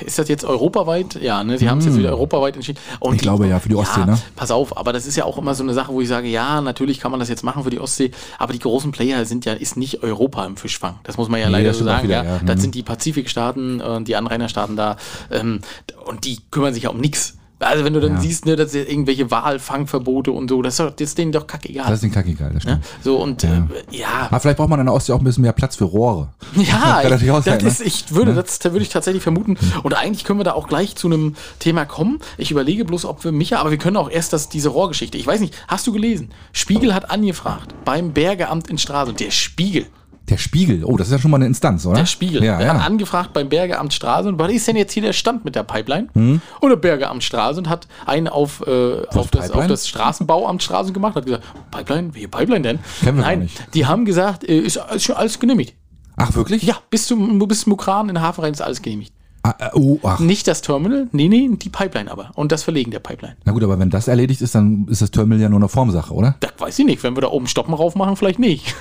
ist 0.03 0.17
das 0.17 0.27
jetzt 0.27 0.43
europaweit? 0.43 1.21
Ja, 1.21 1.43
ne? 1.43 1.57
Sie 1.59 1.69
haben 1.69 1.77
es 1.77 1.85
jetzt 1.85 1.97
wieder 1.97 2.09
europaweit 2.11 2.55
entschieden. 2.55 2.79
Und 2.99 3.11
Hm. 3.11 3.15
Ich 3.17 3.21
glaube 3.21 3.47
ja, 3.47 3.59
für 3.59 3.69
die 3.69 3.75
Ostsee, 3.75 3.99
ja, 4.01 4.05
ne? 4.07 4.17
Pass 4.35 4.49
auf, 4.51 4.75
aber 4.77 4.91
das 4.93 5.05
ist 5.05 5.15
ja 5.15 5.25
auch 5.25 5.37
immer 5.37 5.53
so 5.53 5.63
eine 5.63 5.73
Sache, 5.73 5.93
wo 5.93 6.01
ich 6.01 6.07
sage, 6.07 6.27
ja, 6.27 6.59
natürlich 6.61 6.99
kann 6.99 7.11
man 7.11 7.19
das 7.19 7.29
jetzt 7.29 7.43
machen 7.43 7.63
für 7.63 7.69
die 7.69 7.79
Ostsee, 7.79 8.11
aber 8.39 8.51
die 8.53 8.59
großen 8.59 8.91
Player 8.91 9.25
sind 9.25 9.45
ja, 9.45 9.53
ist 9.53 9.77
nicht 9.77 10.01
Europa 10.03 10.45
im 10.45 10.57
Fischfang. 10.57 10.95
Das 11.03 11.17
muss 11.17 11.29
man 11.29 11.39
ja 11.39 11.45
Nee, 11.47 11.53
leider 11.53 11.73
so 11.73 11.83
sagen. 11.85 12.03
wieder, 12.07 12.23
ja. 12.23 12.35
ja. 12.37 12.39
Das 12.45 12.57
Mhm. 12.57 12.61
sind 12.61 12.75
die 12.75 12.83
Pazifikstaaten 12.83 13.79
und 13.81 14.07
die 14.07 14.15
Anrainerstaaten 14.15 14.75
da. 14.75 14.97
Ähm, 15.31 15.61
und 16.05 16.25
die 16.25 16.39
kümmern 16.51 16.73
sich 16.73 16.83
ja 16.83 16.89
um 16.89 16.99
nichts. 16.99 17.37
Also 17.59 17.85
wenn 17.85 17.93
du 17.93 18.01
dann 18.01 18.15
Ja. 18.15 18.19
siehst, 18.19 18.45
ne, 18.45 18.55
dass 18.55 18.73
irgendwelche 18.73 19.31
Walfangverbote 19.31 20.31
und 20.31 20.49
so, 20.49 20.61
das 20.61 20.73
ist, 20.73 20.79
doch, 20.79 20.89
das 20.91 21.09
ist 21.09 21.17
denen 21.17 21.31
doch 21.31 21.47
kackegal. 21.47 21.85
Das 21.85 21.95
ist 21.95 22.03
den 22.03 22.11
Kackegal, 22.11 22.51
das 22.53 22.65
ne? 22.65 22.81
stimmt. 22.81 23.03
So 23.03 23.17
und 23.17 23.43
ja. 23.43 23.49
Äh, 23.91 23.97
ja, 23.97 24.27
Aber 24.29 24.39
vielleicht 24.39 24.57
braucht 24.57 24.69
man 24.69 24.79
an 24.79 24.87
der 24.87 24.93
Ostsee 24.95 25.13
auch 25.13 25.19
ein 25.19 25.23
bisschen 25.23 25.43
mehr 25.43 25.53
Platz 25.53 25.75
für 25.75 25.85
Rohre. 25.85 26.29
ja, 26.55 27.01
natürlich 27.03 27.31
auch 27.31 27.43
das 27.43 27.61
ne? 27.61 27.67
ist, 27.69 27.81
ich 27.81 28.13
würde, 28.13 28.33
das, 28.33 28.59
da 28.59 28.71
würde 28.71 28.83
ich 28.83 28.89
tatsächlich 28.89 29.23
vermuten. 29.23 29.57
Und 29.83 29.93
eigentlich 29.93 30.23
können 30.25 30.39
wir 30.39 30.43
da 30.43 30.53
auch 30.53 30.67
gleich 30.67 30.95
zu 30.95 31.07
einem 31.07 31.35
Thema 31.59 31.85
kommen. 31.85 32.19
Ich 32.37 32.51
überlege 32.51 32.83
bloß, 32.85 33.05
ob 33.05 33.23
wir 33.23 33.31
Micha, 33.31 33.57
aber 33.59 33.71
wir 33.71 33.77
können 33.77 33.97
auch 33.97 34.09
erst 34.09 34.33
das, 34.33 34.49
diese 34.49 34.69
Rohrgeschichte. 34.69 35.17
Ich 35.17 35.25
weiß 35.27 35.39
nicht, 35.39 35.53
hast 35.67 35.87
du 35.87 35.93
gelesen? 35.93 36.29
Spiegel 36.51 36.93
hat 36.93 37.09
angefragt 37.09 37.73
beim 37.85 38.11
Bergeamt 38.13 38.69
in 38.69 38.77
Stralsund. 38.77 39.19
Der 39.19 39.31
Spiegel. 39.31 39.85
Der 40.29 40.37
Spiegel, 40.37 40.83
oh, 40.83 40.97
das 40.97 41.07
ist 41.07 41.13
ja 41.13 41.19
schon 41.19 41.29
mal 41.29 41.37
eine 41.37 41.45
Instanz, 41.45 41.85
oder? 41.85 41.97
Der 41.97 42.07
Spiegel. 42.07 42.43
Ja, 42.43 42.57
der 42.57 42.67
ja. 42.67 42.73
hat 42.73 42.85
angefragt 42.85 43.31
beim 43.33 43.47
Bergeamt 43.47 43.93
Stralsund, 43.93 44.39
was 44.39 44.51
ist 44.51 44.67
denn 44.67 44.75
jetzt 44.75 44.91
hier 44.93 45.03
der 45.03 45.13
Stand 45.13 45.45
mit 45.45 45.55
der 45.55 45.63
Pipeline? 45.63 46.07
Hm? 46.13 46.41
Und 46.61 46.69
der 46.69 46.77
Bergeamt 46.77 47.23
Stralsund 47.23 47.69
hat 47.69 47.87
einen 48.07 48.27
auf, 48.27 48.63
äh, 48.65 49.05
auf, 49.07 49.29
das, 49.29 49.51
auf 49.51 49.67
das 49.67 49.87
Straßenbauamt 49.87 50.63
Stralsund 50.63 50.95
gemacht, 50.95 51.15
hat 51.15 51.25
gesagt, 51.25 51.43
Pipeline? 51.69 52.13
Welche 52.15 52.27
Pipeline 52.27 52.61
denn? 52.61 52.79
Kennen 53.01 53.17
wir 53.17 53.23
Nein, 53.23 53.39
nicht. 53.41 53.67
die 53.75 53.85
haben 53.85 54.05
gesagt, 54.05 54.43
äh, 54.43 54.57
ist, 54.57 54.79
ist 54.93 55.03
schon 55.03 55.15
alles 55.15 55.39
genehmigt. 55.39 55.75
Ach, 56.17 56.33
wirklich? 56.33 56.63
Ja, 56.63 56.77
bis 56.89 57.05
zum, 57.05 57.39
bis 57.47 57.61
zum 57.61 57.71
Mukran 57.71 58.09
in 58.09 58.15
den 58.15 58.23
Hafen 58.23 58.41
rein 58.41 58.53
ist 58.53 58.61
alles 58.61 58.81
genehmigt. 58.81 59.13
Ah, 59.45 59.53
äh, 59.59 59.69
oh, 59.75 59.99
ach. 60.01 60.19
Nicht 60.19 60.47
das 60.47 60.61
Terminal, 60.61 61.07
nee, 61.11 61.27
nee, 61.27 61.47
die 61.51 61.69
Pipeline 61.69 62.09
aber. 62.09 62.31
Und 62.33 62.51
das 62.51 62.63
Verlegen 62.63 62.89
der 62.89 62.99
Pipeline. 62.99 63.35
Na 63.45 63.51
gut, 63.51 63.63
aber 63.63 63.77
wenn 63.77 63.91
das 63.91 64.07
erledigt 64.07 64.41
ist, 64.41 64.55
dann 64.55 64.87
ist 64.89 65.03
das 65.03 65.11
Terminal 65.11 65.39
ja 65.39 65.49
nur 65.49 65.59
eine 65.59 65.69
Formsache, 65.69 66.11
oder? 66.11 66.35
Das 66.39 66.53
weiß 66.57 66.79
ich 66.79 66.85
nicht. 66.85 67.03
Wenn 67.03 67.15
wir 67.15 67.21
da 67.21 67.27
oben 67.27 67.45
Stoppen 67.45 67.75
rauf 67.75 67.93
machen, 67.93 68.15
vielleicht 68.15 68.39
nicht. 68.39 68.73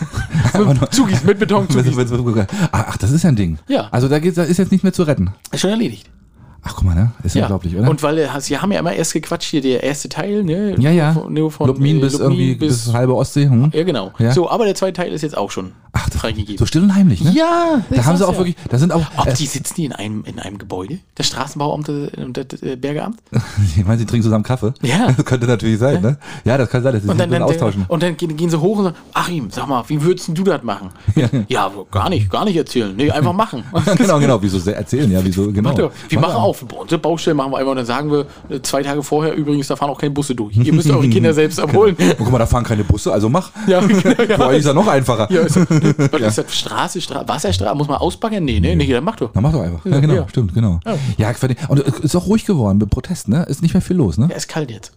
zugießen, 0.91 1.27
mit 1.27 1.39
Beton 1.39 1.69
zugießen. 1.69 2.47
Ach, 2.73 2.97
das 2.97 3.11
ist 3.11 3.25
ja 3.25 3.29
ein 3.29 3.37
Ding. 3.37 3.59
Ja. 3.69 3.89
Also 3.91 4.09
da, 4.09 4.19
geht, 4.19 4.39
da 4.39 4.45
ist 4.45 4.57
jetzt 4.57 4.73
nicht 4.73 4.85
mehr 4.85 4.95
zu 4.95 5.03
retten. 5.03 5.35
Ist 5.53 5.61
schon 5.61 5.71
erledigt. 5.71 6.09
Ach, 6.67 6.75
guck 6.75 6.85
mal, 6.85 6.95
ne? 6.95 7.13
Ist 7.23 7.35
ja 7.35 7.43
unglaublich, 7.43 7.77
oder? 7.77 7.91
Und 7.91 8.03
weil 8.03 8.19
äh, 8.19 8.29
sie 8.41 8.57
haben 8.59 8.73
ja 8.73 8.79
immer 8.79 8.95
erst 8.95 9.13
gequatscht 9.13 9.51
hier, 9.51 9.61
der 9.61 9.83
erste 9.83 10.09
Teil, 10.09 10.43
ne? 10.45 10.75
ja, 10.79 10.91
ja. 10.91 11.13
Von, 11.13 11.33
nur 11.33 11.51
von, 11.51 11.67
Lubmin 11.67 11.99
äh, 11.99 12.01
bis 12.01 12.13
Lubmin 12.15 12.31
irgendwie 12.31 12.55
bis, 12.55 12.93
halbe 12.93 13.15
Ostsee. 13.15 13.45
Hm? 13.45 13.71
Ja, 13.75 13.83
genau. 13.85 14.13
Ja. 14.19 14.33
So, 14.33 14.49
aber 14.49 14.65
der 14.65 14.75
zweite 14.75 14.95
Teil 14.95 15.13
ist 15.13 15.21
jetzt 15.21 15.37
auch 15.37 15.51
schon 15.51 15.73
Ach, 15.93 16.09
das, 16.09 16.23
freigegeben. 16.23 16.57
so 16.57 16.65
still 16.65 16.83
und 16.83 16.95
heimlich, 16.95 17.23
ne? 17.23 17.33
ja, 17.33 17.83
Da 17.91 18.05
haben 18.07 18.17
sie 18.17 18.27
auch 18.27 18.33
ja. 18.33 18.39
wirklich, 18.39 18.57
da 18.71 18.79
sind 18.79 18.93
auch, 18.93 19.03
Ob 19.19 19.27
äh, 19.27 19.35
die 19.35 19.45
sitzen 19.45 19.75
die 19.77 19.85
in 19.85 19.93
einem, 19.93 20.25
in 20.25 20.39
einem 20.39 20.57
Gebäude? 20.57 21.01
Das 21.17 21.27
Straßenbauamt 21.27 21.89
äh, 21.91 22.11
und 22.17 22.37
das 22.39 22.63
äh, 22.63 22.77
Bergeamt? 22.77 23.19
ich 23.77 23.85
meine, 23.85 23.99
sie 23.99 24.07
trinken 24.07 24.25
zusammen 24.25 24.45
Kaffee. 24.45 24.73
Ja. 24.83 25.13
Das 25.17 25.25
könnte 25.27 25.47
natürlich 25.47 25.79
sein, 25.79 26.03
ne? 26.03 26.19
Ja, 26.45 26.59
das 26.59 26.69
kann 26.71 26.83
sein, 26.83 26.95
dass 26.95 27.03
sie 27.03 27.09
Und 27.09 27.19
sich 27.19 27.29
dann, 27.29 27.43
austauschen. 27.43 27.85
und 27.87 28.03
dann 28.03 28.17
gehen, 28.17 28.37
gehen 28.37 28.51
sie 28.51 28.61
hoch 28.61 28.79
und 28.79 28.85
sagen, 28.85 28.97
Achim, 29.13 29.51
sag 29.51 29.69
mal, 29.69 29.85
wie 29.89 30.03
würdest 30.03 30.29
du 30.29 30.45
das 30.45 30.63
machen? 30.63 30.91
Ja, 31.49 31.71
gar 31.91 32.09
nicht, 32.09 32.31
gar 32.31 32.45
nicht 32.45 32.57
erzählen. 32.57 32.95
Nee, 32.97 33.11
einfach 33.11 33.33
machen. 33.33 33.65
genau, 33.97 34.19
genau, 34.19 34.43
wieso 34.43 34.59
erzählen, 34.71 35.11
ja, 35.11 35.21
wieso, 35.23 35.53
genau. 35.53 35.71
Mach 35.71 35.79
machen 36.21 36.35
doch. 36.35 36.54
Auf. 36.63 36.69
Bei 36.69 36.77
unserer 36.77 36.99
Baustelle 36.99 37.35
machen 37.35 37.53
wir 37.53 37.59
einfach 37.59 37.71
und 37.73 37.77
dann 37.79 37.87
sagen 37.87 38.11
wir 38.11 38.27
äh, 38.49 38.61
zwei 38.63 38.83
Tage 38.83 39.03
vorher 39.03 39.35
übrigens, 39.35 39.69
da 39.69 39.77
fahren 39.77 39.91
auch 39.91 39.99
keine 39.99 40.13
Busse 40.13 40.35
durch. 40.35 40.57
Ihr 40.57 40.73
müsst 40.73 40.91
eure 40.91 41.09
Kinder 41.09 41.33
selbst 41.35 41.59
abholen. 41.61 41.97
Oh, 41.99 42.15
guck 42.19 42.31
mal, 42.33 42.39
da 42.39 42.47
fahren 42.47 42.65
keine 42.65 42.85
Busse, 42.85 43.13
also 43.13 43.29
mach. 43.29 43.51
Ja, 43.67 43.81
genau, 43.81 44.23
ja. 44.29 44.47
Euch 44.47 44.59
ist 44.59 44.67
ja 44.67 44.73
noch 44.75 44.87
einfacher. 44.87 45.31
Ja, 45.33 45.43
ist, 45.43 45.57
was 45.57 46.21
ist 46.21 46.39
das? 46.39 46.55
Straße, 46.55 47.01
Stra 47.01 47.27
Wasserstraße? 47.27 47.75
Muss 47.77 47.89
man 47.89 47.97
ausbaggern? 47.99 48.45
Nee, 48.45 48.61
nee, 48.61 48.75
nee, 48.77 48.87
dann 48.87 49.05
mach 49.05 49.17
doch. 49.17 49.31
Na, 49.35 49.41
mach 49.41 49.53
doch 49.53 49.61
einfach. 49.63 49.85
Ja, 49.87 50.01
genau, 50.01 50.15
Ja. 50.15 50.29
stimmt, 50.29 50.55
genau. 50.55 50.81
Ja, 51.17 51.33
fertig. 51.35 51.59
und 51.69 51.81
es 51.81 51.99
ist 52.01 52.17
auch 52.17 52.27
ruhig 52.27 52.45
geworden 52.45 52.79
mit 52.79 52.91
Protest, 52.91 53.29
ne? 53.29 53.45
Ist 53.49 53.63
nicht 53.63 53.75
mehr 53.75 53.81
viel 53.83 53.97
los, 53.97 54.19
ne? 54.19 54.29
Ja, 54.31 54.37
ist 54.37 54.49
kalt 54.49 54.71
jetzt. 54.71 54.93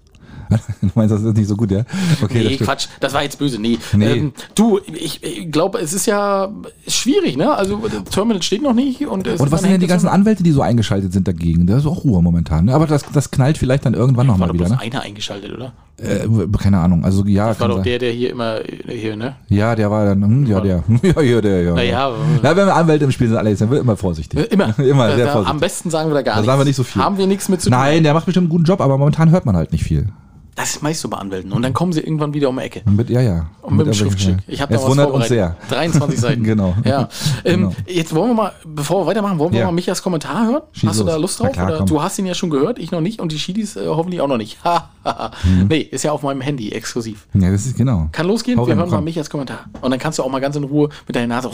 Du 0.81 0.89
meinst, 0.95 1.13
das 1.13 1.21
ist 1.23 1.35
nicht 1.37 1.47
so 1.47 1.55
gut, 1.55 1.71
ja? 1.71 1.79
Okay, 1.79 1.85
das 2.21 2.31
Nee, 2.33 2.43
stimmt. 2.55 2.69
Quatsch, 2.69 2.87
das 2.99 3.13
war 3.13 3.23
jetzt 3.23 3.39
böse. 3.39 3.59
Nee. 3.59 3.77
Nee. 3.93 4.05
Ähm, 4.05 4.33
du, 4.55 4.79
ich, 4.93 5.23
ich 5.23 5.51
glaube, 5.51 5.79
es 5.79 5.93
ist 5.93 6.05
ja 6.05 6.49
schwierig, 6.87 7.35
ne? 7.37 7.53
Also, 7.53 7.77
das 7.87 8.03
Terminal 8.13 8.41
steht 8.41 8.61
noch 8.61 8.73
nicht. 8.73 9.05
Und, 9.07 9.27
Und 9.27 9.51
was 9.51 9.61
sind 9.61 9.71
denn 9.71 9.79
die 9.79 9.85
jetzt 9.85 9.89
ganzen 9.91 10.07
Anwälte, 10.07 10.43
die 10.43 10.51
so 10.51 10.61
eingeschaltet 10.61 11.13
sind 11.13 11.27
dagegen? 11.27 11.67
Da 11.67 11.77
ist 11.77 11.85
auch 11.85 12.03
Ruhe 12.03 12.21
momentan. 12.21 12.65
Ne? 12.65 12.73
Aber 12.73 12.87
das, 12.87 13.03
das 13.11 13.31
knallt 13.31 13.57
vielleicht 13.57 13.85
dann 13.85 13.93
irgendwann 13.93 14.27
nochmal 14.27 14.49
wieder. 14.53 14.65
bloß 14.65 14.77
Ne? 14.77 14.81
einer 14.81 15.01
eingeschaltet, 15.01 15.51
oder? 15.53 15.73
Äh, 15.99 16.27
keine 16.59 16.77
Ahnung. 16.79 17.03
Also 17.03 17.25
ja, 17.25 17.47
Das 17.47 17.59
war 17.59 17.69
doch 17.69 17.75
sein. 17.77 17.83
der, 17.85 17.99
der 17.99 18.11
hier 18.11 18.29
immer, 18.29 18.59
äh, 18.61 18.95
hier, 18.95 19.15
ne? 19.15 19.35
Ja, 19.49 19.73
der 19.75 19.89
war 19.89 20.05
dann, 20.05 20.21
hm, 20.23 20.45
ja, 20.45 20.59
der. 20.61 20.83
Ja, 21.01 21.21
ja, 21.21 21.41
der, 21.41 21.61
ja. 21.63 21.73
Naja, 21.73 22.11
Na, 22.43 22.55
wenn 22.55 22.67
wir 22.67 22.75
Anwälte 22.75 23.05
im 23.05 23.11
Spiel 23.11 23.27
sind, 23.29 23.37
Alex, 23.37 23.59
dann 23.59 23.69
wird 23.71 23.81
immer 23.81 23.97
vorsichtig. 23.97 24.51
Immer. 24.51 24.77
immer 24.79 25.07
Da- 25.07 25.15
sehr 25.15 25.25
da, 25.25 25.31
vorsichtig. 25.31 25.51
Am 25.53 25.59
besten 25.59 25.89
sagen 25.89 26.09
wir 26.09 26.13
da 26.13 26.21
gar 26.21 26.35
Da 26.35 26.41
nichts. 26.41 26.45
sagen 26.45 26.59
wir 26.61 26.65
nicht 26.65 26.75
so 26.75 26.83
viel. 26.83 27.01
Haben 27.01 27.17
wir 27.17 27.25
nichts 27.27 27.49
mit 27.49 27.61
zu 27.61 27.69
tun. 27.71 27.79
Nein, 27.79 28.03
der 28.03 28.13
macht 28.13 28.25
bestimmt 28.25 28.43
einen 28.45 28.49
guten 28.49 28.65
Job, 28.65 28.79
aber 28.79 28.97
momentan 28.97 29.31
hört 29.31 29.45
man 29.47 29.55
halt 29.55 29.71
nicht 29.71 29.83
viel. 29.83 30.09
Das 30.57 30.71
ist 30.71 30.81
meist 30.81 31.01
so 31.01 31.07
bei 31.07 31.17
Anwälten. 31.17 31.53
Und 31.53 31.61
dann 31.61 31.71
kommen 31.71 31.93
sie 31.93 31.99
irgendwann 32.01 32.33
wieder 32.33 32.49
um 32.49 32.57
die 32.57 32.63
Ecke. 32.63 32.81
Mit, 32.89 33.11
ja, 33.11 33.21
ja. 33.21 33.45
Und 33.61 33.77
mit 33.77 33.85
dem 33.85 33.93
Schriftstück. 33.93 34.37
Ich 34.47 34.59
habe 34.59 34.73
da 34.73 34.79
Es 34.79 34.83
was 34.85 34.89
wundert 34.89 35.11
uns 35.11 35.27
sehr. 35.27 35.55
23 35.69 36.19
Seiten. 36.19 36.43
Genau. 36.43 36.73
Ja. 36.83 37.07
Ähm, 37.45 37.69
Genau. 37.69 37.73
Jetzt 37.87 38.13
wollen 38.15 38.31
wir 38.31 38.33
mal, 38.33 38.51
bevor 38.65 39.03
wir 39.03 39.07
weitermachen, 39.11 39.37
wollen 39.37 39.53
wir 39.53 39.59
Ja. 39.59 39.65
mal 39.67 39.71
Michas 39.71 40.01
Kommentar 40.01 40.47
hören? 40.47 40.61
Schieß 40.71 40.89
hast 40.89 40.99
du 40.99 41.03
da 41.03 41.13
los. 41.13 41.21
Lust 41.21 41.39
drauf? 41.41 41.51
klar, 41.51 41.85
du 41.85 42.01
hast 42.01 42.17
ihn 42.17 42.25
ja 42.25 42.33
schon 42.33 42.49
gehört, 42.49 42.79
ich 42.79 42.89
noch 42.89 43.01
nicht 43.01 43.21
und 43.21 43.31
die 43.31 43.37
Schiedis 43.37 43.75
äh, 43.75 43.85
hoffentlich 43.85 44.19
auch 44.19 44.27
noch 44.27 44.37
nicht. 44.37 44.57
Ha. 44.63 44.89
Nee, 45.69 45.79
ist 45.79 46.03
ja 46.03 46.11
auf 46.11 46.23
meinem 46.23 46.41
Handy 46.41 46.71
exklusiv. 46.71 47.27
Ja, 47.35 47.51
das 47.51 47.65
ist 47.67 47.77
genau. 47.77 48.09
Kann 48.11 48.25
losgehen? 48.27 48.57
Hau 48.59 48.65
wir 48.65 48.71
rein, 48.71 48.79
hören 48.79 48.89
mal 48.89 48.95
komm. 48.97 49.03
Michas 49.05 49.29
Kommentar. 49.29 49.65
Und 49.81 49.91
dann 49.91 49.99
kannst 49.99 50.17
du 50.17 50.23
auch 50.23 50.29
mal 50.31 50.39
ganz 50.39 50.55
in 50.55 50.63
Ruhe 50.63 50.89
mit 51.05 51.15
deiner 51.15 51.27
Nase. 51.35 51.51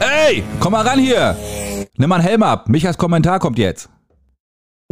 Ey, 0.00 0.42
komm 0.58 0.72
mal 0.72 0.86
ran 0.86 0.98
hier. 0.98 1.36
Nimm 1.98 2.08
mal 2.08 2.16
einen 2.16 2.24
Helm 2.24 2.42
ab. 2.42 2.68
Michas 2.68 2.96
Kommentar 2.96 3.38
kommt 3.38 3.58
jetzt. 3.58 3.90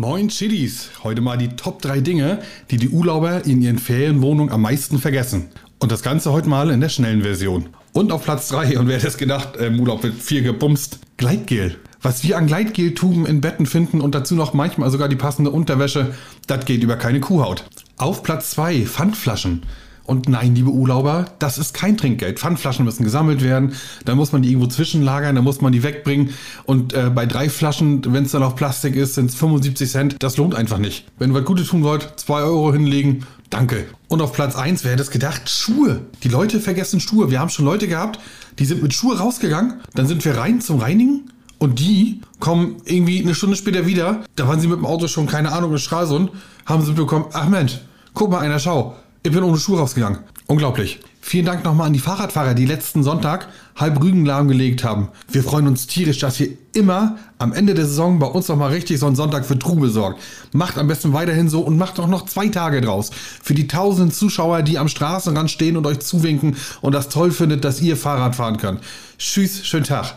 Moin 0.00 0.28
Chidis, 0.28 0.90
heute 1.02 1.20
mal 1.20 1.36
die 1.36 1.48
Top 1.56 1.82
3 1.82 1.98
Dinge, 1.98 2.38
die 2.70 2.76
die 2.76 2.88
Urlauber 2.88 3.44
in 3.46 3.60
ihren 3.60 3.80
Ferienwohnungen 3.80 4.52
am 4.52 4.62
meisten 4.62 5.00
vergessen. 5.00 5.48
Und 5.80 5.90
das 5.90 6.02
Ganze 6.02 6.30
heute 6.30 6.48
mal 6.48 6.70
in 6.70 6.80
der 6.80 6.88
schnellen 6.88 7.22
Version. 7.22 7.70
Und 7.92 8.12
auf 8.12 8.22
Platz 8.22 8.46
3, 8.50 8.78
und 8.78 8.86
wer 8.86 8.98
hätte 8.98 9.08
es 9.08 9.16
gedacht, 9.16 9.56
im 9.56 9.80
Urlaub 9.80 10.04
wird 10.04 10.14
viel 10.14 10.44
gebumst, 10.44 11.00
Gleitgel. 11.16 11.78
Was 12.00 12.22
wir 12.22 12.38
an 12.38 12.46
Gleitgeltuben 12.46 13.26
in 13.26 13.40
Betten 13.40 13.66
finden 13.66 14.00
und 14.00 14.14
dazu 14.14 14.36
noch 14.36 14.54
manchmal 14.54 14.88
sogar 14.92 15.08
die 15.08 15.16
passende 15.16 15.50
Unterwäsche, 15.50 16.14
das 16.46 16.64
geht 16.64 16.84
über 16.84 16.94
keine 16.94 17.18
Kuhhaut. 17.18 17.64
Auf 17.96 18.22
Platz 18.22 18.52
2, 18.52 18.86
Pfandflaschen. 18.86 19.62
Und 20.08 20.26
nein, 20.26 20.54
liebe 20.54 20.70
Urlauber, 20.70 21.26
das 21.38 21.58
ist 21.58 21.74
kein 21.74 21.98
Trinkgeld. 21.98 22.38
Pfandflaschen 22.38 22.82
müssen 22.86 23.04
gesammelt 23.04 23.42
werden, 23.42 23.74
dann 24.06 24.16
muss 24.16 24.32
man 24.32 24.40
die 24.40 24.48
irgendwo 24.48 24.66
zwischenlagern, 24.66 25.34
dann 25.34 25.44
muss 25.44 25.60
man 25.60 25.70
die 25.70 25.82
wegbringen. 25.82 26.30
Und 26.64 26.94
äh, 26.94 27.10
bei 27.14 27.26
drei 27.26 27.50
Flaschen, 27.50 28.02
wenn 28.14 28.24
es 28.24 28.30
dann 28.30 28.42
auf 28.42 28.56
Plastik 28.56 28.96
ist, 28.96 29.16
sind 29.16 29.28
es 29.28 29.34
75 29.34 29.90
Cent. 29.90 30.16
Das 30.20 30.38
lohnt 30.38 30.54
einfach 30.54 30.78
nicht. 30.78 31.04
Wenn 31.18 31.32
ihr 31.32 31.34
was 31.34 31.44
Gutes 31.44 31.68
tun 31.68 31.82
wollt, 31.82 32.10
2 32.16 32.40
Euro 32.40 32.72
hinlegen, 32.72 33.26
danke. 33.50 33.84
Und 34.08 34.22
auf 34.22 34.32
Platz 34.32 34.56
1, 34.56 34.82
wer 34.82 34.92
hätte 34.92 35.02
es 35.02 35.10
gedacht? 35.10 35.50
Schuhe. 35.50 36.00
Die 36.22 36.28
Leute 36.28 36.58
vergessen 36.58 37.00
Schuhe. 37.00 37.30
Wir 37.30 37.38
haben 37.38 37.50
schon 37.50 37.66
Leute 37.66 37.86
gehabt, 37.86 38.18
die 38.58 38.64
sind 38.64 38.82
mit 38.82 38.94
Schuhe 38.94 39.18
rausgegangen, 39.18 39.74
dann 39.94 40.06
sind 40.06 40.24
wir 40.24 40.38
rein 40.38 40.62
zum 40.62 40.78
Reinigen. 40.78 41.32
Und 41.58 41.80
die 41.80 42.22
kommen 42.40 42.76
irgendwie 42.86 43.20
eine 43.20 43.34
Stunde 43.34 43.56
später 43.56 43.84
wieder. 43.84 44.24
Da 44.36 44.48
waren 44.48 44.58
sie 44.58 44.68
mit 44.68 44.78
dem 44.78 44.86
Auto 44.86 45.06
schon, 45.06 45.26
keine 45.26 45.52
Ahnung, 45.52 45.72
in 45.72 45.78
Stralsund. 45.78 46.30
Haben 46.64 46.80
sie 46.80 46.92
mitbekommen, 46.92 47.26
ach 47.34 47.50
Mensch, 47.50 47.80
guck 48.14 48.30
mal 48.30 48.38
einer, 48.38 48.58
schau. 48.58 48.96
Ich 49.22 49.32
bin 49.32 49.42
ohne 49.42 49.58
Schuhe 49.58 49.78
rausgegangen. 49.80 50.20
Unglaublich. 50.46 51.00
Vielen 51.20 51.44
Dank 51.44 51.64
nochmal 51.64 51.88
an 51.88 51.92
die 51.92 51.98
Fahrradfahrer, 51.98 52.54
die 52.54 52.64
letzten 52.64 53.02
Sonntag 53.02 53.48
halb 53.76 54.00
Rügen 54.00 54.24
lahmgelegt 54.24 54.82
haben. 54.82 55.08
Wir 55.30 55.42
freuen 55.42 55.66
uns 55.66 55.86
tierisch, 55.86 56.18
dass 56.18 56.40
ihr 56.40 56.50
immer 56.72 57.18
am 57.36 57.52
Ende 57.52 57.74
der 57.74 57.84
Saison 57.84 58.18
bei 58.18 58.26
uns 58.26 58.48
nochmal 58.48 58.70
richtig 58.70 58.98
so 58.98 59.06
einen 59.06 59.16
Sonntag 59.16 59.44
für 59.44 59.58
Trube 59.58 59.90
sorgt. 59.90 60.20
Macht 60.52 60.78
am 60.78 60.86
besten 60.88 61.12
weiterhin 61.12 61.50
so 61.50 61.60
und 61.60 61.76
macht 61.76 62.00
auch 62.00 62.06
noch 62.06 62.24
zwei 62.26 62.48
Tage 62.48 62.80
draus. 62.80 63.10
Für 63.42 63.52
die 63.52 63.68
tausenden 63.68 64.10
Zuschauer, 64.10 64.62
die 64.62 64.78
am 64.78 64.88
Straßenrand 64.88 65.50
stehen 65.50 65.76
und 65.76 65.86
euch 65.86 65.98
zuwinken 65.98 66.56
und 66.80 66.94
das 66.94 67.10
toll 67.10 67.30
findet, 67.30 67.64
dass 67.64 67.82
ihr 67.82 67.96
Fahrrad 67.96 68.36
fahren 68.36 68.56
könnt. 68.56 68.80
Tschüss, 69.18 69.66
schönen 69.66 69.84
Tag. 69.84 70.14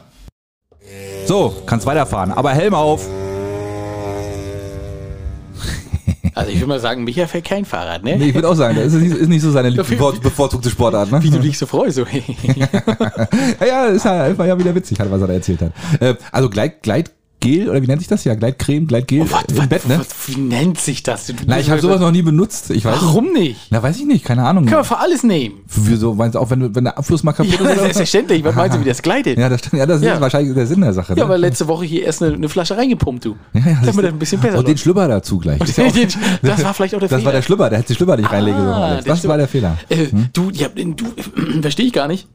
So, 1.26 1.62
kannst 1.66 1.86
weiterfahren. 1.86 2.32
Aber 2.32 2.52
Helm 2.52 2.74
auf. 2.74 3.08
Also 6.34 6.52
ich 6.52 6.58
würde 6.58 6.68
mal 6.68 6.80
sagen, 6.80 7.04
Micha 7.04 7.28
fährt 7.28 7.46
kein 7.46 7.66
Fahrrad, 7.66 8.04
ne? 8.04 8.18
Nee, 8.18 8.30
ich 8.30 8.36
würde 8.36 8.50
auch 8.50 8.56
sagen, 8.56 8.76
das 8.76 8.94
ist 8.94 9.02
nicht, 9.02 9.16
ist 9.16 9.28
nicht 9.28 9.42
so 9.42 9.52
seine 9.52 9.72
bevorzugte 9.74 10.70
Sportart. 10.70 11.12
Ne? 11.12 11.22
Wie 11.24 11.30
du 11.30 11.40
dich 11.40 11.58
so 11.58 11.66
freust. 11.66 11.96
So. 11.96 12.06
Ja, 13.60 13.66
ja, 13.66 13.86
ist 13.86 14.06
ja, 14.06 14.38
war 14.38 14.48
ja 14.48 14.58
wieder 14.58 14.74
witzig, 14.76 15.00
halt, 15.00 15.12
was 15.12 15.22
er 15.22 15.28
da 15.28 15.34
erzählt 15.34 15.62
hat. 15.62 15.72
Äh, 16.00 16.16
also 16.32 16.50
Gleit, 16.50 16.82
Gleitgel, 17.42 17.70
oder 17.70 17.82
wie 17.82 17.88
nennt 17.88 18.00
sich 18.02 18.08
das? 18.08 18.24
Ja, 18.24 18.36
Gleitcreme, 18.36 18.86
Gleitgel 18.88 19.22
was, 19.32 19.44
im 19.50 19.58
was, 19.58 19.68
Bett, 19.68 19.88
ne? 19.88 20.00
was, 20.00 20.08
wie 20.28 20.40
nennt 20.40 20.80
sich 20.80 21.02
das? 21.04 21.26
Du- 21.26 21.34
Na, 21.48 21.60
ich 21.60 21.70
habe 21.72 21.82
sowas 21.82 22.00
noch 22.00 22.12
nie 22.12 22.22
benutzt. 22.22 22.70
Ich 22.70 22.86
weiß 22.86 22.98
Warum 23.02 23.26
nicht? 23.26 23.42
Nicht. 23.42 23.68
Na, 23.72 23.82
weiß 23.82 23.98
ich 23.98 24.06
nicht, 24.06 24.24
keine 24.24 24.44
Ahnung. 24.46 24.66
Können 24.66 24.78
wir 24.82 24.84
für 24.84 25.00
alles 25.00 25.24
nehmen. 25.24 25.56
Wieso, 25.68 26.14
meinst 26.14 26.36
du 26.36 26.40
auch, 26.40 26.50
wenn, 26.52 26.76
wenn 26.76 26.84
der 26.84 26.96
Abfluss 26.98 27.24
mal 27.24 27.32
kaputt 27.34 27.54
Ja, 27.54 27.60
ist? 27.62 27.66
oder 27.72 27.80
selbstverständlich. 27.82 28.44
Was 28.44 28.54
meinst 28.56 28.78
du, 28.78 28.82
wie 28.82 28.86
das 28.88 29.02
gleitet? 29.02 29.40
Ja, 29.40 29.50
das, 29.50 29.62
ja, 29.72 29.86
das 29.88 30.02
Ja. 30.04 30.14
ist 30.14 30.22
wahrscheinlich 30.22 30.54
der 30.54 30.68
Sinn 30.68 30.82
der 30.82 30.94
Sache. 30.94 31.14
Ja, 31.14 31.16
ne? 31.16 31.24
aber 31.24 31.38
letzte 31.40 31.68
Woche 31.68 31.86
hier 31.86 32.04
erst 32.04 32.22
eine, 32.22 32.36
eine 32.36 32.48
Flasche 32.50 32.78
reingepumpt, 32.78 33.26
du. 33.26 33.36
Ja, 33.54 33.62
ja, 33.72 33.78
das 33.84 33.96
du. 33.96 34.02
ein 34.06 34.20
bisschen 34.20 34.40
besser 34.40 34.60
Und 34.60 34.68
den 34.68 34.74
läuft. 34.74 34.84
Schlüpper 34.84 35.08
dazu 35.08 35.40
gleich. 35.40 35.60
Auch- 35.62 35.92
Den- 35.92 36.08
das 36.44 36.64
war 36.64 36.74
vielleicht 36.76 36.94
auch 36.94 37.00
der 37.00 37.10
Das 37.10 37.18
Fehler. 37.18 37.26
war 37.26 37.32
der 37.34 37.42
Schlüpper, 37.42 37.70
der 37.70 37.80
hätte 37.80 37.88
den 37.94 37.96
Schlüpper 37.96 38.18
nicht 38.18 38.32
reinlegen 38.32 38.60
sollen. 38.60 38.74
Ah, 38.74 38.86
Alex. 38.90 39.04
der 39.06 39.14
Das 39.16 39.28
war 39.28 39.38
der 39.38 39.48
Fehler. 39.48 39.78
Äh, 39.90 40.08
Du, 40.34 40.52
ja, 40.52 40.68
du 40.76 41.06
verstehe 41.62 41.88
ich 41.88 41.94
gar 41.94 42.08
nicht. 42.08 42.28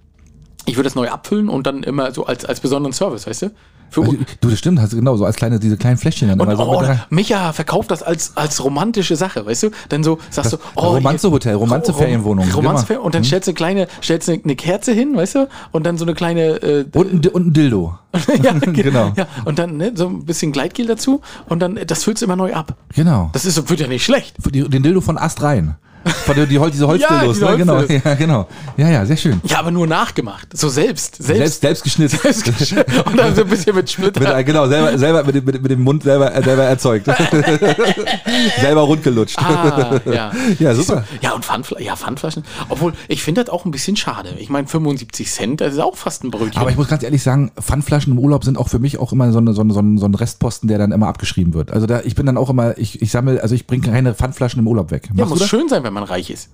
Ich 0.66 0.76
würde 0.76 0.84
das 0.88 0.94
neu 0.94 1.08
abfüllen 1.08 1.48
und 1.48 1.66
dann 1.66 1.82
immer 1.82 2.12
so 2.12 2.26
als, 2.26 2.44
als 2.44 2.60
besonderen 2.60 2.92
Service, 2.92 3.26
weißt 3.26 3.42
du? 3.42 3.50
Für, 3.90 4.02
Also, 4.02 4.16
Du, 4.40 4.50
das 4.50 4.58
stimmt, 4.58 4.80
hast 4.80 4.92
du 4.92 4.96
genau, 4.96 5.16
so 5.16 5.24
als 5.24 5.36
kleine, 5.36 5.58
diese 5.58 5.76
kleinen 5.76 5.96
Fläschchen 5.96 6.28
dann 6.28 6.40
und, 6.40 6.50
immer 6.50 6.56
so 6.56 6.70
oh. 6.70 6.84
Micha 7.10 7.52
verkauft 7.52 7.90
das 7.90 8.02
als, 8.02 8.36
als 8.36 8.62
romantische 8.62 9.16
Sache, 9.16 9.46
weißt 9.46 9.64
du? 9.64 9.70
Dann 9.88 10.02
so 10.02 10.18
sagst 10.30 10.54
du, 10.54 10.56
oh, 10.74 10.88
Romanze-Hotel, 10.88 11.54
Romanze-Ferienwohnung, 11.54 12.50
Romanze 12.50 12.94
immer. 12.94 13.02
und 13.02 13.14
dann 13.14 13.24
stellst 13.24 13.46
du 13.46 13.50
eine 13.50 13.56
kleine, 13.56 13.88
stellst 14.02 14.28
du 14.28 14.32
eine 14.32 14.56
Kerze 14.56 14.92
hin, 14.92 15.16
weißt 15.16 15.36
du? 15.36 15.48
Und 15.72 15.86
dann 15.86 15.98
so 15.98 16.04
eine 16.04 16.14
kleine, 16.14 16.62
äh, 16.62 16.84
Und, 16.94 17.26
ein 17.26 17.30
und 17.30 17.46
ein 17.46 17.52
Dildo. 17.52 17.98
ja, 18.42 18.52
genau. 18.60 19.12
Ja, 19.16 19.26
und 19.44 19.58
dann 19.58 19.76
ne, 19.76 19.92
so 19.94 20.08
ein 20.08 20.24
bisschen 20.24 20.52
Gleitgel 20.52 20.86
dazu 20.86 21.20
und 21.48 21.60
dann, 21.60 21.78
das 21.86 22.04
füllst 22.04 22.22
du 22.22 22.26
immer 22.26 22.36
neu 22.36 22.54
ab. 22.54 22.74
Genau. 22.94 23.30
Das 23.32 23.44
ist, 23.44 23.68
wird 23.68 23.80
ja 23.80 23.86
nicht 23.86 24.04
schlecht. 24.04 24.36
Den 24.44 24.82
Dildo 24.82 25.00
von 25.00 25.18
Ast 25.18 25.42
rein. 25.42 25.76
Von 26.04 26.36
die, 26.48 26.58
Hol- 26.58 26.70
diese 26.70 26.86
Holzdildos, 26.86 27.34
diese 27.38 27.44
ne? 27.50 27.56
Genau. 27.56 27.80
Ja, 27.82 28.14
genau. 28.14 28.48
Ja, 28.76 28.88
ja, 28.88 29.04
sehr 29.06 29.16
schön. 29.16 29.40
Ja, 29.44 29.58
aber 29.58 29.70
nur 29.72 29.86
nachgemacht. 29.88 30.56
So 30.56 30.68
selbst. 30.68 31.16
Selbst, 31.22 31.60
Selbst. 31.60 31.60
selbst 31.62 31.82
geschnitten. 31.84 32.16
selbst 32.22 32.72
und 33.06 33.16
dann 33.16 33.34
so 33.34 33.42
ein 33.42 33.48
bisschen 33.48 33.74
mit 33.74 33.90
Splitter. 33.90 34.20
Mit, 34.20 34.28
äh, 34.28 34.44
genau, 34.44 34.68
selber, 34.68 34.96
selber 34.98 35.24
mit, 35.24 35.34
dem- 35.34 35.44
mit, 35.44 35.60
mit 35.62 35.70
dem 35.70 35.80
Mund 35.82 36.02
selber, 36.04 36.34
äh, 36.34 36.42
selber 36.44 36.62
erzeugt. 36.64 37.06
selber 38.60 38.80
rundgelutscht. 38.82 39.38
Ah, 39.38 40.00
ja. 40.06 40.32
Ja, 40.58 40.74
super. 40.74 41.04
Ja, 41.20 41.32
und 41.32 41.44
Pfandfla 41.44 41.80
ja, 41.80 41.96
Pfandflaschen. 41.96 42.44
Obwohl, 42.68 42.92
ich 43.08 43.22
finde 43.22 43.44
das 43.44 43.52
auch 43.52 43.64
ein 43.64 43.70
bisschen 43.70 43.96
schade. 43.96 44.30
Ich 44.38 44.48
meine, 44.48 44.66
75 44.66 45.30
Cent, 45.30 45.60
das 45.60 45.74
ist 45.74 45.80
auch 45.80 45.96
fast 45.96 46.24
ein 46.24 46.30
Brötchen. 46.30 46.60
Aber 46.60 46.70
ich 46.70 46.76
muss 46.76 46.88
ganz 46.88 47.02
ehrlich 47.02 47.22
sagen, 47.22 47.50
Pfandflaschen 47.60 48.12
im 48.12 48.18
Urlaub 48.18 48.44
sind 48.44 48.58
auch 48.58 48.68
für 48.68 48.78
mich 48.78 48.98
auch 48.98 49.12
immer 49.12 49.32
so, 49.32 49.38
eine, 49.38 49.52
so, 49.54 49.60
eine, 49.62 49.72
so, 49.74 49.80
ein, 49.80 49.98
so 49.98 50.06
ein 50.06 50.14
Restposten, 50.14 50.68
der 50.68 50.78
dann 50.78 50.92
immer 50.92 51.08
abgeschrieben 51.08 51.54
wird. 51.54 51.72
Also 51.72 51.86
da, 51.86 52.00
ich 52.04 52.14
bin 52.14 52.26
dann 52.26 52.36
auch 52.36 52.50
immer, 52.50 52.78
ich, 52.78 53.02
ich 53.02 53.10
sammle, 53.10 53.42
also 53.42 53.54
ich 53.54 53.66
bringe 53.66 53.86
keine 53.88 54.14
Pfandflaschen 54.14 54.60
im 54.60 54.68
Urlaub 54.68 54.90
weg. 54.90 55.08
ja, 55.08 55.14
Machst 55.24 55.30
muss 55.30 55.38
du 55.38 55.44
das? 55.44 55.48
schön 55.50 55.68
sein, 55.68 55.82
wenn 55.86 55.94
man 55.94 56.04
reich 56.04 56.30
ist. 56.30 56.50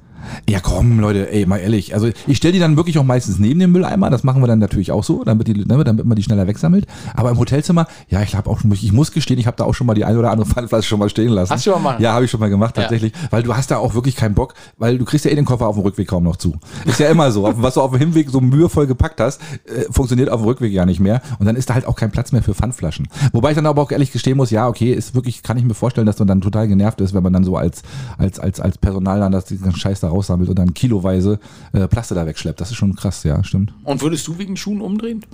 Ja, 0.49 0.61
komm, 0.61 1.01
Leute, 1.01 1.31
ey, 1.33 1.47
mal 1.47 1.59
ehrlich. 1.59 1.95
Also 1.95 2.09
ich 2.27 2.37
stelle 2.37 2.53
die 2.53 2.59
dann 2.59 2.77
wirklich 2.77 2.99
auch 2.99 3.05
meistens 3.05 3.39
neben 3.39 3.61
den 3.61 3.71
Mülleimer. 3.73 4.11
Das 4.11 4.25
machen 4.25 4.43
wir 4.43 4.47
dann 4.47 4.59
natürlich 4.59 4.93
auch 4.93 5.05
so, 5.05 5.25
damit, 5.25 5.49
die, 5.49 5.55
ne, 5.55 5.85
damit 5.85 6.05
man 6.05 6.17
die 6.17 6.23
schneller 6.23 6.47
wegsammelt. 6.47 6.87
Aber 7.15 7.31
im 7.31 7.39
Hotelzimmer, 7.39 7.87
ja, 8.09 8.23
ich 8.23 8.35
habe 8.35 8.49
auch 8.51 8.61
schon, 8.61 8.73
ich 8.73 8.93
muss 8.93 9.13
gestehen, 9.13 9.39
ich 9.39 9.47
habe 9.47 9.57
da 9.57 9.65
auch 9.65 9.75
schon 9.75 9.87
mal 9.87 9.95
die 9.95 10.05
eine 10.05 10.19
oder 10.19 10.31
andere 10.31 10.47
Pfandflasche 10.53 10.89
schon 10.89 10.99
mal 10.99 11.09
stehen 11.09 11.29
lassen. 11.31 11.53
Hast 11.53 11.67
du 11.67 11.73
schon 11.73 11.83
mal? 11.83 12.01
Ja, 12.01 12.13
habe 12.13 12.25
ich 12.25 12.31
schon 12.31 12.41
mal 12.41 12.51
gemacht, 12.51 12.77
Ja. 12.77 12.83
tatsächlich. 12.83 13.13
Weil 13.31 13.43
du 13.43 13.55
hast 13.57 13.71
da 13.71 13.79
auch 13.79 13.95
wirklich 13.95 14.17
keinen 14.17 14.35
Bock, 14.35 14.55
weil 14.79 14.99
du 14.99 15.05
kriegst 15.05 15.25
ja 15.25 15.31
eh 15.31 15.35
den 15.35 15.45
Koffer 15.45 15.67
auf 15.69 15.77
dem 15.77 15.83
Rückweg 15.83 16.09
kaum 16.09 16.25
noch 16.25 16.37
zu. 16.37 16.55
Ist 16.85 17.01
ja 17.01 17.09
immer 17.09 17.31
so. 17.33 17.53
Was 17.57 17.75
du 17.75 17.81
auf 17.81 17.91
dem 17.91 17.99
Hinweg 18.01 18.31
so 18.31 18.41
mühevoll 18.41 18.87
gepackt 18.87 19.21
hast, 19.21 19.41
äh, 19.67 19.85
funktioniert 19.91 20.31
auf 20.31 20.41
dem 20.41 20.47
Rückweg 20.47 20.73
ja 20.73 20.87
nicht 20.87 21.01
mehr. 21.01 21.23
Und 21.39 21.47
dann 21.47 21.57
ist 21.57 21.69
da 21.71 21.75
halt 21.75 21.87
auch 21.87 21.97
kein 21.97 22.11
Platz 22.11 22.33
mehr 22.33 22.43
für 22.43 22.55
Pfandflaschen. 22.55 23.09
Wobei 23.33 23.51
ich 23.51 23.57
dann 23.57 23.67
aber 23.67 23.83
auch 23.83 23.91
ehrlich 23.91 24.13
gestehen 24.13 24.37
muss, 24.37 24.51
ja, 24.51 24.69
okay, 24.69 24.93
ist 24.93 25.15
wirklich, 25.15 25.43
kann 25.43 25.57
ich 25.57 25.65
mir 25.65 25.75
vorstellen, 25.75 26.07
dass 26.07 26.19
man 26.19 26.29
dann 26.29 26.41
total 26.41 26.69
genervt 26.69 27.01
ist, 27.01 27.15
wenn 27.15 27.23
man 27.23 27.33
dann 27.33 27.45
so 27.45 27.57
als, 27.57 27.83
als, 28.19 28.39
als, 28.39 28.61
als 28.61 28.79
Personal 28.79 29.21
dann 29.21 29.33
das, 29.33 29.45
diesen 29.47 29.75
Scheiß 29.75 30.01
da 30.01 30.11
raussammelt 30.13 30.49
und 30.49 30.59
dann 30.59 30.75
kiloweise 30.75 31.39
äh, 31.73 31.89
Plaste 31.89 32.15
da 32.15 32.27
wegschleppt. 32.27 32.61
Das 32.61 32.71
ist 32.71 32.77
schon 32.77 32.95
krass, 32.95 33.25
ja, 33.25 33.43
stimmt. 33.43 33.73
Und 33.85 34.01
würdest 34.03 34.27
du 34.29 34.39
wegen 34.39 34.57
Schuhen 34.57 34.81
umdrehen? 34.81 35.25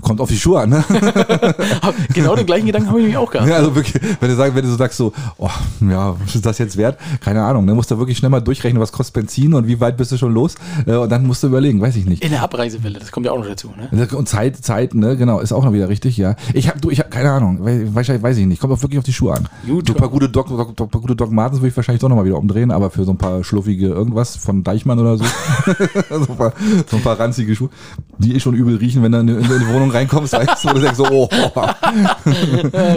Kommt 0.00 0.20
auf 0.20 0.28
die 0.28 0.38
Schuhe 0.38 0.60
an, 0.60 0.70
ne? 0.70 0.84
genau 2.14 2.34
den 2.34 2.46
gleichen 2.46 2.66
Gedanken 2.66 2.88
habe 2.88 2.98
ich 2.98 3.04
nämlich 3.04 3.16
auch 3.18 3.30
gehabt. 3.30 3.48
Ja, 3.48 3.56
also 3.56 3.74
wirklich, 3.74 3.94
wenn 4.20 4.28
du 4.28 4.34
sagst, 4.34 4.54
wenn 4.56 4.64
du 4.64 4.70
so 4.70 4.76
sagst 4.76 4.96
so, 4.96 5.12
oh, 5.38 5.48
ja, 5.88 6.16
was 6.20 6.34
ist 6.34 6.44
das 6.44 6.58
jetzt 6.58 6.76
wert? 6.76 6.98
Keine 7.20 7.42
Ahnung, 7.44 7.64
ne? 7.64 7.74
Musst 7.74 7.90
du 7.90 7.98
wirklich 7.98 8.18
schnell 8.18 8.30
mal 8.30 8.40
durchrechnen, 8.40 8.80
was 8.80 8.90
kostet 8.90 9.14
Benzin 9.14 9.54
und 9.54 9.66
wie 9.68 9.80
weit 9.80 9.96
bist 9.96 10.10
du 10.12 10.16
schon 10.16 10.32
los? 10.32 10.56
Äh, 10.86 10.96
Und 10.96 11.10
dann 11.10 11.26
musst 11.26 11.42
du 11.42 11.46
überlegen, 11.46 11.80
weiß 11.80 11.96
ich 11.96 12.06
nicht. 12.06 12.24
In 12.24 12.30
der 12.30 12.42
Abreisewelle, 12.42 12.98
das 12.98 13.12
kommt 13.12 13.26
ja 13.26 13.32
auch 13.32 13.38
noch 13.38 13.46
dazu. 13.46 13.72
Ne? 13.92 14.08
Und 14.16 14.28
Zeit, 14.28 14.56
Zeit, 14.56 14.94
ne, 14.94 15.16
genau, 15.16 15.40
ist 15.40 15.52
auch 15.52 15.64
noch 15.64 15.72
wieder 15.72 15.88
richtig, 15.88 16.16
ja. 16.16 16.34
Ich 16.52 16.68
habe, 16.68 16.80
du, 16.80 16.90
ich 16.90 16.98
habe 16.98 17.10
keine 17.10 17.30
Ahnung, 17.30 17.58
wahrscheinlich 17.94 18.22
weiß 18.22 18.36
ich 18.38 18.46
nicht. 18.46 18.60
Kommt 18.60 18.72
auch 18.72 18.82
wirklich 18.82 18.98
auf 18.98 19.04
die 19.04 19.12
Schuhe 19.12 19.34
an. 19.34 19.48
Gut, 19.66 19.86
so 19.86 19.94
ein 19.94 19.98
paar 19.98 20.08
gute 20.08 20.28
Doc, 20.28 20.48
Doc, 20.48 20.76
Doc, 20.76 20.92
gute 20.92 21.16
Doc 21.16 21.30
Martens 21.30 21.60
würde 21.60 21.68
ich 21.68 21.76
wahrscheinlich 21.76 22.00
doch 22.00 22.08
nochmal 22.08 22.24
wieder 22.24 22.38
umdrehen, 22.38 22.70
aber 22.70 22.90
für 22.90 23.04
so 23.04 23.12
ein 23.12 23.18
paar 23.18 23.44
schluffige 23.44 23.86
irgendwas 23.86 24.19
von 24.24 24.64
Deichmann 24.64 24.98
oder 24.98 25.16
so, 25.16 25.24
so, 26.10 26.32
ein 26.32 26.36
paar, 26.36 26.52
so 26.86 26.96
ein 26.96 27.02
paar 27.02 27.18
ranzige 27.18 27.54
Schuhe, 27.54 27.70
die 28.18 28.34
eh 28.34 28.40
schon 28.40 28.54
übel 28.54 28.76
riechen, 28.76 29.02
wenn 29.02 29.12
du 29.12 29.18
in, 29.18 29.28
in 29.28 29.42
die 29.42 29.68
Wohnung 29.68 29.90
reinkommst, 29.90 30.32
weißt 30.32 30.64
du, 30.64 30.68
du 30.74 30.80
denkst 30.80 30.96
so, 30.96 31.06
oh, 31.10 31.28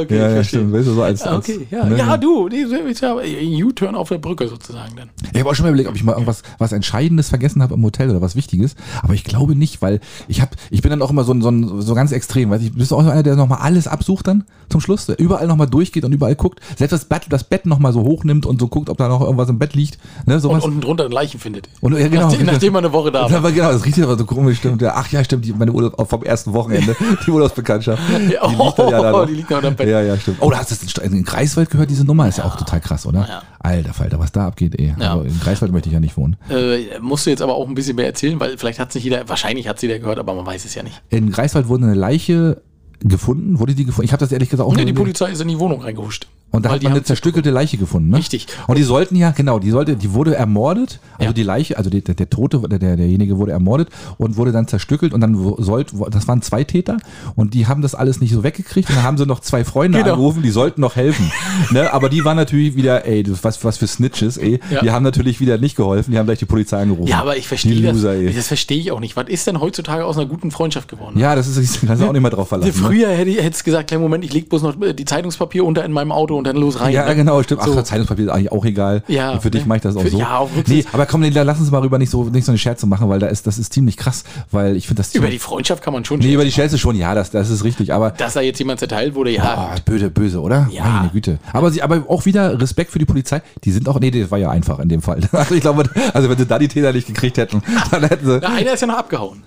Okay, 0.04 0.18
ja, 0.18 0.30
ja, 0.30 0.44
stimmt, 0.44 0.74
weißt 0.74 0.88
du, 0.88 0.94
so 0.94 1.04
als, 1.04 1.24
als 1.24 1.50
Okay, 1.50 1.68
ja, 1.70 1.86
ne, 1.86 1.98
ja, 1.98 2.18
du, 2.18 2.48
ist 2.48 3.02
ja 3.02 3.16
U-Turn 3.16 3.96
auf 3.96 4.10
der 4.10 4.18
Brücke 4.18 4.48
sozusagen 4.48 4.96
dann. 4.96 5.10
Ich 5.32 5.40
habe 5.40 5.50
auch 5.50 5.56
schon 5.56 5.66
mal 5.66 5.70
überlegt, 5.70 5.90
ob 5.90 5.96
ich 5.96 6.04
mal 6.04 6.14
irgendwas 6.14 6.44
was 6.60 6.72
Entscheidendes 6.72 7.30
vergessen 7.30 7.62
habe 7.62 7.74
im 7.74 7.84
Hotel 7.84 8.10
oder 8.10 8.22
was 8.22 8.36
Wichtiges. 8.36 8.76
Aber 9.02 9.14
ich 9.14 9.24
glaube 9.24 9.56
nicht, 9.56 9.82
weil 9.82 10.00
ich 10.28 10.42
habe, 10.42 10.52
ich 10.70 10.82
bin 10.82 10.90
dann 10.90 11.02
auch 11.02 11.10
immer 11.10 11.24
so, 11.24 11.40
so, 11.40 11.82
so 11.82 11.96
ganz 11.96 12.12
extrem. 12.12 12.50
Weißt, 12.50 12.64
du, 12.64 12.72
bist 12.72 12.92
du 12.92 12.96
auch 12.96 13.04
so 13.04 13.10
einer, 13.10 13.24
der 13.24 13.36
nochmal 13.36 13.60
alles 13.60 13.88
absucht 13.88 14.28
dann 14.28 14.44
zum 14.70 14.82
Schluss, 14.82 15.06
der 15.06 15.20
überall 15.20 15.48
nochmal 15.48 15.68
durchgeht 15.68 16.06
und 16.06 16.12
überall 16.14 16.36
guckt, 16.36 16.60
selbst 16.78 16.94
das 16.94 17.06
Bett, 17.06 17.26
das 17.30 17.44
Bett 17.44 17.66
nochmal 17.66 17.94
so 17.94 18.02
hochnimmt 18.02 18.46
und 18.46 18.60
so 18.60 18.68
guckt, 18.68 18.90
ob 18.90 18.98
da 18.98 19.08
noch 19.08 19.22
irgendwas 19.22 19.50
im 19.50 19.60
Bett 19.60 19.74
liegt. 19.74 19.98
Ne, 20.26 20.36
Und 20.36 20.40
sowas. 20.42 20.64
unten 20.64 20.82
drunter 20.82 21.10
Leichen 21.14 21.40
findet. 21.40 21.70
Und, 21.82 21.98
ja, 21.98 22.08
genau. 22.08 22.28
nachdem, 22.28 22.46
nachdem 22.46 22.74
man 22.74 22.84
eine 22.86 22.94
Woche 22.94 23.12
da 23.12 23.30
war. 23.30 23.38
Aber 23.38 23.52
genau, 23.52 23.72
das 23.72 23.86
riecht 23.86 24.00
aber 24.02 24.18
so 24.18 24.26
komisch, 24.26 24.58
stimmt. 24.58 24.82
Ja, 24.82 24.94
Ach 24.96 25.08
ja, 25.12 25.24
stimmt, 25.24 25.46
die, 25.46 25.54
meine 25.54 25.72
Urlaub 25.72 26.10
vom 26.10 26.24
ersten 26.24 26.54
Wochenende, 26.54 26.96
die 27.26 27.32
Urlaubsbekanntschaft. 27.32 28.02
Die 28.10 28.34
Ja, 28.34 28.48
liegt 28.48 28.80
dann 28.80 28.90
ja 28.90 29.02
da 29.02 29.10
oh, 29.14 29.18
noch. 29.20 29.26
die 29.28 29.34
liegt 29.36 29.50
noch 29.50 29.62
da 29.62 29.68
im 29.70 29.76
Bett. 29.76 29.88
Ja, 29.88 30.02
ja, 30.02 30.18
stimmt. 30.18 30.38
Oh, 30.42 30.50
da 30.50 30.58
hast 30.58 30.72
du 30.72 31.02
in 31.02 31.14
in 31.14 31.24
Greifswald 31.24 31.70
gehört, 31.70 31.90
diese 31.90 32.04
Nummer? 32.06 32.28
Ist 32.28 32.38
ja 32.40 32.46
auch 32.46 32.56
total 32.56 32.82
krass, 32.82 33.06
oder? 33.06 33.26
Ja. 33.28 33.42
Alter 33.60 33.94
Falter, 33.94 34.20
was 34.20 34.32
da 34.32 34.48
abgeht, 34.48 34.80
ey. 34.80 34.94
Ja. 35.00 35.12
Aber 35.12 35.26
in 35.26 35.40
Greifswald 35.40 35.72
möchte 35.72 35.90
ich 35.90 35.94
ja 35.94 36.00
nicht 36.00 36.18
wohnen. 36.18 36.36
Äh, 36.50 37.00
musst 37.00 37.26
du 37.26 37.30
jetzt 37.30 37.42
aber 37.42 37.56
auch 37.56 37.68
ein 37.68 37.76
bisschen 37.76 37.96
mehr 37.96 38.08
erzählen, 38.08 38.40
weil 38.40 38.58
vielleicht 38.58 38.80
hat 38.80 38.90
es 38.90 38.96
nicht 38.96 39.06
jeder, 39.06 39.28
wahrscheinlich 39.30 39.68
hat 39.68 39.78
es 39.78 39.82
jeder 39.84 40.00
gehört, 40.00 40.20
aber 40.20 40.34
man 40.34 40.46
weiß 40.46 40.66
es 40.66 40.76
ja 40.76 40.84
nicht. 40.84 41.02
In 41.10 41.32
Greifswald 41.32 41.68
wurde 41.68 41.86
eine 41.86 41.94
Leiche 41.94 42.62
gefunden. 43.00 43.60
Wurde 43.60 43.76
die 43.76 43.86
gefunden? 43.86 44.06
Ich 44.06 44.12
habe 44.14 44.20
das 44.20 44.32
ehrlich 44.32 44.50
gesagt 44.50 44.68
auch 44.68 44.74
Nee, 44.76 44.84
nur 44.84 44.86
die. 44.88 44.94
Polizei 44.94 45.32
ist 45.32 45.42
in 45.42 45.48
die 45.48 45.60
Wohnung 45.60 45.82
reingehuscht. 45.82 46.28
Und 46.52 46.66
da 46.66 46.70
hat 46.72 46.82
die 46.84 46.86
man 46.86 46.94
eine 46.94 47.04
zerstückelte 47.04 47.50
Leiche 47.50 47.78
gefunden, 47.78 48.12
ne? 48.12 48.18
Richtig. 48.18 48.46
Und 48.68 48.78
die 48.78 48.84
sollten 48.84 49.16
ja, 49.16 49.32
genau, 49.32 49.58
die 49.58 49.72
sollte, 49.72 49.96
die 49.96 50.14
wurde 50.14 50.36
ermordet, 50.36 51.00
also 51.18 51.30
Ja. 51.30 51.34
die 51.34 51.42
Leiche, 51.42 51.78
also 51.80 51.90
die, 51.90 52.02
der, 52.04 52.14
der 52.14 52.30
Tote, 52.30 52.60
der, 52.70 52.78
der, 52.78 52.96
derjenige 52.96 53.40
wurde 53.40 53.54
ermordet 53.54 53.90
und 54.20 54.38
wurde 54.38 54.52
dann 54.52 54.68
zerstückelt 54.68 55.16
und 55.16 55.22
dann 55.22 55.44
wo- 55.44 55.60
sollt, 55.60 55.98
wo- 55.98 56.08
das 56.10 56.28
waren 56.28 56.44
zwei 56.44 56.64
Täter 56.64 56.98
und 57.36 57.56
die 57.56 57.66
haben 57.66 57.82
das 57.82 57.96
alles 57.96 58.22
nicht 58.22 58.32
so 58.32 58.44
weggekriegt 58.44 58.88
und 58.90 58.98
dann 58.98 59.04
haben 59.04 59.18
sie 59.18 59.26
noch 59.26 59.40
zwei 59.40 59.64
Freunde 59.66 59.98
Genau. 59.98 60.12
angerufen, 60.12 60.44
die 60.44 60.52
sollten 60.52 60.80
noch 60.82 60.96
helfen. 60.96 61.32
ne? 61.72 61.92
Aber 61.92 62.08
die 62.10 62.24
waren 62.24 62.38
natürlich 62.38 62.76
wieder, 62.76 63.04
ey, 63.08 63.24
was, 63.42 63.64
was 63.64 63.78
für 63.80 63.88
Snitches, 63.88 64.38
ey. 64.38 64.60
Ja. 64.70 64.82
Die 64.82 64.92
haben 64.92 65.02
natürlich 65.02 65.40
wieder 65.40 65.58
nicht 65.58 65.76
geholfen, 65.76 66.12
die 66.12 66.20
haben 66.20 66.28
gleich 66.28 66.38
die 66.38 66.46
Polizei 66.46 66.80
angerufen. 66.84 67.08
Ja, 67.10 67.22
aber 67.22 67.36
ich 67.36 67.48
verstehe 67.48 67.82
das. 67.82 67.94
Loser. 67.94 68.14
Das 68.32 68.48
verstehe 68.50 68.78
ich 68.78 68.92
auch 68.92 69.00
nicht. 69.00 69.16
Was 69.16 69.28
ist 69.28 69.48
denn 69.48 69.60
heutzutage 69.60 70.06
aus 70.06 70.18
einer 70.20 70.28
guten 70.28 70.52
Freundschaft 70.52 70.88
geworden? 70.88 71.18
Ja, 71.18 71.34
das 71.34 71.48
ist, 71.48 71.82
kannst 71.84 72.04
du 72.04 72.08
auch 72.08 72.14
nicht 72.14 72.22
mehr 72.22 72.30
drauf 72.30 72.50
verlassen. 72.50 72.70
Früher 72.94 73.10
hätte 73.10 73.32
ich 73.32 73.44
es 73.44 73.64
gesagt, 73.64 73.88
kleinen 73.88 74.04
Moment, 74.04 74.24
ich 74.24 74.32
leg 74.34 74.50
bloß 74.50 74.62
noch 74.62 74.80
äh, 74.80 74.94
die 74.94 75.06
Zeitungspapier 75.06 75.66
unter 75.66 75.84
in 75.84 75.92
meinem 75.92 76.12
Auto 76.12 76.38
und 76.38 76.44
dann 76.46 76.56
los 76.58 76.80
rein. 76.80 76.94
Ja, 76.94 77.08
ne? 77.08 77.16
genau, 77.16 77.42
stimmt. 77.42 77.62
Ach, 77.64 77.68
So. 77.68 77.82
Zeitungspapier 77.82 78.26
ist 78.26 78.32
eigentlich 78.32 78.52
auch 78.52 78.64
egal. 78.66 79.02
Ja, 79.08 79.32
Und 79.32 79.42
für 79.42 79.50
dich 79.50 79.62
ne? 79.64 79.68
mache 79.68 79.78
ich 79.78 79.82
das 79.82 79.96
auch 79.96 80.02
Für- 80.04 80.10
so. 80.12 80.20
ja, 80.20 80.38
auch 80.38 80.50
nee, 80.68 80.86
aber 80.92 81.08
komm, 81.08 81.22
nee, 81.22 81.30
lass 81.30 81.60
uns 81.60 81.72
mal 81.72 81.82
rüber 81.82 81.98
nicht 81.98 82.12
so, 82.12 82.26
nicht 82.26 82.46
so 82.46 82.52
eine 82.52 82.60
Scherze 82.60 82.86
machen, 82.86 83.10
weil 83.10 83.18
da 83.18 83.26
ist, 83.26 83.48
das 83.48 83.58
ist 83.58 83.74
ziemlich 83.74 83.98
krass, 83.98 84.24
weil 84.52 84.76
ich 84.76 84.86
finde 84.86 85.02
das 85.02 85.16
Über 85.16 85.28
die 85.30 85.40
Freundschaft 85.40 85.82
kann 85.82 85.92
man 85.94 86.06
schon 86.06 86.18
Nee, 86.20 86.26
scherzen. 86.26 86.34
über 86.36 86.46
die 86.46 86.52
Scherze 86.52 86.78
schon, 86.78 86.96
ja, 86.96 87.16
das, 87.16 87.32
das 87.32 87.50
ist 87.50 87.64
richtig, 87.64 87.92
aber 87.92 88.12
Dass 88.12 88.34
da 88.34 88.42
jetzt 88.42 88.60
jemand 88.60 88.80
zerteilt 88.80 89.16
wurde, 89.16 89.32
ja. 89.32 89.72
oh, 89.76 89.80
böse, 89.86 90.12
böse, 90.12 90.40
oder? 90.40 90.70
Ja. 90.72 90.84
Meine 90.84 91.10
Güte. 91.10 91.40
Aber 91.52 91.72
sie, 91.72 91.82
aber 91.82 92.04
auch 92.08 92.26
wieder 92.26 92.62
Respekt 92.62 92.92
für 92.92 93.00
die 93.00 93.06
Polizei. 93.06 93.42
Die 93.64 93.72
sind 93.72 93.90
auch, 93.90 94.00
nee, 94.00 94.12
das 94.12 94.30
war 94.30 94.38
ja 94.38 94.52
einfach 94.52 94.78
in 94.78 94.90
dem 94.90 95.02
Fall. 95.02 95.22
Also 95.34 95.56
ich 95.56 95.62
glaube, 95.62 95.90
also 96.14 96.30
wenn 96.30 96.38
sie 96.38 96.46
da 96.46 96.60
die 96.60 96.68
Täter 96.68 96.94
nicht 96.94 97.08
gekriegt 97.08 97.38
hätten, 97.38 97.64
dann 97.90 98.04
hätten 98.04 98.26
sie. 98.26 98.40
Na, 98.40 98.50
einer 98.54 98.74
ist 98.74 98.82
ja 98.82 98.88
noch 98.88 98.98
abgehauen. 99.00 99.42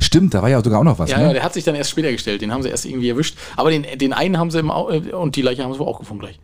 Stimmt, 0.00 0.34
da 0.34 0.42
war 0.42 0.48
ja 0.48 0.62
sogar 0.62 0.80
auch 0.80 0.84
noch 0.84 0.98
was, 0.98 1.10
Ja, 1.10 1.18
ne? 1.18 1.24
ja, 1.24 1.32
der 1.34 1.42
hat 1.42 1.54
sich 1.54 1.62
dann 1.64 1.74
erst 1.74 1.90
später 1.90 2.10
gestellt. 2.10 2.42
Den 2.42 2.52
haben 2.52 2.62
sie 2.62 2.68
erst 2.70 2.86
irgendwie 2.86 3.10
erwischt. 3.10 3.36
Aber 3.56 3.70
den, 3.70 3.84
den 3.98 4.12
einen 4.12 4.38
haben 4.38 4.50
sie 4.50 4.58
im 4.58 4.70
Au 4.70 4.90
äh, 4.90 5.12
und 5.12 5.36
die 5.36 5.42
Leiche 5.42 5.62
haben 5.62 5.72
sie 5.72 5.78
wohl 5.78 5.86
auch 5.88 5.98
gefunden 6.00 6.22
gleich. 6.22 6.40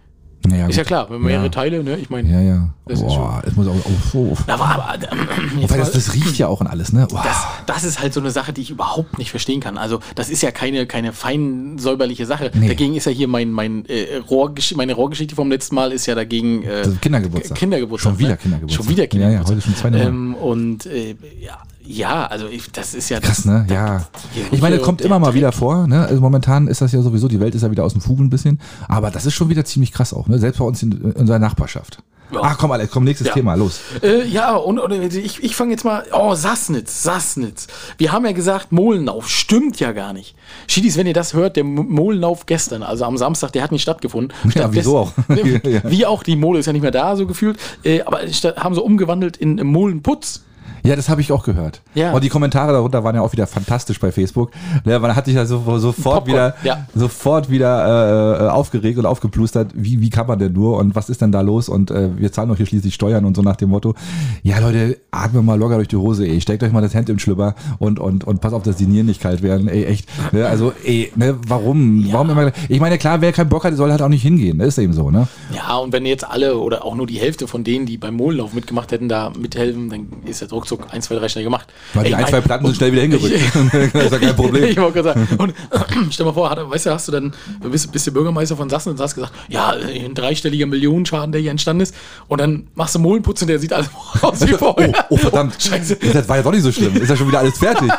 Naja, 0.46 0.68
Ist 0.68 0.76
ja 0.76 0.82
gut. 0.84 0.88
klar, 0.88 1.10
wenn 1.10 1.22
mehrere 1.22 1.44
Ja. 1.46 1.48
Teile, 1.50 1.82
ne? 1.82 1.96
Ich 1.96 2.08
meine, 2.08 2.30
Ja, 2.30 2.40
ja. 2.40 2.68
Das 2.86 3.00
ist 3.00 3.06
Boah, 3.06 3.42
es 3.44 3.56
muss 3.56 3.66
auch, 3.66 3.74
oh, 4.14 4.18
oh. 4.18 4.36
da 4.46 4.60
war 4.60 4.78
aber. 4.78 4.94
Äh, 5.02 5.68
Weil 5.68 5.78
das, 5.78 5.90
das 5.90 6.14
riecht 6.14 6.38
ja 6.38 6.46
auch 6.46 6.60
und 6.60 6.68
alles, 6.68 6.92
ne? 6.92 7.08
Boah. 7.10 7.22
Das, 7.24 7.36
das 7.66 7.82
ist 7.82 8.00
halt 8.00 8.12
so 8.14 8.20
eine 8.20 8.30
Sache, 8.30 8.52
die 8.52 8.60
ich 8.60 8.70
überhaupt 8.70 9.18
nicht 9.18 9.30
verstehen 9.32 9.58
kann. 9.58 9.76
Also, 9.76 9.98
das 10.14 10.28
ist 10.30 10.42
ja 10.42 10.52
keine, 10.52 10.86
keine 10.86 11.12
fein 11.12 11.78
säuberliche 11.78 12.26
Sache. 12.26 12.52
Nee. 12.54 12.68
Dagegen 12.68 12.94
ist 12.94 13.06
ja 13.06 13.12
hier 13.12 13.26
mein, 13.26 13.50
mein, 13.50 13.86
äh, 13.86 14.18
Rohrgesch 14.30 14.76
meine 14.76 14.92
Rohrgeschichte 14.92 15.34
vom 15.34 15.50
letzten 15.50 15.74
Mal 15.74 15.90
ist 15.90 16.06
ja 16.06 16.14
dagegen. 16.14 16.62
Äh, 16.62 16.82
ist 16.82 17.00
Kindergeburtstag. 17.02 17.58
Kindergeburtstag. 17.58 18.12
Schon 18.12 18.18
wieder 18.20 18.28
ne? 18.30 18.36
Kindergeburtstag. 18.36 18.84
Schon 18.84 18.90
wieder 18.92 19.02
Ja, 19.02 19.04
ja, 19.04 19.08
Kindergeburtstag. 19.08 19.56
heute 19.56 19.62
schon 19.66 19.74
zwei 19.76 19.90
Nummern. 19.90 20.06
ähm, 20.06 20.34
Und 20.36 20.86
äh, 20.86 21.16
ja, 21.40 21.58
ja, 21.86 22.26
also 22.26 22.46
ich, 22.48 22.70
das 22.72 22.94
ist 22.94 23.08
ja. 23.08 23.20
Krass, 23.20 23.44
ne? 23.44 23.66
Ja. 23.70 24.06
Ich 24.50 24.60
meine, 24.60 24.78
kommt 24.78 25.00
immer 25.00 25.18
mal 25.18 25.34
wieder 25.34 25.52
vor. 25.52 25.86
Ne? 25.86 26.06
Also 26.06 26.20
momentan 26.20 26.66
ist 26.66 26.80
das 26.80 26.92
ja 26.92 27.02
sowieso, 27.02 27.28
die 27.28 27.40
Welt 27.40 27.54
ist 27.54 27.62
ja 27.62 27.70
wieder 27.70 27.84
aus 27.84 27.92
dem 27.92 28.00
Fugen 28.02 28.24
ein 28.26 28.30
bisschen. 28.30 28.60
Aber 28.88 29.10
das 29.10 29.26
ist 29.26 29.34
schon 29.34 29.48
wieder 29.48 29.64
ziemlich 29.64 29.92
krass 29.92 30.12
auch, 30.12 30.28
ne? 30.28 30.38
Selbst 30.38 30.58
bei 30.58 30.64
uns 30.64 30.82
in, 30.82 30.92
in 30.92 31.12
unserer 31.12 31.38
Nachbarschaft. 31.38 31.98
Ja. 32.32 32.40
Ach 32.42 32.58
komm, 32.58 32.72
Alex, 32.72 32.90
komm, 32.90 33.04
nächstes 33.04 33.28
Ja. 33.28 33.34
Thema, 33.34 33.54
los. 33.54 33.78
Äh, 34.02 34.26
ja, 34.26 34.56
und, 34.56 34.80
und 34.80 34.90
ich, 35.14 35.44
ich 35.44 35.54
fange 35.54 35.70
jetzt 35.70 35.84
mal. 35.84 36.02
Oh, 36.12 36.34
Sassnitz, 36.34 37.04
Sassnitz. 37.04 37.68
Wir 37.98 38.10
haben 38.10 38.26
ja 38.26 38.32
gesagt, 38.32 38.72
Molenlauf. 38.72 39.28
Stimmt 39.28 39.78
ja 39.78 39.92
gar 39.92 40.12
nicht. 40.12 40.34
Schiedis, 40.66 40.96
wenn 40.96 41.06
ihr 41.06 41.14
das 41.14 41.34
hört, 41.34 41.54
der 41.54 41.62
Molenlauf 41.62 42.46
gestern, 42.46 42.82
also 42.82 43.04
am 43.04 43.16
Samstag, 43.16 43.52
der 43.52 43.62
hat 43.62 43.70
nicht 43.70 43.82
stattgefunden. 43.82 44.32
Ja, 44.56 44.72
wieso 44.72 44.98
auch? 44.98 45.12
Ja. 45.28 45.82
Wie 45.88 46.04
auch, 46.04 46.24
die 46.24 46.34
Mole 46.34 46.58
ist 46.58 46.66
ja 46.66 46.72
nicht 46.72 46.82
mehr 46.82 46.90
da, 46.90 47.14
so 47.14 47.26
gefühlt. 47.26 47.58
Äh, 47.84 48.02
aber 48.02 48.26
statt- 48.32 48.56
haben 48.56 48.74
sie 48.74 48.82
umgewandelt 48.82 49.36
in 49.36 49.64
Molenputz. 49.64 50.42
Ja, 50.86 50.96
das 50.96 51.08
habe 51.08 51.20
ich 51.20 51.32
auch 51.32 51.44
gehört. 51.44 51.82
Ja. 51.94 52.12
Und 52.12 52.24
die 52.24 52.28
Kommentare 52.28 52.72
darunter 52.72 53.04
waren 53.04 53.14
ja 53.14 53.22
auch 53.22 53.32
wieder 53.32 53.46
fantastisch 53.46 53.98
bei 54.00 54.12
Facebook. 54.12 54.50
Ja, 54.84 54.98
man 54.98 55.14
hat 55.14 55.26
sich 55.26 55.34
da 55.34 55.46
so, 55.46 55.78
sofort 55.78 56.26
wieder, 56.26 56.54
ja. 56.62 56.86
sofort 56.94 57.50
wieder 57.50 58.46
äh, 58.46 58.48
aufgeregt 58.48 58.98
und 58.98 59.06
aufgeplustert. 59.06 59.72
Wie, 59.74 60.00
wie 60.00 60.10
kann 60.10 60.26
man 60.26 60.38
denn 60.38 60.52
nur 60.52 60.78
und 60.78 60.94
was 60.94 61.08
ist 61.08 61.20
denn 61.20 61.32
da 61.32 61.40
los? 61.40 61.68
Und 61.68 61.90
äh, 61.90 62.16
wir 62.16 62.32
zahlen 62.32 62.48
doch 62.48 62.56
hier 62.56 62.66
schließlich 62.66 62.94
Steuern 62.94 63.24
und 63.24 63.36
so 63.36 63.42
nach 63.42 63.56
dem 63.56 63.70
Motto. 63.70 63.94
Ja, 64.42 64.58
Leute, 64.58 64.98
atme 65.10 65.42
mal 65.42 65.58
locker 65.58 65.76
durch 65.76 65.88
die 65.88 65.96
Hose, 65.96 66.26
ey. 66.26 66.40
Steckt 66.40 66.62
euch 66.62 66.72
mal 66.72 66.80
das 66.80 66.94
Hemd 66.94 67.08
im 67.08 67.18
Schlüpper 67.18 67.54
und, 67.78 67.98
und, 67.98 68.24
und 68.24 68.40
pass 68.40 68.52
auf, 68.52 68.62
dass 68.62 68.76
die 68.76 68.86
Nieren 68.86 69.06
nicht 69.06 69.20
kalt 69.20 69.42
werden. 69.42 69.68
Ey, 69.68 69.84
echt. 69.84 70.08
Ne? 70.32 70.46
Also, 70.46 70.72
ey, 70.84 71.12
ne, 71.16 71.36
warum? 71.46 72.06
Warum 72.12 72.30
immer? 72.30 72.52
Ich 72.68 72.80
meine, 72.80 72.98
klar, 72.98 73.20
wer 73.20 73.32
keinen 73.32 73.48
Bock 73.48 73.64
hat, 73.64 73.74
soll 73.74 73.90
halt 73.90 74.02
auch 74.02 74.08
nicht 74.08 74.22
hingehen. 74.22 74.58
Das 74.58 74.68
ist 74.68 74.78
eben 74.78 74.92
so, 74.92 75.10
ne? 75.10 75.28
Ja, 75.54 75.76
und 75.76 75.92
wenn 75.92 76.06
jetzt 76.06 76.28
alle 76.28 76.58
oder 76.58 76.84
auch 76.84 76.94
nur 76.94 77.06
die 77.06 77.18
Hälfte 77.18 77.48
von 77.48 77.64
denen, 77.64 77.86
die 77.86 77.96
beim 77.96 78.14
Molenlauf 78.14 78.54
mitgemacht 78.54 78.92
hätten, 78.92 79.08
da 79.08 79.32
mithelfen, 79.38 79.90
dann 79.90 80.06
ist 80.24 80.40
der 80.40 80.48
ruckzuck 80.76 80.94
ein, 80.94 81.02
zwei, 81.02 81.16
drei 81.16 81.28
schnell 81.28 81.44
gemacht. 81.44 81.66
Weil 81.94 82.04
die 82.04 82.10
Ey, 82.12 82.14
ein, 82.16 82.26
zwei 82.26 82.40
Platten 82.40 82.66
sind 82.66 82.76
schnell 82.76 82.92
wieder 82.92 83.02
hingerückt. 83.02 83.34
das 83.94 84.04
ist 84.04 84.12
ja 84.12 84.18
kein 84.18 84.36
Problem. 84.36 84.64
Ich 84.64 84.76
wollte 84.76 85.02
gerade 85.02 85.26
sagen. 85.26 85.28
Und 85.38 85.54
stell 86.10 86.26
mal 86.26 86.32
vor, 86.32 86.50
hat, 86.50 86.58
weißt 86.70 86.86
du, 86.86 86.90
hast 86.90 87.08
du 87.08 87.12
dann, 87.12 87.34
du 87.62 87.70
bist, 87.70 87.90
bist 87.92 88.06
du 88.06 88.12
Bürgermeister 88.12 88.56
von 88.56 88.68
Sassen 88.68 88.90
und 88.92 89.00
hast 89.00 89.14
gesagt, 89.14 89.32
ja, 89.48 89.70
ein 89.70 90.14
dreistelliger 90.14 90.66
Millionenschaden, 90.66 91.32
der 91.32 91.40
hier 91.40 91.50
entstanden 91.50 91.82
ist. 91.82 91.94
Und 92.28 92.40
dann 92.40 92.68
machst 92.74 92.94
du 92.94 92.98
Moulenputz 92.98 93.42
und 93.42 93.48
der 93.48 93.58
sieht 93.58 93.72
alles 93.72 93.88
aus 94.22 94.46
wie 94.46 94.54
Oh, 94.54 94.58
vorher. 94.58 95.06
oh, 95.10 95.16
verdammt. 95.16 95.56
Scheiße. 95.62 95.96
Das 96.12 96.28
war 96.28 96.36
ja 96.36 96.42
doch 96.42 96.52
nicht 96.52 96.62
so 96.62 96.72
schlimm. 96.72 96.96
Ist 96.96 97.08
ja 97.08 97.16
schon 97.16 97.28
wieder 97.28 97.40
alles 97.40 97.58
fertig. 97.58 97.90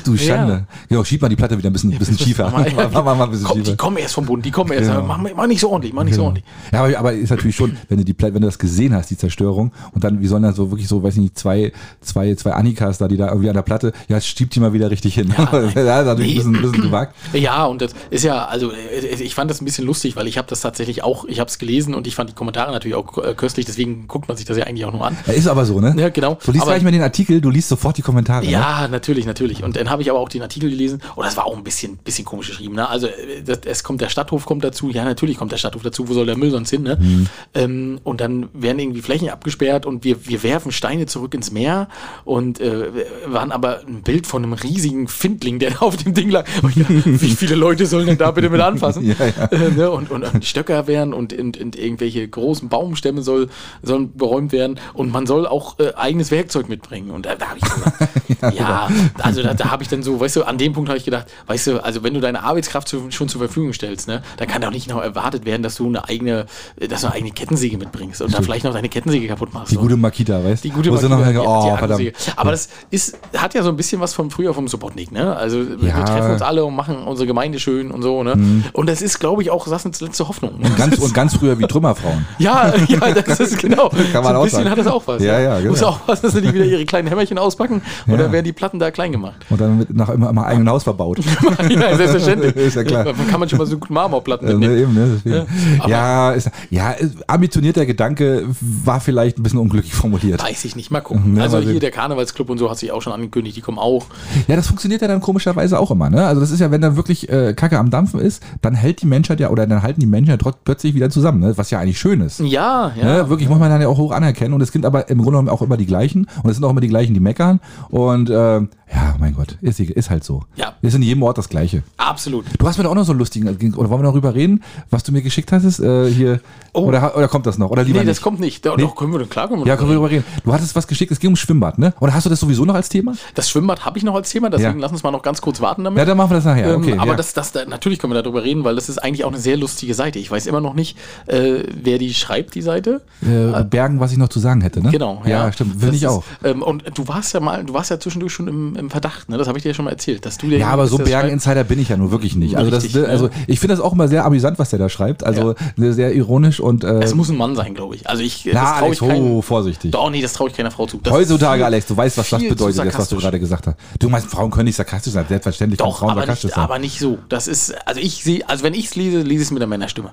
Ach 0.00 0.04
du 0.04 0.16
Schande. 0.16 0.66
Genau, 0.88 1.04
schieb 1.04 1.22
mal 1.22 1.28
die 1.28 1.36
Platte 1.36 1.56
wieder 1.58 1.70
ein 1.70 1.72
bisschen, 1.72 1.90
bisschen 1.98 2.18
schiefer. 2.18 2.50
Mal, 2.50 2.72
Mach 2.92 3.04
mal, 3.04 3.14
mal 3.14 3.24
ein 3.24 3.30
bisschen 3.30 3.46
Komm, 3.46 3.58
die 3.58 3.64
schiefer. 3.66 3.76
kommen 3.76 3.96
erst 3.98 4.14
vom 4.14 4.26
Bund, 4.26 4.44
die 4.44 4.50
kommen 4.50 4.72
erst. 4.72 4.88
Genau. 4.90 5.02
Mach, 5.02 5.18
mach 5.36 5.46
nicht 5.46 5.60
so 5.60 5.70
ordentlich, 5.70 5.92
mach 5.92 6.04
nicht 6.04 6.14
so 6.14 6.24
ordentlich. 6.24 6.44
Ja, 6.72 6.80
aber, 6.84 6.98
aber 6.98 7.12
ist 7.12 7.30
natürlich 7.30 7.56
schon, 7.56 7.76
wenn 7.88 7.98
du 7.98 8.04
die 8.04 8.12
Platte, 8.14 8.34
wenn 8.34 8.42
du 8.42 8.48
das 8.48 8.58
gesehen 8.58 8.94
hast, 8.94 9.10
die 9.10 9.16
Zerstörung, 9.16 9.72
und 9.92 10.04
dann, 10.04 10.20
wie 10.20 10.26
sollen 10.26 10.42
da 10.42 10.52
so 10.52 10.70
wirklich 10.70 10.88
so, 10.88 11.02
weiß 11.02 11.14
ich 11.14 11.20
nicht, 11.20 11.38
zwei, 11.38 11.72
zwei, 12.00 12.34
zwei 12.34 12.52
Annikas 12.52 12.98
da, 12.98 13.08
die 13.08 13.16
da 13.16 13.28
irgendwie 13.28 13.48
an 13.48 13.54
der 13.54 13.62
Platte, 13.62 13.92
ja, 14.08 14.20
schiebt 14.20 14.54
die 14.54 14.60
mal 14.60 14.72
wieder 14.72 14.90
richtig 14.90 15.14
hin. 15.14 15.32
Ja, 15.36 15.44
das 15.52 15.64
ist 15.70 15.74
natürlich 15.76 16.32
ein 16.32 16.36
bisschen, 16.36 16.56
ein 16.56 16.62
bisschen 16.62 16.82
gewagt. 16.82 17.14
Ja, 17.32 17.64
und 17.66 17.80
das 17.82 17.92
ist 18.10 18.24
ja, 18.24 18.46
also 18.46 18.70
äh, 18.72 19.06
ich 19.22 19.34
fand 19.34 19.50
das 19.50 19.60
ein 19.60 19.64
bisschen 19.64 19.86
lustig, 19.86 20.16
weil 20.16 20.26
ich 20.26 20.38
habe 20.38 20.48
das 20.48 20.60
tatsächlich 20.60 21.02
auch, 21.04 21.24
ich 21.26 21.40
habe 21.40 21.48
es 21.48 21.58
gelesen 21.58 21.94
und 21.94 22.06
ich 22.06 22.14
fand 22.14 22.30
die 22.30 22.34
Kommentare 22.34 22.72
natürlich 22.72 22.96
auch 22.96 23.18
äh, 23.18 23.34
köstlich, 23.34 23.66
deswegen 23.66 24.06
guckt 24.08 24.28
man 24.28 24.36
sich 24.36 24.46
das 24.46 24.56
ja 24.56 24.64
eigentlich 24.64 24.84
auch 24.84 24.92
nur 24.92 25.06
an. 25.06 25.16
Ja, 25.26 25.32
ist 25.32 25.46
aber 25.48 25.64
so, 25.64 25.80
ne? 25.80 25.94
Ja, 25.98 26.08
genau. 26.08 26.38
Du 26.44 26.52
liest 26.52 26.62
Aber- 26.64 26.74
nicht 26.74 26.82
mehr 26.82 26.92
den 26.92 27.02
Artikel, 27.02 27.40
du 27.40 27.50
liest 27.50 27.68
sofort 27.68 27.96
die 27.98 28.02
Kommentare. 28.02 28.44
Ne? 28.44 28.50
Ja, 28.52 28.88
natürlich, 28.88 29.26
natürlich. 29.26 29.62
Und 29.62 29.76
dann 29.76 29.89
habe 29.90 30.02
ich 30.02 30.10
aber 30.10 30.18
auch 30.18 30.28
den 30.28 30.42
Artikel 30.42 30.70
gelesen. 30.70 31.00
Und 31.16 31.24
das 31.24 31.36
war 31.36 31.46
auch 31.46 31.56
ein 31.56 31.64
bisschen, 31.64 31.98
bisschen 31.98 32.24
komisch 32.24 32.48
geschrieben. 32.48 32.74
Ne? 32.74 32.88
Also 32.88 33.06
äh, 33.06 33.42
das, 33.44 33.60
es 33.64 33.84
kommt 33.84 34.00
der 34.00 34.08
Stadthof 34.08 34.46
kommt 34.46 34.64
dazu. 34.64 34.90
Ja, 34.90 35.04
natürlich 35.04 35.36
kommt 35.36 35.52
der 35.52 35.58
Stadthof 35.58 35.82
dazu. 35.82 36.08
Wo 36.08 36.14
soll 36.14 36.26
der 36.26 36.36
Müll 36.36 36.50
sonst 36.50 36.70
hin? 36.70 36.82
Ne? 36.82 36.96
Mhm. 37.00 37.26
Ähm, 37.54 38.00
und 38.04 38.20
dann 38.20 38.48
werden 38.52 38.78
irgendwie 38.78 39.02
Flächen 39.02 39.28
abgesperrt 39.28 39.86
und 39.86 40.04
wir, 40.04 40.26
wir 40.26 40.42
werfen 40.42 40.72
Steine 40.72 41.06
zurück 41.06 41.34
ins 41.34 41.50
Meer 41.50 41.88
und 42.24 42.60
äh, 42.60 42.86
waren 43.26 43.52
aber 43.52 43.80
ein 43.86 44.02
Bild 44.02 44.26
von 44.26 44.44
einem 44.44 44.52
riesigen 44.52 45.08
Findling, 45.08 45.58
der 45.58 45.82
auf 45.82 45.96
dem 45.96 46.14
Ding 46.14 46.30
lag. 46.30 46.46
Dachte, 46.62 47.22
wie 47.22 47.34
viele 47.34 47.54
Leute 47.54 47.86
sollen 47.86 48.06
denn 48.06 48.18
da 48.18 48.30
bitte 48.30 48.50
mit 48.50 48.60
anfassen? 48.60 49.00
Ja, 49.10 49.26
ja. 49.26 49.44
Äh, 49.46 49.70
ne? 49.70 49.90
und, 49.90 50.10
und, 50.10 50.22
und 50.22 50.44
Stöcker 50.44 50.86
werden 50.86 51.14
und, 51.14 51.32
und, 51.32 51.58
und 51.58 51.74
irgendwelche 51.74 52.28
großen 52.28 52.68
Baumstämme 52.68 53.22
soll, 53.22 53.48
sollen 53.82 54.16
beräumt 54.16 54.52
werden 54.52 54.78
und 54.94 55.10
man 55.10 55.26
soll 55.26 55.46
auch 55.46 55.78
äh, 55.80 55.94
eigenes 55.96 56.30
Werkzeug 56.30 56.68
mitbringen. 56.68 57.10
Und 57.10 57.26
da, 57.26 57.34
da 57.34 57.48
habe 57.48 57.58
ich 57.58 57.64
gesagt, 58.38 58.54
ja, 58.54 58.88
also 59.18 59.42
da, 59.42 59.54
da 59.54 59.70
habe 59.70 59.79
ich 59.82 59.88
dann 59.88 60.02
so, 60.02 60.20
weißt 60.20 60.36
du, 60.36 60.44
an 60.44 60.58
dem 60.58 60.72
Punkt 60.72 60.88
habe 60.88 60.98
ich 60.98 61.04
gedacht, 61.04 61.26
weißt 61.46 61.66
du, 61.68 61.84
also 61.84 62.02
wenn 62.02 62.14
du 62.14 62.20
deine 62.20 62.42
Arbeitskraft 62.42 62.88
zu, 62.88 63.10
schon 63.10 63.28
zur 63.28 63.40
Verfügung 63.40 63.72
stellst, 63.72 64.08
ne, 64.08 64.22
dann 64.36 64.48
kann 64.48 64.62
doch 64.62 64.70
nicht 64.70 64.88
noch 64.88 65.02
erwartet 65.02 65.44
werden, 65.44 65.62
dass 65.62 65.76
du 65.76 65.86
eine 65.86 66.08
eigene, 66.08 66.46
dass 66.88 67.00
du 67.02 67.06
eine 67.08 67.16
eigene 67.16 67.30
Kettensäge 67.32 67.78
mitbringst 67.78 68.22
und 68.22 68.32
dann 68.34 68.42
vielleicht 68.44 68.64
noch 68.64 68.72
deine 68.72 68.88
Kettensäge 68.88 69.26
kaputt 69.28 69.52
machst. 69.54 69.72
Die 69.72 69.76
Und- 69.76 69.82
gute 69.82 69.96
Makita, 69.96 70.42
weißt 70.44 70.64
die 70.64 70.70
gute 70.70 70.90
Wo 70.90 70.94
Makita, 70.94 71.08
noch, 71.16 71.26
die- 71.28 71.38
oh, 71.38 71.70
die 71.72 71.78
verdammt. 71.78 72.12
Aber 72.36 72.50
das 72.50 72.68
ist, 72.90 73.18
hat 73.36 73.54
ja 73.54 73.62
so 73.62 73.68
ein 73.70 73.76
bisschen 73.76 74.00
was 74.00 74.14
von 74.14 74.30
früher 74.30 74.54
vom 74.54 74.68
Subotnik, 74.68 75.12
ne? 75.12 75.36
Also 75.36 75.58
wir 75.80 75.88
Ja. 75.88 75.96
Mhm. 75.98 76.06
treffen 76.06 76.30
uns 76.32 76.42
alle 76.42 76.64
und 76.64 76.74
machen 76.74 76.96
unsere 77.04 77.26
Gemeinde 77.26 77.58
schön 77.58 77.90
und 77.90 78.02
so, 78.02 78.22
ne? 78.22 78.62
Und 78.72 78.88
das 78.88 79.02
ist, 79.02 79.18
glaube 79.18 79.42
ich, 79.42 79.50
auch 79.50 79.66
Sassens 79.66 80.00
letzte 80.00 80.26
Hoffnung. 80.28 80.54
Und 80.54 80.76
ganz, 80.76 80.98
und 80.98 81.14
ganz 81.14 81.36
früher 81.36 81.58
wie 81.58 81.66
Trümmerfrauen. 81.66 82.26
ja, 82.38 82.72
ja, 82.88 83.12
das 83.12 83.40
ist 83.40 83.58
genau. 83.58 83.88
Kann 84.12 84.22
man 84.22 84.24
so 84.24 84.28
ein 84.30 84.36
auch 84.36 84.42
bisschen 84.44 84.58
sagen. 84.64 84.70
hat 84.70 84.78
das 84.78 84.86
auch 84.86 85.02
was. 85.06 85.22
Ja, 85.22 85.38
ja, 85.40 85.58
genau. 85.58 85.70
Muss 85.70 85.82
aufpassen, 85.82 86.22
dass 86.22 86.32
sie 86.32 86.40
nicht 86.40 86.54
wieder 86.54 86.64
ihre 86.64 86.84
kleinen 86.84 87.08
Hämmerchen 87.08 87.38
auspacken 87.38 87.82
oder 88.08 88.30
werden 88.32 88.44
die 88.44 88.52
Platten 88.52 88.78
da 88.78 88.90
klein 88.90 89.12
gemacht. 89.12 89.36
Und 89.50 89.60
dann 89.60 89.69
mit, 89.78 89.94
nach 89.94 90.08
immer, 90.10 90.30
immer 90.30 90.46
eigenen 90.46 90.68
Haus 90.68 90.82
verbaut. 90.84 91.18
ja, 91.68 91.96
selbstverständlich. 91.96 92.56
Ist 92.70 92.76
ja 92.76 92.84
klar. 92.84 93.04
Man 93.04 93.28
kann 93.28 93.40
man 93.40 93.48
schon 93.48 93.58
mal 93.58 93.66
so 93.66 93.78
gut 93.78 93.90
Marmorplatten 93.90 94.48
Ja, 94.48 94.54
ne, 94.54 94.68
mitnehmen. 94.68 95.20
eben, 95.24 95.30
ne, 95.32 95.46
aber- 95.78 95.88
Ja, 95.90 96.30
ist, 96.32 96.50
ja, 96.70 96.94
ambitionierter 97.26 97.86
Gedanke 97.86 98.44
war 98.60 99.00
vielleicht 99.00 99.38
ein 99.38 99.42
bisschen 99.42 99.58
unglücklich 99.58 99.94
formuliert. 99.94 100.42
Weiß 100.42 100.64
ich 100.64 100.76
nicht, 100.76 100.90
mal 100.90 101.00
gucken. 101.00 101.36
Ja, 101.36 101.44
also 101.44 101.58
mal 101.58 101.66
hier 101.66 101.80
der 101.80 101.90
Karnevalsclub 101.90 102.50
und 102.50 102.58
so 102.58 102.70
hat 102.70 102.78
sich 102.78 102.92
auch 102.92 103.02
schon 103.02 103.12
angekündigt, 103.12 103.56
die 103.56 103.60
kommen 103.60 103.78
auch. 103.78 104.06
Ja, 104.48 104.56
das 104.56 104.66
funktioniert 104.66 105.02
ja 105.02 105.08
dann 105.08 105.20
komischerweise 105.20 105.78
auch 105.78 105.90
immer. 105.90 106.10
Ne? 106.10 106.24
Also 106.26 106.40
das 106.40 106.50
ist 106.50 106.60
ja, 106.60 106.70
wenn 106.70 106.80
da 106.80 106.96
wirklich 106.96 107.28
äh, 107.28 107.54
Kacke 107.54 107.78
am 107.78 107.90
Dampfen 107.90 108.20
ist, 108.20 108.42
dann 108.62 108.74
hält 108.74 109.02
die 109.02 109.06
Menschheit 109.06 109.40
ja, 109.40 109.50
oder 109.50 109.66
dann 109.66 109.82
halten 109.82 110.00
die 110.00 110.06
Menschen 110.06 110.30
ja 110.30 110.36
trotz, 110.36 110.56
plötzlich 110.64 110.94
wieder 110.94 111.10
zusammen, 111.10 111.40
ne? 111.40 111.52
was 111.56 111.70
ja 111.70 111.78
eigentlich 111.80 111.98
schön 111.98 112.20
ist. 112.20 112.40
Ja, 112.40 112.92
ja. 112.96 113.04
Ne? 113.04 113.28
Wirklich 113.30 113.48
muss 113.48 113.58
man 113.58 113.70
dann 113.70 113.80
ja 113.80 113.88
auch 113.88 113.98
hoch 113.98 114.12
anerkennen. 114.12 114.54
Und 114.54 114.60
es 114.60 114.70
sind 114.70 114.84
aber 114.86 115.08
im 115.08 115.18
Grunde 115.18 115.32
genommen 115.32 115.48
auch 115.48 115.62
immer 115.62 115.76
die 115.76 115.86
gleichen. 115.86 116.26
Und 116.42 116.50
es 116.50 116.56
sind 116.56 116.64
auch 116.64 116.70
immer 116.70 116.80
die 116.80 116.88
gleichen, 116.88 117.14
die 117.14 117.20
meckern. 117.20 117.60
Und 117.88 118.30
ähm, 118.30 118.68
ja, 118.92 119.09
mein 119.20 119.34
Gott, 119.34 119.56
ist, 119.60 119.78
ist 119.80 120.10
halt 120.10 120.24
so. 120.24 120.42
Ja. 120.56 120.74
Ist 120.82 120.94
in 120.94 121.02
jedem 121.02 121.22
Ort 121.22 121.38
das 121.38 121.48
Gleiche. 121.48 121.82
Absolut. 121.96 122.44
Du 122.58 122.66
hast 122.66 122.78
mir 122.78 122.84
da 122.84 122.90
auch 122.90 122.94
noch 122.94 123.04
so 123.04 123.12
einen 123.12 123.18
lustigen, 123.18 123.48
oder 123.74 123.90
wollen 123.90 124.00
wir 124.02 124.06
darüber 124.08 124.34
reden, 124.34 124.62
was 124.90 125.02
du 125.02 125.12
mir 125.12 125.22
geschickt 125.22 125.52
hattest? 125.52 125.80
Äh, 125.80 126.10
hier, 126.10 126.40
oder, 126.72 127.16
oder 127.16 127.28
kommt 127.28 127.46
das 127.46 127.58
noch? 127.58 127.70
Oder 127.70 127.82
lieber 127.84 127.98
Oh. 127.98 128.02
Nee, 128.02 128.06
nicht? 128.06 128.16
das 128.18 128.22
kommt 128.22 128.40
nicht. 128.40 128.64
Doch, 128.64 128.76
Nee? 128.76 128.82
doch 128.84 128.94
können 128.96 129.12
wir, 129.12 129.24
klar 129.26 129.48
können 129.48 129.60
wir 129.62 129.66
ja, 129.66 129.76
drüber 129.76 129.88
können 129.88 129.90
wir 130.02 130.08
darüber 130.08 130.10
reden. 130.10 130.42
Du 130.44 130.52
hattest 130.52 130.74
was 130.74 130.86
geschickt, 130.86 131.12
es 131.12 131.18
ging 131.20 131.28
ums 131.28 131.40
Schwimmbad, 131.40 131.78
ne? 131.78 131.92
Oder 132.00 132.14
hast 132.14 132.24
du 132.26 132.30
das 132.30 132.40
sowieso 132.40 132.64
noch 132.64 132.74
als 132.74 132.88
Thema? 132.88 133.12
Das 133.34 133.50
Schwimmbad 133.50 133.84
habe 133.84 133.98
ich 133.98 134.04
noch 134.04 134.14
als 134.14 134.30
Thema, 134.30 134.48
deswegen 134.48 134.74
Ja. 134.78 134.80
lass 134.82 134.92
uns 134.92 135.02
mal 135.02 135.10
noch 135.10 135.22
ganz 135.22 135.40
kurz 135.40 135.60
warten 135.60 135.84
damit. 135.84 135.98
Ja, 135.98 136.04
dann 136.04 136.16
machen 136.16 136.30
wir 136.30 136.36
das 136.36 136.44
nachher. 136.44 136.76
Okay, 136.76 136.92
ähm, 136.92 137.00
aber 137.00 137.10
ja. 137.12 137.16
das, 137.16 137.34
das, 137.34 137.52
da, 137.52 137.64
natürlich 137.66 137.98
können 137.98 138.12
wir 138.14 138.22
darüber 138.22 138.42
reden, 138.42 138.64
weil 138.64 138.74
das 138.74 138.88
ist 138.88 138.98
eigentlich 138.98 139.24
auch 139.24 139.30
eine 139.32 139.38
sehr 139.40 139.56
lustige 139.56 139.94
Seite. 139.94 140.18
Ich 140.18 140.30
weiß 140.30 140.46
immer 140.46 140.60
noch 140.60 140.74
nicht, 140.74 140.96
äh, 141.26 141.64
wer 141.82 141.98
die 141.98 142.14
schreibt, 142.14 142.54
die 142.54 142.62
Seite. 142.62 143.02
äh, 143.22 143.64
Bergen, 143.64 144.00
was 144.00 144.12
ich 144.12 144.18
noch 144.18 144.28
zu 144.28 144.38
sagen 144.38 144.60
hätte, 144.62 144.80
ne? 144.82 144.90
Genau. 144.90 145.22
Ja, 145.26 145.52
stimmt. 145.52 145.80
Will 145.82 145.88
Das 145.88 145.96
ich 145.96 146.02
ist, 146.04 146.08
auch. 146.08 146.24
Ähm, 146.44 146.62
und 146.62 146.84
du 146.94 147.08
warst 147.08 147.34
ja 147.34 147.40
mal, 147.40 147.64
du 147.64 147.74
warst 147.74 147.90
ja 147.90 147.98
zwischendurch 148.00 148.32
schon 148.32 148.48
im, 148.48 148.76
im 148.76 148.90
Verdacht, 148.90 149.09
ne? 149.28 149.38
Das 149.38 149.48
habe 149.48 149.58
ich 149.58 149.62
dir 149.62 149.70
ja 149.70 149.74
schon 149.74 149.84
mal 149.84 149.92
erzählt, 149.92 150.24
dass 150.26 150.38
du 150.38 150.48
der 150.48 150.58
Ja, 150.58 150.68
aber 150.68 150.86
so. 150.86 150.98
Bergen-Insider 150.98 151.64
bin 151.64 151.78
ich 151.80 151.88
ja 151.88 151.96
nur 151.96 152.10
wirklich 152.10 152.36
nicht. 152.36 152.56
Also, 152.56 152.70
das, 152.70 152.84
Richtig, 152.84 153.02
ne, 153.02 153.08
also 153.08 153.26
ja. 153.26 153.32
ich 153.46 153.60
finde 153.60 153.74
das 153.74 153.82
auch 153.84 153.92
immer 153.92 154.08
sehr 154.08 154.24
amüsant, 154.24 154.58
was 154.58 154.70
der 154.70 154.78
da 154.78 154.88
schreibt. 154.88 155.24
Also 155.24 155.54
sehr 155.76 156.12
ironisch 156.14 156.60
und 156.60 156.84
äh, 156.84 157.00
Es 157.02 157.14
muss 157.14 157.28
ein 157.30 157.36
Mann 157.36 157.54
sein, 157.56 157.74
glaube 157.74 157.94
ich. 157.94 158.08
Also 158.08 158.22
ich, 158.22 158.48
na, 158.52 158.52
das 158.52 158.82
Alex, 158.82 159.00
ich 159.00 159.08
keinem. 159.08 159.22
oh, 159.32 159.42
vorsichtig. 159.42 159.90
Doch, 159.92 160.10
nee, 160.10 160.22
das 160.22 160.32
traue 160.32 160.48
ich 160.48 160.56
keiner 160.56 160.70
Frau 160.70 160.86
zu. 160.86 160.98
Das 161.02 161.12
Heutzutage, 161.12 161.64
Alex, 161.64 161.86
du 161.86 161.96
weißt, 161.96 162.18
was 162.18 162.28
das 162.30 162.42
bedeutet, 162.42 162.86
das, 162.86 162.98
was 162.98 163.08
du 163.08 163.16
gerade 163.16 163.40
gesagt 163.40 163.66
hast. 163.66 163.76
Du 163.98 164.08
meinst, 164.08 164.28
Frauen 164.28 164.50
können 164.50 164.66
nicht 164.66 164.76
sarkastisch 164.76 165.12
sein. 165.12 165.24
Selbstverständlich 165.28 165.78
können 165.78 165.90
Doch, 165.90 165.98
Frauen 165.98 166.10
aber 166.10 166.20
sarkastisch 166.22 166.44
nicht, 166.44 166.54
sein. 166.54 166.64
aber 166.64 166.78
nicht 166.78 166.98
so. 166.98 167.18
Das 167.28 167.48
ist, 167.48 167.74
also 167.86 168.00
ich 168.00 168.22
sehe, 168.22 168.48
also 168.48 168.64
wenn 168.64 168.74
ich 168.74 168.86
es 168.86 168.96
lese, 168.96 169.18
lese 169.18 169.42
ich 169.42 169.48
es 169.48 169.50
mit 169.50 169.60
der 169.60 169.68
Männerstimme. 169.68 170.12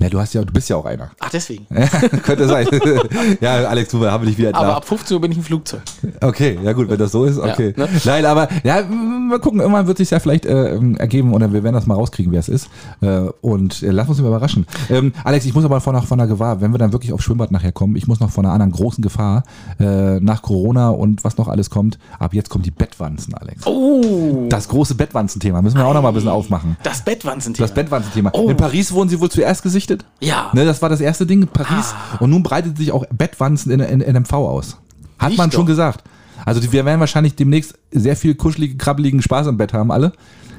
Ja, 0.00 0.08
du, 0.08 0.18
hast 0.18 0.32
ja, 0.34 0.42
du 0.42 0.52
bist 0.52 0.68
ja 0.68 0.76
auch 0.76 0.86
einer. 0.86 1.10
Ach, 1.20 1.30
deswegen. 1.30 1.66
Könnte 2.22 2.48
sein. 2.48 2.66
ja, 3.40 3.68
Alex, 3.68 3.90
du 3.90 4.04
haben 4.06 4.24
wir 4.24 4.28
dich 4.28 4.38
wieder 4.38 4.48
Aber 4.50 4.58
entlarvt. 4.60 4.76
ab 4.78 4.88
15 4.88 5.14
Uhr 5.14 5.20
bin 5.20 5.32
ich 5.32 5.38
im 5.38 5.44
Flugzeug. 5.44 5.80
Okay, 6.20 6.58
ja 6.62 6.72
gut, 6.72 6.88
wenn 6.88 6.98
das 6.98 7.12
so 7.12 7.24
ist, 7.24 7.38
okay. 7.38 7.74
ne? 7.76 7.88
Nein, 8.04 8.24
aber 8.24 8.48
ja, 8.64 8.82
mal 8.82 9.38
gucken, 9.40 9.60
irgendwann 9.60 9.86
wird 9.86 9.98
sich 9.98 10.10
ja 10.10 10.18
vielleicht 10.18 10.46
äh, 10.46 10.78
ergeben 10.98 11.34
oder 11.34 11.52
wir 11.52 11.62
werden 11.62 11.74
das 11.74 11.86
mal 11.86 11.94
rauskriegen, 11.94 12.32
wer 12.32 12.40
es 12.40 12.48
ist. 12.48 12.68
Äh, 13.02 13.20
und 13.42 13.82
äh, 13.82 13.90
lass 13.90 14.08
uns 14.08 14.20
mal 14.20 14.28
überraschen. 14.28 14.66
Ähm, 14.88 15.12
Alex, 15.24 15.44
ich 15.44 15.54
muss 15.54 15.64
aber 15.64 15.80
von, 15.80 16.00
von 16.02 16.18
einer 16.18 16.28
Gefahr, 16.28 16.60
wenn 16.60 16.72
wir 16.72 16.78
dann 16.78 16.92
wirklich 16.92 17.12
aufs 17.12 17.24
Schwimmbad 17.24 17.50
nachher 17.50 17.72
kommen, 17.72 17.94
ich 17.96 18.06
muss 18.08 18.20
noch 18.20 18.30
von 18.30 18.44
einer 18.46 18.54
anderen 18.54 18.72
großen 18.72 19.02
Gefahr 19.02 19.42
äh, 19.78 20.18
nach 20.20 20.40
Corona 20.42 20.88
und 20.90 21.24
was 21.24 21.36
noch 21.36 21.48
alles 21.48 21.68
kommt. 21.68 21.98
Ab 22.18 22.32
jetzt 22.32 22.48
kommt 22.48 22.64
die 22.64 22.70
Bettwanzen, 22.70 23.34
Alex. 23.34 23.66
Oh, 23.66 24.46
Das 24.48 24.68
große 24.68 24.94
Bettwanzenthema 24.94 25.60
müssen 25.60 25.76
wir 25.76 25.86
auch 25.86 25.94
noch 25.94 26.02
mal 26.02 26.08
ein 26.08 26.14
bisschen 26.14 26.30
aufmachen. 26.30 26.76
das 26.82 27.02
Bettwanzenthema. 27.04 27.66
Das 27.66 27.74
Bettwanzenthema. 27.74 28.30
Oh. 28.32 28.48
In 28.48 28.56
Paris 28.56 28.92
wurden 28.92 29.08
sie 29.10 29.20
wohl 29.20 29.30
zuerst 29.30 29.62
gesichtet. 29.62 29.89
Ja. 30.20 30.50
Ne, 30.52 30.64
das 30.64 30.82
war 30.82 30.88
das 30.88 31.00
erste 31.00 31.26
Ding, 31.26 31.46
Paris. 31.46 31.94
Und 32.18 32.30
nun 32.30 32.42
breitet 32.42 32.76
sich 32.76 32.92
auch 32.92 33.04
Bettwanzen 33.06 33.72
in, 33.72 33.80
in, 33.80 34.00
in 34.00 34.22
MV 34.22 34.32
aus. 34.32 34.76
Hat 35.18 35.30
Nicht 35.30 35.38
man 35.38 35.52
schon 35.52 35.66
gesagt. 35.66 36.04
Also 36.44 36.72
wir 36.72 36.84
werden 36.84 37.00
wahrscheinlich 37.00 37.34
demnächst 37.34 37.78
sehr 37.90 38.16
viel 38.16 38.34
kuscheligen, 38.34 38.78
krabbeligen 38.78 39.22
Spaß 39.22 39.46
im 39.48 39.56
Bett 39.56 39.72
haben, 39.72 39.90
alle. 39.90 40.12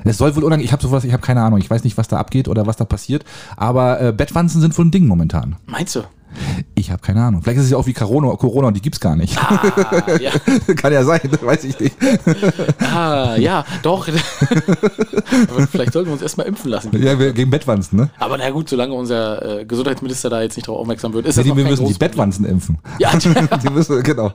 Es 0.04 0.18
soll 0.18 0.36
wohl 0.36 0.44
unangenehm, 0.44 0.66
ich 0.66 0.72
habe 0.72 0.82
sowas, 0.82 1.04
ich 1.04 1.14
habe 1.14 1.22
keine 1.22 1.42
Ahnung, 1.42 1.60
ich 1.60 1.70
weiß 1.70 1.84
nicht, 1.84 1.98
was 1.98 2.08
da 2.08 2.18
abgeht 2.18 2.48
oder 2.48 2.66
was 2.66 2.78
da 2.78 2.86
passiert, 2.86 3.24
aber 3.56 4.02
äh, 4.02 4.12
Bettwanzen 4.12 4.60
sind 4.60 4.76
wohl 4.78 4.86
ein 4.86 4.92
Ding 4.92 5.06
momentan. 5.06 5.58
Meinst 5.68 5.96
du? 5.96 6.02
Ich 6.76 6.90
habe 6.92 7.02
keine 7.02 7.24
Ahnung. 7.24 7.42
Vielleicht 7.42 7.60
ist 7.60 7.66
es 7.66 7.72
ja 7.72 7.78
auch 7.78 7.86
wie 7.86 7.94
Corona, 7.94 8.30
Corona 8.36 8.68
und 8.68 8.76
die 8.76 8.82
gibt's 8.82 9.00
gar 9.00 9.16
nicht. 9.16 9.38
Ah, 9.38 9.62
ja, 10.20 10.32
Kann 10.76 10.92
ja 10.94 11.04
sein, 11.04 11.20
weiß 11.42 11.64
ich 11.66 11.80
nicht. 11.80 11.96
ah, 12.94 13.36
ja, 13.38 13.64
doch. 13.84 14.08
Vielleicht 15.72 15.94
sollten 15.94 16.10
wir 16.10 16.14
uns 16.14 16.22
erstmal 16.22 16.48
impfen 16.48 16.72
lassen. 16.72 16.90
Ja, 17.02 17.14
gegen 17.16 17.50
Bettwanzen, 17.50 17.98
ne? 18.00 18.10
Aber 18.18 18.38
na 18.38 18.50
gut, 18.50 18.70
solange 18.70 18.94
unser 18.94 19.60
äh, 19.62 19.66
Gesundheitsminister 19.66 20.30
da 20.30 20.42
jetzt 20.42 20.56
nicht 20.58 20.68
drauf 20.68 20.80
aufmerksam 20.80 21.14
wird, 21.14 21.26
ist 21.26 21.36
Ja, 21.36 21.42
das 21.42 21.44
die, 21.46 21.50
noch 21.50 21.58
wir 21.58 21.66
müssen 21.66 21.88
die. 21.88 21.94
Bettwanzen 21.94 22.46
impfen. 22.46 22.78
Ja, 23.00 23.12
Die 23.18 23.70
müssen, 23.70 24.02
genau. 24.04 24.32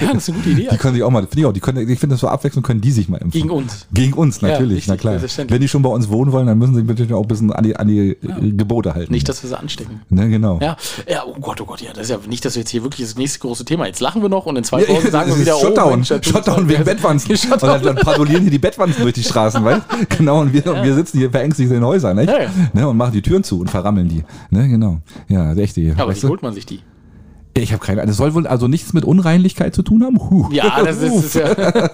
ja, 0.00 0.12
das 0.12 0.28
ist 0.28 0.28
eine 0.28 0.38
gute 0.38 0.50
Idee. 0.50 0.68
Die 0.70 0.76
können 0.76 0.94
sich 0.94 1.02
auch 1.02 1.10
mal, 1.10 1.22
finde 1.22 1.40
ich 1.40 1.46
auch, 1.46 1.52
die 1.52 1.60
können, 1.60 1.88
ich 1.88 1.98
finde 1.98 2.14
das 2.14 2.20
so 2.20 2.28
abwechselnd, 2.28 2.64
können 2.66 2.80
die 2.80 2.92
sich 2.92 3.08
mal 3.08 3.16
impfen. 3.18 3.32
Gegen 3.40 3.50
uns. 3.50 3.86
Gegen 3.92 4.12
uns, 4.12 4.40
natürlich, 4.42 4.88
richtig, 4.88 4.88
na 4.88 4.96
klar. 5.18 5.48
Wenn 5.48 5.60
die 5.60 5.68
schon 5.68 5.82
bei 5.82 5.90
uns 5.90 6.08
wohnen 6.08 6.32
wollen, 6.32 6.46
dann 6.46 6.58
müssen 6.58 6.74
sie 6.74 6.82
natürlich 6.82 7.12
auch 7.12 7.22
ein 7.22 7.28
bisschen 7.28 7.52
an 7.52 7.64
die, 7.64 7.76
an 7.76 7.88
die 7.88 8.10
äh, 8.10 8.16
Gebote 8.52 8.94
halten. 8.94 9.12
Nicht, 9.12 9.28
dass 9.28 9.42
wir 9.42 9.48
sie 9.48 9.58
anstecken. 9.58 10.00
ne, 10.08 10.28
genau. 10.28 10.58
Ja, 10.62 10.76
ja, 11.06 11.24
oh 11.26 11.34
Gott, 11.40 11.60
oh 11.60 11.64
Gott, 11.64 11.80
ja, 11.80 11.92
das 11.92 12.04
ist 12.04 12.10
ja 12.10 12.18
nicht, 12.26 12.44
dass 12.44 12.54
wir 12.54 12.60
jetzt 12.60 12.70
hier 12.70 12.82
wirklich 12.82 13.06
das 13.06 13.16
nächste 13.16 13.38
große 13.40 13.64
Thema. 13.64 13.86
Jetzt 13.86 14.00
lachen 14.00 14.22
wir 14.22 14.28
noch 14.28 14.46
und 14.46 14.56
in 14.56 14.64
zwei 14.64 14.82
Ja, 14.82 14.88
Wochen 14.88 15.10
sagen 15.10 15.30
das 15.30 15.38
wir 15.38 15.42
wieder, 15.44 15.54
ist 15.54 15.60
Shutdown, 15.60 15.92
oh 15.92 15.96
Mensch, 15.96 16.08
Shutdown 16.08 16.68
wegen 16.68 16.84
Bettwanzen. 16.84 17.30
Und 17.30 17.38
Shutdown. 17.38 17.68
dann, 17.70 17.82
dann 17.82 17.96
patrouillieren 17.96 18.42
hier 18.42 18.50
die 18.50 18.58
Bettwanzen 18.58 19.02
durch 19.02 19.14
die 19.14 19.22
Straßen, 19.22 19.64
weißt 19.64 19.82
Genau, 20.18 20.40
und 20.40 20.52
wir, 20.52 20.66
und 20.66 20.82
wir 20.82 20.94
sitzen 20.94 21.18
hier 21.18 21.30
verängstigt 21.30 21.68
in 21.68 21.76
den 21.76 21.84
Häusern, 21.84 22.16
nicht? 22.16 22.28
Ja, 22.28 22.42
ja. 22.42 22.50
Ne, 22.72 22.88
und 22.88 22.96
machen 22.96 23.12
die 23.12 23.22
Türen 23.22 23.44
zu 23.44 23.60
und 23.60 23.70
verrammeln 23.70 24.08
die. 24.08 24.24
Ne, 24.50 24.68
genau. 24.68 24.98
Ja, 25.28 25.52
echt 25.54 25.76
die. 25.76 25.92
Aber 25.96 26.14
wie 26.14 26.26
holt 26.26 26.42
man 26.42 26.54
sich 26.54 26.66
die? 26.66 26.80
Ich 27.62 27.72
habe 27.72 27.84
keine 27.84 28.00
Ahnung. 28.00 28.08
Das 28.08 28.16
soll 28.16 28.34
wohl 28.34 28.46
also 28.46 28.68
nichts 28.68 28.92
mit 28.92 29.04
Unreinlichkeit 29.04 29.74
zu 29.74 29.82
tun 29.82 30.04
haben? 30.04 30.18
Huh. 30.18 30.48
Ja, 30.50 30.82
das 30.82 31.02
ist, 31.02 31.24
ist 31.24 31.34
ja. 31.34 31.48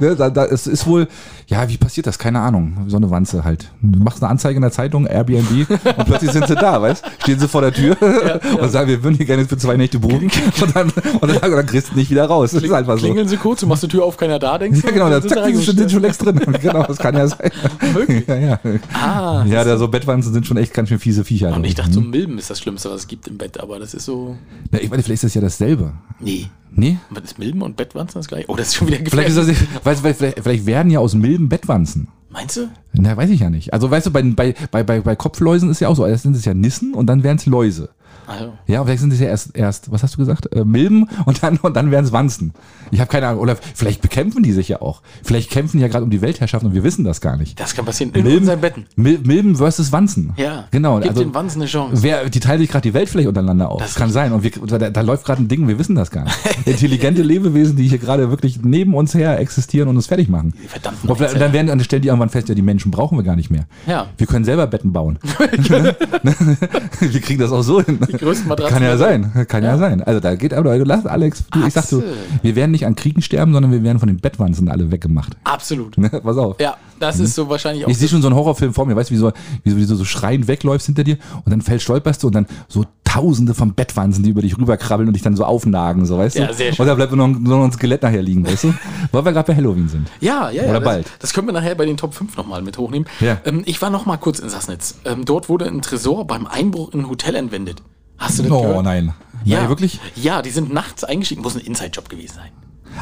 Ne, 0.00 0.16
da, 0.16 0.30
da, 0.30 0.44
es 0.46 0.66
ist 0.66 0.86
wohl, 0.86 1.08
ja, 1.46 1.68
wie 1.68 1.76
passiert 1.76 2.06
das? 2.06 2.18
Keine 2.18 2.40
Ahnung. 2.40 2.76
So 2.88 2.96
eine 2.96 3.10
Wanze 3.10 3.44
halt. 3.44 3.70
Du 3.80 3.98
machst 3.98 4.22
eine 4.22 4.30
Anzeige 4.30 4.56
in 4.56 4.62
der 4.62 4.70
Zeitung, 4.70 5.06
Airbnb, 5.06 5.68
und 5.70 6.04
plötzlich 6.06 6.32
sind 6.32 6.46
sie 6.46 6.54
da, 6.54 6.80
weißt 6.80 7.04
Stehen 7.22 7.38
sie 7.38 7.48
vor 7.48 7.60
der 7.60 7.72
Tür 7.72 7.96
und 8.60 8.70
sagen, 8.70 8.88
wir 8.88 9.02
würden 9.02 9.16
hier 9.16 9.26
gerne 9.26 9.44
für 9.44 9.56
zwei 9.56 9.76
Nächte 9.76 9.98
buchen. 9.98 10.30
Und 10.62 10.76
dann, 10.76 10.90
und 10.90 11.22
dann, 11.22 11.50
und 11.50 11.56
dann 11.56 11.66
kriegst 11.66 11.92
du 11.92 11.96
nicht 11.96 12.10
wieder 12.10 12.24
raus. 12.26 12.52
Das 12.52 12.62
ist 12.62 12.72
einfach 12.72 12.94
so. 12.94 13.06
Klingeln 13.06 13.26
sie 13.26 13.36
kurz, 13.36 13.60
du 13.60 13.66
machst 13.66 13.82
die 13.82 13.88
Tür 13.88 14.04
auf, 14.04 14.16
keiner 14.16 14.38
da, 14.38 14.58
denkst 14.58 14.80
du? 14.80 14.86
Ja, 14.86 14.92
genau, 14.92 15.08
da 15.10 15.20
sind 15.20 15.90
schon 15.90 16.02
längst 16.02 16.24
drin. 16.24 16.40
Genau, 16.60 16.84
das 16.84 16.98
kann 16.98 17.16
ja 17.16 17.26
sein. 17.26 17.50
Wirklich? 17.92 18.26
Ja, 18.26 18.36
ja. 18.36 18.60
Ah, 18.94 19.44
ja 19.46 19.64
da 19.64 19.76
so 19.76 19.88
Bettwanzen 19.88 20.32
sind 20.32 20.46
schon 20.46 20.56
echt 20.56 20.72
ganz 20.72 20.88
schön 20.88 20.98
fiese 20.98 21.24
Viecher. 21.24 21.54
und 21.54 21.64
ich 21.64 21.74
dachte, 21.74 21.92
so 21.92 22.00
Milben 22.00 22.38
ist 22.38 22.50
das 22.50 22.60
Schlimmste, 22.60 22.90
was 22.90 23.00
es 23.00 23.06
gibt 23.08 23.28
im 23.28 23.38
Bett, 23.38 23.58
aber 23.60 23.78
das 23.78 23.94
ist 23.94 24.04
so. 24.04 24.36
Ja, 24.72 24.78
ich 24.80 24.90
meine, 24.90 25.02
vielleicht 25.02 25.22
ist 25.22 25.24
das 25.24 25.34
ja 25.34 25.40
dasselbe. 25.40 25.92
Nee. 26.18 26.48
Nee? 26.74 26.98
Was 27.10 27.24
ist 27.24 27.38
Milben 27.38 27.60
und 27.62 27.76
Bettwanzen 27.76 28.18
das 28.18 28.28
gleiche? 28.28 28.46
Oh, 28.48 28.56
das 28.56 28.68
ist 28.68 28.76
schon 28.76 28.88
wieder 28.88 28.96
Vielleicht, 29.04 29.28
gefährlich. 29.28 29.60
ist 29.60 29.68
das, 29.74 29.84
weißt, 29.84 30.16
vielleicht, 30.16 30.42
vielleicht 30.42 30.66
werden 30.66 30.90
ja 30.90 31.00
aus 31.00 31.14
Milben 31.14 31.50
Bettwanzen. 31.50 32.08
Meinst 32.30 32.56
du? 32.56 32.70
Na, 32.94 33.14
weiß 33.14 33.28
ich 33.28 33.40
ja 33.40 33.50
nicht. 33.50 33.74
Also, 33.74 33.90
weißt 33.90 34.06
du, 34.06 34.10
bei, 34.10 34.22
bei, 34.22 34.54
bei, 34.82 35.00
bei, 35.00 35.16
Kopfläusen 35.16 35.70
ist 35.70 35.80
ja 35.80 35.88
auch 35.88 35.96
so, 35.96 36.06
erst 36.06 36.22
sind 36.22 36.34
es 36.34 36.46
ja 36.46 36.54
Nissen 36.54 36.94
und 36.94 37.06
dann 37.06 37.22
werden 37.22 37.36
es 37.36 37.44
Läuse. 37.44 37.90
Also, 38.26 38.52
Ja, 38.66 38.84
vielleicht 38.84 39.00
sind 39.00 39.12
es 39.12 39.20
ja 39.20 39.26
erst, 39.26 39.56
erst, 39.56 39.90
was 39.90 40.02
hast 40.02 40.14
du 40.14 40.18
gesagt? 40.18 40.54
Äh, 40.54 40.64
Milben 40.64 41.08
und 41.24 41.42
dann, 41.42 41.58
und 41.58 41.76
dann 41.76 41.90
werden 41.90 42.04
es 42.04 42.12
Wanzen. 42.12 42.52
Ich 42.90 43.00
habe 43.00 43.10
keine 43.10 43.26
Ahnung. 43.28 43.40
Oder 43.40 43.56
vielleicht 43.56 44.02
bekämpfen 44.02 44.42
die 44.42 44.52
sich 44.52 44.68
ja 44.68 44.82
auch. 44.82 45.02
Vielleicht 45.22 45.50
kämpfen 45.50 45.78
die 45.78 45.82
ja 45.82 45.88
gerade 45.88 46.04
um 46.04 46.10
die 46.10 46.20
Weltherrschaft 46.20 46.64
und 46.64 46.74
wir 46.74 46.84
wissen 46.84 47.04
das 47.04 47.20
gar 47.20 47.36
nicht. 47.36 47.58
das 47.58 47.74
kann 47.74 47.84
passieren 47.84 48.12
in 48.14 48.26
unseren 48.26 48.60
Betten. 48.60 48.86
Mil 48.96 49.18
Milben 49.24 49.56
versus 49.56 49.92
Wanzen. 49.92 50.32
Ja. 50.36 50.64
Genau. 50.70 50.98
Gib 50.98 51.10
also, 51.10 51.22
den 51.22 51.34
Wanzen 51.34 51.62
eine 51.62 51.68
Chance. 51.68 52.02
Wer, 52.02 52.28
die 52.28 52.40
teilen 52.40 52.60
sich 52.60 52.70
gerade 52.70 52.82
die 52.82 52.94
Welt 52.94 53.08
vielleicht 53.08 53.28
untereinander 53.28 53.70
auf. 53.70 53.80
Das 53.80 53.94
kann 53.94 54.10
sein. 54.10 54.32
Und 54.32 54.42
wir, 54.42 54.50
da, 54.50 54.90
da 54.90 55.00
läuft 55.00 55.24
gerade 55.24 55.42
ein 55.42 55.48
Ding, 55.48 55.68
wir 55.68 55.78
wissen 55.78 55.94
das 55.94 56.10
gar 56.10 56.24
nicht. 56.24 56.36
Intelligente 56.66 57.22
Lebewesen, 57.22 57.76
die 57.76 57.88
hier 57.88 57.98
gerade 57.98 58.30
wirklich 58.30 58.60
neben 58.62 58.94
uns 58.94 59.14
her 59.14 59.38
existieren 59.38 59.88
und 59.88 59.96
uns 59.96 60.06
fertig 60.06 60.28
machen. 60.28 60.54
Die 60.62 60.68
verdammten 60.68 61.08
Und 61.08 61.20
dann, 61.20 61.52
werden, 61.52 61.66
dann 61.68 61.80
stellen 61.80 62.02
die 62.02 62.08
irgendwann 62.08 62.30
fest, 62.30 62.48
ja, 62.48 62.54
die 62.54 62.62
Menschen 62.62 62.90
brauchen 62.90 63.18
wir 63.18 63.24
gar 63.24 63.36
nicht 63.36 63.50
mehr. 63.50 63.66
Ja. 63.86 64.06
Wir 64.16 64.26
können 64.26 64.44
selber 64.44 64.66
Betten 64.66 64.92
bauen. 64.92 65.18
wir 67.00 67.20
kriegen 67.20 67.40
das 67.40 67.52
auch 67.52 67.62
so 67.62 67.82
hin. 67.82 67.98
Die 68.12 68.24
größten 68.24 68.48
Matratzen 68.48 68.74
Kann 68.74 68.82
ja 68.82 68.96
sein. 68.96 69.46
Kann 69.48 69.64
ja. 69.64 69.76
sein. 69.78 70.02
Also 70.02 70.20
da 70.20 70.34
geht 70.34 70.54
aber, 70.54 70.76
lass 70.78 71.06
Alex, 71.06 71.44
du, 71.50 71.66
ich 71.66 71.72
sag 71.72 71.88
du, 71.88 72.02
wir 72.42 72.56
werden 72.56 72.70
nicht 72.70 72.86
an 72.86 72.94
Kriegen 72.94 73.22
sterben, 73.22 73.52
sondern 73.52 73.72
wir 73.72 73.82
werden 73.82 73.98
von 73.98 74.08
den 74.08 74.18
Bettwanzen 74.18 74.68
alle 74.68 74.90
weggemacht. 74.90 75.36
Absolut. 75.44 75.98
Ne? 75.98 76.08
Pass 76.08 76.36
auf. 76.36 76.60
Ja, 76.60 76.76
das 76.98 77.18
ist 77.18 77.34
so 77.34 77.48
wahrscheinlich 77.48 77.84
auch. 77.84 77.88
Ich 77.88 77.98
sehe 77.98 78.08
schon 78.08 78.22
so 78.22 78.28
einen 78.28 78.36
Horrorfilm 78.36 78.72
vor 78.74 78.86
mir, 78.86 78.94
weißt 78.94 79.10
du, 79.10 79.14
wie, 79.14 79.18
so, 79.18 79.32
wie, 79.64 79.70
so, 79.70 79.76
wie 79.76 79.86
du 79.86 79.94
so 79.94 80.04
schreiend 80.04 80.48
wegläufst 80.48 80.86
hinter 80.86 81.04
dir 81.04 81.18
und 81.44 81.50
dann 81.50 81.60
fällt 81.60 81.82
stolperst 81.82 82.22
du 82.22 82.28
und 82.28 82.34
dann 82.34 82.46
so 82.68 82.84
tausende 83.12 83.54
von 83.54 83.74
Bettwanzen, 83.74 84.24
die 84.24 84.30
über 84.30 84.40
dich 84.40 84.56
rüberkrabbeln 84.56 85.08
und 85.08 85.14
dich 85.14 85.22
dann 85.22 85.36
so 85.36 85.44
aufnagen, 85.44 86.06
so 86.06 86.16
weißt 86.16 86.36
du? 86.36 86.42
Ja, 86.42 86.52
sehr 86.52 86.72
schön. 86.72 86.80
Und 86.80 86.86
da 86.86 86.94
bleibt 86.94 87.12
nur 87.12 87.28
noch, 87.28 87.38
nur 87.38 87.58
noch 87.58 87.64
ein 87.64 87.72
Skelett 87.72 88.02
nachher 88.02 88.22
liegen, 88.22 88.46
weißt 88.46 88.64
du? 88.64 88.74
Weil 89.12 89.24
wir 89.24 89.32
gerade 89.32 89.52
bei 89.52 89.56
Halloween 89.56 89.88
sind. 89.88 90.08
Ja, 90.20 90.50
ja, 90.50 90.62
ja. 90.62 90.70
Oder 90.70 90.80
das, 90.80 90.84
bald. 90.84 91.06
Das 91.18 91.32
können 91.34 91.46
wir 91.46 91.52
nachher 91.52 91.74
bei 91.74 91.84
den 91.84 91.96
Top 91.96 92.14
5 92.14 92.36
nochmal 92.36 92.62
mit 92.62 92.78
hochnehmen. 92.78 93.06
Ja. 93.20 93.38
Ähm, 93.44 93.62
ich 93.66 93.82
war 93.82 93.90
noch 93.90 94.06
mal 94.06 94.16
kurz 94.16 94.38
in 94.38 94.48
Sassnitz. 94.48 94.98
Ähm, 95.04 95.24
dort 95.24 95.48
wurde 95.48 95.66
ein 95.66 95.82
Tresor 95.82 96.26
beim 96.26 96.46
Einbruch 96.46 96.94
in 96.94 97.00
ein 97.00 97.08
Hotel 97.08 97.34
entwendet. 97.34 97.82
Hast 98.22 98.38
du 98.38 98.42
das 98.44 98.52
Oh 98.52 98.62
gehört? 98.62 98.84
nein. 98.84 99.12
Ja, 99.44 99.60
Nein, 99.60 99.68
wirklich? 99.70 99.98
Ja, 100.16 100.40
die 100.42 100.50
sind 100.50 100.72
nachts 100.72 101.02
eingestiegen. 101.04 101.42
Muss 101.42 101.54
ein 101.56 101.60
Inside-Job 101.62 102.08
gewesen 102.08 102.34
sein. 102.36 102.50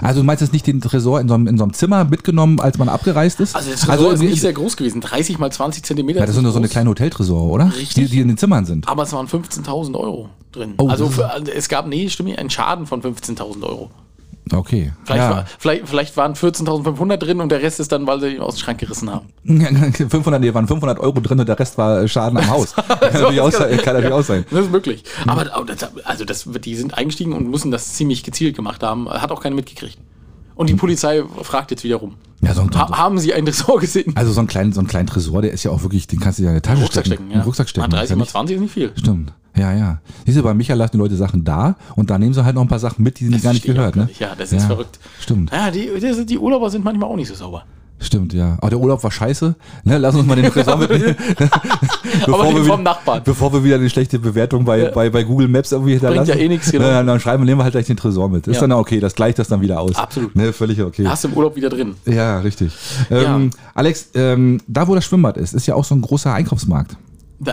Also 0.01 0.21
du 0.21 0.25
meinst 0.25 0.41
jetzt 0.41 0.53
nicht 0.53 0.67
den 0.67 0.81
Tresor 0.81 1.21
in 1.21 1.29
so 1.29 1.35
einem, 1.35 1.47
in 1.49 1.59
so 1.59 1.65
einem 1.65 1.73
Zimmer 1.75 2.05
mitgenommen, 2.05 2.61
als 2.61 2.79
man 2.79 2.89
abgereist 2.89 3.41
ist? 3.41 3.57
Also, 3.57 3.73
das 3.73 3.81
Tresor 3.81 4.13
ist 4.13 4.21
in- 4.23 4.29
nicht 4.31 4.41
sehr 4.41 4.53
groß 4.53 4.77
gewesen. 4.77 5.01
30 5.01 5.39
mal 5.39 5.51
20 5.51 5.83
Zentimeter. 5.85 6.21
ja, 6.21 6.27
das 6.27 6.35
sind 6.37 6.45
nur 6.45 6.53
so 6.53 6.59
eine 6.59 6.69
kleine 6.69 6.91
Hoteltresor, 6.91 7.43
oder? 7.51 7.67
Richtig. 7.67 7.95
Die, 7.95 8.05
die 8.07 8.21
in 8.21 8.29
den 8.29 8.39
Zimmern 8.39 8.65
sind. 8.67 8.89
Aber 8.89 9.03
es 9.03 9.13
waren 9.13 9.27
15.000 9.27 9.97
Euro 9.99 10.31
drin. 10.53 10.75
Oh, 10.79 10.89
also 10.89 11.09
für, 11.11 11.31
also 11.31 11.51
es 11.53 11.69
gab, 11.69 11.87
nee, 11.89 12.09
stimmt 12.09 12.39
einen 12.39 12.51
Schaden 12.51 12.87
von 12.87 13.03
15.000 13.03 13.63
Euro. 13.65 13.91
Okay. 14.53 14.93
Vielleicht, 15.05 15.23
ja. 15.23 15.31
war, 15.31 15.47
vielleicht, 15.59 15.89
vielleicht 15.89 16.17
waren 16.17 16.35
14.500 16.35 17.17
drin 17.19 17.41
und 17.41 17.51
der 17.51 17.63
Rest 17.63 17.79
ist 17.81 17.93
dann, 17.93 18.07
weil 18.07 18.21
sie 18.21 18.35
ihn 18.35 18.41
aus 18.41 18.57
dem 18.57 18.61
Schrank 18.61 18.79
gerissen 18.81 19.11
haben. 19.11 19.29
500, 19.95 20.41
nee, 20.41 20.53
waren 20.53 20.67
500 20.67 20.99
Euro 20.99 21.21
drin 21.21 21.39
und 21.41 21.49
der 21.49 21.59
Rest 21.59 21.79
war 21.79 22.07
Schaden 22.09 22.39
am 22.39 22.49
Haus. 22.51 22.75
kann, 22.75 23.13
natürlich 23.13 23.41
auch, 23.41 23.53
sein- 23.53 23.77
kann 23.79 23.95
natürlich 23.95 24.13
auch 24.13 24.23
sein. 24.25 24.45
Das 24.51 24.65
ist 24.65 24.73
möglich. 24.73 25.05
Aber 25.27 25.55
aber 25.55 25.67
das, 25.67 25.89
also 26.05 26.25
das, 26.25 26.49
die 26.65 26.75
sind 26.75 26.97
eingestiegen 26.99 27.33
und 27.33 27.49
müssen 27.49 27.71
das 27.71 27.95
ziemlich 27.95 28.25
gezielt 28.25 28.57
gemacht 28.57 28.83
haben. 28.83 29.09
Hat 29.09 29.31
auch 29.31 29.41
keiner 29.43 29.55
mitgekriegt. 29.57 29.99
Und 30.61 30.69
die 30.69 30.75
Polizei 30.75 31.23
fragt 31.43 31.71
jetzt 31.71 31.85
wieder 31.85 31.97
rum. 31.97 32.17
Ja, 32.43 32.53
so 32.53 32.61
ein, 32.61 32.71
Ha 32.75 32.97
haben 32.99 33.19
Sie 33.19 33.33
einen 33.33 33.47
Tresor 33.47 33.81
gesehen? 33.81 34.13
also 34.15 34.31
so 34.33 34.41
einen 34.41 34.47
kleinen, 34.47 34.73
so 34.75 34.81
einen 34.81 34.89
kleinen 34.89 35.07
Tresor, 35.07 35.41
der 35.41 35.53
ist 35.53 35.65
ja 35.65 35.71
auch 35.71 35.83
wirklich, 35.83 36.07
den 36.07 36.21
kannst 36.21 36.39
du 36.39 36.43
ja 36.43 36.51
in 36.51 36.57
die 36.57 36.61
Tasche 36.61 36.83
Rucksack 36.83 37.07
stecken. 37.07 37.25
stecken, 37.25 37.39
den 37.39 37.43
Rucksack 37.43 37.69
stecken. 37.71 37.85
Ah, 37.87 37.89
Das 37.89 38.03
ist 38.05 38.09
30 38.09 38.11
ja 38.11 38.17
mal 38.17 38.23
nicht- 38.23 38.31
20 38.31 38.57
ist 38.57 38.61
nicht 38.63 38.73
viel. 38.75 38.93
Stimmt. 38.97 39.33
Ja, 39.57 39.73
ja. 39.73 40.01
Siehst 40.27 40.39
du, 40.39 40.43
bei 40.43 40.53
Micha 40.55 40.75
lassen 40.75 40.93
die 40.93 40.99
Leute 40.99 41.17
Sachen 41.17 41.45
da 41.45 41.77
und 41.97 42.11
da 42.11 42.19
nehmen 42.19 42.35
sie 42.35 42.45
halt 42.45 42.55
noch 42.55 42.63
ein 42.63 42.69
paar 42.69 42.79
Sachen 42.79 43.03
mit, 43.03 43.19
die 43.21 43.25
sie 43.27 43.31
Das 43.33 43.43
gar 43.43 43.53
nicht 43.55 43.65
gehört. 43.65 43.97
Ne? 43.97 44.09
Ja, 44.19 44.35
das 44.37 44.53
ist 44.53 44.65
verrückt. 44.67 44.99
Stimmt, 45.19 45.51
Ja, 45.51 45.71
die, 45.71 45.89
die, 45.99 46.27
die 46.27 46.39
Urlauber 46.39 46.69
sind 46.71 46.85
manchmal 46.85 47.09
auch 47.11 47.17
nicht 47.17 47.29
so 47.29 47.35
sauber. 47.35 47.65
Stimmt, 48.01 48.33
ja. 48.33 48.57
Aber 48.59 48.71
der 48.71 48.79
Urlaub 48.79 49.03
war 49.05 49.11
scheiße. 49.11 49.55
Ne? 49.85 49.99
Lass 49.99 50.15
uns 50.15 50.27
mal 50.27 50.35
den 50.37 50.51
Tresor 50.51 50.77
mitnehmen. 50.79 51.15
Aber 52.27 52.45
den 52.47 52.57
wir 52.57 52.65
vom 52.65 52.83
Nachbarn. 52.83 53.23
Bevor 53.25 53.53
wir 53.53 53.63
wieder 53.63 53.77
eine 53.77 53.89
schlechte 53.91 54.19
Bewertung 54.19 54.65
bei, 54.65 54.79
Ja. 54.79 54.91
bei, 54.91 55.11
bei 55.11 55.23
Google 55.23 55.49
Maps 55.49 55.73
irgendwie 55.73 55.93
hinterlassen. 55.93 56.29
ja 56.31 56.37
eh 56.37 56.49
nichts, 56.49 56.71
genau. 56.73 56.85
Ne, 56.87 57.05
dann, 57.05 57.21
schreiben 57.21 57.43
wir, 57.43 57.47
nehmen 57.47 57.61
wir 57.61 57.65
halt 57.65 57.73
gleich 57.73 57.87
den 57.87 57.97
Tresor 57.97 58.29
mit. 58.29 58.47
Ist 58.47 58.57
Ja. 58.57 58.61
dann 58.63 58.73
okay, 58.73 59.01
das 59.01 59.15
gleicht 59.15 59.39
das 59.39 59.49
dann 59.49 59.61
wieder 59.61 59.81
aus. 59.81 59.97
Absolut. 59.97 60.35
Ne, 60.35 60.53
völlig 60.53 60.81
okay. 60.83 61.07
Hast 61.07 61.25
du 61.25 61.29
im 61.29 61.35
Urlaub 61.35 61.57
wieder 61.57 61.69
drin. 61.69 61.95
Ja, 62.07 62.41
richtig. 62.41 62.73
Ähm, 63.11 63.51
Alex, 63.75 64.09
ähm, 64.15 64.61
da 64.67 64.89
wo 64.89 64.95
das 64.95 65.05
Schwimmbad 65.05 65.37
ist, 65.37 65.55
ist 65.55 65.67
ja 65.67 65.75
auch 65.75 65.85
so 65.85 65.95
ein 65.95 66.01
großer 66.01 66.33
Einkaufsmarkt. 66.33 66.97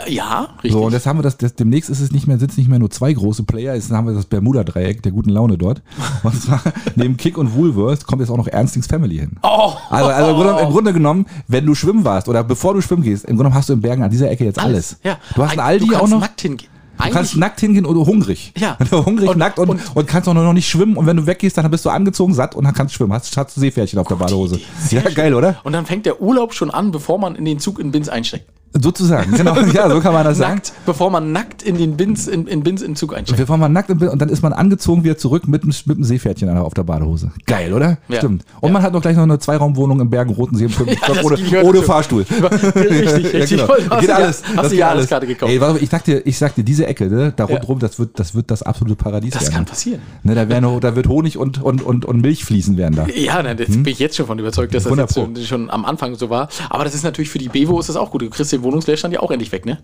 Ja, 0.08 0.50
richtig. 0.58 0.74
So, 0.74 0.84
und 0.86 0.92
jetzt 0.92 1.06
haben 1.08 1.18
wir 1.20 1.24
das, 1.24 1.38
das 1.38 1.56
demnächst 1.56 1.90
ist 1.90 2.02
es 2.02 2.12
nicht 2.12 2.28
mehr, 2.28 2.38
sitzen 2.38 2.60
nicht 2.60 2.70
mehr 2.70 2.78
nur 2.80 2.90
zwei 2.90 3.14
große 3.14 3.44
Player, 3.44 3.74
jetzt 3.74 3.90
haben 3.90 4.06
wir 4.08 4.14
das 4.14 4.26
Bermuda-Dreieck 4.26 5.02
der 5.02 5.14
guten 5.14 5.30
Laune 5.30 5.58
dort. 5.58 5.82
Und 6.24 6.42
zwar 6.42 6.62
neben 6.96 7.16
Kick 7.16 7.38
und 7.38 7.56
Woolworth 7.56 8.06
kommt 8.06 8.22
jetzt 8.22 8.30
auch 8.30 8.36
noch 8.38 8.48
Ernstings 8.48 8.88
Family 8.88 9.18
hin. 9.20 9.32
oh, 9.44 9.74
Also, 9.90 10.10
also 10.10 10.32
im, 10.32 10.36
Grunde, 10.36 10.62
im 10.62 10.70
Grunde 10.72 10.94
genommen, 10.94 11.26
wenn 11.48 11.66
du 11.66 11.74
schwimmen 11.74 12.04
warst 12.04 12.28
oder 12.28 12.44
bevor 12.44 12.74
du 12.74 12.82
schwimmen 12.82 13.04
gehst, 13.04 13.24
im 13.24 13.30
Grunde 13.30 13.44
genommen 13.44 13.56
hast 13.56 13.70
du 13.70 13.74
in 13.74 13.82
Bergen 13.82 14.04
an 14.04 14.10
dieser 14.12 14.30
Ecke 14.30 14.44
jetzt 14.44 14.60
alles. 14.60 14.98
Ja. 15.04 15.18
Du 15.36 15.44
hast 15.44 15.54
ein 15.54 15.60
Aldi 15.62 15.88
kannst 15.88 16.02
auch 16.02 16.08
noch. 16.10 16.20
nackt 16.20 16.42
hingehen. 16.42 16.70
Du 16.98 17.04
kannst 17.04 17.16
Eigentlich- 17.18 17.36
nackt 17.38 17.60
hingehen 17.62 17.86
oder 17.86 18.06
hungrig. 18.06 18.52
Ja. 18.58 18.76
hungrig, 18.92 19.30
Und- 19.30 19.38
nackt 19.38 19.58
und, 19.60 19.70
und, 19.70 19.96
und- 19.96 20.08
kannst 20.08 20.28
auch 20.28 20.34
noch 20.34 20.52
nicht 20.54 20.68
schwimmen. 20.68 20.98
Und 20.98 21.06
wenn 21.06 21.16
du 21.16 21.26
weggehst, 21.28 21.58
dann 21.58 21.70
bist 21.72 21.86
du 21.86 21.90
angezogen, 21.92 22.34
satt 22.34 22.56
und 22.56 22.66
dann 22.66 22.74
kannst 22.74 22.94
du 22.94 22.98
schwimmen. 22.98 23.14
Hast, 23.14 23.38
hast 23.38 23.56
du 23.56 23.62
Seepferdchen 23.62 24.00
auf 24.00 24.08
der 24.08 24.16
Badehose. 24.16 24.60
Ja, 24.90 25.02
geil, 25.02 25.34
oder? 25.34 25.58
Und 25.64 25.72
dann 25.74 25.86
fängt 25.86 26.06
der 26.06 26.22
Urlaub 26.22 26.54
schon 26.54 26.72
an, 26.72 26.92
bevor 26.92 27.20
man 27.20 27.36
in 27.36 27.46
den 27.46 27.60
Zug 27.60 27.80
in 27.80 27.92
Bins 27.92 28.10
einsteigt. 28.10 28.46
Sozusagen. 28.74 29.32
Genau. 29.34 29.55
Ja, 29.74 29.89
so 29.89 29.99
kann 30.01 30.13
man 30.13 30.24
das 30.24 30.38
sagen. 30.38 30.55
Nackt, 30.55 30.74
bevor 30.86 31.09
man 31.11 31.32
nackt 31.32 31.61
in 31.63 31.78
den 31.78 31.97
Bins, 31.97 32.28
in, 32.28 32.47
in 32.47 32.63
Bins 32.63 32.82
in 32.82 32.91
den 32.91 32.95
Zug 32.95 33.15
einsteigt. 33.15 33.47
Fahren 33.47 33.59
mal 33.59 33.70
nackt 33.70 33.89
im 33.89 33.97
Bild 33.97 34.11
und 34.11 34.22
dann 34.22 34.30
ist 34.30 34.41
man 34.43 34.53
angezogen 34.53 35.03
wieder 35.03 35.18
zurück 35.18 35.47
mit, 35.47 35.63
einem- 35.63 35.74
mit 35.86 35.97
einem 35.97 36.03
Seepferdchen 36.03 36.49
auf 36.57 36.74
der 36.74 36.84
Badehose. 36.84 37.32
Geil, 37.45 37.74
oder? 37.74 37.97
Ja. 38.07 38.18
Stimmt. 38.18 38.43
Und 38.61 38.70
Ja. 38.70 38.74
man 38.74 38.82
hat 38.84 38.93
noch 38.93 39.01
gleich 39.01 39.15
noch 39.15 39.24
eine 39.24 39.39
Zweiraumwohnung 39.39 39.99
im 39.99 40.09
Bergen-Roten 40.09 40.55
See 40.57 40.65
im 40.65 40.70
Stock 40.72 40.88
das 41.07 41.24
ohne, 41.24 41.63
ohne. 41.63 41.82
Fahrstuhl. 41.82 42.26
Richtig, 42.76 43.34
richtig. 43.34 43.59
Ja, 43.59 43.65
genau. 43.68 43.89
Hast 43.89 43.99
Geht 44.01 44.09
du 44.09 44.15
alles. 44.15 44.41
Ja, 44.41 44.47
Das 44.55 44.57
hast 44.63 44.72
du 44.72 44.76
ja 44.76 44.89
alles. 44.89 45.07
gerade 45.07 45.28
gekauft. 45.28 45.51
Ey, 45.51 45.61
warte, 45.61 45.80
ich 45.80 45.89
sag 45.89 46.03
dir, 46.03 46.26
ich 46.26 46.38
sag 46.38 46.55
dir, 46.55 46.63
diese 46.63 46.86
Ecke, 46.88 47.07
ne, 47.07 47.34
da 47.36 47.43
Ja. 47.45 47.49
rundherum, 47.49 47.80
das 47.80 47.99
wird, 47.99 48.20
das 48.20 48.36
wird 48.36 48.51
das 48.51 48.63
absolute 48.63 48.95
Paradies 48.95 49.34
das 49.34 49.43
werden. 49.43 49.53
kann 49.53 49.65
passieren. 49.65 50.01
Ne, 50.24 50.36
da, 50.36 50.49
werden, 50.49 50.80
da 50.82 50.95
wird 50.95 51.07
Honig 51.07 51.38
und, 51.38 51.61
und, 51.61 51.82
und, 51.82 52.05
und 52.05 52.22
Milch 52.22 52.45
fließen 52.45 52.78
werden 52.78 52.95
da. 52.95 53.07
Ja, 53.07 53.41
nein, 53.43 53.57
jetzt 53.57 53.72
bin 53.72 53.88
ich 53.88 53.99
jetzt 53.99 54.15
schon 54.15 54.28
von 54.28 54.38
überzeugt, 54.39 54.74
dass 54.74 54.84
das 54.84 54.97
jetzt 54.97 55.15
Hm? 55.15 55.36
Schon, 55.36 55.45
schon 55.45 55.70
am 55.70 55.86
Anfang 55.86 56.15
so 56.15 56.30
war. 56.30 56.49
Aber 56.70 56.84
das 56.84 56.93
ist 56.95 57.03
natürlich 57.03 57.30
für 57.30 57.39
die 57.39 57.49
Bevo 57.49 57.80
ist 57.80 57.89
das 57.89 57.95
auch 57.95 58.11
gut. 58.11 58.22
Du 58.22 58.30
kriegst 58.30 58.51
den 58.58 58.64
Wohnungsleerstand 58.64 59.14
ja 59.14 59.20
auch 59.22 59.32
endlich 59.32 59.51
weg, 59.51 59.66
ne? 59.66 59.80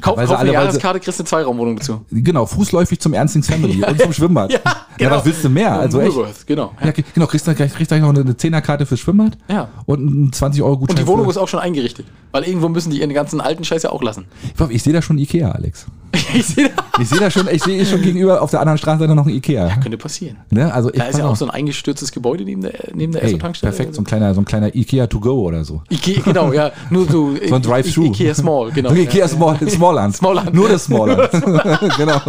Kauf, 0.00 0.16
kauf 0.16 0.30
eine 0.38 0.52
Jahreskarte, 0.52 1.00
kriegst 1.00 1.20
eine 1.20 1.26
Zweiraumwohnung 1.26 1.76
dazu. 1.76 2.00
Genau, 2.10 2.46
fußläufig 2.46 3.00
zum 3.00 3.12
Ernstings 3.12 3.48
Family 3.48 3.82
und 3.86 4.00
zum 4.00 4.12
Schwimmbad. 4.12 4.52
Ja, 4.52 4.60
ja, 4.98 5.10
was 5.10 5.24
willst 5.24 5.44
du 5.44 5.48
mehr? 5.48 5.78
Also 5.78 6.00
echt. 6.00 6.46
Genau. 6.46 6.72
Ja, 6.82 6.92
genau, 6.92 7.26
kriegst 7.26 7.46
du 7.46 7.54
gleich, 7.54 7.72
kriegst 7.72 7.88
gleich 7.88 8.00
noch 8.00 8.10
eine 8.10 8.36
Zehnerkarte 8.36 8.86
fürs 8.86 9.00
Schwimmbad 9.00 9.36
Ja. 9.48 9.68
und 9.86 10.00
einen 10.00 10.32
20 10.32 10.62
Euro 10.62 10.78
Gutschein. 10.78 10.96
Und 10.98 11.02
die 11.02 11.06
Wohnung 11.06 11.28
ist 11.28 11.36
auch 11.36 11.48
schon 11.48 11.60
eingerichtet. 11.60 12.06
Weil 12.32 12.44
irgendwo 12.44 12.68
müssen 12.68 12.90
die 12.90 13.00
ihren 13.00 13.12
ganzen 13.12 13.40
alten 13.40 13.64
Scheiß 13.64 13.82
ja 13.82 13.90
auch 13.90 14.02
lassen. 14.02 14.26
Ich, 14.54 14.70
ich 14.76 14.82
sehe 14.84 14.92
da 14.92 15.02
schon 15.02 15.18
Ikea, 15.18 15.50
Alex. 15.50 15.86
ich 16.34 16.46
sehe 16.46 16.70
da. 16.70 16.82
Ich 17.00 17.08
sehe 17.08 17.18
da 17.18 17.30
schon, 17.30 17.48
ich 17.50 17.62
sehe 17.62 17.84
schon 17.84 18.02
gegenüber 18.02 18.40
auf 18.42 18.50
der 18.50 18.60
anderen 18.60 18.78
Straßenseite 18.78 19.14
noch 19.14 19.26
ein 19.26 19.34
Ikea. 19.34 19.76
Könnte 19.82 19.98
passieren. 19.98 20.36
Ne? 20.50 20.72
Also 20.72 20.90
Da 20.90 21.04
ist 21.06 21.18
ja 21.18 21.26
auch 21.26 21.36
so 21.36 21.44
ein 21.46 21.50
eingestürztes 21.50 22.12
Gebäude 22.12 22.44
neben 22.44 22.62
der, 22.62 22.72
neben 22.94 23.12
der 23.12 23.22
Ey, 23.22 23.30
Esso-Tankstelle. 23.30 23.72
perfekt, 23.72 23.94
so 23.96 24.02
ein 24.02 24.04
kleiner, 24.04 24.32
so 24.34 24.40
ein 24.40 24.44
kleiner 24.44 24.74
Ikea 24.74 25.06
to 25.08 25.18
go 25.18 25.40
oder 25.46 25.64
so. 25.64 25.82
Ikea, 25.90 26.22
genau, 26.22 26.52
ja. 26.52 26.70
Nur 26.90 27.06
so, 27.06 27.34
So 27.48 27.54
ein 27.54 27.62
Drive-Thru. 27.62 28.09
Ikea 28.12 28.34
Small, 28.34 28.70
genau. 28.72 28.92
Ikea. 28.92 29.28
Small, 29.28 29.58
Smallland. 29.68 30.16
Smallland. 30.16 30.54
Nur 30.54 30.68
das 30.68 30.84
Smallland. 30.84 31.30
genau. 31.96 32.20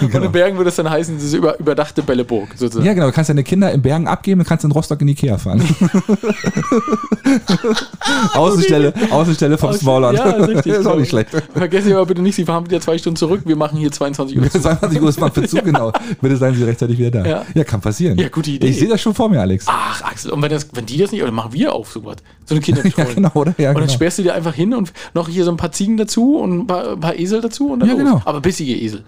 Und 0.00 0.14
in 0.14 0.32
Bergen 0.32 0.56
würde 0.56 0.70
es 0.70 0.76
dann 0.76 0.88
heißen, 0.88 1.18
diese 1.18 1.36
über, 1.36 1.58
überdachte 1.58 2.02
Belleburg, 2.02 2.48
sozusagen. 2.56 2.86
Ja, 2.86 2.94
genau. 2.94 3.06
Du 3.06 3.12
kannst 3.12 3.30
deine 3.30 3.44
Kinder 3.44 3.72
in 3.72 3.82
Bergen 3.82 4.06
abgeben 4.08 4.40
und 4.40 4.46
kannst 4.46 4.64
in 4.64 4.72
Rostock 4.72 5.00
in 5.02 5.08
Ikea 5.08 5.38
fahren. 5.38 5.62
Außenstelle, 8.34 8.92
Außenstelle 9.10 9.58
vom 9.58 9.72
Smallland. 9.72 10.18
Ja, 10.18 10.30
ist 10.30 10.48
richtig. 10.48 10.72
ist 10.72 10.86
auch 10.86 10.96
nicht 10.96 11.10
schlecht. 11.10 11.30
Vergessen 11.52 11.88
Sie 11.88 11.94
aber 11.94 12.06
bitte 12.06 12.22
nicht, 12.22 12.34
Sie 12.34 12.44
fahren 12.44 12.66
wieder 12.66 12.80
zwei 12.80 12.98
Stunden 12.98 13.16
zurück. 13.16 13.42
Wir 13.44 13.56
machen 13.56 13.78
hier 13.78 13.90
22 13.90 14.38
Uhr. 14.38 14.50
22 14.50 15.02
Uhr 15.02 15.08
ist 15.08 15.20
mal 15.20 15.30
für 15.30 15.46
zu, 15.46 15.56
genau. 15.56 15.92
Bitte 16.20 16.36
seien 16.36 16.54
Sie 16.54 16.64
rechtzeitig 16.64 16.98
wieder 16.98 17.10
da. 17.10 17.24
Ja. 17.24 17.46
Ja, 17.54 17.64
kann 17.64 17.80
passieren. 17.80 18.18
Ja, 18.18 18.28
gute 18.28 18.50
Idee. 18.50 18.66
Ich 18.66 18.78
sehe 18.78 18.88
das 18.88 19.00
schon 19.00 19.14
vor 19.14 19.28
mir, 19.28 19.40
Alex. 19.40 19.66
Ach, 19.68 20.02
Axel, 20.02 20.32
und 20.32 20.42
wenn, 20.42 20.50
das, 20.50 20.68
wenn 20.72 20.86
die 20.86 20.98
das 20.98 21.12
nicht, 21.12 21.22
oder 21.22 21.32
machen 21.32 21.52
wir 21.52 21.72
auf 21.72 21.90
sowas. 21.90 22.16
So 22.44 22.54
eine 22.54 22.60
Kinderbetreuung. 22.62 23.08
Ja, 23.08 23.14
genau, 23.14 23.30
oder? 23.34 23.54
Ja, 23.58 23.70
und 23.70 23.76
dann 23.76 23.84
genau. 23.84 23.94
sperrst 23.94 24.18
du 24.18 24.22
dir 24.22 24.34
einfach 24.34 24.54
hin 24.54 24.74
und 24.74 24.92
noch 25.14 25.28
hier 25.28 25.44
so 25.44 25.50
ein 25.50 25.56
paar 25.56 25.72
Ziegen 25.72 25.96
dazu 25.96 26.36
und 26.38 26.58
ein 26.60 26.66
paar, 26.66 26.92
ein 26.92 27.00
paar 27.00 27.18
Esel 27.18 27.40
dazu 27.40 27.68
und 27.70 27.80
dann 27.80 27.88
Ja, 27.88 27.94
los. 27.94 28.04
genau. 28.04 28.22
Aber 28.24 28.40
bissige 28.40 28.74
Esel. 28.76 29.02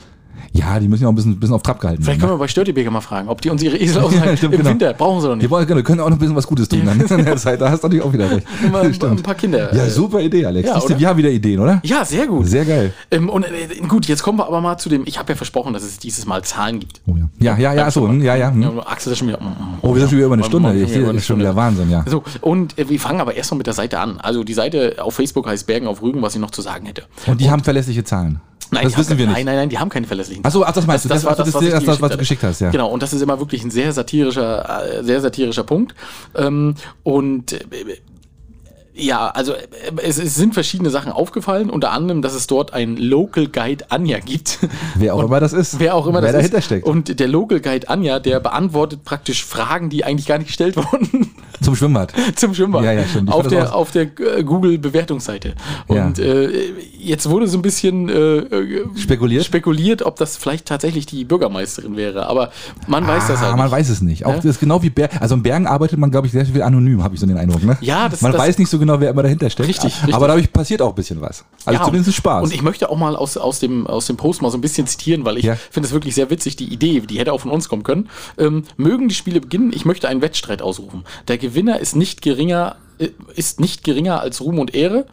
Ja, 0.53 0.79
die 0.81 0.89
müssen 0.89 1.03
ja 1.03 1.09
auch 1.09 1.13
ein 1.13 1.17
bisschen, 1.17 1.39
bisschen 1.39 1.55
auf 1.55 1.63
Trab 1.63 1.81
gehalten 1.81 2.03
Vielleicht 2.03 2.21
werden. 2.21 2.29
können 2.31 2.39
wir 2.41 2.45
bei 2.45 2.49
Störtebeker 2.49 2.91
mal 2.91 3.01
fragen, 3.01 3.29
ob 3.29 3.41
die 3.43 3.51
uns 3.51 3.63
ihre 3.63 3.77
Esel 3.77 4.03
ausleihen. 4.03 4.37
stimmt, 4.37 4.55
Im 4.55 4.59
genau. 4.61 4.71
Winter 4.71 4.93
brauchen 4.95 5.21
sie 5.21 5.27
doch 5.29 5.35
Die 5.35 5.39
nicht. 5.43 5.51
wollen, 5.51 5.67
genau, 5.67 5.83
können 5.83 6.01
auch 6.01 6.09
noch 6.09 6.17
ein 6.17 6.19
bisschen 6.19 6.37
was 6.37 6.47
Gutes 6.47 6.69
tun 6.69 6.83
dann 6.85 7.01
in 7.01 7.25
der 7.25 7.37
Zeit. 7.37 7.61
Da 7.61 7.71
hast 7.71 7.83
du 7.83 7.89
natürlich 7.89 8.05
auch 8.05 8.13
wieder 8.13 8.31
recht. 8.31 8.47
Immer 8.65 8.81
ein, 8.83 8.95
ein 9.03 9.23
paar 9.23 9.35
Kinder. 9.35 9.75
Ja, 9.75 9.85
äh, 9.85 9.91
super 9.91 10.21
Idee, 10.21 10.47
Alex. 10.47 10.69
Ja, 10.69 10.79
du, 10.81 10.99
wir 10.99 11.09
haben 11.09 11.17
wieder 11.19 11.31
Ideen, 11.31 11.61
oder? 11.61 11.81
Ja, 11.85 12.05
sehr 12.05 12.27
gut. 12.27 12.47
Sehr 12.47 12.65
geil. 12.65 12.93
Ähm, 13.11 13.29
und 13.29 13.45
äh, 13.45 13.49
gut, 13.89 14.07
jetzt 14.07 14.23
kommen 14.23 14.39
wir 14.39 14.47
aber 14.47 14.61
mal 14.61 14.79
zu 14.79 14.89
dem, 14.89 15.03
ich 15.07 15.19
habe 15.19 15.33
ja 15.33 15.37
versprochen, 15.37 15.73
dass 15.73 15.83
es 15.83 15.99
dieses 15.99 16.27
Mal 16.27 16.43
Zahlen 16.43 16.81
gibt. 16.81 17.01
Oh, 17.07 17.15
ja. 17.17 17.29
Ja, 17.39 17.59
ja, 17.59 17.75
ja, 17.75 17.87
achso, 17.87 18.09
hm, 18.09 18.23
ja, 18.23 18.35
ja. 18.37 18.51
hm. 18.51 18.63
Ja, 18.63 18.71
Axel 18.87 19.13
ist 19.13 19.19
schon 19.19 19.29
wieder. 19.29 19.39
Oh, 19.83 19.93
wir 19.95 20.01
sind 20.01 20.09
schon 20.11 20.19
wieder 20.19 20.27
über 20.27 20.35
eine 20.35 20.41
Morgen- 20.43 20.51
Stunde. 20.51 20.75
Ich 20.83 20.91
sehe, 20.93 21.03
das 21.05 21.17
ist 21.17 21.27
schon 21.27 21.39
wieder. 21.39 21.55
Wahnsinn, 21.57 21.91
ja. 21.91 22.05
So, 22.09 22.23
und 22.41 22.79
äh, 22.79 22.89
wir 22.89 22.99
fangen 23.01 23.21
aber 23.21 23.35
erstmal 23.35 23.59
mit 23.59 23.67
der 23.67 23.75
Seite 23.75 23.99
an. 23.99 24.19
Also 24.21 24.43
die 24.45 24.55
Seite 24.55 24.97
auf 25.01 25.15
Facebook 25.15 25.47
heißt 25.47 25.67
Bergen 25.67 25.87
auf 25.87 26.03
Rügen, 26.03 26.23
was 26.23 26.35
ich 26.35 26.41
noch 26.41 26.51
zu 26.51 26.63
sagen 26.63 26.87
hätte. 26.87 27.03
Und 27.27 27.41
die 27.41 27.51
haben 27.51 27.63
verlässliche 27.63 28.05
Zahlen. 28.05 28.41
Nein, 28.71 28.85
das 28.85 28.99
wissen 28.99 29.17
wir 29.19 29.27
nicht. 29.27 29.37
Nein, 29.37 29.45
nein, 29.47 29.57
nein, 29.57 29.69
die 29.69 29.79
haben 29.79 29.89
keine 29.89 30.07
verlässlichen. 30.07 30.45
Achso, 30.45 30.65
ach, 30.65 30.73
das 30.73 30.87
meinst 30.87 31.05
du. 31.05 31.09
Das, 31.09 31.23
Das, 31.23 31.25
war 31.27 31.37
das, 31.37 31.55
was, 31.55 31.63
das, 31.63 31.71
das, 31.73 31.85
das, 31.85 32.01
was 32.01 32.11
du 32.13 32.19
geschickt 32.19 32.43
hast, 32.43 32.61
ja. 32.61 32.71
Genau, 32.71 32.89
und 32.91 33.03
das 33.03 33.13
ist 33.13 33.23
immer 33.23 33.39
wirklich 33.39 33.63
ein 33.65 33.71
sehr 33.71 33.93
satirischer, 33.93 34.99
äh, 34.99 35.05
sehr 35.05 35.21
satirischer 35.21 35.65
Punkt. 35.65 35.95
Ähm, 36.35 36.75
und 37.03 37.53
äh, 37.53 37.59
ja, 38.99 39.29
also 39.29 39.53
äh, 39.53 39.59
es, 40.03 40.19
es 40.19 40.35
sind 40.35 40.55
verschiedene 40.55 40.89
Sachen 40.91 41.13
aufgefallen, 41.13 41.69
unter 41.69 41.93
anderem, 41.93 42.23
dass 42.23 42.35
es 42.35 42.47
dort 42.47 42.73
einen 42.73 42.97
Local 42.97 43.47
Guide 43.47 43.85
Anja 43.91 44.19
gibt. 44.21 44.59
Wer 44.95 45.15
auch 45.15 45.19
Und 45.19 45.27
immer 45.27 45.39
das 45.39 45.53
ist. 45.53 45.79
Wer 45.79 45.95
auch 45.95 46.07
immer 46.07 46.23
Wer 46.23 46.33
das 46.33 46.41
dahinter 46.41 46.59
ist. 46.59 46.65
steckt. 46.65 46.87
Und 46.87 47.21
der 47.21 47.29
Local 47.29 47.61
Guide 47.61 47.89
Anja, 47.89 48.19
der 48.21 48.41
beantwortet 48.41 49.05
praktisch 49.05 49.45
Fragen, 49.45 49.91
die 49.91 50.05
eigentlich 50.05 50.27
gar 50.27 50.39
nicht 50.39 50.47
gestellt 50.49 50.77
wurden. 50.93 51.35
Zum 51.67 51.77
Schwimmbad. 51.77 52.13
zum 52.37 52.55
Schwimmbad. 52.55 52.85
Ja, 52.85 52.93
ja, 52.93 53.05
stimmt. 53.05 53.29
Ich 53.29 53.35
Auf 53.35 53.47
der, 53.49 53.75
auf 53.75 53.91
der 53.91 54.03
äh, 54.05 54.43
Google-Bewertungsseite. 54.43 55.55
Ja. 55.89 56.07
Und 56.07 56.19
äh, 56.19 56.49
jetzt 56.99 57.29
wurde 57.29 57.47
so 57.49 57.59
ein 57.59 57.63
bisschen 57.63 58.09
äh, 58.09 58.13
äh, 58.39 58.85
Spekuliert? 58.97 59.45
spekuliert, 59.45 60.03
ob 60.03 60.17
das 60.17 60.37
vielleicht 60.37 60.67
tatsächlich 60.67 61.07
die 61.07 61.25
Bürgermeisterin 61.25 61.97
wäre. 61.97 62.29
Aber 62.29 62.51
man 62.87 63.07
weiß 63.07 63.27
das 63.29 63.39
Ah, 63.39 63.47
halt 63.49 63.57
man 63.57 63.67
nicht. 63.67 63.73
weiß 63.73 63.89
es 63.91 64.01
nicht. 64.03 64.25
Auch 64.25 64.31
Ja? 64.31 64.37
das 64.37 64.45
ist 64.45 64.61
genau 64.61 64.83
wie 64.83 64.91
Bergen. 64.91 65.19
Also 65.19 65.35
in 65.35 65.43
Bergen 65.43 65.67
arbeitet 65.67 65.99
man, 65.99 66.11
glaube 66.11 66.27
ich, 66.27 66.33
sehr 66.33 66.47
viel 66.47 66.63
anonym, 66.63 67.03
habe 67.03 67.15
ich 67.15 67.21
so 67.21 67.27
den 67.27 67.37
Eindruck. 67.37 67.63
Ne? 67.65 67.77
Ja, 67.81 68.09
das- 68.09 68.21
Man 68.23 68.33
das- 68.33 68.41
weiß 68.41 68.59
nicht 68.59 68.71
so 68.71 68.79
genau, 68.79 69.01
wer 69.01 69.11
immer 69.11 69.23
dahinter 69.23 69.51
steckt. 69.51 69.69
Richtig, 69.69 69.95
richtig. 69.97 70.15
Aber 70.15 70.29
dadurch 70.29 70.53
passiert 70.53 70.83
auch 70.83 70.91
ein 70.91 70.95
bisschen 70.95 71.21
was. 71.21 71.45
Also 71.65 71.79
Ja, 71.81 71.85
zumindest 71.85 72.15
Spaß. 72.15 72.45
Und 72.45 72.55
ich 72.55 72.63
möchte 72.63 72.89
auch 72.91 72.97
mal 72.97 73.17
aus, 73.17 73.37
aus, 73.37 73.59
dem, 73.61 73.87
aus 73.87 74.07
dem 74.07 74.17
Post 74.17 74.43
mal 74.43 74.51
so 74.51 74.59
ein 74.59 74.61
bisschen 74.61 74.87
zitieren, 74.87 75.25
weil 75.25 75.39
ich 75.39 75.45
Ja. 75.45 75.57
finde 75.71 75.87
es 75.89 75.93
wirklich 75.93 76.15
sehr 76.15 76.31
witzig, 76.31 76.57
die 76.57 76.73
Idee, 76.73 77.01
die 77.01 77.19
hätte 77.19 77.33
auch 77.33 77.41
von 77.41 77.51
uns 77.51 77.69
kommen 77.69 77.83
können. 77.83 78.09
Ähm, 78.39 78.63
mögen 78.77 79.09
die 79.09 79.15
Spiele 79.15 79.41
beginnen, 79.41 79.73
ich 79.75 79.85
möchte 79.85 80.09
einen 80.09 80.23
Wettstreit 80.23 80.63
ausrufen. 80.63 81.05
Der 81.29 81.39
Gewinner 81.39 81.56
ist 81.57 81.97
nicht 81.97 82.23
geringer, 82.23 82.77
äh, 82.99 83.09
ist 83.35 83.61
nicht 83.61 83.85
geringer 83.85 84.21
als 84.21 84.41
Ruhm 84.41 84.59
und 84.59 84.75
Ehre. 84.75 85.07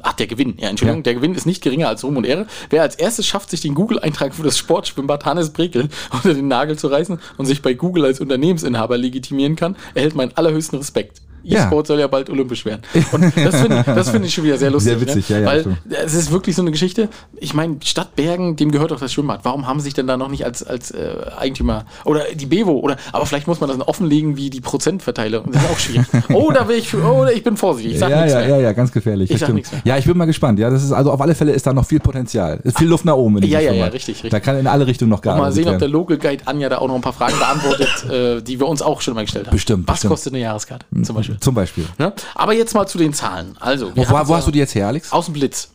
Ach, 0.00 0.12
der 0.12 0.28
Gewinn, 0.28 0.54
ja, 0.58 0.68
Entschuldigung, 0.68 1.00
Ja. 1.00 1.04
der 1.04 1.14
Gewinn 1.14 1.34
ist 1.34 1.44
nicht 1.44 1.62
geringer 1.62 1.88
als 1.88 2.04
Ruhm 2.04 2.16
und 2.16 2.24
Ehre. 2.24 2.46
Wer 2.70 2.82
als 2.82 2.94
erstes 2.94 3.26
schafft, 3.26 3.50
sich 3.50 3.60
den 3.60 3.74
Google-Eintrag 3.74 4.32
für 4.34 4.44
das 4.44 4.56
Sportschwimmbad 4.56 5.24
Hannes 5.24 5.50
Brekel 5.50 5.88
unter 6.12 6.34
den 6.34 6.46
Nagel 6.48 6.78
zu 6.78 6.86
reißen 6.86 7.18
und 7.36 7.46
sich 7.46 7.62
bei 7.62 7.74
Google 7.74 8.04
als 8.04 8.20
Unternehmensinhaber 8.20 8.96
legitimieren 8.96 9.56
kann, 9.56 9.76
erhält 9.94 10.14
meinen 10.14 10.36
allerhöchsten 10.36 10.78
Respekt. 10.78 11.20
Ja. 11.48 11.64
E-Sport 11.64 11.86
soll 11.86 12.00
ja 12.00 12.06
bald 12.06 12.30
olympisch 12.30 12.64
werden. 12.64 12.82
Und 13.12 13.36
das 13.36 13.60
finde 13.60 13.84
das 13.84 14.10
finde 14.10 14.28
ich 14.28 14.34
schon 14.34 14.44
wieder 14.44 14.58
sehr 14.58 14.70
lustig. 14.70 14.92
Sehr 14.92 15.00
witzig, 15.00 15.30
ne? 15.30 15.36
ja, 15.36 15.42
ja, 15.42 15.64
Weil 15.64 15.78
es 16.04 16.14
ist 16.14 16.30
wirklich 16.30 16.54
so 16.56 16.62
eine 16.62 16.70
Geschichte. 16.70 17.08
Ich 17.36 17.54
meine, 17.54 17.76
Stadt 17.84 18.16
Bergen, 18.16 18.56
dem 18.56 18.70
gehört 18.70 18.90
doch 18.90 19.00
das 19.00 19.12
Schwimmbad. 19.12 19.40
Warum 19.44 19.66
haben 19.66 19.80
sie 19.80 19.84
sich 19.84 19.94
denn 19.94 20.06
da 20.06 20.16
noch 20.16 20.28
nicht 20.28 20.44
als, 20.44 20.62
als 20.62 20.90
äh, 20.90 21.16
Eigentümer 21.38 21.84
oder 22.04 22.22
die 22.34 22.46
Bevo 22.46 22.72
oder 22.72 22.96
aber 23.12 23.26
vielleicht 23.26 23.46
muss 23.46 23.60
man 23.60 23.68
das 23.68 23.86
offenlegen 23.86 24.36
wie 24.36 24.50
die 24.50 24.60
Prozentverteilung. 24.60 25.50
Das 25.52 25.62
ist 25.62 25.70
auch 25.70 25.78
schwierig. 25.78 26.06
oh, 26.32 26.50
da 26.52 26.68
will 26.68 26.76
ich 26.76 26.88
für, 26.88 27.02
oh, 27.02 27.26
ich 27.26 27.42
bin 27.42 27.56
vorsichtig. 27.56 27.94
Ich 27.94 27.98
sag 27.98 28.10
ja, 28.10 28.18
nichts 28.18 28.32
ja, 28.34 28.40
mehr. 28.40 28.48
ja, 28.48 28.58
ja, 28.58 28.72
ganz 28.72 28.92
gefährlich. 28.92 29.30
Ich 29.30 29.38
sag 29.38 29.52
nichts 29.52 29.72
mehr. 29.72 29.80
Ja, 29.84 29.96
ich 29.96 30.04
bin 30.04 30.16
mal 30.16 30.26
gespannt. 30.26 30.58
Ja, 30.58 30.70
das 30.70 30.84
ist 30.84 30.92
also 30.92 31.10
auf 31.12 31.20
alle 31.20 31.34
Fälle 31.34 31.52
ist 31.52 31.66
da 31.66 31.72
noch 31.72 31.86
viel 31.86 32.00
Potenzial. 32.00 32.60
Ist 32.64 32.78
viel 32.78 32.88
Luft 32.88 33.04
nach 33.04 33.14
oben. 33.14 33.38
Ja, 33.38 33.60
ja, 33.60 33.60
ja, 33.60 33.70
Schwimmbad. 33.70 33.92
richtig, 33.94 34.16
richtig. 34.16 34.30
Da 34.30 34.40
kann 34.40 34.58
in 34.58 34.66
alle 34.66 34.86
Richtungen 34.86 35.10
noch 35.10 35.18
Mal 35.24 35.32
gearbeitet 35.32 35.54
sehen, 35.54 35.64
ob 35.64 35.70
werden. 35.70 35.80
der 35.80 35.88
Local 35.88 36.18
Guide 36.18 36.42
Anja 36.46 36.68
da 36.68 36.78
auch 36.78 36.88
noch 36.88 36.94
ein 36.94 37.00
paar 37.00 37.12
Fragen 37.12 37.38
beantwortet, 37.38 38.10
äh, 38.10 38.42
die 38.42 38.60
wir 38.60 38.66
uns 38.66 38.82
auch 38.82 39.00
schon 39.00 39.14
mal 39.14 39.22
gestellt 39.22 39.46
haben. 39.46 39.54
Bestimmt, 39.54 39.88
Was 39.88 39.94
bestimmt. 39.94 40.10
kostet 40.10 40.32
eine 40.34 40.42
Jahreskarte 40.42 40.86
zum 41.02 41.16
Beispiel? 41.16 41.37
Zum 41.40 41.54
Beispiel. 41.54 41.86
Ne? 41.98 42.12
Aber 42.34 42.52
jetzt 42.52 42.74
mal 42.74 42.86
zu 42.86 42.98
den 42.98 43.12
Zahlen. 43.12 43.56
Also, 43.60 43.92
Wo, 43.94 44.02
wo, 44.08 44.34
hast 44.34 44.46
du 44.46 44.50
die 44.50 44.58
jetzt 44.58 44.74
her, 44.74 44.86
Alex? 44.86 45.12
Aus 45.12 45.26
dem 45.26 45.34
Blitz. 45.34 45.68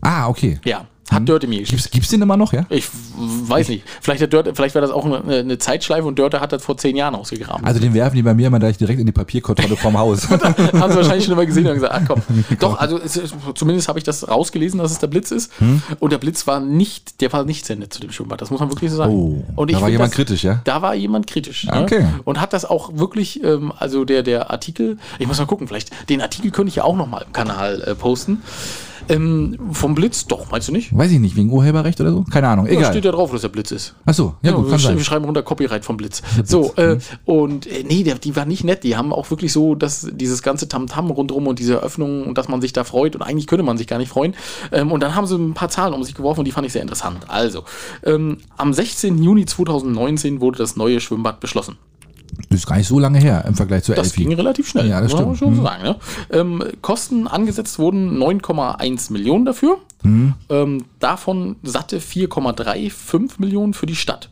Ah, 0.00 0.28
okay. 0.28 0.60
Ja, 0.64 0.86
hat 1.10 1.26
Dörte 1.26 1.46
mir 1.46 1.60
geschickt. 1.60 1.70
Gibt's, 1.70 1.90
gibt's 1.90 2.08
den 2.10 2.20
immer 2.20 2.36
noch, 2.36 2.52
ja? 2.52 2.66
Ich 2.68 2.86
weiß 3.16 3.68
nicht. 3.70 3.82
Vielleicht, 4.02 4.22
hat 4.22 4.32
Dörte, 4.32 4.54
vielleicht 4.54 4.74
war 4.74 4.82
das 4.82 4.90
auch 4.90 5.06
eine, 5.06 5.38
eine 5.38 5.56
Zeitschleife 5.56 6.06
und 6.06 6.18
Dörte 6.18 6.40
hat 6.40 6.52
das 6.52 6.62
vor 6.62 6.76
zehn 6.76 6.96
Jahren 6.96 7.14
ausgegraben. 7.14 7.64
Also 7.64 7.80
den 7.80 7.94
werfen 7.94 8.16
die 8.16 8.22
bei 8.22 8.34
mir 8.34 8.48
immer 8.48 8.58
gleich 8.58 8.76
direkt 8.76 9.00
in 9.00 9.06
die 9.06 9.12
Papierkontrolle 9.12 9.76
vorm 9.76 9.96
Haus. 9.96 10.28
Haben 10.30 10.54
sie 10.70 10.72
wahrscheinlich 10.96 11.24
schon 11.24 11.32
immer 11.32 11.46
gesehen 11.46 11.66
und 11.66 11.74
gesagt, 11.74 11.94
ach 11.94 12.02
komm. 12.06 12.22
Doch, 12.60 12.78
also 12.78 12.98
es 12.98 13.18
zumindest 13.54 13.88
habe 13.88 13.98
ich 13.98 14.04
das 14.04 14.28
rausgelesen, 14.28 14.78
dass 14.78 14.92
es 14.92 14.98
der 14.98 15.06
Blitz 15.06 15.30
ist. 15.30 15.50
Hm? 15.60 15.82
Und 15.98 16.12
der 16.12 16.18
Blitz 16.18 16.46
war 16.46 16.60
nicht, 16.60 17.22
der 17.22 17.32
war 17.32 17.44
nicht 17.44 17.64
sehr 17.64 17.76
nett 17.76 17.92
zu 17.92 18.00
dem 18.00 18.12
Schwimmbad. 18.12 18.42
Das 18.42 18.50
muss 18.50 18.60
man 18.60 18.70
wirklich 18.70 18.90
so 18.90 18.98
sagen. 18.98 19.12
Oh, 19.12 19.42
und 19.56 19.72
da 19.72 19.80
war 19.80 19.88
jemand 19.88 20.12
kritisch, 20.12 20.44
ja? 20.44 20.60
Da 20.64 20.82
war 20.82 20.94
jemand 20.94 21.26
kritisch. 21.26 21.64
ne? 21.64 21.82
Okay. 21.82 22.06
Und 22.24 22.38
hat 22.38 22.52
das 22.52 22.66
auch 22.66 22.90
wirklich, 22.94 23.42
ähm, 23.42 23.72
also 23.78 24.04
der, 24.04 24.22
der 24.22 24.50
Artikel, 24.50 24.98
ich 25.18 25.26
muss 25.26 25.38
mal 25.38 25.46
gucken, 25.46 25.66
vielleicht, 25.68 25.90
den 26.10 26.20
Artikel 26.20 26.50
könnte 26.50 26.68
ich 26.68 26.76
ja 26.76 26.84
auch 26.84 26.96
noch 26.96 27.06
mal 27.06 27.24
im 27.26 27.32
Kanal 27.32 27.82
äh, 27.82 27.94
posten. 27.94 28.42
Ähm, 29.08 29.58
vom 29.72 29.94
Blitz, 29.94 30.26
doch, 30.26 30.50
meinst 30.50 30.68
du 30.68 30.72
nicht? 30.72 30.96
Weiß 30.96 31.10
ich 31.10 31.18
nicht, 31.18 31.36
wegen 31.36 31.50
Urheberrecht 31.50 32.00
oder 32.00 32.10
so? 32.10 32.24
Keine 32.30 32.48
Ahnung, 32.48 32.66
egal. 32.66 32.92
steht 32.92 33.04
ja 33.04 33.12
drauf, 33.12 33.30
dass 33.30 33.42
der 33.42 33.48
Blitz 33.48 33.70
ist. 33.70 33.94
Ach 34.04 34.14
so, 34.14 34.34
ja, 34.42 34.52
gut, 34.52 34.64
wir, 34.64 34.70
kann 34.70 34.78
sch 34.78 34.84
sein. 34.84 34.96
wir 34.96 35.04
schreiben 35.04 35.24
runter 35.24 35.42
Copyright 35.42 35.84
vom 35.84 35.96
Blitz. 35.96 36.22
So, 36.44 36.72
äh, 36.76 36.98
und 37.24 37.66
äh, 37.66 37.84
nee, 37.86 38.02
der, 38.02 38.16
die 38.16 38.36
war 38.36 38.44
nicht 38.44 38.64
nett. 38.64 38.84
Die 38.84 38.96
haben 38.96 39.12
auch 39.12 39.30
wirklich 39.30 39.52
so, 39.52 39.74
dass 39.74 40.08
dieses 40.12 40.42
ganze 40.42 40.68
Tamtam 40.68 41.10
rundrum 41.10 41.46
und 41.46 41.58
diese 41.58 41.74
Eröffnung 41.74 42.26
und 42.26 42.38
dass 42.38 42.48
man 42.48 42.60
sich 42.60 42.72
da 42.72 42.84
freut 42.84 43.14
und 43.16 43.22
eigentlich 43.22 43.46
könnte 43.46 43.62
man 43.64 43.78
sich 43.78 43.86
gar 43.86 43.98
nicht 43.98 44.10
freuen. 44.10 44.34
Ähm, 44.72 44.92
und 44.92 45.00
dann 45.02 45.14
haben 45.14 45.26
sie 45.26 45.36
ein 45.36 45.54
paar 45.54 45.68
Zahlen 45.68 45.94
um 45.94 46.02
sich 46.04 46.14
geworfen 46.14 46.40
und 46.40 46.44
die 46.44 46.52
fand 46.52 46.66
ich 46.66 46.72
sehr 46.72 46.82
interessant. 46.82 47.26
Also, 47.28 47.64
ähm, 48.04 48.38
am 48.56 48.72
16. 48.72 49.22
Juni 49.22 49.46
2019 49.46 50.40
wurde 50.40 50.58
das 50.58 50.76
neue 50.76 51.00
Schwimmbad 51.00 51.40
beschlossen. 51.40 51.76
Das 52.50 52.60
ist 52.60 52.66
gar 52.66 52.76
nicht 52.76 52.86
so 52.88 52.98
lange 52.98 53.18
her 53.18 53.44
im 53.46 53.54
Vergleich 53.54 53.84
zu 53.84 53.94
Das 53.94 54.12
ging 54.12 54.26
Elfi. 54.30 54.34
relativ 54.40 54.68
schnell. 54.68 54.88
Ja, 54.88 55.00
das 55.00 55.12
stimmt. 55.12 55.36
schon 55.38 55.56
so 55.56 55.62
sagen. 55.62 55.82
Ne? 55.82 55.96
Ähm, 56.30 56.62
Kosten 56.82 57.26
angesetzt 57.26 57.78
wurden 57.78 58.16
9,1 58.18 59.12
Millionen 59.12 59.44
dafür. 59.44 59.78
Mhm. 60.02 60.34
Ähm, 60.48 60.84
davon 61.00 61.56
satte 61.62 61.98
4,35 62.00 63.32
Millionen 63.40 63.74
für 63.74 63.86
die 63.86 63.96
Stadt. 63.96 64.30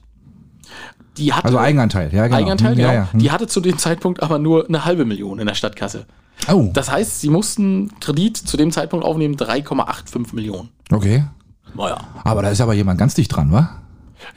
Die 1.19 1.33
hatte, 1.33 1.47
Also 1.47 1.59
Eigenanteil, 1.59 2.13
ja, 2.15 2.27
genau. 2.27 2.37
Eigenanteil, 2.39 2.71
Hm, 2.73 2.77
genau. 2.77 2.89
Ja, 2.89 2.95
ja. 2.95 3.09
Hm. 3.13 3.19
Die 3.21 3.31
hatte 3.31 3.47
zu 3.47 3.61
dem 3.61 3.79
Zeitpunkt 3.79 4.23
aber 4.23 4.39
nur 4.39 4.69
eine 4.69 4.85
halbe 4.85 5.05
Million 5.07 5.39
in 5.39 5.47
der 5.47 5.55
Stadtkasse. 5.55 6.05
Oh, 6.53 6.69
Das 6.75 6.91
heißt, 6.91 7.23
sie 7.23 7.31
mussten 7.31 7.91
Kredit 8.01 8.37
zu 8.37 8.57
dem 8.59 8.71
Zeitpunkt 8.71 9.05
aufnehmen 9.05 9.37
3,85 9.37 10.35
Millionen. 10.35 10.69
okay. 10.93 11.25
Naja. 11.75 11.99
Aber 12.25 12.41
da 12.43 12.49
ist 12.51 12.61
aber 12.63 12.73
jemand 12.75 12.99
ganz 12.99 13.15
dicht 13.15 13.35
dran, 13.35 13.51
wa? 13.53 13.69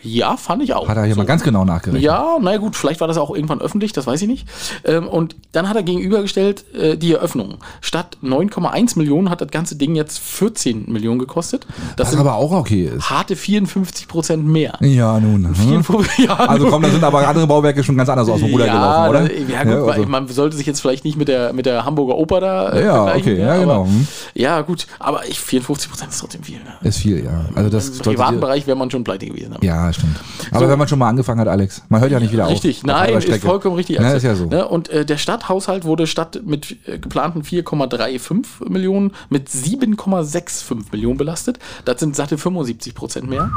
Ja, 0.01 0.37
fand 0.37 0.63
ich 0.63 0.73
auch. 0.73 0.87
Hat 0.87 0.97
da 0.97 1.03
jemand 1.05 1.27
So. 1.27 1.31
ganz 1.31 1.43
genau 1.43 1.65
nachgerechnet? 1.65 2.03
Ja, 2.03 2.37
naja 2.41 2.57
gut, 2.57 2.75
vielleicht 2.75 3.01
war 3.01 3.07
das 3.07 3.17
auch 3.17 3.33
irgendwann 3.33 3.61
öffentlich, 3.61 3.91
das 3.93 4.07
weiß 4.07 4.21
ich 4.21 4.27
nicht. 4.27 4.47
Ähm, 4.85 5.07
und 5.07 5.35
dann 5.51 5.67
hat 5.69 5.75
er 5.75 5.83
gegenübergestellt 5.83 6.65
äh, 6.75 6.97
die 6.97 7.13
Eröffnung. 7.13 7.57
Statt 7.81 8.17
9,1 8.23 8.97
Millionen 8.97 9.29
hat 9.29 9.41
das 9.41 9.49
ganze 9.49 9.75
Ding 9.75 9.95
jetzt 9.95 10.19
14 10.19 10.85
Millionen 10.91 11.19
gekostet. 11.19 11.65
Das 11.95 12.15
aber 12.15 12.35
auch 12.35 12.51
okay 12.51 12.91
ist. 12.95 13.09
harte 13.09 13.35
54 13.35 14.07
Prozent 14.07 14.45
mehr. 14.45 14.77
Ja, 14.81 15.19
nun. 15.19 15.45
hm. 15.45 15.55
54, 15.55 16.25
ja, 16.25 16.35
Also 16.35 16.67
komm, 16.67 16.81
da 16.81 16.89
sind 16.89 17.03
aber 17.03 17.27
andere 17.27 17.47
Bauwerke 17.47 17.83
schon 17.83 17.97
ganz 17.97 18.09
anders 18.09 18.29
aus 18.29 18.39
dem 18.39 18.51
Ruder 18.51 18.65
ja, 18.67 18.73
gelaufen, 18.73 19.09
oder? 19.09 19.41
Ja, 19.49 19.63
gut, 19.63 19.87
weil 19.87 19.99
also. 19.99 20.05
man 20.05 20.27
sollte 20.27 20.57
sich 20.57 20.65
jetzt 20.65 20.81
vielleicht 20.81 21.05
nicht 21.05 21.17
mit 21.17 21.27
der, 21.27 21.53
mit 21.53 21.65
der 21.65 21.85
Hamburger 21.85 22.17
Oper 22.17 22.41
da 22.41 22.69
äh, 22.69 22.85
Ja, 22.85 23.15
okay, 23.15 23.39
ja, 23.39 23.51
aber, 23.53 23.59
genau, 23.59 23.85
hm. 23.85 24.07
Ja, 24.33 24.61
gut, 24.61 24.87
aber 24.99 25.27
ich, 25.27 25.39
54 25.39 25.89
Prozent 25.89 26.11
ist 26.11 26.19
trotzdem 26.19 26.43
viel. 26.43 26.57
Ne? 26.57 26.87
Ist 26.87 26.99
viel, 26.99 27.23
ja. 27.23 27.45
Also 27.55 27.69
das 27.69 27.89
Im 27.89 27.99
privaten 27.99 28.39
Bereich 28.39 28.67
wäre 28.67 28.77
man 28.77 28.91
schon 28.91 29.03
pleite 29.03 29.25
gewesen. 29.25 29.53
aber- 29.53 29.65
Ja, 29.85 29.93
stimmt. 29.93 30.19
Aber 30.51 30.69
wenn 30.69 30.77
man 30.77 30.87
schon 30.87 30.99
mal 30.99 31.07
angefangen 31.09 31.39
hat, 31.39 31.47
Alex, 31.47 31.83
man 31.89 32.01
hört 32.01 32.11
ja 32.11 32.19
nicht 32.19 32.33
wieder 32.33 32.47
Richtig, 32.49 32.83
auf. 32.83 32.89
auf 32.89 33.07
nein, 33.07 33.13
ist 33.15 33.43
vollkommen 33.43 33.75
richtig. 33.75 33.97
Ja, 33.97 34.01
Axel. 34.01 34.17
ist 34.17 34.23
ja 34.23 34.35
so. 34.35 34.45
Ne? 34.45 34.67
Und 34.67 34.89
äh, 34.89 35.05
der 35.05 35.17
Stadthaushalt 35.17 35.85
wurde 35.85 36.05
statt 36.07 36.41
mit 36.45 36.77
äh, 36.87 36.99
geplanten 36.99 37.43
4,35 37.43 38.69
Millionen 38.69 39.11
mit 39.29 39.49
7,65 39.49 40.91
Millionen 40.91 41.17
belastet. 41.17 41.59
Das 41.85 41.99
sind 41.99 42.15
satte 42.15 42.37
75 42.37 42.93
Prozent 42.93 43.29
mehr. 43.29 43.51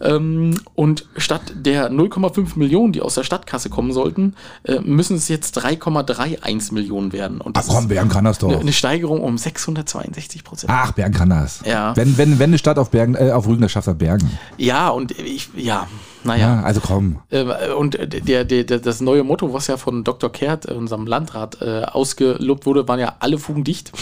Ähm, 0.00 0.58
und 0.74 1.06
statt 1.16 1.52
der 1.54 1.90
0,5 1.90 2.58
Millionen, 2.58 2.92
die 2.92 3.00
aus 3.02 3.14
der 3.14 3.24
Stadtkasse 3.24 3.70
kommen 3.70 3.92
sollten, 3.92 4.34
äh, 4.64 4.80
müssen 4.80 5.16
es 5.16 5.28
jetzt 5.28 5.58
3,31 5.58 6.74
Millionen 6.74 7.12
werden. 7.12 7.40
Und 7.40 7.56
Ach 7.56 7.64
komm, 7.68 7.88
Bergen 7.88 8.08
kann 8.08 8.24
das 8.24 8.38
doch. 8.38 8.48
eine, 8.48 8.60
eine 8.60 8.72
Steigerung 8.72 9.20
um 9.20 9.38
662 9.38 10.44
Prozent. 10.44 10.72
Ach, 10.74 10.92
Bergen 10.92 11.14
kann 11.14 11.30
das. 11.30 11.60
Ja. 11.64 11.94
Wenn, 11.96 12.18
wenn, 12.18 12.38
wenn 12.38 12.50
eine 12.50 12.58
Stadt 12.58 12.78
auf 12.78 12.90
Bergen, 12.90 13.14
äh, 13.14 13.30
auf 13.30 13.46
Rügen, 13.46 13.62
das 13.62 13.72
schafft 13.72 13.86
er 13.88 13.94
Bergen. 13.94 14.30
Ja, 14.56 14.88
und 14.88 15.12
ich, 15.12 15.50
ja, 15.54 15.62
Ja, 15.64 15.88
naja. 16.24 16.62
also 16.62 16.80
komm. 16.80 17.18
Äh, 17.30 17.72
Und 17.76 17.98
der, 17.98 18.44
der, 18.44 18.64
der, 18.64 18.78
das 18.78 19.00
neue 19.00 19.24
Motto, 19.24 19.52
was 19.52 19.66
ja 19.66 19.76
von 19.76 20.04
Dr. 20.04 20.30
Kehrt, 20.30 20.68
äh, 20.68 20.74
unserem 20.74 21.06
Landrat, 21.06 21.60
äh, 21.60 21.82
ausgelobt 21.84 22.66
wurde, 22.66 22.86
waren 22.88 23.00
ja 23.00 23.16
alle 23.18 23.38
Fugen 23.38 23.64
dicht. 23.64 23.92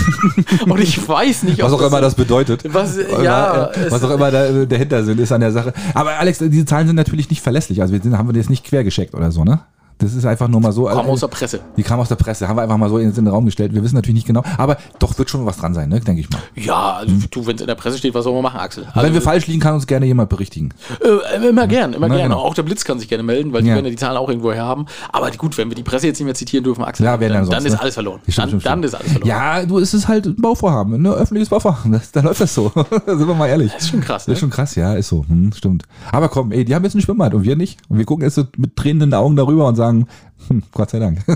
und 0.66 0.80
ich 0.80 1.08
weiß 1.08 1.44
nicht, 1.44 1.62
Was 1.62 1.72
auch 1.72 1.80
immer 1.80 2.00
das 2.00 2.14
bedeutet. 2.14 2.62
Was, 2.72 2.96
ja, 3.22 3.70
äh, 3.70 3.90
was 3.90 4.02
auch 4.02 4.10
immer 4.10 4.30
der, 4.30 4.66
der 4.66 4.78
Hintersinn 4.78 5.18
ist 5.18 5.32
an 5.32 5.40
der 5.40 5.52
Sache. 5.52 5.72
Aber 5.94 6.18
Alex, 6.18 6.38
diese 6.38 6.66
Zahlen 6.66 6.86
sind 6.86 6.96
natürlich 6.96 7.30
nicht 7.30 7.40
verlässlich. 7.40 7.80
Also 7.80 7.94
wir 7.94 8.00
sind, 8.02 8.16
haben 8.16 8.28
wir 8.28 8.36
jetzt 8.36 8.50
nicht 8.50 8.64
quer 8.64 8.84
gescheckt 8.84 9.14
oder 9.14 9.30
so, 9.32 9.44
ne? 9.44 9.60
Das 9.98 10.12
ist 10.14 10.24
einfach 10.26 10.48
nur 10.48 10.60
mal 10.60 10.72
so. 10.72 10.84
Kam 10.86 11.06
äh, 11.06 11.10
aus 11.10 11.20
der 11.20 11.28
Presse. 11.28 11.60
die 11.76 11.82
kam 11.82 12.00
aus 12.00 12.08
der 12.08 12.16
Presse, 12.16 12.48
haben 12.48 12.56
wir 12.56 12.62
einfach 12.62 12.76
mal 12.76 12.88
so 12.88 12.98
in 12.98 13.12
den 13.12 13.28
Raum 13.28 13.44
gestellt. 13.44 13.74
Wir 13.74 13.82
wissen 13.82 13.94
natürlich 13.94 14.14
nicht 14.16 14.26
genau, 14.26 14.42
aber 14.58 14.76
doch 14.98 15.16
wird 15.18 15.30
schon 15.30 15.46
was 15.46 15.56
dran 15.58 15.72
sein, 15.74 15.88
ne? 15.88 16.00
denke 16.00 16.20
ich 16.20 16.28
mal. 16.30 16.40
Ja, 16.56 16.94
also 16.94 17.14
du, 17.30 17.46
wenn 17.46 17.54
es 17.56 17.60
in 17.60 17.66
der 17.68 17.74
Presse 17.76 17.98
steht, 17.98 18.12
was 18.14 18.24
soll 18.24 18.32
man 18.34 18.42
machen, 18.42 18.58
Axel? 18.60 18.84
Also, 18.92 19.06
Wenn 19.06 19.14
wir 19.14 19.22
falsch 19.22 19.46
liegen, 19.46 19.60
kann 19.60 19.74
uns 19.74 19.86
gerne 19.86 20.06
jemand 20.06 20.28
berichtigen. 20.30 20.70
äh, 21.00 21.46
immer 21.48 21.66
gern, 21.66 21.92
immer 21.92 22.08
Na, 22.08 22.14
gerne. 22.16 22.30
genau. 22.34 22.42
Auch 22.42 22.54
der 22.54 22.64
Blitz 22.64 22.84
kann 22.84 22.98
sich 22.98 23.08
gerne 23.08 23.22
melden, 23.22 23.52
weil 23.52 23.62
die 23.62 23.68
Ja. 23.68 23.74
werden 23.74 23.84
ja 23.86 23.90
die 23.90 23.96
Zahlen 23.96 24.16
auch 24.16 24.28
irgendwo 24.28 24.52
her 24.52 24.64
haben. 24.64 24.86
Aber 25.12 25.30
gut, 25.32 25.56
wenn 25.58 25.68
wir 25.68 25.76
die 25.76 25.82
Presse 25.82 26.06
jetzt 26.08 26.18
nicht 26.18 26.24
mehr 26.26 26.34
zitieren 26.34 26.64
dürfen, 26.64 26.82
Axel, 26.84 27.04
Ja, 27.06 27.16
dann, 27.16 27.28
dann 27.32 27.44
sonst, 27.44 27.56
dann 27.56 27.66
ist 27.66 27.72
ne? 27.74 27.80
alles 27.80 27.94
verloren. 27.94 28.20
Stimmt, 28.22 28.38
dann, 28.38 28.48
stimmt, 28.48 28.66
dann 28.66 28.72
stimmt. 28.72 28.84
ist 28.86 28.94
alles 28.94 29.12
verloren. 29.12 29.28
Ja, 29.28 29.64
du, 29.66 29.78
es 29.78 29.94
ist 29.94 30.08
halt 30.08 30.26
ein 30.26 30.36
Bauvorhaben, 30.36 31.00
ne? 31.00 31.10
öffentliches 31.12 31.48
Bauvorhaben. 31.50 31.92
Das, 31.92 32.10
da 32.10 32.20
läuft 32.20 32.40
das 32.40 32.54
so. 32.54 32.72
Sind 33.06 33.26
wir 33.28 33.34
mal 33.34 33.46
ehrlich. 33.48 33.72
Das 33.72 33.82
ist 33.84 33.90
schon 33.90 34.00
krass, 34.00 34.24
Das 34.24 34.32
ist 34.32 34.36
ne? 34.36 34.36
schon 34.40 34.50
krass, 34.50 34.74
ja, 34.74 34.94
ist 34.94 35.08
so. 35.08 35.24
Hm, 35.28 35.52
stimmt. 35.52 35.84
Aber 36.10 36.28
komm, 36.28 36.50
ey, 36.52 36.64
die 36.64 36.74
haben 36.74 36.82
jetzt 36.84 36.94
ein 36.94 37.00
Schwimmbad 37.00 37.34
und 37.34 37.44
wir 37.44 37.56
nicht. 37.56 37.78
Und 37.88 37.98
wir 37.98 38.04
gucken 38.04 38.24
jetzt 38.24 38.34
so 38.34 38.44
mit 38.56 38.74
tränenden 38.76 39.14
Augen 39.14 39.36
darüber 39.36 39.66
und 39.66 39.76
sagen, 39.76 39.83
hm, 39.90 40.62
Gott 40.72 40.90
sei 40.90 40.98
Dank. 40.98 41.20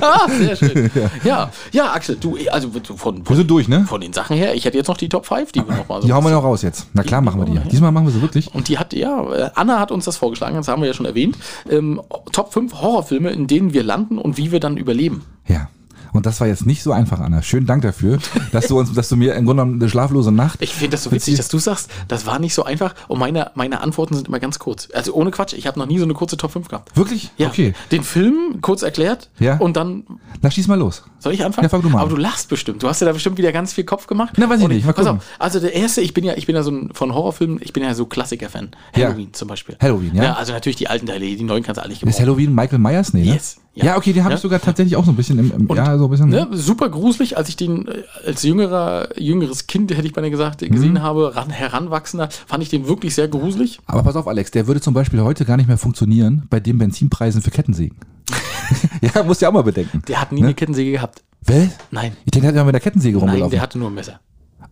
Ah, 0.00 0.28
sehr 0.28 0.56
schön. 0.56 0.90
ja. 1.24 1.50
ja, 1.72 1.92
Axel, 1.92 2.16
du, 2.16 2.36
also 2.50 2.68
du, 2.68 2.96
von, 2.96 3.18
wir 3.18 3.24
von, 3.24 3.36
sind 3.36 3.50
durch, 3.50 3.68
ne? 3.68 3.84
von 3.86 4.00
den 4.00 4.12
Sachen 4.12 4.36
her, 4.36 4.54
ich 4.54 4.64
hätte 4.64 4.76
jetzt 4.76 4.88
noch 4.88 4.96
die 4.96 5.08
Top 5.08 5.26
5, 5.26 5.52
die 5.52 5.66
wir 5.66 5.76
noch 5.76 5.88
mal 5.88 6.00
so 6.00 6.06
Die 6.06 6.12
hauen 6.12 6.24
wir 6.24 6.30
noch 6.30 6.44
raus 6.44 6.62
jetzt. 6.62 6.88
Na 6.92 7.02
klar, 7.02 7.20
machen 7.20 7.40
wir 7.40 7.46
die. 7.46 7.54
Ja. 7.54 7.62
Diesmal 7.62 7.92
machen 7.92 8.06
wir 8.06 8.12
sie 8.12 8.22
wirklich. 8.22 8.52
Und 8.54 8.68
die 8.68 8.78
hat, 8.78 8.92
ja, 8.92 9.22
Anna 9.54 9.78
hat 9.78 9.90
uns 9.92 10.04
das 10.04 10.16
vorgeschlagen, 10.16 10.56
das 10.56 10.68
haben 10.68 10.82
wir 10.82 10.88
ja 10.88 10.94
schon 10.94 11.06
erwähnt. 11.06 11.36
Ähm, 11.70 12.00
Top 12.32 12.52
5 12.52 12.74
Horrorfilme, 12.74 13.30
in 13.30 13.46
denen 13.46 13.72
wir 13.72 13.82
landen 13.82 14.18
und 14.18 14.36
wie 14.36 14.52
wir 14.52 14.60
dann 14.60 14.76
überleben. 14.76 15.24
Ja. 15.46 15.68
Und 16.14 16.24
das 16.26 16.40
war 16.40 16.46
jetzt 16.46 16.64
nicht 16.64 16.82
so 16.82 16.92
einfach, 16.92 17.20
Anna. 17.20 17.42
Schönen 17.42 17.66
Dank 17.66 17.82
dafür, 17.82 18.18
dass 18.52 18.68
du 18.68 18.78
uns, 18.78 18.92
dass 18.94 19.08
du 19.10 19.16
mir 19.16 19.34
im 19.34 19.44
Grunde 19.44 19.62
genommen 19.64 19.82
eine 19.82 19.90
schlaflose 19.90 20.30
Nacht. 20.32 20.62
Ich 20.62 20.72
finde 20.72 20.92
das 20.92 21.02
so 21.02 21.12
witzig, 21.12 21.36
dass 21.36 21.48
du 21.48 21.58
sagst, 21.58 21.90
das 22.08 22.24
war 22.24 22.38
nicht 22.38 22.54
so 22.54 22.64
einfach 22.64 22.94
und 23.08 23.18
meine, 23.18 23.50
meine 23.56 23.80
Antworten 23.82 24.14
sind 24.14 24.28
immer 24.28 24.38
ganz 24.40 24.58
kurz. 24.58 24.88
Also 24.94 25.12
ohne 25.12 25.30
Quatsch, 25.32 25.52
ich 25.54 25.66
habe 25.66 25.78
noch 25.78 25.86
nie 25.86 25.98
so 25.98 26.04
eine 26.04 26.14
kurze 26.14 26.36
Top 26.36 26.52
5 26.52 26.68
gehabt. 26.68 26.96
Wirklich? 26.96 27.30
Ja, 27.36 27.48
Okay. 27.48 27.74
den 27.90 28.02
Film 28.04 28.60
kurz 28.62 28.82
erklärt 28.82 29.28
Ja. 29.38 29.56
und 29.58 29.76
dann 29.76 30.04
Na, 30.40 30.50
schieß 30.50 30.68
mal 30.68 30.78
los. 30.78 31.02
Soll 31.18 31.32
ich 31.34 31.44
anfangen? 31.44 31.64
Ja, 31.64 31.68
fang 31.68 31.82
du 31.82 31.88
mal 31.90 31.98
Aber 32.00 32.08
an. 32.10 32.14
du 32.14 32.20
lachst 32.20 32.48
bestimmt. 32.48 32.82
Du 32.82 32.88
hast 32.88 33.00
ja 33.00 33.06
da 33.06 33.12
bestimmt 33.12 33.36
wieder 33.36 33.50
ganz 33.52 33.72
viel 33.72 33.84
Kopf 33.84 34.06
gemacht. 34.06 34.34
Na, 34.36 34.48
weiß 34.48 34.58
ich 34.60 34.64
Und 34.64 34.70
nicht. 34.72 34.86
Mal 34.86 34.92
pass 34.92 35.04
gucken. 35.04 35.18
auf. 35.18 35.24
Also 35.40 35.58
der 35.60 35.74
erste, 35.74 36.00
ich 36.00 36.14
bin 36.14 36.22
ja, 36.24 36.34
ich 36.36 36.46
bin 36.46 36.54
ja 36.54 36.62
so 36.62 36.70
ein, 36.70 36.90
von 36.94 37.12
Horrorfilmen, 37.12 37.58
ich 37.60 37.72
bin 37.72 37.82
ja 37.82 37.92
so 37.94 38.06
Klassiker-Fan. 38.06 38.70
Ja. 38.96 39.08
Halloween 39.08 39.34
zum 39.34 39.48
Beispiel. 39.48 39.76
Halloween, 39.80 40.14
ja. 40.14 40.34
Also 40.34 40.52
natürlich 40.52 40.76
die 40.76 40.86
alten 40.88 41.06
Teile, 41.06 41.24
die 41.26 41.42
neuen 41.42 41.64
kannst 41.64 41.78
du 41.78 41.82
alle 41.82 41.90
nicht 41.90 42.02
Ist. 42.04 42.20
Halloween 42.20 42.54
Michael 42.54 42.78
Myers? 42.78 43.12
Nee, 43.14 43.24
ne? 43.24 43.34
Yes. 43.34 43.56
Ja, 43.76 43.84
Ja. 43.86 43.96
okay, 43.96 44.12
den 44.12 44.22
habe 44.22 44.32
Ja. 44.32 44.36
ich 44.36 44.42
sogar 44.42 44.60
tatsächlich 44.60 44.94
auch 44.96 45.04
so 45.04 45.10
ein 45.10 45.16
bisschen 45.16 45.38
im, 45.38 45.50
im 45.68 45.76
ja, 45.76 45.98
so 45.98 46.04
ein 46.04 46.10
bisschen. 46.10 46.28
Ne, 46.28 46.46
super 46.52 46.88
gruselig, 46.88 47.36
als 47.36 47.48
ich 47.48 47.56
den 47.56 47.88
äh, 47.88 48.02
als 48.26 48.42
jüngerer, 48.44 49.08
jüngeres 49.18 49.66
Kind, 49.66 49.90
hätte 49.90 50.06
ich 50.06 50.12
beinahe 50.12 50.30
gesagt, 50.30 50.60
gesehen 50.60 50.92
Mhm. 50.94 51.02
habe, 51.02 51.34
ran, 51.34 51.50
heranwachsender, 51.50 52.28
fand 52.46 52.62
ich 52.62 52.68
den 52.68 52.86
wirklich 52.86 53.14
sehr 53.14 53.26
gruselig. 53.28 53.80
Aber 53.86 54.02
pass 54.04 54.14
auf, 54.16 54.28
Alex, 54.28 54.50
der 54.52 54.66
würde 54.68 54.80
zum 54.80 54.94
Beispiel 54.94 55.20
heute 55.22 55.44
gar 55.44 55.56
nicht 55.56 55.66
mehr 55.66 55.78
funktionieren 55.78 56.44
bei 56.50 56.60
den 56.60 56.78
Benzinpreisen 56.78 57.42
für 57.42 57.50
Kettensägen. 57.50 57.96
ja, 59.02 59.22
musst 59.24 59.40
du 59.42 59.44
ja 59.46 59.50
auch 59.50 59.54
mal 59.54 59.62
bedenken. 59.62 60.02
Der 60.08 60.20
hat 60.20 60.32
nie 60.32 60.40
Ne? 60.40 60.46
eine 60.48 60.54
Kettensäge 60.54 60.92
gehabt. 60.92 61.22
Was? 61.46 61.68
Nein. 61.90 62.12
Ich 62.24 62.30
denke, 62.30 62.46
der 62.46 62.48
hat 62.50 62.56
ja 62.56 62.64
mit 62.64 62.72
der 62.74 62.80
Kettensäge 62.80 63.18
Nein, 63.18 63.26
rumgelaufen. 63.28 63.50
der 63.50 63.60
hatte 63.60 63.78
nur 63.78 63.88
ein 63.90 63.94
Messer. 63.94 64.20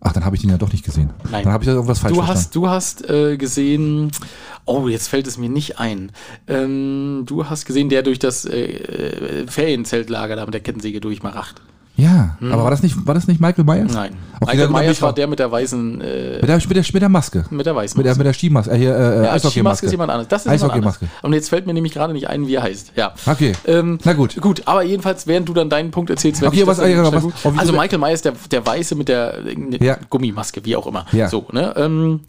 Ach, 0.05 0.11
dann 0.11 0.25
habe 0.25 0.35
ich 0.35 0.41
den 0.41 0.49
ja 0.51 0.57
doch 0.57 0.71
nicht 0.71 0.83
gesehen. 0.83 1.11
Nein. 1.31 1.43
Dann 1.45 1.53
habe 1.53 1.63
ich 1.63 1.67
da 1.67 1.73
irgendwas 1.73 1.99
falsch 1.99 2.13
Du 2.13 2.21
verstanden. 2.21 2.39
hast, 2.41 2.55
du 2.55 2.67
hast 2.67 3.09
äh, 3.09 3.37
gesehen, 3.37 4.11
oh, 4.65 4.87
jetzt 4.89 5.07
fällt 5.07 5.27
es 5.27 5.37
mir 5.37 5.49
nicht 5.49 5.79
ein. 5.79 6.11
Ähm, 6.47 7.23
du 7.25 7.49
hast 7.49 7.65
gesehen, 7.65 7.87
der 7.89 8.03
durch 8.03 8.19
das 8.19 8.43
äh, 8.45 8.59
äh, 8.65 9.47
Ferienzeltlager 9.47 10.35
da 10.35 10.43
mit 10.45 10.53
der 10.53 10.61
Kettensäge 10.61 10.99
durchmaracht. 10.99 11.61
Ja, 11.95 12.37
aber 12.41 12.63
war 12.63 12.71
das 12.71 12.81
nicht, 12.81 13.05
war 13.05 13.13
das 13.13 13.27
nicht 13.27 13.39
Michael 13.39 13.63
Myers? 13.65 13.93
Nein. 13.93 14.15
Okay, 14.41 14.55
Michael 14.57 14.69
Myers 14.69 14.99
war 15.03 15.13
der 15.13 15.27
mit 15.27 15.37
der 15.37 15.51
weißen, 15.51 16.01
äh, 16.01 16.39
Mit 16.41 16.49
der, 16.49 16.55
mit, 16.57 16.75
der, 16.75 16.83
mit 16.91 17.01
der 17.03 17.09
Maske. 17.09 17.45
mit 17.51 17.65
der 17.67 17.75
weißen 17.75 17.95
Mit 17.97 18.05
der, 18.07 18.15
mit 18.17 18.25
der 18.25 18.33
Skimaske. 18.33 18.71
Äh, 18.73 18.77
hier, 18.79 18.95
äh, 18.97 19.25
ja, 19.25 19.37
die 19.37 19.47
Skimaske 19.47 19.85
ist 19.85 19.91
jemand 19.91 20.09
anderes. 20.09 20.27
Das 20.27 20.45
ist 20.47 20.51
jemand 20.51 20.73
anderes. 20.73 20.99
Und 21.21 21.33
jetzt 21.33 21.49
fällt 21.49 21.67
mir 21.67 21.73
nämlich 21.75 21.93
gerade 21.93 22.13
nicht 22.13 22.27
ein, 22.27 22.47
wie 22.47 22.55
er 22.55 22.63
heißt. 22.63 22.93
Ja. 22.95 23.13
Okay. 23.27 23.53
Ähm, 23.65 23.99
Na 24.03 24.13
gut. 24.13 24.35
Gut, 24.41 24.63
aber 24.65 24.81
jedenfalls, 24.83 25.27
während 25.27 25.47
du 25.47 25.53
dann 25.53 25.69
deinen 25.69 25.91
Punkt 25.91 26.09
erzählst, 26.09 26.41
werde 26.41 26.49
Okay, 26.53 26.61
ich 26.61 26.65
das 26.65 26.77
was- 26.79 26.83
dann 26.83 26.91
ja, 26.91 27.13
was- 27.13 27.45
auf 27.45 27.53
wie 27.55 27.59
Also 27.59 27.73
Michael 27.73 27.99
Myers, 27.99 28.21
der, 28.23 28.33
der 28.49 28.65
Weiße 28.65 28.95
mit 28.95 29.07
der 29.07 29.45
äh, 29.45 29.85
Ja. 29.85 29.97
Gummimaske, 30.09 30.65
wie 30.65 30.75
auch 30.75 30.87
immer. 30.87 31.05
Ja. 31.11 31.29
So, 31.29 31.45
ne? 31.51 31.73
Ähm, 31.77 32.21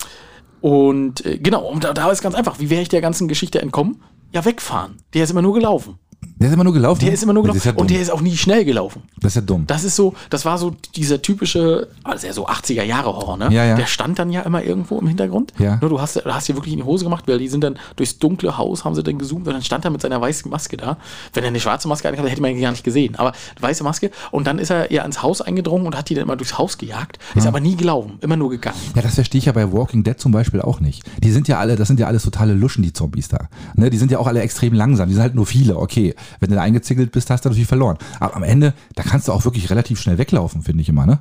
und 0.60 1.24
äh, 1.24 1.38
genau, 1.38 1.62
und 1.66 1.84
da, 1.84 1.92
da 1.94 2.10
ist 2.10 2.22
ganz 2.22 2.34
einfach, 2.34 2.58
wie 2.58 2.68
wäre 2.70 2.82
ich 2.82 2.88
der 2.90 3.00
ganzen 3.00 3.28
Geschichte 3.28 3.60
entkommen? 3.62 4.02
Ja, 4.32 4.44
wegfahren. 4.44 4.96
Der 5.14 5.24
ist 5.24 5.30
immer 5.30 5.42
nur 5.42 5.54
gelaufen. 5.54 5.98
Der 6.36 6.48
ist 6.48 6.54
immer 6.54 6.64
nur 6.64 6.72
gelaufen. 6.72 7.00
Der 7.04 7.12
ist 7.12 7.22
immer 7.22 7.32
nur 7.32 7.44
gelaufen. 7.44 7.60
ja 7.64 7.72
und 7.74 7.90
der 7.90 8.00
ist 8.00 8.10
auch 8.10 8.20
nie 8.20 8.36
schnell 8.36 8.64
gelaufen. 8.64 9.02
das 9.20 9.32
ist 9.32 9.36
ja 9.36 9.40
dumm. 9.42 9.66
Das 9.66 9.84
ist 9.84 9.94
so, 9.96 10.14
das 10.30 10.44
war 10.44 10.58
so 10.58 10.74
dieser 10.96 11.22
typische, 11.22 11.88
also 12.02 12.26
ja 12.26 12.32
so 12.32 12.48
80er 12.48 12.82
Jahre 12.82 13.14
Horror, 13.14 13.36
ne? 13.36 13.48
Ja, 13.50 13.64
ja. 13.64 13.76
Der 13.76 13.86
stand 13.86 14.18
dann 14.18 14.30
ja 14.30 14.42
immer 14.42 14.62
irgendwo 14.62 14.98
im 14.98 15.06
Hintergrund. 15.06 15.52
Ja. 15.58 15.78
Nur 15.80 15.90
du 15.90 16.00
hast, 16.00 16.16
du 16.16 16.34
hast 16.34 16.48
dir 16.48 16.54
wirklich 16.56 16.72
in 16.74 16.80
die 16.80 16.84
Hose 16.84 17.04
gemacht, 17.04 17.24
weil 17.28 17.38
die 17.38 17.48
sind 17.48 17.62
dann 17.62 17.78
durchs 17.96 18.18
dunkle 18.18 18.58
Haus, 18.58 18.84
haben 18.84 18.94
sie 18.94 19.02
dann 19.02 19.18
gezoomt 19.18 19.46
und 19.46 19.54
dann 19.54 19.62
stand 19.62 19.84
er 19.84 19.90
mit 19.90 20.00
seiner 20.00 20.20
weißen 20.20 20.50
Maske 20.50 20.76
da. 20.76 20.98
Wenn 21.32 21.44
er 21.44 21.48
eine 21.48 21.60
schwarze 21.60 21.88
Maske 21.88 22.08
hatte, 22.08 22.28
hätte 22.28 22.42
man 22.42 22.50
ihn 22.50 22.60
gar 22.60 22.72
nicht 22.72 22.84
gesehen. 22.84 23.14
Aber 23.16 23.32
weiße 23.60 23.84
Maske. 23.84 24.10
Und 24.30 24.46
dann 24.46 24.58
ist 24.58 24.70
er 24.70 24.92
ja 24.92 25.04
ins 25.04 25.22
Haus 25.22 25.40
eingedrungen 25.40 25.86
und 25.86 25.96
hat 25.96 26.10
die 26.10 26.14
dann 26.14 26.24
immer 26.24 26.36
durchs 26.36 26.58
Haus 26.58 26.78
gejagt. 26.78 27.18
Ist 27.34 27.46
aber 27.46 27.60
nie 27.60 27.76
gelaufen, 27.76 28.18
immer 28.20 28.36
nur 28.36 28.50
gegangen. 28.50 28.76
Ja, 28.94 29.02
das 29.02 29.14
verstehe 29.14 29.38
ich 29.38 29.44
ja 29.46 29.52
bei 29.52 29.72
Walking 29.72 30.02
Dead 30.02 30.18
zum 30.18 30.32
Beispiel 30.32 30.60
auch 30.60 30.80
nicht. 30.80 31.02
Die 31.22 31.30
sind 31.30 31.48
ja 31.48 31.58
alle, 31.58 31.76
das 31.76 31.88
sind 31.88 32.00
ja 32.00 32.06
alles 32.06 32.22
totale 32.24 32.54
Luschen, 32.54 32.82
die 32.82 32.92
Zombies 32.92 33.28
da. 33.28 33.48
Ne, 33.76 33.90
die 33.90 33.98
sind 33.98 34.10
ja 34.10 34.18
auch 34.18 34.26
alle 34.26 34.40
extrem 34.40 34.74
langsam. 34.74 35.08
Die 35.08 35.14
sind 35.14 35.22
halt 35.22 35.34
nur 35.34 35.46
viele, 35.46 35.76
okay. 35.76 36.14
Wenn 36.40 36.50
du 36.50 36.56
da 36.56 36.62
eingezickelt 36.62 37.12
bist, 37.12 37.30
hast 37.30 37.44
du 37.44 37.48
natürlich 37.48 37.68
verloren. 37.68 37.98
Aber 38.20 38.36
am 38.36 38.42
Ende, 38.42 38.74
da 38.94 39.02
kannst 39.02 39.28
du 39.28 39.32
auch 39.32 39.44
wirklich 39.44 39.70
relativ 39.70 40.00
schnell 40.00 40.18
weglaufen, 40.18 40.62
finde 40.62 40.82
ich 40.82 40.88
immer, 40.88 41.06
ne? 41.06 41.18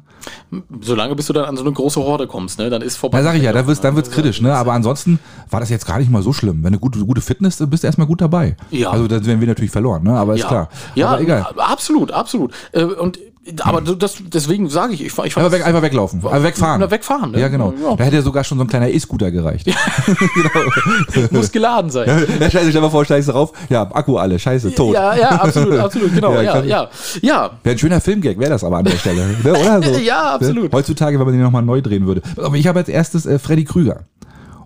Solange 0.81 1.15
bis 1.15 1.27
du 1.27 1.33
dann 1.33 1.45
an 1.45 1.57
so 1.57 1.63
eine 1.63 1.71
große 1.71 1.99
Horde 2.01 2.27
kommst, 2.27 2.59
ne? 2.59 2.69
Dann 2.69 2.81
ist 2.81 2.97
vorbei. 2.97 3.17
Da 3.19 3.23
sag 3.23 3.35
ich 3.35 3.43
ja, 3.43 3.51
da 3.53 3.65
wird's, 3.67 3.81
dann 3.81 3.95
wird's 3.95 4.11
kritisch, 4.11 4.41
ne? 4.41 4.53
Aber 4.55 4.73
ansonsten 4.73 5.19
war 5.49 5.59
das 5.59 5.69
jetzt 5.69 5.85
gar 5.85 5.99
nicht 5.99 6.11
mal 6.11 6.21
so 6.21 6.33
schlimm. 6.33 6.63
Wenn 6.63 6.73
du 6.73 6.79
gute, 6.79 6.99
gute 6.99 7.21
Fitness, 7.21 7.57
dann 7.57 7.69
bist 7.69 7.83
du 7.83 7.87
erstmal 7.87 8.07
gut 8.07 8.21
dabei. 8.21 8.55
Ja. 8.71 8.91
Also 8.91 9.07
da 9.07 9.25
werden 9.25 9.39
wir 9.39 9.47
natürlich 9.47 9.71
verloren, 9.71 10.03
ne? 10.03 10.13
Aber 10.17 10.33
ist 10.35 10.41
ja. 10.41 10.47
klar. 10.47 10.69
Ja, 10.95 11.09
Aber 11.09 11.21
egal. 11.21 11.45
absolut, 11.57 12.11
absolut. 12.11 12.53
Äh, 12.71 12.83
Und 12.83 13.19
aber 13.61 13.81
das, 13.81 14.15
deswegen 14.33 14.69
sage 14.69 14.93
ich, 14.93 15.01
ich, 15.01 15.11
ich 15.11 15.37
Einfach, 15.37 15.51
weg, 15.51 15.65
einfach 15.65 15.81
weglaufen. 15.81 16.19
Einfach 16.25 16.43
wegfahren. 16.43 16.79
Na, 16.79 16.89
wegfahren, 16.89 17.31
ne? 17.31 17.41
Ja, 17.41 17.49
genau. 17.49 17.73
Ja. 17.81 17.95
Da 17.95 18.03
hätte 18.05 18.21
sogar 18.21 18.43
schon 18.43 18.57
so 18.57 18.63
ein 18.63 18.67
kleiner 18.67 18.89
E-Scooter 18.89 19.31
gereicht. 19.31 19.67
muss 21.31 21.51
geladen 21.51 21.91
sein. 21.91 22.25
Ja, 22.39 22.49
scheiße, 22.49 22.69
stell 22.69 22.81
mal 22.81 22.89
vor, 22.89 23.03
steigst 23.03 23.27
du 23.27 23.33
rauf. 23.33 23.51
Ja, 23.69 23.83
Akku 23.91 24.17
alle, 24.17 24.39
scheiße, 24.39 24.73
tot. 24.73 24.93
Ja, 24.93 25.15
ja, 25.15 25.29
absolut, 25.31 25.77
absolut, 25.77 26.13
genau. 26.13 26.33
Ja, 26.35 26.41
Ja, 26.41 26.63
ja, 26.63 26.89
ja. 27.21 27.51
Wäre 27.63 27.75
ein 27.75 27.79
schöner 27.79 27.99
Filmgag, 27.99 28.39
wäre 28.39 28.51
das 28.51 28.63
aber 28.63 28.77
an 28.77 28.85
der 28.85 28.97
Stelle. 28.97 29.27
Ne? 29.43 29.51
Oder 29.51 29.83
so? 29.83 29.99
Ja, 30.03 30.35
absolut. 30.35 30.65
Ne? 30.65 30.69
Heutzutage, 30.73 31.17
wenn 31.19 31.25
man 31.25 31.33
den 31.33 31.43
nochmal 31.43 31.63
neu 31.63 31.81
drehen 31.81 32.05
würde. 32.05 32.21
Aber 32.37 32.55
ich 32.55 32.67
habe 32.67 32.79
als 32.79 32.89
erstes 32.89 33.25
äh, 33.25 33.39
Freddy 33.39 33.65
Krüger. 33.65 34.05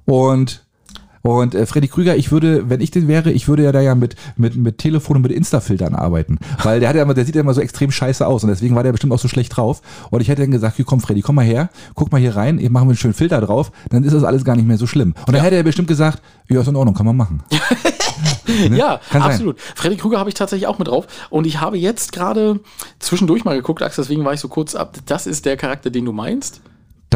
Und, 0.05 0.65
und 1.27 1.55
äh, 1.55 1.65
Freddy 1.65 1.87
Krüger, 1.87 2.15
ich 2.15 2.31
würde, 2.31 2.69
wenn 2.69 2.81
ich 2.81 2.91
den 2.91 3.07
wäre, 3.07 3.31
ich 3.31 3.47
würde 3.47 3.63
ja 3.63 3.71
da 3.71 3.81
ja 3.81 3.95
mit, 3.95 4.15
mit, 4.35 4.55
mit 4.55 4.77
Telefon 4.77 5.17
und 5.17 5.21
mit 5.23 5.31
Insta-Filtern 5.31 5.95
arbeiten. 5.95 6.39
Weil 6.63 6.79
der 6.79 6.89
hat 6.89 6.95
ja 6.95 7.01
immer, 7.03 7.13
der 7.13 7.25
sieht 7.25 7.35
ja 7.35 7.41
immer 7.41 7.53
so 7.53 7.61
extrem 7.61 7.91
scheiße 7.91 8.25
aus 8.25 8.43
und 8.43 8.49
deswegen 8.49 8.75
war 8.75 8.83
der 8.83 8.91
bestimmt 8.91 9.13
auch 9.13 9.19
so 9.19 9.27
schlecht 9.27 9.55
drauf. 9.55 9.81
Und 10.09 10.21
ich 10.21 10.29
hätte 10.29 10.41
dann 10.41 10.51
gesagt, 10.51 10.75
hier 10.75 10.85
komm 10.85 10.99
Freddy, 10.99 11.21
komm 11.21 11.35
mal 11.35 11.45
her, 11.45 11.69
guck 11.95 12.11
mal 12.11 12.19
hier 12.19 12.35
rein, 12.35 12.59
ich 12.59 12.69
mache 12.69 12.85
mir 12.85 12.91
einen 12.91 12.97
schönen 12.97 13.13
Filter 13.13 13.41
drauf, 13.41 13.71
dann 13.89 14.03
ist 14.03 14.13
das 14.13 14.23
alles 14.23 14.43
gar 14.43 14.55
nicht 14.55 14.67
mehr 14.67 14.77
so 14.77 14.87
schlimm. 14.87 15.13
Und 15.25 15.33
dann 15.33 15.41
hätte 15.41 15.55
er 15.55 15.63
bestimmt 15.63 15.87
gesagt, 15.87 16.21
ja, 16.49 16.61
ist 16.61 16.67
in 16.67 16.75
Ordnung, 16.75 16.95
kann 16.95 17.05
man 17.05 17.17
machen. 17.17 17.43
Ja, 18.47 18.67
Ne? 18.69 18.77
Kann 18.77 19.21
sein. 19.21 19.31
absolut. 19.31 19.59
Freddy 19.59 19.97
Krüger 19.97 20.19
habe 20.19 20.29
ich 20.29 20.35
tatsächlich 20.35 20.67
auch 20.67 20.79
mit 20.79 20.87
drauf. 20.87 21.05
Und 21.29 21.45
ich 21.45 21.59
habe 21.61 21.77
jetzt 21.77 22.11
gerade 22.11 22.59
zwischendurch 22.99 23.45
mal 23.45 23.55
geguckt, 23.55 23.81
Axel, 23.83 24.03
deswegen 24.03 24.25
war 24.25 24.33
ich 24.33 24.39
so 24.39 24.47
kurz 24.47 24.75
ab. 24.75 24.97
Das 25.05 25.27
ist 25.27 25.45
der 25.45 25.57
Charakter, 25.57 25.89
den 25.89 26.05
du 26.05 26.13
meinst. 26.13 26.61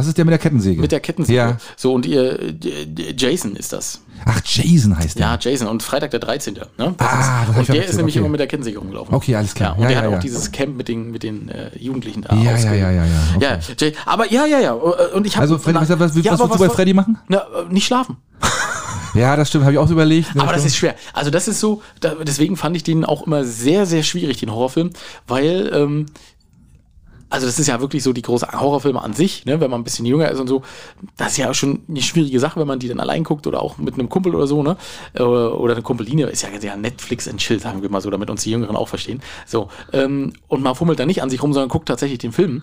Das 0.02 0.08
ist 0.08 0.18
der 0.18 0.26
mit 0.26 0.32
der 0.32 0.40
Kettensäge. 0.40 0.82
Mit 0.82 0.92
der 0.92 1.00
Kettensäge. 1.00 1.38
Ja. 1.38 1.58
So, 1.78 1.94
und 1.94 2.08
ihr, 2.08 2.56
Jason 3.16 3.56
ist 3.56 3.72
das. 3.72 4.02
Ach, 4.26 4.42
Jason 4.44 4.98
heißt 4.98 5.20
der. 5.20 5.28
Ja, 5.28 5.38
Jason. 5.40 5.68
Und 5.68 5.84
Freitag 5.84 6.10
der 6.10 6.20
13. 6.20 6.56
Ne? 6.56 6.64
Das 6.98 7.08
Ah, 7.08 7.44
ist, 7.52 7.58
und 7.60 7.68
der 7.70 7.86
ist 7.86 7.98
nämlich 7.98 8.16
okay. 8.16 8.20
immer 8.20 8.30
mit 8.30 8.40
der 8.40 8.48
Kettensäge 8.48 8.80
rumgelaufen. 8.80 9.14
Okay, 9.14 9.36
alles 9.36 9.54
klar. 9.54 9.70
Ja, 9.70 9.76
und 9.76 9.82
Ja, 9.84 9.88
der 9.90 9.98
ja, 9.98 10.12
hat 10.12 10.18
auch 10.18 10.22
dieses 10.22 10.52
Camp 10.52 10.76
mit 10.76 10.88
den, 10.88 11.12
mit 11.12 11.22
den 11.22 11.50
äh, 11.50 11.70
Jugendlichen 11.78 12.24
da. 12.24 12.36
Ja, 12.36 12.58
ja, 12.58 12.74
ja, 12.74 12.92
ja, 12.92 13.06
ja, 13.40 13.60
okay. 13.72 13.94
aber 14.06 14.32
ja, 14.32 14.46
ja, 14.48 14.60
ja. 14.60 14.74
Und 14.74 15.28
ich 15.28 15.36
hab, 15.36 15.42
Also, 15.44 15.60
Freddy, 15.60 15.80
was, 15.80 15.90
was, 15.90 16.00
was, 16.00 16.16
was 16.16 16.16
willst 16.16 16.42
du 16.42 16.58
bei 16.58 16.70
Freddy 16.70 16.96
machen? 16.96 17.20
Na, 17.28 17.38
äh, 17.40 17.72
nicht 17.72 17.86
schlafen. 17.86 18.18
Ja, 19.14 19.36
das 19.36 19.50
stimmt, 19.50 19.66
habe 19.66 19.74
ich 19.74 19.78
auch 19.80 19.88
so 19.88 19.94
überlegt. 19.94 20.30
Aber 20.38 20.54
das 20.54 20.66
ist 20.66 20.78
schwer. 20.78 20.96
Also 21.14 21.32
das 21.32 21.48
ist 21.50 21.60
so, 21.60 21.82
da, 22.00 22.16
deswegen 22.22 22.56
fand 22.56 22.78
ich 22.78 22.84
den 22.84 23.04
auch 23.04 23.28
immer 23.28 23.44
sehr, 23.44 23.86
sehr 23.86 24.04
schwierig, 24.04 24.38
den 24.40 24.52
Horrorfilm, 24.52 24.92
weil, 25.28 25.70
ähm, 25.74 26.06
also 27.32 27.46
das 27.46 27.58
ist 27.58 27.68
ja 27.68 27.80
wirklich 27.80 28.04
so 28.04 28.14
die 28.14 28.22
große 28.22 28.48
Horrorfilme 28.52 29.02
an 29.02 29.14
sich, 29.14 29.46
ne, 29.46 29.60
wenn 29.60 29.72
man 29.72 29.82
ein 29.82 29.84
bisschen 29.84 30.06
jünger 30.06 30.30
ist 30.30 30.40
und 30.40 30.48
so, 30.48 30.62
das 31.18 31.32
ist 31.32 31.38
ja 31.38 31.50
auch 31.50 31.56
schon 31.56 31.80
eine 31.90 32.02
schwierige 32.02 32.40
Sache, 32.40 32.60
wenn 32.60 32.68
man 32.68 32.78
die 32.78 32.90
dann 32.90 33.00
allein 33.00 33.24
guckt 33.24 33.48
oder 33.48 33.64
auch 33.64 33.78
mit 33.78 33.96
einem 33.96 34.10
Kumpel 34.10 34.36
oder 34.36 34.48
so, 34.48 34.62
ne, 34.62 34.78
äh, 35.14 35.24
oder 35.24 35.74
eine 35.74 35.82
Kumpeline, 35.82 36.24
ist 36.26 36.44
ja 36.44 36.50
sehr 36.60 36.76
Netflix 36.76 37.28
and 37.28 37.40
Chill, 37.40 37.60
sagen 37.60 37.82
wir 37.82 37.90
mal 37.90 38.02
so, 38.02 38.10
damit 38.10 38.30
uns 38.30 38.44
die 38.44 38.52
Jüngeren 38.52 38.76
auch 38.76 38.90
verstehen. 38.90 39.22
So, 39.48 39.70
ähm, 39.94 40.34
und 40.48 40.62
man 40.62 40.76
fummelt 40.76 41.00
da 41.00 41.06
nicht 41.06 41.24
an 41.24 41.30
sich 41.30 41.42
rum, 41.42 41.54
sondern 41.54 41.70
guckt 41.70 41.88
tatsächlich 41.88 42.20
den 42.20 42.34
Film. 42.34 42.62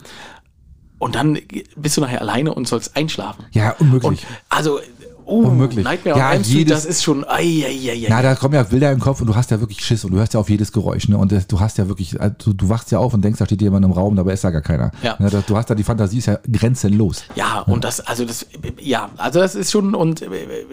Und 0.98 1.14
dann 1.14 1.38
bist 1.76 1.96
du 1.96 2.00
nachher 2.00 2.20
alleine 2.20 2.52
und 2.52 2.66
sollst 2.66 2.96
einschlafen. 2.96 3.46
Ja, 3.52 3.76
unmöglich. 3.78 4.04
Und 4.04 4.20
also, 4.48 4.80
uh, 5.28 5.46
Unmöglich. 5.48 5.84
Nightmare 5.84 6.18
Ja, 6.18 6.32
Elm 6.32 6.42
Street, 6.44 6.58
jedes- 6.58 6.82
das 6.82 6.84
ist 6.86 7.02
schon, 7.04 7.24
ai, 7.24 7.64
ai, 7.66 7.90
ai. 7.92 8.06
Na, 8.08 8.22
da 8.22 8.34
kommen 8.34 8.54
ja 8.54 8.62
Bilder 8.62 8.90
im 8.92 8.98
Kopf 9.00 9.20
und 9.20 9.26
du 9.26 9.36
hast 9.36 9.50
ja 9.50 9.60
wirklich 9.60 9.84
Schiss 9.84 10.04
und 10.04 10.12
du 10.12 10.18
hörst 10.18 10.34
ja 10.34 10.40
auf 10.40 10.48
jedes 10.50 10.72
Geräusch, 10.72 11.08
ne? 11.08 11.18
Und 11.18 11.32
das, 11.32 11.46
du 11.46 11.60
hast 11.60 11.78
ja 11.78 11.88
wirklich, 11.88 12.20
also 12.20 12.52
du, 12.52 12.68
wachst 12.68 12.90
ja 12.90 12.98
auf 12.98 13.14
und 13.14 13.22
denkst, 13.24 13.38
da 13.38 13.46
steht 13.46 13.60
jemand 13.62 13.84
im 13.84 13.92
Raum, 13.92 14.16
dabei 14.16 14.32
ist 14.32 14.44
da 14.44 14.50
gar 14.50 14.62
keiner. 14.62 14.90
Ja. 15.02 15.16
Ne, 15.18 15.30
das, 15.30 15.44
du 15.46 15.56
hast 15.56 15.68
da 15.70 15.74
die 15.74 15.84
Fantasie 15.84 16.18
ist 16.18 16.26
ja 16.26 16.38
grenzenlos. 16.50 17.24
Ja, 17.34 17.60
und 17.60 17.84
das, 17.84 18.00
also 18.00 18.24
das, 18.24 18.46
ja, 18.80 19.10
also 19.16 19.40
das 19.40 19.54
ist 19.54 19.70
schon, 19.70 19.94
und 19.94 20.22
äh, 20.22 20.26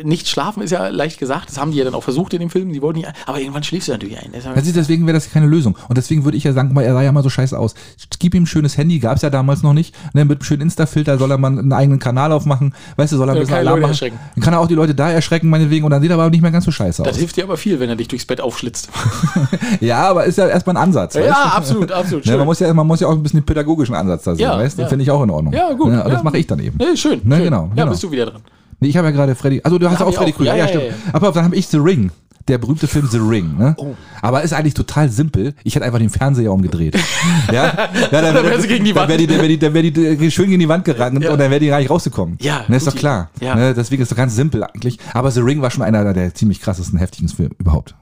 nicht 0.03 0.27
schlafen 0.27 0.61
ist 0.63 0.71
ja 0.71 0.87
leicht 0.87 1.19
gesagt, 1.19 1.49
das 1.49 1.57
haben 1.57 1.71
die 1.71 1.77
ja 1.77 1.83
dann 1.85 1.93
auch 1.95 2.03
versucht 2.03 2.33
in 2.33 2.39
dem 2.39 2.49
Film, 2.49 2.71
die 2.71 2.81
wollten 2.81 2.99
nicht, 2.99 3.11
aber 3.25 3.39
irgendwann 3.39 3.63
schläfst 3.63 3.87
du 3.89 3.91
natürlich 3.93 4.17
ein. 4.17 4.31
Das 4.33 4.65
ist- 4.67 4.75
deswegen 4.75 5.05
wäre 5.05 5.15
das 5.17 5.29
keine 5.31 5.45
Lösung. 5.47 5.77
Und 5.87 5.97
deswegen 5.97 6.23
würde 6.25 6.37
ich 6.37 6.43
ja 6.43 6.53
sagen, 6.53 6.73
mal, 6.73 6.81
er 6.83 6.93
sah 6.93 7.01
ja 7.01 7.11
mal 7.11 7.23
so 7.23 7.29
scheiße 7.29 7.57
aus. 7.57 7.75
Gib 8.19 8.33
ihm 8.35 8.43
ein 8.43 8.47
schönes 8.47 8.77
Handy, 8.77 8.99
gab 8.99 9.15
es 9.17 9.21
ja 9.21 9.29
damals 9.29 9.63
noch 9.63 9.73
nicht. 9.73 9.95
Ne, 10.13 10.25
mit 10.25 10.39
einem 10.39 10.43
schönen 10.45 10.61
Insta-Filter 10.63 11.17
soll 11.17 11.31
er 11.31 11.37
mal 11.37 11.47
einen 11.57 11.73
eigenen 11.73 11.99
Kanal 11.99 12.31
aufmachen. 12.31 12.73
Weißt 12.95 13.11
du, 13.13 13.17
soll 13.17 13.29
er 13.29 13.33
ein 13.33 13.37
Ja, 13.37 13.41
bisschen 13.41 13.57
Alarm 13.57 13.79
machen. 13.81 14.19
Kann 14.45 14.53
er 14.53 14.59
auch 14.61 14.67
die 14.67 14.75
Leute 14.75 14.95
da 14.95 15.11
erschrecken, 15.11 15.49
meinetwegen, 15.49 15.83
und 15.83 15.91
dann 15.91 16.01
sieht 16.01 16.09
er 16.11 16.13
aber 16.17 16.29
nicht 16.29 16.41
mehr 16.41 16.51
ganz 16.51 16.63
so 16.65 16.71
scheiße 16.71 17.03
Das 17.03 17.13
aus. 17.13 17.17
hilft 17.19 17.35
dir 17.35 17.43
aber 17.43 17.57
viel, 17.57 17.79
wenn 17.81 17.89
er 17.89 17.95
dich 17.97 18.07
durchs 18.07 18.25
Bett 18.25 18.39
aufschlitzt. 18.39 18.89
Ja, 19.81 20.09
aber 20.09 20.23
ist 20.25 20.37
ja 20.37 20.47
erstmal 20.47 20.77
ein 20.77 20.81
Ansatz. 20.83 21.15
weißt 21.15 21.27
ja, 21.27 21.33
absolut, 21.55 21.91
absolut. 21.91 22.25
Ne, 22.25 22.31
schön. 22.31 22.37
man, 22.37 22.45
muss 22.47 22.59
ja, 22.59 22.73
man 22.73 22.87
muss 22.87 22.99
ja 22.99 23.07
auch 23.07 23.11
ein 23.13 23.23
bisschen 23.23 23.39
den 23.41 23.45
pädagogischen 23.45 23.95
Ansatz 23.95 24.23
da 24.23 24.35
sehen, 24.35 24.43
Ja, 24.43 24.57
weißt 24.57 24.77
du? 24.77 24.83
ja. 24.83 24.87
Finde 24.87 25.03
ich 25.03 25.11
auch 25.11 25.21
in 25.23 25.29
Ordnung. 25.29 25.53
Ja, 25.53 25.73
gut. 25.73 25.89
Ne, 25.91 25.97
Ja. 25.97 26.07
das 26.09 26.23
mache 26.23 26.37
ich 26.37 26.47
dann 26.47 26.59
eben. 26.59 26.77
Nee, 26.77 26.95
schön. 26.95 27.21
Ne, 27.23 27.35
schön. 27.35 27.43
genau, 27.45 27.69
Ja, 27.75 27.83
genau. 27.83 27.91
bist 27.91 28.03
du 28.03 28.11
wieder 28.11 28.27
dran. 28.27 28.41
Nee, 28.79 28.89
ich 28.89 28.97
habe 28.97 29.07
ja 29.07 29.11
gerade 29.11 29.35
Freddy. 29.35 29.61
Also 29.63 29.77
du 29.77 29.89
hast 29.89 29.99
hab 29.99 30.07
auch 30.07 30.13
Freddy. 30.13 30.31
Krüger. 30.33 30.51
Ja, 30.51 30.55
Ja, 30.57 30.63
ja, 30.65 30.67
stimmt. 30.69 30.83
ja, 30.85 30.89
ja. 30.89 30.95
Aber 31.13 31.31
dann 31.31 31.45
habe 31.45 31.55
ich 31.55 31.67
The 31.67 31.77
Ring. 31.77 32.11
Der 32.47 32.59
berühmte 32.59 32.87
Film 32.87 33.07
The 33.09 33.17
Ring. 33.17 33.57
Ne? 33.57 33.73
Oh. 33.77 33.95
Aber 34.21 34.43
ist 34.43 34.53
eigentlich 34.53 34.75
total 34.75 35.09
simpel. 35.09 35.55
Ich 35.63 35.73
hätte 35.75 35.83
einfach 35.85 35.97
den 35.97 36.11
Fernseher 36.11 36.51
umgedreht. 36.53 36.95
ja? 37.51 37.65
ja, 37.65 37.89
dann 38.11 38.35
Dann 38.35 38.45
wär 38.45 38.61
sie 38.61 38.67
gegen 38.67 38.85
die 38.85 38.93
Dann 38.93 39.01
Wand. 39.01 39.09
wäre 39.09 39.17
die, 39.19 39.27
dann 39.27 39.39
wär 39.41 39.47
die, 39.47 39.57
dann 39.59 39.73
wär 39.73 39.81
die 39.81 40.25
äh, 40.25 40.31
schön 40.31 40.47
gegen 40.49 40.59
die 40.59 40.69
Wand 40.69 40.85
gerannt 40.85 41.23
Ja. 41.23 41.31
und 41.31 41.39
dann 41.39 41.49
wäre 41.49 41.59
die 41.59 41.67
gar 41.67 41.79
nicht 41.79 41.89
rausgekommen. 41.89 42.37
Ja, 42.41 42.63
Ne, 42.67 42.77
ist 42.77 42.85
doch 42.85 42.95
klar. 42.95 43.31
Ja. 43.41 43.55
Ne, 43.55 43.73
deswegen 43.73 44.01
ist 44.03 44.07
es 44.07 44.15
doch 44.15 44.17
ganz 44.17 44.35
simpel 44.35 44.63
eigentlich. 44.63 44.99
Aber 45.13 45.31
The 45.31 45.39
Ring 45.41 45.61
war 45.63 45.71
schon 45.71 45.81
einer 45.83 46.13
der 46.13 46.35
ziemlich 46.35 46.61
krassesten, 46.61 46.99
heftigen 46.99 47.29
Filme 47.29 47.55
überhaupt. 47.57 47.95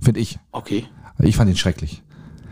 Finde 0.00 0.20
ich. 0.20 0.38
Okay. 0.52 0.86
Ich 1.18 1.36
fand 1.36 1.50
ihn 1.50 1.56
schrecklich. 1.56 2.02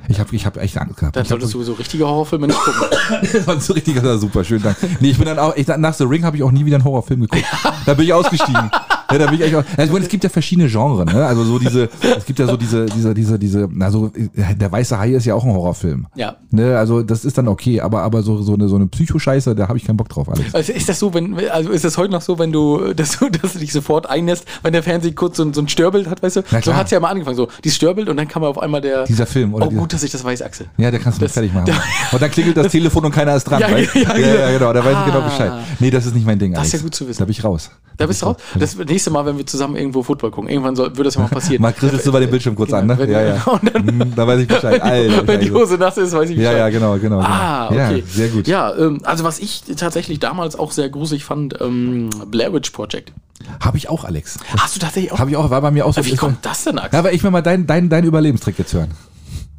Ich 0.08 0.18
habe 0.18 0.34
ich 0.34 0.44
hab 0.44 0.56
echt 0.56 0.76
Angst 0.76 0.96
gehabt. 0.98 1.14
Dann 1.16 1.24
solltest 1.24 1.54
du 1.54 1.62
so 1.62 1.72
richtige 1.74 2.06
Horrorfilme 2.06 2.48
nicht 2.48 2.58
gucken. 2.58 2.82
das 3.32 3.46
war 3.46 3.60
so 3.60 3.72
richtig, 3.74 3.94
das 3.94 4.04
war 4.04 4.18
super, 4.18 4.42
schön, 4.44 4.60
Dank. 4.60 4.76
Nee, 5.00 5.10
ich 5.10 5.16
bin 5.18 5.26
dann 5.26 5.38
auch, 5.38 5.54
ich, 5.56 5.66
nach 5.68 5.94
The 5.94 6.04
Ring 6.04 6.24
habe 6.24 6.36
ich 6.36 6.42
auch 6.42 6.50
nie 6.50 6.64
wieder 6.66 6.76
einen 6.76 6.84
Horrorfilm 6.84 7.20
geguckt. 7.22 7.44
Da 7.86 7.94
bin 7.94 8.04
ich 8.06 8.12
ausgestiegen. 8.12 8.70
Ja, 9.10 9.18
da 9.18 9.26
bin 9.26 9.34
ich 9.34 9.42
echt 9.42 9.54
auch, 9.54 9.64
also, 9.76 9.96
es 9.98 10.08
gibt 10.08 10.24
ja 10.24 10.30
verschiedene 10.30 10.68
Genres, 10.68 11.12
ne? 11.12 11.24
Also 11.26 11.44
so 11.44 11.58
diese, 11.58 11.88
es 12.16 12.24
gibt 12.24 12.38
ja 12.38 12.46
so 12.46 12.56
diese, 12.56 12.86
diese, 12.86 13.14
diese, 13.14 13.38
diese, 13.38 13.68
also 13.80 14.10
der 14.34 14.70
weiße 14.72 14.98
Hai 14.98 15.10
ist 15.10 15.24
ja 15.26 15.34
auch 15.34 15.44
ein 15.44 15.52
Horrorfilm. 15.52 16.06
Ja. 16.14 16.36
Ne? 16.50 16.76
Also 16.78 17.02
das 17.02 17.24
ist 17.24 17.36
dann 17.38 17.48
okay, 17.48 17.80
aber, 17.80 18.02
aber 18.02 18.22
so, 18.22 18.40
so 18.42 18.54
eine, 18.54 18.68
so 18.68 18.76
eine 18.76 18.86
Psychoscheiße, 18.86 19.54
da 19.54 19.68
habe 19.68 19.78
ich 19.78 19.84
keinen 19.84 19.96
Bock 19.96 20.08
drauf, 20.08 20.28
Alex. 20.28 20.54
Also 20.54 20.72
ist 20.72 20.88
das 20.88 20.98
so, 20.98 21.12
wenn, 21.14 21.36
also 21.50 21.70
ist 21.70 21.84
das 21.84 21.96
heute 21.98 22.12
noch 22.12 22.22
so, 22.22 22.38
wenn 22.38 22.52
du, 22.52 22.92
dass 22.94 23.18
du, 23.18 23.28
dass 23.30 23.52
du 23.54 23.58
dich 23.58 23.72
sofort 23.72 24.08
einnässt, 24.08 24.44
wenn 24.62 24.72
der 24.72 24.82
Fernseher 24.82 25.14
kurz 25.14 25.36
so, 25.36 25.44
ein- 25.44 25.52
so 25.54 25.60
ein 25.60 25.68
Störbild 25.68 26.08
hat, 26.08 26.22
weißt 26.22 26.36
du? 26.36 26.40
Na 26.50 26.58
So 26.58 26.62
klar. 26.62 26.76
hat's 26.76 26.90
ja 26.90 27.00
mal 27.00 27.08
angefangen, 27.08 27.36
so, 27.36 27.48
die 27.64 27.70
Störbild 27.70 28.08
und 28.08 28.16
dann 28.16 28.28
kam 28.28 28.44
auf 28.44 28.58
einmal 28.58 28.80
der. 28.80 29.04
Dieser 29.04 29.26
Film, 29.26 29.54
oder 29.54 29.66
Oh, 29.66 29.68
dieser- 29.70 29.80
gut, 29.80 29.92
dass 29.92 30.02
ich 30.02 30.10
das 30.12 30.22
weiß, 30.24 30.42
Axel. 30.42 30.66
Ja, 30.76 30.90
der 30.90 31.00
kannst 31.00 31.18
du 31.20 31.24
Das- 31.24 31.32
fertig 31.32 31.52
machen. 31.52 31.66
da- 31.66 31.82
Und 32.12 32.22
dann 32.22 32.30
klingelt 32.30 32.56
das 32.56 32.68
Telefon 32.72 33.04
und 33.04 33.12
keiner 33.12 33.34
ist 33.36 33.44
dran. 33.44 33.60
Ja, 33.60 33.68
ja, 33.68 33.76
ja, 33.78 33.84
genau. 34.12 34.26
ja, 34.38 34.52
genau, 34.52 34.72
da 34.72 34.84
weiß 34.84 34.96
ich 35.00 35.04
genau 35.06 35.20
Ah. 35.20 35.28
Bescheid. 35.28 35.52
Nee, 35.80 35.90
das 35.90 36.06
ist 36.06 36.14
nicht 36.14 36.26
mein 36.26 36.38
Ding, 36.38 36.52
Das 36.52 36.66
ist 36.66 36.74
Alex. 36.74 36.82
ja 36.82 36.84
gut 36.86 36.94
zu 36.94 37.08
wissen. 37.08 37.18
Da 37.18 37.24
bin 37.24 37.32
ich 37.32 37.42
raus. 37.44 37.70
Da 37.96 38.06
bist 38.06 38.22
du 38.22 38.26
raus. 38.26 38.36
Das 38.58 38.76
nächste 38.76 38.99
nächste 39.00 39.10
Mal, 39.10 39.24
wenn 39.24 39.38
wir 39.38 39.46
zusammen 39.46 39.76
irgendwo 39.76 40.02
Football 40.02 40.30
gucken, 40.30 40.50
irgendwann 40.50 40.76
soll, 40.76 40.94
wird 40.96 41.06
das 41.06 41.14
ja 41.14 41.22
mal 41.22 41.28
passieren. 41.28 41.62
Mal 41.62 41.72
kriselst 41.72 42.06
du 42.06 42.12
bei 42.12 42.20
dem 42.20 42.30
Bildschirm 42.30 42.54
kurz 42.54 42.72
an, 42.72 42.86
ne? 42.86 42.98
Wenn- 42.98 43.10
Ja, 43.10 43.22
ja. 43.22 43.42
Und 43.46 43.74
dann, 43.74 43.86
Hm, 43.86 44.12
Da 44.14 44.26
weiß 44.26 44.40
ich 44.40 44.48
Bescheid. 44.48 44.80
Alter, 44.82 45.26
wenn 45.26 45.40
die. 45.40 45.50
Hose 45.50 45.74
nass 45.76 45.96
ist, 45.96 46.12
weiß 46.12 46.28
ich 46.28 46.36
Ja, 46.36 46.50
Bescheid. 46.50 46.58
ja, 46.58 46.68
genau, 46.68 46.92
genau. 46.98 47.16
genau. 47.18 47.28
Ah, 47.28 47.66
okay. 47.68 47.76
Ja, 47.98 48.02
sehr 48.06 48.28
gut. 48.28 48.46
Ja, 48.46 48.76
ähm, 48.76 49.00
also 49.04 49.24
was 49.24 49.38
ich 49.38 49.62
tatsächlich 49.76 50.18
damals 50.20 50.58
auch 50.58 50.72
sehr 50.72 50.88
gruselig 50.90 51.24
fand, 51.24 51.58
ähm, 51.60 52.10
Blair 52.26 52.52
Witch 52.52 52.70
Project. 52.70 53.12
Habe 53.64 53.78
ich 53.78 53.88
auch, 53.88 54.04
Alex. 54.04 54.38
Hast 54.58 54.76
du 54.76 54.80
tatsächlich 54.80 55.12
auch? 55.12 55.18
Habe 55.18 55.30
ich 55.30 55.36
auch, 55.36 55.48
war 55.50 55.62
bei 55.62 55.70
mir 55.70 55.86
auch 55.86 55.94
so. 55.94 56.04
Wie 56.04 56.14
kommt 56.14 56.44
das 56.44 56.64
denn, 56.64 56.78
Axel? 56.78 56.90
Ja, 56.92 56.98
aber 56.98 57.12
ich 57.14 57.22
will 57.22 57.30
mal 57.30 57.40
deinen 57.40 57.66
dein, 57.66 57.88
dein 57.88 58.04
Überlebenstrick 58.04 58.58
jetzt 58.58 58.74
hören. 58.74 58.90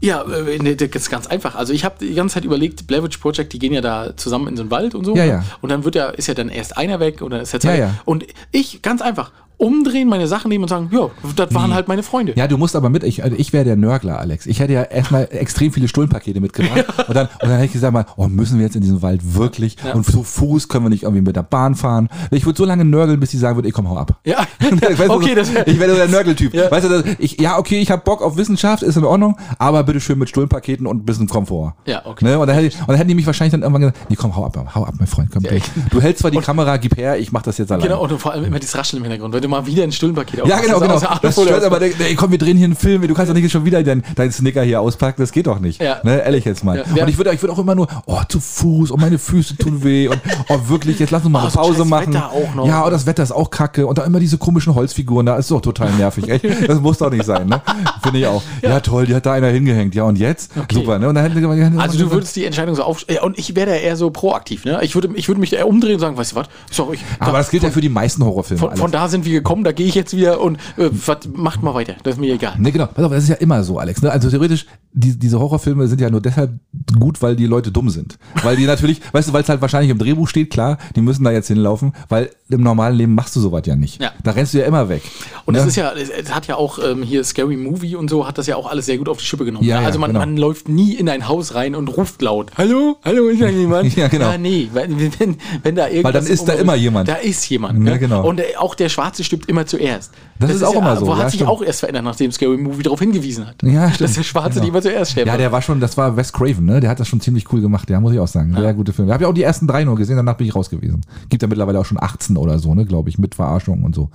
Ja, 0.01 0.23
äh, 0.23 0.57
nee, 0.59 0.75
das 0.75 0.89
ist 0.89 1.09
ganz 1.09 1.27
einfach. 1.27 1.55
Also 1.55 1.73
ich 1.73 1.85
habe 1.85 1.95
die 2.01 2.13
ganze 2.15 2.33
Zeit 2.35 2.45
überlegt, 2.45 2.87
Blair 2.87 3.03
Witch 3.03 3.17
Project, 3.17 3.53
die 3.53 3.59
gehen 3.59 3.71
ja 3.73 3.81
da 3.81 4.17
zusammen 4.17 4.47
in 4.47 4.57
so 4.57 4.63
einen 4.63 4.71
Wald 4.71 4.95
und 4.95 5.05
so. 5.05 5.15
Ja, 5.15 5.25
ja. 5.25 5.43
Und 5.61 5.69
dann 5.69 5.83
wird 5.83 5.95
ja, 5.95 6.09
ist 6.09 6.27
ja 6.27 6.33
dann 6.33 6.49
erst 6.49 6.75
einer 6.77 6.99
weg 6.99 7.21
und 7.21 7.31
dann 7.31 7.41
ist 7.41 7.53
der 7.53 7.59
Ja, 7.59 7.61
zweite. 7.61 7.81
ja. 7.81 7.93
Und 8.05 8.25
ich, 8.51 8.81
ganz 8.81 9.01
einfach, 9.01 9.31
umdrehen, 9.61 10.09
meine 10.09 10.27
Sachen 10.27 10.49
nehmen 10.49 10.63
und 10.63 10.69
sagen, 10.69 10.89
ja, 10.91 11.09
das 11.35 11.53
waren 11.53 11.73
halt 11.73 11.87
meine 11.87 12.01
Freunde. 12.01 12.33
Ja, 12.35 12.47
du 12.47 12.57
musst 12.57 12.75
aber 12.75 12.89
mit, 12.89 13.03
ich, 13.03 13.23
also 13.23 13.35
ich 13.37 13.53
wäre 13.53 13.63
der 13.63 13.75
Nörgler, 13.75 14.19
Alex. 14.19 14.47
Ich 14.47 14.59
hätte 14.59 14.73
ja 14.73 14.81
erstmal 14.81 15.27
extrem 15.29 15.71
viele 15.71 15.87
Stullenpakete 15.87 16.41
mitgebracht. 16.41 16.85
Und, 17.07 17.15
dann, 17.15 17.27
und 17.27 17.43
dann 17.43 17.51
hätte 17.51 17.65
ich 17.65 17.73
gesagt 17.73 17.93
mal, 17.93 18.05
oh, 18.15 18.27
müssen 18.27 18.57
wir 18.57 18.65
jetzt 18.65 18.75
in 18.75 18.81
diesen 18.81 19.01
Wald 19.01 19.35
wirklich? 19.35 19.75
Und 19.93 20.05
zu 20.05 20.23
Fuß 20.23 20.67
können 20.67 20.85
wir 20.85 20.89
nicht 20.89 21.03
irgendwie 21.03 21.21
mit 21.21 21.35
der 21.35 21.43
Bahn 21.43 21.75
fahren. 21.75 22.09
Ich 22.31 22.45
würde 22.45 22.57
so 22.57 22.65
lange 22.65 22.85
nörgeln, 22.85 23.19
bis 23.19 23.31
die 23.31 23.37
sagen 23.37 23.57
würde, 23.57 23.67
ich 23.67 23.73
komm, 23.73 23.89
hau 23.89 23.97
ab. 23.97 24.17
Ja, 24.23 24.39
Weißt 24.59 24.99
okay, 25.09 25.35
das 25.35 25.49
ich 25.49 25.79
wäre 25.79 25.91
so 25.91 25.97
der 25.97 26.07
Nörgeltyp. 26.07 26.53
Ja. 26.53 26.71
Weißt 26.71 26.85
du, 26.85 26.89
das- 26.89 27.15
ich, 27.19 27.39
ja, 27.39 27.57
okay, 27.57 27.81
ich 27.81 27.91
habe 27.91 28.01
Bock 28.03 28.21
auf 28.21 28.37
Wissenschaft, 28.37 28.83
ist 28.83 28.95
in 28.97 29.03
Ordnung, 29.03 29.37
aber 29.57 29.83
bitte 29.83 29.99
schön 29.99 30.17
mit 30.17 30.29
Stullenpaketen 30.29 30.87
und 30.87 31.03
ein 31.03 31.05
bisschen 31.05 31.27
Komfort. 31.27 31.73
Ja, 31.85 32.05
okay. 32.05 32.25
Ne? 32.25 32.39
Und, 32.39 32.47
dann 32.47 32.55
hätte 32.55 32.75
und 32.79 32.87
dann 32.87 32.97
hätten 32.97 33.09
die 33.09 33.15
mich 33.15 33.25
wahrscheinlich 33.25 33.51
dann 33.51 33.61
irgendwann 33.61 33.81
gesagt, 33.81 34.09
nee, 34.09 34.15
komm, 34.15 34.35
hau 34.35 34.45
ab, 34.45 34.57
hau 34.73 34.83
ab, 34.83 34.93
mein 34.97 35.07
Freund, 35.07 35.29
komm. 35.31 35.43
du, 35.43 35.49
du 35.89 36.01
hältst 36.01 36.21
zwar 36.21 36.31
die 36.31 36.39
Kamera, 36.39 36.77
gib 36.77 36.97
her, 36.97 37.19
ich 37.19 37.31
mach 37.31 37.41
das 37.41 37.57
jetzt 37.57 37.71
alleine. 37.71 37.89
Genau, 37.89 38.03
und 38.03 38.19
vor 38.19 38.31
allem 38.31 38.45
immer 38.45 38.59
dieses 38.59 38.75
Rascheln 38.77 39.03
im 39.03 39.03
Hintergrund, 39.03 39.33
wenn 39.33 39.41
du 39.41 39.50
mal 39.51 39.65
wieder 39.65 39.83
ein 39.83 39.91
Stullenpaket 39.91 40.39
Ja, 40.39 40.43
aufmachst, 40.43 40.63
genau, 40.63 40.79
genau. 40.79 40.99
Das 41.21 41.33
stört 41.39 41.63
aber, 41.63 41.81
ey, 41.81 42.15
komm, 42.15 42.31
wir 42.31 42.37
drehen 42.37 42.57
hier 42.57 42.65
einen 42.65 42.75
Film, 42.75 43.07
du 43.07 43.13
kannst 43.13 43.29
doch 43.29 43.35
nicht 43.35 43.51
schon 43.51 43.65
wieder 43.65 43.83
deinen 43.83 44.03
dein 44.15 44.31
Snicker 44.31 44.63
hier 44.63 44.81
auspacken, 44.81 45.21
das 45.21 45.31
geht 45.31 45.47
doch 45.47 45.59
nicht. 45.59 45.81
Ja. 45.81 45.99
Ne, 46.03 46.23
ehrlich 46.23 46.45
jetzt 46.45 46.63
mal. 46.63 46.83
Ja, 46.95 47.03
und 47.03 47.09
ich 47.09 47.17
würde 47.17 47.33
ich 47.33 47.41
würde 47.41 47.53
auch 47.53 47.59
immer 47.59 47.75
nur, 47.75 47.87
oh, 48.05 48.21
zu 48.27 48.39
Fuß, 48.39 48.91
und 48.91 48.99
meine 48.99 49.19
Füße 49.19 49.57
tun 49.57 49.83
weh, 49.83 50.07
und 50.07 50.19
oh, 50.49 50.59
wirklich, 50.67 50.99
jetzt 50.99 51.11
lass 51.11 51.23
uns 51.23 51.31
mal 51.31 51.39
Oh, 51.39 51.41
eine 51.43 51.51
so 51.51 51.59
Pause 51.59 51.79
scheiß 51.79 51.87
machen. 51.87 52.13
Ja, 52.13 52.85
oh, 52.85 52.89
das 52.89 53.05
Wetter 53.05 53.23
ist 53.23 53.31
auch 53.31 53.49
kacke, 53.49 53.85
und 53.85 53.97
da 53.97 54.03
immer 54.03 54.19
diese 54.19 54.37
komischen 54.37 54.73
Holzfiguren, 54.73 55.25
da 55.25 55.35
ist 55.35 55.51
doch 55.51 55.61
total 55.61 55.91
nervig, 55.91 56.29
echt. 56.29 56.45
Das 56.67 56.79
muss 56.79 56.97
doch 56.97 57.11
nicht 57.11 57.25
sein, 57.25 57.47
ne? 57.47 57.61
Finde 58.01 58.19
ich 58.19 58.27
auch. 58.27 58.41
Ja. 58.61 58.79
toll, 58.79 59.05
die 59.05 59.15
hat 59.15 59.25
da 59.25 59.33
einer 59.33 59.47
hingehängt, 59.47 59.95
ja, 59.95 60.03
und 60.03 60.17
jetzt? 60.17 60.51
Super, 60.71 60.99
ne? 60.99 61.09
Und 61.09 61.15
dann 61.15 61.23
hätten 61.23 61.39
wir 61.41 61.81
Also 61.81 61.97
du 61.97 62.11
würdest 62.11 62.35
die 62.35 62.45
Entscheidung 62.45 62.75
so 62.75 62.83
auf... 62.83 63.05
Ja, 63.09 63.23
und 63.23 63.37
ich 63.37 63.55
wäre 63.55 63.71
da 63.71 63.75
eher 63.75 63.95
so 63.95 64.09
proaktiv, 64.09 64.65
ne? 64.65 64.79
Ich 64.83 64.95
würde, 64.95 65.09
ich 65.15 65.27
würde 65.27 65.41
mich 65.41 65.49
da 65.49 65.57
eher 65.57 65.67
umdrehen 65.67 65.95
und 65.95 65.99
sagen, 65.99 66.17
weißt 66.17 66.31
du 66.31 66.35
was, 66.37 66.47
ich... 66.93 67.01
aber 67.19 67.37
das 67.37 67.49
gilt 67.49 67.63
ja 67.63 67.69
für 67.69 67.81
die 67.81 67.89
meisten 67.89 68.23
Horrorfilme. 68.23 68.59
Von, 68.59 68.75
von 68.75 68.91
da 68.91 69.07
sind 69.07 69.25
wir 69.25 69.40
gekommen, 69.41 69.63
da 69.63 69.71
gehe 69.71 69.87
ich 69.87 69.95
jetzt 69.95 70.15
wieder 70.15 70.39
und 70.41 70.57
äh, 70.77 70.89
was, 70.91 71.17
macht 71.33 71.63
mal 71.63 71.73
weiter, 71.73 71.95
das 72.03 72.15
ist 72.15 72.19
mir 72.19 72.33
egal. 72.33 72.53
Ne, 72.57 72.71
genau. 72.71 72.85
Pass 72.85 73.05
auf, 73.05 73.11
das 73.11 73.23
ist 73.23 73.29
ja 73.29 73.35
immer 73.35 73.63
so, 73.63 73.79
Alex. 73.79 74.01
Ne? 74.01 74.11
Also 74.11 74.29
theoretisch, 74.29 74.65
die, 74.93 75.17
diese 75.17 75.39
Horrorfilme 75.39 75.87
sind 75.87 76.01
ja 76.01 76.09
nur 76.09 76.21
deshalb 76.21 76.51
gut, 76.99 77.21
weil 77.21 77.35
die 77.35 77.45
Leute 77.45 77.71
dumm 77.71 77.89
sind. 77.89 78.17
Weil 78.43 78.55
die 78.55 78.65
natürlich, 78.65 79.01
weißt 79.11 79.29
du, 79.29 79.33
weil 79.33 79.43
es 79.43 79.49
halt 79.49 79.61
wahrscheinlich 79.61 79.91
im 79.91 79.97
Drehbuch 79.97 80.27
steht, 80.27 80.49
klar, 80.49 80.77
die 80.95 81.01
müssen 81.01 81.23
da 81.23 81.31
jetzt 81.31 81.47
hinlaufen, 81.47 81.93
weil 82.09 82.29
im 82.49 82.61
normalen 82.61 82.95
Leben 82.95 83.15
machst 83.15 83.35
du 83.35 83.39
sowas 83.39 83.63
ja 83.65 83.75
nicht. 83.75 84.01
Ja. 84.01 84.11
Da 84.23 84.31
rennst 84.31 84.53
du 84.53 84.59
ja 84.59 84.65
immer 84.65 84.89
weg. 84.89 85.03
Und 85.45 85.53
ne? 85.53 85.61
es 85.61 85.67
ist 85.67 85.75
ja, 85.75 85.91
es, 85.93 86.33
hat 86.33 86.47
ja 86.47 86.55
auch 86.55 86.79
ähm, 86.83 87.03
hier 87.03 87.23
Scary 87.23 87.57
Movie 87.57 87.95
und 87.95 88.09
so, 88.09 88.27
hat 88.27 88.37
das 88.37 88.47
ja 88.47 88.55
auch 88.55 88.69
alles 88.69 88.85
sehr 88.85 88.97
gut 88.97 89.07
auf 89.07 89.17
die 89.17 89.25
Schippe 89.25 89.45
genommen. 89.45 89.65
Ja, 89.65 89.79
ne? 89.79 89.85
also 89.85 89.99
man, 89.99 90.09
genau. 90.09 90.19
man 90.19 90.37
läuft 90.37 90.67
nie 90.67 90.93
in 90.93 91.07
ein 91.07 91.27
Haus 91.27 91.55
rein 91.55 91.75
und 91.75 91.87
ruft 91.87 92.21
laut. 92.21 92.51
Hallo? 92.57 92.97
Hallo, 93.03 93.27
ist 93.27 93.41
da 93.41 93.47
jemand? 93.49 93.95
Ja, 93.95 94.07
genau. 94.07 94.31
Ja, 94.31 94.37
nee, 94.37 94.69
wenn, 94.73 94.99
wenn, 95.19 95.37
wenn 95.63 95.75
da 95.75 95.87
irgendwas... 95.87 96.13
dann 96.13 96.25
ist 96.25 96.45
da 96.45 96.53
immer 96.53 96.75
jemand. 96.75 97.07
Da 97.07 97.15
ist 97.15 97.47
jemand. 97.49 97.85
Ja, 97.85 97.91
Ne? 97.91 97.99
genau. 97.99 98.27
Und 98.27 98.39
äh, 98.39 98.55
auch 98.57 98.75
der 98.75 98.89
Schwarze 98.89 99.20
stirbt 99.23 99.47
immer 99.47 99.65
zuerst. 99.65 100.11
Das 100.39 100.51
ist 100.51 100.63
auch 100.63 100.73
ja, 100.73 100.79
immer 100.79 100.97
so, 100.97 101.05
Wo 101.07 101.11
ja, 101.11 101.17
hat 101.19 101.31
sich 101.31 101.39
stimmt. 101.39 101.49
auch 101.49 101.61
erst 101.61 101.79
verändert, 101.81 102.03
nachdem 102.03 102.31
Scary 102.31 102.57
Movie 102.57 102.83
darauf 102.83 102.99
hingewiesen 102.99 103.47
hat. 103.47 103.61
Ja, 103.63 103.87
Dass 103.87 103.95
stimmt. 103.95 104.17
der 104.17 104.23
Schwarze 104.23 104.49
Genau. 104.55 104.63
die 104.63 104.69
immer 104.69 104.81
zuerst 104.81 105.11
stirbt. 105.11 105.27
Ja, 105.27 105.37
der 105.37 105.51
war 105.51 105.61
schon, 105.61 105.79
das 105.79 105.97
war 105.97 106.15
Wes 106.17 106.31
Craven, 106.33 106.65
ne? 106.65 106.79
Der 106.79 106.89
hat 106.89 106.99
das 106.99 107.07
schon 107.07 107.21
ziemlich 107.21 107.51
cool 107.53 107.61
gemacht, 107.61 107.89
ja, 107.89 107.99
muss 107.99 108.13
ich 108.13 108.19
auch 108.19 108.27
sagen. 108.27 108.55
Sehr 108.55 108.73
gute 108.73 108.93
Film. 108.93 109.07
Ich 109.07 109.13
habe 109.13 109.23
ja 109.23 109.29
auch 109.29 109.33
die 109.33 109.43
ersten 109.43 109.67
drei 109.67 109.83
nur 109.83 109.95
gesehen, 109.95 110.17
danach 110.17 110.35
bin 110.37 110.47
ich 110.47 110.55
raus 110.55 110.69
gewesen. 110.69 111.01
Gibt 111.29 111.41
ja 111.41 111.47
mittlerweile 111.47 111.79
auch 111.79 111.85
schon 111.85 112.01
18 112.01 112.37
oder 112.37 112.59
so, 112.59 112.73
ne, 112.75 112.85
glaube 112.85 113.09
ich, 113.09 113.17
mit 113.17 113.35
Verarschung 113.35 113.83
und 113.83 113.95
so. 113.95 114.09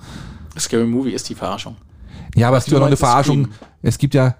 Scary 0.57 0.85
Movie 0.87 1.11
ist 1.11 1.29
die 1.29 1.35
Verarschung. 1.35 1.75
Ja, 2.35 2.49
aber 2.49 2.57
es 2.57 2.65
gibt 2.65 2.73
ja 2.73 2.79
noch 2.79 2.87
eine 2.87 2.93
das 2.93 2.99
Verarschung. 2.99 3.47
Es 3.81 3.97
gibt 3.97 4.13
ja. 4.13 4.35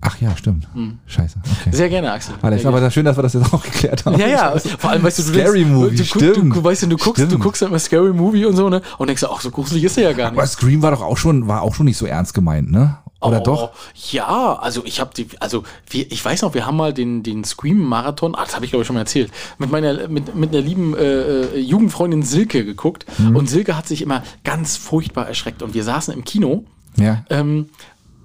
Ach 0.00 0.20
ja, 0.20 0.36
stimmt. 0.36 0.68
Scheiße. 1.06 1.38
Okay. 1.60 1.74
Sehr 1.76 1.88
gerne, 1.88 2.12
Axel. 2.12 2.34
Alex, 2.40 2.62
Sehr 2.62 2.68
aber 2.68 2.78
gerne. 2.78 2.90
schön, 2.92 3.04
dass 3.04 3.16
wir 3.16 3.22
das 3.22 3.32
jetzt 3.32 3.52
auch 3.52 3.62
geklärt 3.62 4.06
haben. 4.06 4.18
Ja, 4.18 4.28
ja, 4.28 4.54
vor 4.78 4.90
allem, 4.90 5.02
weißt 5.02 5.18
du, 5.18 5.22
du 5.24 5.28
Scary 5.30 5.64
denkst, 5.64 5.70
Movie, 5.74 5.96
du, 5.96 6.04
stimmt. 6.04 6.56
Du, 6.56 6.62
weißt 6.64 6.82
du, 6.82 6.86
du 6.86 6.96
guckst, 6.96 7.20
du 7.22 7.26
Stimmt. 7.26 7.42
guckst 7.42 7.62
dann 7.62 7.70
immer 7.70 7.80
Scary 7.80 8.12
Movie 8.12 8.44
und 8.44 8.54
so, 8.54 8.68
ne? 8.68 8.80
Und 8.98 9.08
denkst, 9.08 9.24
ach, 9.28 9.40
so 9.40 9.50
gruselig 9.50 9.82
ist 9.82 9.98
er 9.98 10.04
ja 10.04 10.12
gar 10.12 10.30
nicht. 10.30 10.38
Aber 10.38 10.46
Scream 10.46 10.82
war 10.82 10.92
doch 10.92 11.02
auch 11.02 11.16
schon, 11.16 11.48
war 11.48 11.62
auch 11.62 11.74
schon 11.74 11.86
nicht 11.86 11.96
so 11.96 12.06
ernst 12.06 12.32
gemeint, 12.32 12.70
ne? 12.70 12.98
Oder 13.20 13.40
Oh, 13.40 13.44
doch? 13.44 13.70
Ja, 14.12 14.54
also 14.60 14.84
ich 14.84 15.00
habe 15.00 15.10
die, 15.16 15.26
also 15.40 15.64
wir, 15.90 16.10
ich 16.12 16.24
weiß 16.24 16.42
noch, 16.42 16.54
wir 16.54 16.64
haben 16.64 16.76
mal 16.76 16.94
den, 16.94 17.24
den 17.24 17.42
Scream-Marathon, 17.42 18.36
ah, 18.36 18.44
das 18.44 18.54
habe 18.54 18.64
ich 18.64 18.70
glaube 18.70 18.82
ich 18.82 18.86
schon 18.86 18.94
mal 18.94 19.00
erzählt, 19.00 19.32
mit 19.58 19.72
meiner, 19.72 20.06
mit, 20.06 20.36
mit 20.36 20.50
einer 20.54 20.60
lieben 20.60 20.96
äh, 20.96 21.02
äh, 21.56 21.58
Jugendfreundin 21.58 22.22
Silke 22.22 22.64
geguckt. 22.64 23.06
Mhm. 23.18 23.34
Und 23.34 23.50
Silke 23.50 23.76
hat 23.76 23.88
sich 23.88 24.02
immer 24.02 24.22
ganz 24.44 24.76
furchtbar 24.76 25.26
erschreckt. 25.26 25.62
Und 25.62 25.74
wir 25.74 25.82
saßen 25.82 26.14
im 26.14 26.22
Kino 26.24 26.62
Ja. 26.96 27.24
ähm, 27.30 27.70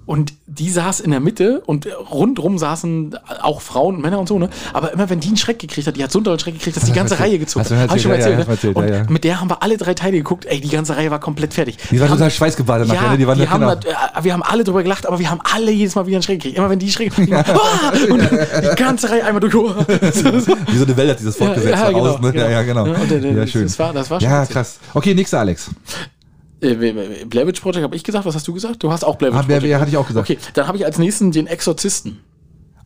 und 0.06 0.32
die 0.46 0.70
saß 0.70 1.00
in 1.00 1.10
der 1.10 1.20
Mitte 1.20 1.62
und 1.66 1.86
rundrum 2.10 2.58
saßen 2.58 3.16
auch 3.42 3.60
Frauen, 3.60 4.00
Männer 4.00 4.18
und 4.20 4.28
so, 4.28 4.38
ne? 4.38 4.50
Aber 4.72 4.92
immer 4.92 5.08
wenn 5.10 5.20
die 5.20 5.28
einen 5.28 5.36
Schreck 5.36 5.58
gekriegt 5.58 5.86
hat, 5.86 5.96
die 5.96 6.04
hat 6.04 6.12
so 6.12 6.18
einen 6.22 6.38
Schreck 6.38 6.54
gekriegt, 6.54 6.76
dass 6.76 6.84
die 6.84 6.92
ganze? 6.92 7.18
Reihe 7.18 7.38
gezogen 7.38 7.64
hat. 7.64 7.70
Hab 7.90 7.96
ich 7.96 8.02
schon 8.02 8.10
mal 8.10 8.16
erzählt? 8.18 8.34
Ja, 8.34 8.40
ja, 8.40 8.44
ne? 8.46 8.50
erzählt, 8.52 8.76
ja, 8.76 8.82
Und 8.82 8.88
ja. 8.88 9.02
mit 9.08 9.24
der 9.24 9.40
haben 9.40 9.48
wir 9.50 9.62
alle 9.62 9.76
drei 9.76 9.94
Teile 9.94 10.16
geguckt. 10.18 10.46
Ey, 10.46 10.60
die 10.60 10.68
ganze 10.68 10.96
Reihe 10.96 11.10
war 11.10 11.20
komplett 11.20 11.54
fertig. 11.54 11.76
Die 11.90 12.00
war 12.00 12.08
Wir 12.08 12.14
total 12.14 12.30
schweißgebadet 12.30 12.88
nachher, 12.88 13.02
ja, 13.04 13.10
ne? 13.12 13.18
Die 13.18 13.26
waren 13.26 13.38
die 13.38 13.44
da- 13.44 13.50
haben 13.50 13.60
genau. 13.60 13.74
das, 13.76 13.84
äh, 14.20 14.24
wir 14.24 14.32
haben 14.32 14.42
alle 14.42 14.64
drüber 14.64 14.82
gelacht, 14.82 15.06
aber 15.06 15.18
wir 15.18 15.30
haben 15.30 15.40
alle 15.54 15.70
jedes 15.70 15.94
Mal 15.94 16.06
wieder 16.06 16.16
einen 16.16 16.22
Schreck 16.22 16.40
gekriegt. 16.40 16.58
Immer 16.58 16.70
wenn 16.70 16.78
die 16.78 16.90
Schreck 16.90 17.14
gekriegt 17.14 17.32
haben, 17.32 17.58
ah, 17.60 17.92
und 18.12 18.20
die 18.22 18.76
ganze 18.76 19.10
Reihe 19.10 19.24
einmal 19.24 19.40
durch. 19.40 19.54
Wie 19.88 20.76
so 20.78 20.84
eine 20.84 20.96
Welt 20.96 21.10
hat 21.10 21.20
dieses 21.20 21.36
fortgesetzt 21.36 21.70
Ja, 21.72 21.78
ja, 21.78 21.84
da 21.86 21.98
genau, 21.98 22.18
ne? 22.18 22.32
genau. 22.32 22.44
Ja, 22.44 22.50
ja, 22.50 22.62
genau. 22.62 22.86
Ja, 22.86 22.94
und, 22.94 23.10
äh, 23.12 23.32
ja, 23.32 23.46
schön. 23.46 23.62
das 23.64 23.78
war- 23.78 23.92
das 23.92 24.10
war 24.10 24.20
schon 24.20 24.28
Ja, 24.30 24.44
krass. 24.46 24.78
Okay, 24.92 25.14
nächster 25.14 25.38
Alex. 25.40 25.70
Äh, 26.64 27.24
Blair 27.26 27.46
Witch 27.46 27.60
Project 27.60 27.84
habe 27.84 27.96
ich 27.96 28.04
gesagt. 28.04 28.24
Was 28.26 28.34
hast 28.34 28.48
du 28.48 28.54
gesagt? 28.54 28.82
Du 28.82 28.90
hast 28.90 29.04
auch 29.04 29.16
Blair 29.16 29.32
Witch 29.32 29.40
Ah, 29.40 29.42
Project. 29.44 29.64
ja, 29.66 29.80
hatte 29.80 29.90
ich 29.90 29.96
auch 29.96 30.06
gesagt. 30.06 30.28
Okay, 30.30 30.38
dann 30.54 30.66
habe 30.66 30.76
ich 30.78 30.84
als 30.86 30.98
nächsten 30.98 31.30
den 31.32 31.46
Exorzisten. 31.46 32.18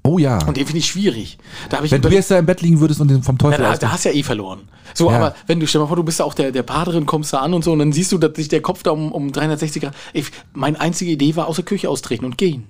Oh 0.04 0.18
ja. 0.18 0.38
Und 0.46 0.56
den 0.56 0.64
finde 0.64 0.78
ich 0.78 0.86
schwierig. 0.86 1.38
Da 1.68 1.82
ich 1.82 1.90
Wenn 1.90 2.00
du 2.00 2.08
jetzt 2.08 2.30
da 2.30 2.38
im 2.38 2.46
Bett 2.46 2.62
liegen 2.62 2.80
würdest 2.80 3.00
und 3.00 3.08
den 3.08 3.22
vom 3.22 3.34
Ja, 3.36 3.38
Teufel 3.50 3.64
da, 3.64 3.72
aus- 3.72 3.78
da 3.78 3.92
hast 3.92 4.04
du 4.04 4.08
ja 4.10 4.14
eh 4.14 4.22
verloren. 4.22 4.60
So, 4.94 5.10
Ja. 5.10 5.16
aber 5.16 5.34
wenn 5.46 5.60
du, 5.60 5.66
stell 5.66 5.80
mal 5.82 5.86
vor, 5.86 5.96
du 5.96 6.02
bist 6.04 6.18
ja 6.20 6.24
auch 6.24 6.34
der, 6.34 6.50
der 6.50 6.62
Paterin, 6.62 7.04
kommst 7.04 7.32
da 7.32 7.38
an 7.38 7.52
und 7.52 7.62
so, 7.62 7.72
und 7.72 7.80
dann 7.80 7.92
siehst 7.92 8.12
du, 8.12 8.18
dass 8.18 8.32
sich 8.36 8.48
der 8.48 8.62
Kopf 8.62 8.82
da 8.82 8.92
um, 8.92 9.12
um 9.12 9.32
360 9.32 9.82
Grad. 9.82 9.94
Ich, 10.14 10.30
meine 10.54 10.80
einzige 10.80 11.10
Idee 11.10 11.36
war, 11.36 11.46
aus 11.46 11.56
der 11.56 11.64
Küche 11.64 11.90
austreten 11.90 12.24
und 12.24 12.38
gehen. 12.38 12.64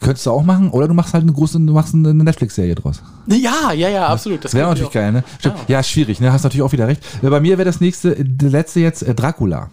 Könntest 0.00 0.24
du 0.26 0.30
auch 0.30 0.42
machen, 0.44 0.70
oder 0.70 0.88
du 0.88 0.94
machst 0.94 1.12
halt 1.14 1.22
eine 1.24 1.32
große, 1.32 1.60
du 1.60 1.72
machst 1.72 1.94
eine 1.94 2.14
Netflix-Serie 2.14 2.74
draus. 2.74 3.02
Ja, 3.26 3.72
ja, 3.72 3.88
ja, 3.88 4.06
absolut. 4.06 4.44
Das 4.44 4.54
Wäre 4.54 4.68
natürlich 4.68 4.88
ich 4.88 4.94
geil, 4.94 5.12
ne? 5.12 5.24
Stimmt. 5.40 5.56
Ja. 5.68 5.82
schwierig, 5.82 6.20
ne? 6.20 6.32
Hast 6.32 6.42
natürlich 6.42 6.62
auch 6.62 6.72
wieder 6.72 6.88
recht. 6.88 7.02
Bei 7.22 7.38
mir 7.40 7.58
wäre 7.58 7.66
das 7.66 7.80
nächste, 7.80 8.16
äh, 8.16 8.24
der 8.24 8.50
letzte 8.50 8.80
jetzt 8.80 9.02
äh, 9.02 9.14
Dracula. 9.14 9.70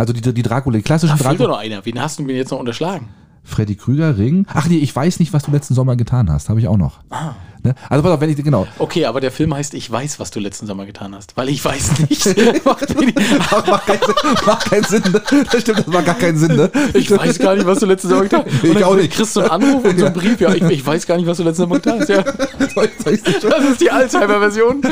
Also 0.00 0.12
die, 0.12 0.34
die 0.34 0.42
Dracula, 0.42 0.78
die 0.78 0.82
klassischen 0.82 1.14
auch. 1.14 1.18
Da 1.18 1.28
fehlt 1.30 1.40
doch 1.40 1.46
Dracula. 1.46 1.56
noch 1.58 1.64
einer. 1.76 1.84
Wen 1.84 2.00
hast 2.00 2.18
du 2.18 2.22
mir 2.22 2.36
jetzt 2.36 2.50
noch 2.50 2.58
unterschlagen? 2.58 3.08
Freddy 3.42 3.74
Krüger, 3.74 4.18
Ring. 4.18 4.46
Ach 4.52 4.68
nee, 4.68 4.78
ich 4.78 4.94
weiß 4.94 5.18
nicht, 5.18 5.32
was 5.32 5.44
du 5.44 5.50
letzten 5.50 5.74
Sommer 5.74 5.96
getan 5.96 6.30
hast. 6.30 6.48
Habe 6.48 6.60
ich 6.60 6.68
auch 6.68 6.76
noch. 6.76 7.00
Ah. 7.10 7.34
Ne? 7.62 7.74
Also 7.88 8.02
pass 8.02 8.12
auf, 8.12 8.20
wenn 8.20 8.30
ich, 8.30 8.36
genau. 8.42 8.66
Okay, 8.78 9.04
aber 9.06 9.20
der 9.20 9.30
Film 9.30 9.52
heißt 9.52 9.74
Ich 9.74 9.90
weiß, 9.90 10.18
was 10.18 10.30
du 10.30 10.40
letzten 10.40 10.66
Sommer 10.66 10.86
getan 10.86 11.14
hast. 11.14 11.36
Weil 11.36 11.48
ich 11.48 11.62
weiß 11.64 12.08
nicht. 12.08 12.24
Macht 12.64 12.94
macht, 13.66 13.86
keinen 13.86 14.00
Sinn, 14.02 14.14
macht 14.46 14.70
keinen 14.70 14.84
Sinn, 14.84 15.02
ne? 15.12 15.22
Das 15.50 15.60
stimmt, 15.60 15.78
das 15.80 15.86
macht 15.86 16.06
gar 16.06 16.14
keinen 16.14 16.38
Sinn, 16.38 16.56
ne? 16.56 16.70
ich 16.94 17.10
weiß 17.10 17.38
gar 17.38 17.54
nicht, 17.54 17.66
was 17.66 17.80
du 17.80 17.86
letzten 17.86 18.08
Sommer 18.08 18.22
getan 18.22 18.44
hast. 18.46 18.64
Ich 18.64 18.70
Und 18.70 18.74
dann 18.74 18.84
auch 18.84 18.94
nicht. 18.94 19.12
kriegst 19.12 19.36
du 19.36 19.40
einen 19.40 19.50
Anruf 19.50 19.84
und 19.84 19.98
so 19.98 20.06
einen 20.06 20.14
Brief. 20.14 20.40
Ja, 20.40 20.54
ich, 20.54 20.62
ich 20.62 20.86
weiß 20.86 21.06
gar 21.06 21.16
nicht, 21.16 21.26
was 21.26 21.36
du 21.36 21.42
letzten 21.42 21.62
Sommer 21.62 21.76
getan 21.76 22.00
hast. 22.00 22.08
Ja. 22.08 22.24
Ich-? 23.10 23.22
Das 23.24 23.64
ist 23.64 23.80
die 23.80 23.90
Alzheimer-Version. 23.90 24.80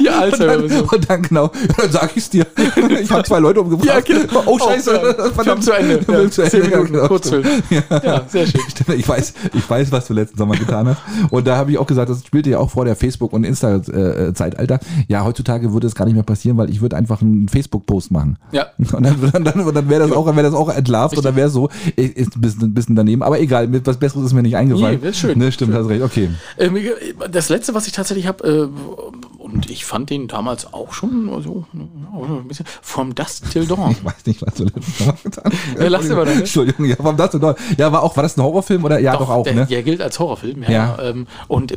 Die 0.00 0.08
Alzheimer-Version. 0.08 0.88
Und 0.88 1.10
dann 1.10 1.22
genau, 1.22 1.50
dann 1.76 1.90
sag 1.90 2.16
ich's 2.16 2.30
dir. 2.30 2.46
Ich 3.00 3.10
habe 3.10 3.22
zwei 3.22 3.38
Leute 3.38 3.60
umgebracht. 3.60 3.86
Ja, 3.86 4.00
genau. 4.00 4.42
Oh 4.46 4.58
Scheiße, 4.58 4.98
Aufhören. 4.98 5.44
Film 5.44 5.60
zu 5.62 5.72
Ende. 5.72 6.02
Film 6.02 6.24
Ja, 6.24 6.30
zu 6.30 6.42
Ende. 6.42 6.68
Minuten, 6.68 6.92
genau. 6.92 7.08
Kurzfilm. 7.08 7.44
Ja, 7.70 8.22
sehr 8.28 8.46
schön. 8.46 8.60
Ich 8.96 9.08
weiß, 9.08 9.34
ich 9.54 9.68
weiß, 9.70 9.92
was 9.92 10.06
du 10.06 10.14
letzten 10.14 10.38
Sommer 10.38 10.56
getan 10.56 10.88
hast. 10.88 10.98
Und 11.30 11.46
da 11.46 11.56
habe 11.56 11.70
ich 11.70 11.78
auch 11.78 11.86
gesagt, 11.86 12.10
das 12.10 12.24
spielte 12.26 12.50
ja 12.50 12.58
auch 12.58 12.70
vor 12.70 12.84
der 12.84 12.96
Facebook- 12.96 13.32
und 13.32 13.44
Insta-Zeitalter. 13.44 14.80
Ja, 15.08 15.24
heutzutage 15.24 15.72
würde 15.72 15.86
es 15.86 15.94
gar 15.94 16.04
nicht 16.04 16.14
mehr 16.14 16.22
passieren, 16.22 16.56
weil 16.56 16.70
ich 16.70 16.80
würde 16.80 16.96
einfach 16.96 17.20
einen 17.22 17.48
Facebook-Post 17.48 18.10
machen. 18.10 18.38
Ja. 18.52 18.66
Und 18.78 18.92
dann, 18.92 19.30
dann, 19.32 19.44
dann, 19.44 19.60
und 19.60 19.74
dann 19.74 19.88
wäre 19.88 20.06
das 20.08 20.12
auch, 20.16 20.26
wäre 20.26 20.42
das 20.42 20.54
auch 20.54 20.68
entlarvt 20.74 21.16
und 21.16 21.24
dann 21.24 21.36
wäre 21.36 21.50
so, 21.50 21.68
ist 21.96 22.36
ein 22.36 22.40
bisschen, 22.40 22.62
ein 22.64 22.74
bisschen 22.74 22.96
daneben. 22.96 23.22
Aber 23.22 23.40
egal, 23.40 23.68
mit 23.68 23.86
was 23.86 23.96
Besseres 23.98 24.26
ist 24.26 24.32
mir 24.32 24.42
nicht 24.42 24.56
eingefallen. 24.56 24.96
Nee, 24.98 25.02
wird 25.02 25.16
schön. 25.16 25.38
Ne, 25.38 25.52
stimmt, 25.52 25.74
hast 25.74 25.88
recht. 25.88 26.02
Okay. 26.02 26.30
Ähm, 26.58 26.76
Das 27.30 27.48
letzte, 27.48 27.74
was 27.74 27.86
ich 27.86 27.92
tatsächlich 27.92 28.26
habe, 28.26 28.44
äh, 28.44 28.60
und 29.38 29.54
Und 29.54 29.67
ich 29.70 29.84
fand 29.84 30.10
den 30.10 30.28
damals 30.28 30.72
auch 30.72 30.92
schon 30.92 31.30
so 31.42 31.64
ja, 31.72 31.80
ein 32.36 32.48
bisschen 32.48 32.66
From 32.82 33.14
Dust 33.14 33.50
Till 33.52 33.66
Dawn. 33.66 33.90
Ich 33.92 34.04
weiß 34.04 34.26
nicht, 34.26 34.42
was 34.46 34.54
du 34.54 34.64
letztes 34.64 35.00
Mal 35.06 35.12
gesagt 35.12 35.40
hast. 35.44 35.54
Ja, 35.80 35.88
lass 35.88 36.06
dir 36.08 36.14
mal 36.16 36.24
das. 36.24 36.36
Entschuldigung, 36.38 36.86
ja, 36.86 36.96
warum 36.98 37.16
das 37.16 37.30
denn? 37.30 37.54
Ja, 37.76 37.92
war 37.92 38.02
auch, 38.02 38.16
war 38.16 38.22
das 38.22 38.36
ein 38.36 38.42
Horrorfilm 38.42 38.84
oder? 38.84 38.98
Ja, 38.98 39.16
doch, 39.16 39.28
auch, 39.28 39.44
der, 39.44 39.54
ne? 39.54 39.66
der 39.66 39.82
gilt 39.82 40.00
als 40.00 40.18
Horrorfilm, 40.18 40.62
ja. 40.64 40.70
Ja. 40.70 40.98
Ähm, 41.02 41.26
und 41.48 41.72
äh, 41.72 41.76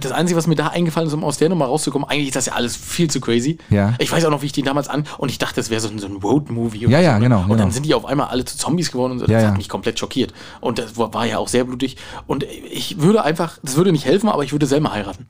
das 0.00 0.12
Einzige, 0.12 0.36
was 0.38 0.46
mir 0.46 0.54
da 0.56 0.68
eingefallen 0.68 1.08
ist, 1.08 1.14
um 1.14 1.24
aus 1.24 1.38
der 1.38 1.48
Nummer 1.48 1.66
rauszukommen, 1.66 2.08
eigentlich 2.08 2.28
ist 2.28 2.36
das 2.36 2.46
ja 2.46 2.52
alles 2.54 2.76
viel 2.76 3.10
zu 3.10 3.20
crazy. 3.20 3.58
Ja. 3.70 3.94
Ich 3.98 4.10
weiß 4.12 4.24
auch 4.24 4.30
noch, 4.30 4.42
wie 4.42 4.46
ich 4.46 4.52
den 4.52 4.64
damals 4.64 4.88
an 4.88 5.04
und 5.18 5.30
ich 5.30 5.38
dachte, 5.38 5.56
das 5.56 5.70
wäre 5.70 5.80
so, 5.80 5.88
ein- 5.88 5.98
so 5.98 6.06
ein 6.06 6.16
Road-Movie. 6.16 6.86
Ja, 6.88 7.00
ja, 7.00 7.12
so, 7.14 7.18
ne? 7.18 7.24
genau, 7.24 7.40
Und 7.40 7.46
genau. 7.48 7.58
dann 7.58 7.70
sind 7.70 7.86
die 7.86 7.94
auf 7.94 8.04
einmal 8.04 8.28
alle 8.28 8.44
zu 8.44 8.56
Zombies 8.56 8.90
geworden 8.92 9.12
und 9.12 9.18
so. 9.20 9.26
Ja, 9.26 9.32
das 9.34 9.42
ja. 9.42 9.48
hat 9.50 9.56
mich 9.56 9.68
komplett 9.68 9.98
schockiert. 9.98 10.32
Und 10.60 10.78
das 10.78 10.96
war 10.96 11.26
ja 11.26 11.38
auch 11.38 11.48
sehr 11.48 11.64
blutig. 11.64 11.96
Und 12.26 12.44
ich 12.44 13.00
würde 13.00 13.22
einfach, 13.24 13.58
das 13.62 13.76
würde 13.76 13.92
nicht 13.92 14.04
helfen, 14.04 14.28
aber 14.28 14.44
ich 14.44 14.52
würde 14.52 14.66
Selma 14.66 14.92
heiraten. 14.92 15.26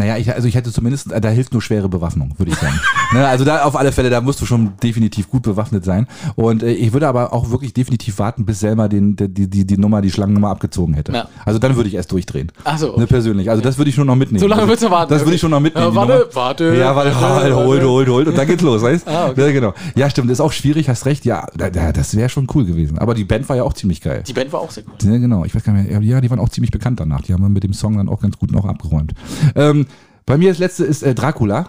Naja, 0.00 0.16
ich, 0.16 0.32
also 0.32 0.48
ich 0.48 0.54
hätte 0.54 0.72
zumindest, 0.72 1.12
äh, 1.12 1.20
da 1.20 1.28
hilft 1.28 1.52
nur 1.52 1.60
schwere 1.60 1.90
Bewaffnung, 1.90 2.32
würde 2.38 2.52
ich 2.52 2.58
sagen. 2.58 2.80
ne, 3.12 3.26
also 3.28 3.44
da 3.44 3.64
auf 3.64 3.76
alle 3.76 3.92
Fälle, 3.92 4.08
da 4.08 4.22
musst 4.22 4.40
du 4.40 4.46
schon 4.46 4.72
definitiv 4.82 5.28
gut 5.28 5.42
bewaffnet 5.42 5.84
sein. 5.84 6.06
Und 6.36 6.62
äh, 6.62 6.72
ich 6.72 6.94
würde 6.94 7.06
aber 7.06 7.34
auch 7.34 7.50
wirklich 7.50 7.74
definitiv 7.74 8.18
warten, 8.18 8.46
bis 8.46 8.60
Selma 8.60 8.88
den, 8.88 9.14
die, 9.14 9.28
die, 9.28 9.50
die, 9.50 9.66
die 9.66 9.76
Nummer, 9.76 10.00
die 10.00 10.10
Schlangennummer 10.10 10.48
abgezogen 10.48 10.94
hätte. 10.94 11.12
Ja. 11.12 11.28
Also 11.44 11.58
dann 11.58 11.76
würde 11.76 11.90
ich 11.90 11.96
erst 11.96 12.10
durchdrehen. 12.12 12.50
Ach 12.64 12.78
so, 12.78 12.86
Ne, 12.86 12.92
okay. 12.94 13.06
persönlich. 13.08 13.50
Also 13.50 13.62
das 13.62 13.76
würde 13.76 13.90
ich 13.90 13.94
schon 13.94 14.06
noch 14.06 14.16
mitnehmen. 14.16 14.40
So 14.40 14.46
lange 14.46 14.62
also, 14.62 14.70
willst 14.70 14.84
du 14.84 14.90
warten, 14.90 15.10
Das 15.10 15.20
würde 15.20 15.26
okay. 15.28 15.34
ich 15.34 15.40
schon 15.42 15.50
noch 15.50 15.60
mitnehmen. 15.60 15.90
Die 15.90 15.96
warte, 15.96 16.28
warte, 16.32 16.74
Ja, 16.76 16.96
warte, 16.96 17.14
warte, 17.20 17.54
holt, 17.54 17.82
holt, 17.82 18.08
holt. 18.08 18.28
Und 18.28 18.38
dann 18.38 18.46
geht's 18.46 18.62
los, 18.62 18.80
weißt 18.80 19.06
Ah, 19.06 19.28
okay. 19.28 19.40
Ja, 19.42 19.52
genau. 19.52 19.74
Ja, 19.96 20.08
stimmt, 20.08 20.30
ist 20.30 20.40
auch 20.40 20.52
schwierig, 20.52 20.88
hast 20.88 21.04
recht. 21.04 21.26
Ja, 21.26 21.46
da, 21.54 21.68
da, 21.68 21.92
das 21.92 22.16
wäre 22.16 22.30
schon 22.30 22.46
cool 22.54 22.64
gewesen. 22.64 22.98
Aber 22.98 23.12
die 23.12 23.24
Band 23.24 23.46
war 23.50 23.56
ja 23.56 23.64
auch 23.64 23.74
ziemlich 23.74 24.00
geil. 24.00 24.22
Die 24.26 24.32
Band 24.32 24.50
war 24.50 24.60
auch 24.60 24.70
sehr 24.70 24.84
gut. 24.84 25.02
Ja, 25.02 25.18
genau. 25.18 25.44
Ich 25.44 25.54
weiß 25.54 25.62
gar 25.62 25.74
nicht 25.74 25.90
mehr. 25.90 26.00
Ja, 26.00 26.22
die 26.22 26.30
waren 26.30 26.38
auch 26.38 26.48
ziemlich 26.48 26.70
bekannt 26.70 27.00
danach. 27.00 27.20
Die 27.20 27.34
haben 27.34 27.42
wir 27.42 27.50
mit 27.50 27.64
dem 27.64 27.74
Song 27.74 27.98
dann 27.98 28.08
auch 28.08 28.20
ganz 28.22 28.38
gut 28.38 28.50
noch 28.50 28.64
abgeräumt. 28.64 29.12
Ähm, 29.54 29.86
bei 30.30 30.38
mir 30.38 30.48
das 30.50 30.58
letzte 30.58 30.84
ist 30.84 31.02
äh, 31.02 31.14
Dracula. 31.14 31.68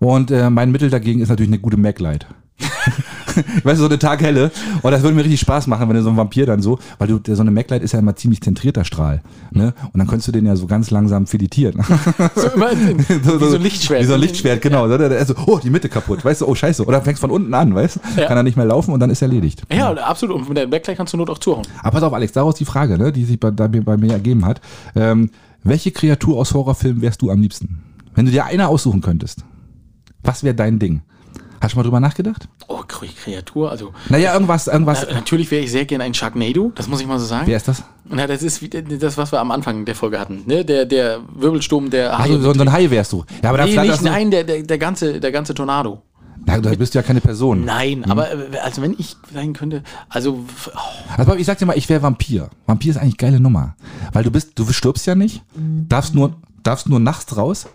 Und 0.00 0.30
äh, 0.32 0.50
mein 0.50 0.72
Mittel 0.72 0.90
dagegen 0.90 1.20
ist 1.20 1.28
natürlich 1.28 1.50
eine 1.50 1.60
gute 1.60 1.76
Maglite. 1.76 2.26
weißt 3.64 3.78
du, 3.78 3.84
so 3.84 3.86
eine 3.86 3.98
Taghelle. 3.98 4.50
Und 4.82 4.90
das 4.92 5.02
würde 5.02 5.14
mir 5.16 5.22
richtig 5.24 5.40
Spaß 5.40 5.66
machen, 5.66 5.88
wenn 5.88 5.96
du 5.96 6.02
so 6.02 6.10
ein 6.10 6.16
Vampir 6.16 6.44
dann 6.44 6.60
so, 6.60 6.78
weil 6.98 7.08
du, 7.08 7.18
der- 7.18 7.34
so 7.36 7.42
eine 7.42 7.50
Maglite 7.50 7.84
ist 7.84 7.92
ja 7.92 7.98
immer 8.00 8.14
ziemlich 8.16 8.40
zentrierter 8.42 8.84
Strahl. 8.84 9.22
Ne? 9.52 9.74
Und 9.92 9.98
dann 9.98 10.06
könntest 10.06 10.28
du 10.28 10.32
den 10.32 10.44
ja 10.46 10.54
so 10.56 10.66
ganz 10.66 10.90
langsam 10.90 11.26
filetieren. 11.26 11.74
So 12.34 12.48
immer 12.48 12.72
in, 12.72 12.98
wie 13.08 13.44
so 13.48 13.56
ein 13.56 13.62
Lichtschwert. 13.62 14.02
Wie 14.02 14.06
so 14.06 14.14
ein 14.14 14.20
Lichtschwert, 14.20 14.60
genau. 14.60 14.86
Der, 14.88 14.98
der 15.08 15.18
ist 15.18 15.28
so, 15.28 15.34
oh, 15.46 15.58
die 15.62 15.70
Mitte 15.70 15.88
kaputt, 15.88 16.24
weißt 16.24 16.40
du, 16.40 16.46
oh, 16.46 16.54
scheiße. 16.54 16.84
Oder 16.84 17.00
fängst 17.02 17.20
von 17.20 17.30
unten 17.30 17.54
an, 17.54 17.74
weißt 17.74 17.96
du? 18.16 18.20
Ja. 18.20 18.26
Kann 18.26 18.36
er 18.36 18.42
nicht 18.42 18.56
mehr 18.56 18.66
laufen 18.66 18.92
und 18.92 19.00
dann 19.00 19.10
ist 19.10 19.22
er 19.22 19.28
erledigt. 19.28 19.62
Ja, 19.72 19.92
absolut. 19.94 20.36
Und 20.36 20.48
mit 20.48 20.58
der 20.58 20.66
Backlight 20.66 20.96
kannst 20.96 21.12
du 21.12 21.16
Not 21.16 21.30
auch 21.30 21.38
zuhauen. 21.38 21.66
Aber 21.80 21.92
pass 21.92 22.02
auf, 22.02 22.12
Alex, 22.12 22.32
daraus 22.32 22.56
die 22.56 22.64
Frage, 22.64 22.98
ne, 22.98 23.12
die 23.12 23.24
sich 23.24 23.38
bei, 23.40 23.50
bei, 23.50 23.68
mir- 23.68 23.82
bei 23.84 23.96
mir 23.96 24.12
ergeben 24.12 24.44
hat. 24.44 24.60
Ähm, 24.96 25.30
welche 25.64 25.90
Kreatur 25.90 26.38
aus 26.38 26.54
Horrorfilmen 26.54 27.02
wärst 27.02 27.22
du 27.22 27.30
am 27.30 27.40
liebsten? 27.40 27.82
Wenn 28.14 28.26
du 28.26 28.32
dir 28.32 28.44
eine 28.44 28.68
aussuchen 28.68 29.00
könntest, 29.00 29.44
was 30.22 30.42
wäre 30.44 30.54
dein 30.54 30.78
Ding? 30.78 31.02
Hast 31.60 31.74
du 31.74 31.76
mal 31.78 31.84
drüber 31.84 32.00
nachgedacht? 32.00 32.48
Oh, 32.66 32.80
Kre- 32.88 33.08
Kreatur, 33.14 33.70
also 33.70 33.92
Naja, 34.08 34.32
irgendwas, 34.34 34.66
irgendwas. 34.66 35.06
na, 35.08 35.14
natürlich 35.14 35.48
wäre 35.52 35.62
ich 35.62 35.70
sehr 35.70 35.84
gerne 35.84 36.02
ein 36.02 36.12
Sharknado, 36.12 36.72
das 36.74 36.88
muss 36.88 37.00
ich 37.00 37.06
mal 37.06 37.20
so 37.20 37.24
sagen. 37.26 37.46
Wer 37.46 37.56
ist 37.56 37.68
das? 37.68 37.84
Na, 38.04 38.26
das 38.26 38.42
ist 38.42 38.62
wie, 38.62 38.68
das, 38.68 39.16
was 39.16 39.30
wir 39.32 39.38
am 39.40 39.52
Anfang 39.52 39.84
der 39.84 39.94
Folge 39.94 40.18
hatten. 40.18 40.42
Ne? 40.46 40.64
Der, 40.64 40.84
der 40.86 41.20
Wirbelsturm, 41.34 41.88
der 41.90 42.18
Also 42.18 42.40
so, 42.40 42.50
ein 42.50 42.72
Hai 42.72 42.90
wärst 42.90 43.12
du. 43.12 43.24
Ja, 43.44 43.50
aber 43.50 43.64
nee, 43.64 43.76
nicht, 43.78 44.02
nein, 44.02 44.32
der, 44.32 44.42
der, 44.42 44.62
der, 44.64 44.78
ganze, 44.78 45.20
der 45.20 45.30
ganze 45.30 45.54
Tornado. 45.54 46.02
Na, 46.44 46.58
da 46.60 46.74
bist 46.74 46.94
du 46.94 46.98
ja 46.98 47.02
keine 47.02 47.20
Person. 47.20 47.64
Nein, 47.64 48.04
aber 48.10 48.32
äh, 48.32 48.58
also 48.58 48.82
wenn 48.82 48.94
ich 48.98 49.16
sein 49.32 49.52
könnte, 49.52 49.82
also 50.08 50.44
oh, 50.74 50.78
Also 51.16 51.34
ich 51.34 51.46
sag 51.46 51.58
dir 51.58 51.66
mal, 51.66 51.78
ich 51.78 51.88
wäre 51.88 52.02
Vampir. 52.02 52.50
Vampir 52.66 52.90
ist 52.90 52.96
eigentlich 52.96 53.18
geile 53.18 53.40
Nummer. 53.40 53.76
Weil 54.12 54.24
du 54.24 54.30
bist, 54.30 54.58
du 54.58 54.70
stirbst 54.72 55.06
ja 55.06 55.14
nicht, 55.14 55.42
darfst 55.88 56.14
nur, 56.14 56.34
darfst 56.62 56.88
nur 56.88 57.00
nachts 57.00 57.36
raus. 57.36 57.66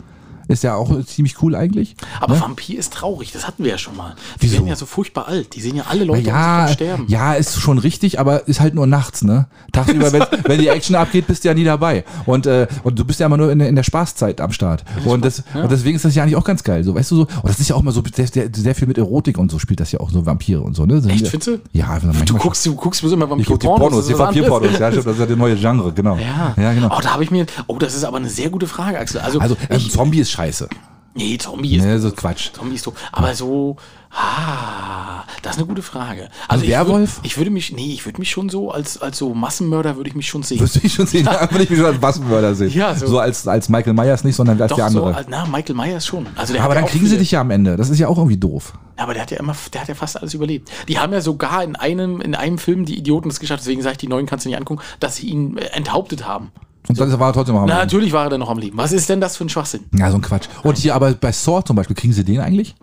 Ist 0.47 0.63
ja 0.63 0.75
auch 0.75 1.03
ziemlich 1.05 1.41
cool 1.41 1.55
eigentlich. 1.55 1.95
aber 2.21 2.39
Vampir 2.39 2.79
ist 2.79 2.93
traurig, 2.93 3.31
das 3.31 3.45
hatten 3.47 3.63
wir 3.63 3.71
ja 3.71 3.77
schon 3.77 3.95
mal. 3.97 4.15
Die 4.41 4.43
Wieso? 4.43 4.53
werden 4.55 4.67
ja 4.67 4.75
so 4.75 4.85
furchtbar 4.85 5.27
alt. 5.27 5.55
Die 5.55 5.61
sehen 5.61 5.75
ja 5.75 5.83
alle 5.89 6.03
Leute 6.05 6.27
Ja, 6.27 6.67
sterben. 6.69 7.05
ja, 7.07 7.33
ist 7.33 7.59
schon 7.59 7.77
richtig, 7.77 8.19
aber 8.19 8.47
ist 8.47 8.59
halt 8.59 8.73
nur 8.75 8.87
nachts, 8.87 9.23
ne? 9.23 9.47
Tagsüber, 9.73 10.11
wenn, 10.13 10.23
wenn 10.45 10.59
die 10.59 10.67
Action 10.69 10.95
abgeht, 10.95 11.27
bist 11.27 11.43
du 11.43 11.49
ja 11.49 11.53
nie 11.53 11.63
dabei. 11.63 12.03
Und, 12.25 12.45
äh, 12.45 12.67
und 12.83 12.97
du 12.97 13.05
bist 13.05 13.19
ja 13.19 13.25
immer 13.25 13.37
nur 13.37 13.51
in 13.51 13.59
der, 13.59 13.67
in 13.69 13.75
der 13.75 13.83
Spaßzeit 13.83 14.39
am 14.41 14.51
Start. 14.51 14.83
Und, 15.05 15.25
das, 15.25 15.43
und 15.53 15.71
deswegen 15.71 15.95
ist 15.95 16.05
das 16.05 16.15
ja 16.15 16.23
eigentlich 16.23 16.35
auch 16.35 16.43
ganz 16.45 16.63
geil. 16.63 16.83
So, 16.83 16.95
weißt 16.95 17.11
du 17.11 17.15
so, 17.17 17.21
und 17.23 17.43
das 17.49 17.59
ist 17.59 17.69
ja 17.69 17.75
auch 17.75 17.81
mal 17.83 17.91
so 17.91 18.01
sehr, 18.13 18.27
sehr, 18.53 18.75
viel 18.75 18.87
mit 18.87 18.97
Erotik 18.97 19.37
und 19.37 19.51
so 19.51 19.59
spielt 19.59 19.79
das 19.79 19.91
ja 19.91 19.99
auch 19.99 20.09
so 20.09 20.25
Vampire 20.25 20.61
und 20.61 20.75
so, 20.75 20.85
ne? 20.85 21.01
Sind 21.01 21.11
Echt, 21.11 21.21
ja- 21.25 21.29
findest 21.29 21.47
du? 21.47 21.59
Ja, 21.73 21.99
Du 22.25 22.35
guckst, 22.37 22.65
du 22.65 22.75
guckst 22.75 23.01
bloß 23.01 23.11
immer 23.13 23.27
ich 23.37 23.45
guck 23.45 23.59
die. 23.59 23.67
Pornos, 23.67 23.99
das 23.99 24.07
die. 24.07 24.17
Vampir-Pornos, 24.17 24.79
ja, 24.79 24.91
stimmt, 24.91 25.05
das 25.07 25.13
ist 25.13 25.19
ja 25.19 25.25
das 25.25 25.37
neue 25.37 25.55
Genre, 25.55 25.91
genau. 25.91 26.17
Ja. 26.17 26.53
ja 26.61 26.73
genau. 26.73 26.95
Oh, 26.95 27.01
da 27.01 27.13
habe 27.13 27.23
ich 27.23 27.31
mir. 27.31 27.45
Oh, 27.67 27.77
das 27.77 27.93
ist 27.95 28.03
aber 28.03 28.17
eine 28.17 28.29
sehr 28.29 28.49
gute 28.49 28.67
Frage, 28.67 28.99
Axel. 28.99 29.19
Also, 29.21 29.39
Also, 29.39 29.57
ähm, 29.69 29.79
Zombie 29.89 30.19
ist 30.19 30.31
scheiße. 30.38 30.69
nee, 31.15 31.38
Zombie 31.38 31.77
ist. 31.77 31.84
Ne, 31.85 31.99
so 31.99 32.11
Quatsch. 32.11 32.51
Zombie 32.53 32.76
ist 32.76 32.84
so. 32.84 32.93
Aber 33.11 33.34
so. 33.34 33.76
Ah, 34.09 35.23
das 35.41 35.53
ist 35.53 35.57
eine 35.59 35.68
gute 35.68 35.81
Frage. 35.81 36.30
Also 36.47 36.64
ich 36.64 36.69
Werwolf? 36.72 37.18
Würd, 37.18 37.26
ich 37.26 37.38
würde 37.38 37.51
mich, 37.51 37.73
nee, 37.73 37.93
ich 37.93 38.05
würde 38.05 38.19
mich 38.19 38.30
schon 38.31 38.49
so 38.49 38.72
als, 38.72 39.01
als 39.01 39.18
so 39.18 39.34
Massenmörder 39.34 39.97
würde 39.97 40.09
ich 40.09 40.15
mich 40.15 40.27
schon 40.27 40.43
sehen. 40.43 40.59
Wirst 40.61 40.76
du 40.76 40.80
dich 40.80 40.93
schon 40.93 41.05
sehen, 41.07 41.26
ja. 41.31 41.49
würde 41.51 41.64
ich 41.65 41.69
mich 41.69 41.77
schon 41.80 41.88
als 41.88 41.99
Massenmörder 41.99 42.55
sehen. 42.55 42.72
Ja, 42.73 42.95
so. 42.95 43.05
so. 43.07 43.19
als, 43.19 43.47
als 43.47 43.68
Michael 43.69 43.93
Myers 43.93 44.23
nicht, 44.23 44.35
sondern 44.35 44.61
als 44.61 44.69
Doch, 44.69 44.77
der 44.77 44.89
so, 44.89 44.99
andere. 45.03 45.15
als- 45.18 45.27
na, 45.30 45.45
Michael 45.45 45.76
Myers 45.76 46.05
schon. 46.05 46.26
Also 46.35 46.53
der 46.53 46.64
aber 46.64 46.73
ja 46.73 46.76
dann 46.76 46.85
auch 46.85 46.89
kriegen 46.91 47.03
sie 47.05 47.09
viele- 47.11 47.19
dich 47.22 47.31
ja 47.31 47.41
am 47.41 47.51
Ende. 47.51 47.76
Das 47.76 47.89
ist 47.89 47.99
ja 47.99 48.07
auch 48.07 48.18
irgendwie 48.18 48.38
doof. 48.38 48.73
Ja, 48.97 49.03
aber 49.03 49.14
der 49.14 49.23
hat 49.23 49.31
ja 49.31 49.38
immer, 49.38 49.55
der 49.73 49.81
hat 49.81 49.88
ja 49.89 49.95
fast 49.95 50.18
alles 50.18 50.34
überlebt. 50.34 50.72
Die 50.88 50.97
haben 50.99 51.11
ja 51.14 51.22
sogar 51.22 51.64
in 51.64 51.76
einem, 51.76 52.22
in 52.22 52.34
einem 52.34 52.57
Film 52.59 52.85
die 52.85 52.97
Idioten 52.97 53.30
es 53.30 53.39
geschafft, 53.39 53.61
deswegen 53.61 53.81
sage 53.81 53.93
ich, 53.93 53.97
die 53.97 54.07
neuen 54.07 54.26
kannst 54.26 54.45
du 54.45 54.49
nicht 54.49 54.57
angucken, 54.57 54.81
dass 54.99 55.18
sie 55.18 55.27
ihn 55.27 55.57
äh, 55.57 55.65
enthauptet 55.73 56.26
haben. 56.26 56.51
Und 56.89 56.99
dann 56.99 57.19
war 57.19 57.30
er 57.30 57.34
trotzdem 57.34 57.55
noch 57.55 57.61
am 57.64 57.68
Na, 57.68 57.76
Leben. 57.76 57.85
natürlich 57.85 58.11
war 58.14 58.26
er 58.26 58.30
dann 58.30 58.39
noch 58.39 58.49
am 58.49 58.57
Leben. 58.59 58.77
Was 58.77 58.91
ist 58.93 59.09
denn 59.09 59.19
das 59.22 59.35
für 59.38 59.45
ein 59.45 59.49
Schwachsinn? 59.49 59.85
Ja, 59.93 60.09
so 60.09 60.18
ein 60.18 60.22
Quatsch. 60.22 60.47
Und 60.64 60.77
hier 60.77 60.95
aber 60.95 61.11
bei 61.14 61.31
Saw 61.31 61.61
zum 61.64 61.76
Beispiel, 61.76 61.95
kriegen 61.95 62.14
sie 62.14 62.23
den 62.23 62.39
eigentlich? 62.39 62.76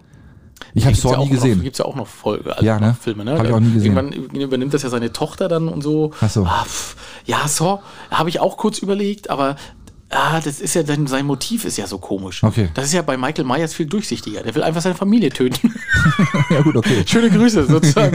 Ich 0.74 0.84
habe 0.84 0.94
Saw 0.96 1.12
ja 1.12 1.18
nie 1.18 1.28
gesehen. 1.30 1.58
Noch, 1.58 1.64
gibt's 1.64 1.78
ja 1.78 1.84
auch 1.84 1.94
noch 1.96 2.06
Folge, 2.06 2.52
also 2.52 2.64
Ja, 2.64 2.78
ne? 2.78 2.88
noch 2.88 2.96
Filme, 2.98 3.24
ne? 3.24 3.38
Hab 3.38 3.46
ich 3.46 3.52
auch 3.52 3.60
nie 3.60 3.72
gesehen. 3.72 3.96
Irgendwann 3.96 4.12
übernimmt 4.40 4.74
das 4.74 4.82
ja 4.82 4.88
seine 4.90 5.12
Tochter 5.12 5.48
dann 5.48 5.68
und 5.68 5.82
so. 5.82 6.10
Ach 6.20 6.28
so. 6.30 6.44
Ah, 6.44 6.64
pff. 6.64 6.96
ja, 7.26 7.46
so, 7.48 7.80
habe 8.10 8.28
ich 8.28 8.40
auch 8.40 8.56
kurz 8.56 8.78
überlegt, 8.78 9.30
aber 9.30 9.56
ah, 10.10 10.40
das 10.40 10.60
ist 10.60 10.74
ja 10.74 10.84
sein, 10.84 11.06
sein 11.06 11.26
Motiv 11.26 11.64
ist 11.64 11.76
ja 11.76 11.86
so 11.86 11.98
komisch. 11.98 12.42
Okay. 12.42 12.68
Das 12.74 12.86
ist 12.86 12.92
ja 12.92 13.02
bei 13.02 13.16
Michael 13.16 13.44
Myers 13.44 13.74
viel 13.74 13.86
durchsichtiger. 13.86 14.42
Der 14.42 14.54
will 14.54 14.62
einfach 14.62 14.80
seine 14.80 14.94
Familie 14.94 15.30
töten. 15.30 15.74
ja, 16.50 16.60
gut, 16.62 16.76
okay. 16.76 17.02
Schöne 17.06 17.30
Grüße 17.30 17.66
sozusagen. 17.66 18.14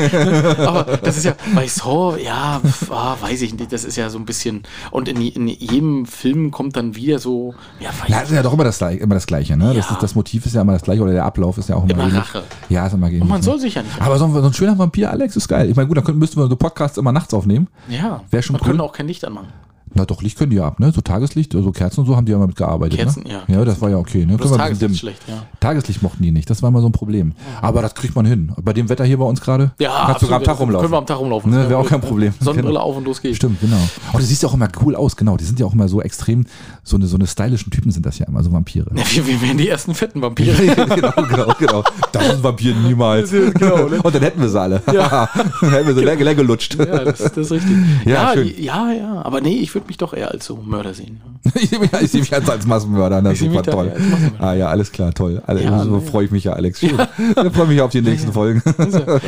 Aber 0.66 0.98
das 0.98 1.18
ist 1.18 1.26
ja 1.26 1.34
bei 1.56 1.68
Saw, 1.68 2.18
ja, 2.22 2.62
pf, 2.66 2.92
ah, 2.92 3.18
weiß 3.20 3.42
ich 3.42 3.54
nicht, 3.58 3.72
das 3.72 3.84
ist 3.84 3.96
ja 3.96 4.10
so 4.10 4.18
ein 4.18 4.26
bisschen 4.26 4.64
und 4.92 5.08
in, 5.10 5.22
in 5.22 5.48
jedem 5.48 6.06
Film 6.06 6.52
kommt 6.52 6.76
dann 6.76 6.96
wieder 6.96 7.20
so, 7.20 7.54
ja, 7.80 7.90
weiß 7.90 8.06
Na, 8.08 8.20
das 8.22 8.30
ist 8.30 8.36
ja 8.36 8.44
doch 8.44 8.54
immer 8.54 8.64
das, 8.64 8.78
Gleiche- 8.78 9.00
immer 9.00 9.16
das 9.16 9.28
Gleiche, 9.28 9.58
ne? 9.58 9.74
Das, 9.74 9.88
Ja. 9.90 9.94
ist, 9.96 10.04
das 10.04 10.16
Motiv 10.16 10.46
ist 10.46 10.56
ja 10.56 10.62
immer 10.62 10.74
das 10.74 10.84
Gleiche 10.84 11.02
oder 11.02 11.12
der 11.14 11.26
Ablauf 11.26 11.58
ist 11.58 11.70
ja 11.70 11.76
auch 11.76 11.84
immer, 11.84 11.92
Immer 11.94 12.04
ähnlich. 12.04 12.20
Rache. 12.20 12.44
Ja, 12.70 12.88
ist 12.88 12.94
immer 12.94 13.08
ähnlich. 13.08 13.22
Und 13.22 13.28
man 13.30 13.40
ne? 13.40 13.44
soll 13.44 13.60
sich 13.60 13.76
ja 13.76 13.82
nicht. 13.84 14.02
aber 14.02 14.18
so 14.18 14.26
ein, 14.26 14.34
so 14.34 14.42
ein 14.42 14.54
schöner 14.54 14.78
Vampir, 14.78 15.10
Alex, 15.12 15.36
ist 15.36 15.48
geil. 15.48 15.70
Ich 15.70 15.76
meine, 15.76 15.88
gut, 15.88 15.98
dann 15.98 16.04
könnten, 16.04 16.20
müssten 16.20 16.40
wir 16.40 16.48
so 16.48 16.56
Podcasts 16.56 16.98
immer 16.98 17.12
nachts 17.12 17.34
aufnehmen. 17.34 17.68
ja, 17.90 18.22
Wär 18.32 18.42
schon 18.42 18.56
und 18.56 18.62
cool. 18.62 18.68
können 18.68 18.82
auch 18.82 18.94
kein 18.94 19.08
Licht 19.08 19.26
anmachen. 19.26 19.48
Na 19.94 20.06
doch, 20.06 20.22
Licht 20.22 20.38
können 20.38 20.52
die 20.52 20.58
ja 20.58 20.66
ab, 20.68 20.80
ne? 20.80 20.92
So 20.92 21.02
Tageslicht, 21.02 21.54
so 21.54 21.72
Kerzen 21.72 22.02
und 22.02 22.06
so 22.06 22.16
haben 22.16 22.26
die 22.26 22.32
ja 22.32 22.38
immer 22.38 22.48
mitgearbeitet. 22.48 23.00
Kerzen, 23.00 23.24
ne? 23.24 23.30
ja. 23.48 23.56
Ja, 23.56 23.66
das 23.66 23.82
war 23.82 23.90
ja 23.90 23.98
okay, 23.98 24.26
ne? 24.26 24.38
Das 24.38 24.52
Tageslicht 24.52 25.00
schlecht, 25.00 25.22
ja. 25.28 25.44
Tageslicht 25.60 26.02
mochten 26.04 26.22
die 26.24 26.32
nicht, 26.32 26.50
das 26.50 26.62
war 26.62 26.70
immer 26.70 26.82
so 26.82 26.88
ein 26.88 26.92
Problem. 26.92 27.34
Aber 27.62 27.82
das 27.82 27.96
kriegt 27.96 28.16
man 28.16 28.26
hin. 28.26 28.52
Bei 28.62 28.74
dem 28.74 28.88
Wetter 28.90 29.04
hier 29.04 29.18
bei 29.18 29.26
uns 29.26 29.42
gerade, 29.42 29.72
Ja, 29.80 30.04
kannst 30.06 30.22
du 30.22 30.26
sogar 30.28 30.40
am 30.40 30.44
Tag 30.46 30.60
rumlaufen. 30.60 30.82
Können 30.82 30.94
wir 30.94 30.98
am 31.00 31.06
Tag 31.06 31.20
rumlaufen. 31.20 31.52
Ne, 31.52 31.70
wäre 31.70 31.80
auch 31.80 31.88
kein 31.88 32.02
Problem. 32.02 32.34
Sonnenbrille 32.40 32.74
Genau. 32.74 32.86
auf 32.86 32.98
und 32.98 33.06
los 33.06 33.22
geht's. 33.22 33.38
Stimmt, 33.38 33.60
genau. 33.62 33.78
Aber 34.10 34.20
du 34.20 34.26
siehst 34.26 34.44
ja 34.44 34.50
auch 34.50 34.54
immer 34.54 34.68
cool 34.84 34.96
aus, 34.96 35.16
genau. 35.16 35.38
Die 35.38 35.44
sind 35.46 35.60
ja 35.60 35.66
auch 35.66 35.74
immer 35.74 35.88
so 35.88 36.02
extrem, 36.02 36.46
so 36.84 36.96
eine, 36.98 37.08
so 37.08 37.16
eine 37.18 37.26
stylischen 37.28 37.72
Typen 37.72 37.92
sind 37.92 38.06
das 38.06 38.20
ja 38.20 38.28
immer, 38.28 38.44
so 38.44 38.52
Vampire. 38.52 38.86
Ja, 38.96 39.04
wir, 39.12 39.28
wir 39.28 39.42
wären 39.42 39.58
die 39.58 39.68
ersten 39.70 39.94
fetten 39.96 40.22
Vampire. 40.22 40.56
genau, 40.76 41.12
genau, 41.26 41.54
genau. 41.58 41.84
Das 42.12 42.26
ist 42.28 42.34
ein 42.36 42.44
Vampir 42.44 42.76
niemals. 42.76 43.32
genau, 43.32 43.88
ne? 43.90 44.02
Und 44.02 44.14
dann 44.16 44.22
hätten 44.22 44.42
wir 44.42 44.50
sie 44.50 44.60
alle. 44.60 44.82
dann 44.86 45.28
hätten 45.72 45.88
wir 45.88 45.96
sie 45.96 46.02
leer, 46.02 46.16
leer 46.16 46.36
gelutscht. 46.36 46.76
Ja, 46.78 46.86
das, 47.04 47.18
das 47.20 47.38
ist 47.38 47.52
richtig. 47.52 47.76
Ja, 48.06 48.12
Ja, 48.14 48.34
schön. 48.34 48.54
ja, 48.62 48.92
ja. 48.92 49.22
Aber 49.24 49.42
nee, 49.42 49.56
ich 49.58 49.74
würde 49.74 49.79
mich 49.88 49.98
doch 49.98 50.14
eher 50.14 50.32
als 50.32 50.46
so 50.46 50.58
Mörder 50.58 50.94
sehen. 50.94 51.22
ich 51.56 51.70
sehe 51.70 51.80
mich, 51.80 51.92
ich 51.94 52.12
sehe 52.12 52.22
mich 52.22 52.34
als, 52.34 52.50
als 52.50 52.66
Massenmörder, 52.66 53.22
das 53.22 53.34
Ich 53.42 53.42
ist 53.42 53.54
super 53.54 53.64
toll. 53.64 53.94
Ah 54.40 54.54
ja, 54.54 54.68
alles 54.68 54.92
klar, 54.92 55.14
toll. 55.14 55.42
Alle, 55.46 55.64
Ja, 55.64 55.84
so 55.84 55.92
ne. 55.98 56.02
freue 56.02 56.26
ich 56.26 56.32
mich 56.32 56.44
ja, 56.44 56.54
Alex. 56.54 56.80
Schön. 56.82 56.98
Dann 57.36 57.52
freue 57.52 57.68
mich 57.68 57.82
auf 57.82 57.92
die 57.92 58.02
nächsten 58.02 58.34
Folgen. 58.34 58.62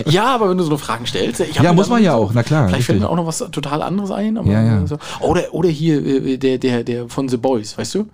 Ja, 0.05 0.35
aber 0.35 0.49
wenn 0.49 0.57
du 0.57 0.63
so 0.63 0.69
eine 0.71 0.77
Fragen 0.79 1.05
stellst, 1.05 1.39
ich 1.41 1.55
Ja, 1.55 1.73
muss 1.73 1.89
man 1.89 2.03
ja 2.03 2.13
so, 2.13 2.17
auch, 2.23 2.33
na 2.33 2.43
klar, 2.43 2.67
Vielleicht 2.67 2.85
fällt 2.85 2.99
mir 2.99 3.09
auch 3.09 3.15
noch 3.15 3.25
was 3.27 3.39
total 3.51 3.81
anderes 3.81 4.11
ein. 4.11 4.35
Ja, 4.45 4.61
ja. 4.63 4.87
So. 4.87 4.97
Oder, 5.21 5.53
oder 5.53 5.69
hier 5.69 6.05
äh, 6.05 6.37
der, 6.37 6.57
der, 6.57 6.83
der 6.83 7.09
von 7.09 7.29
The 7.29 7.37
Boys, 7.37 7.77
weißt 7.77 7.95
du? 7.95 8.05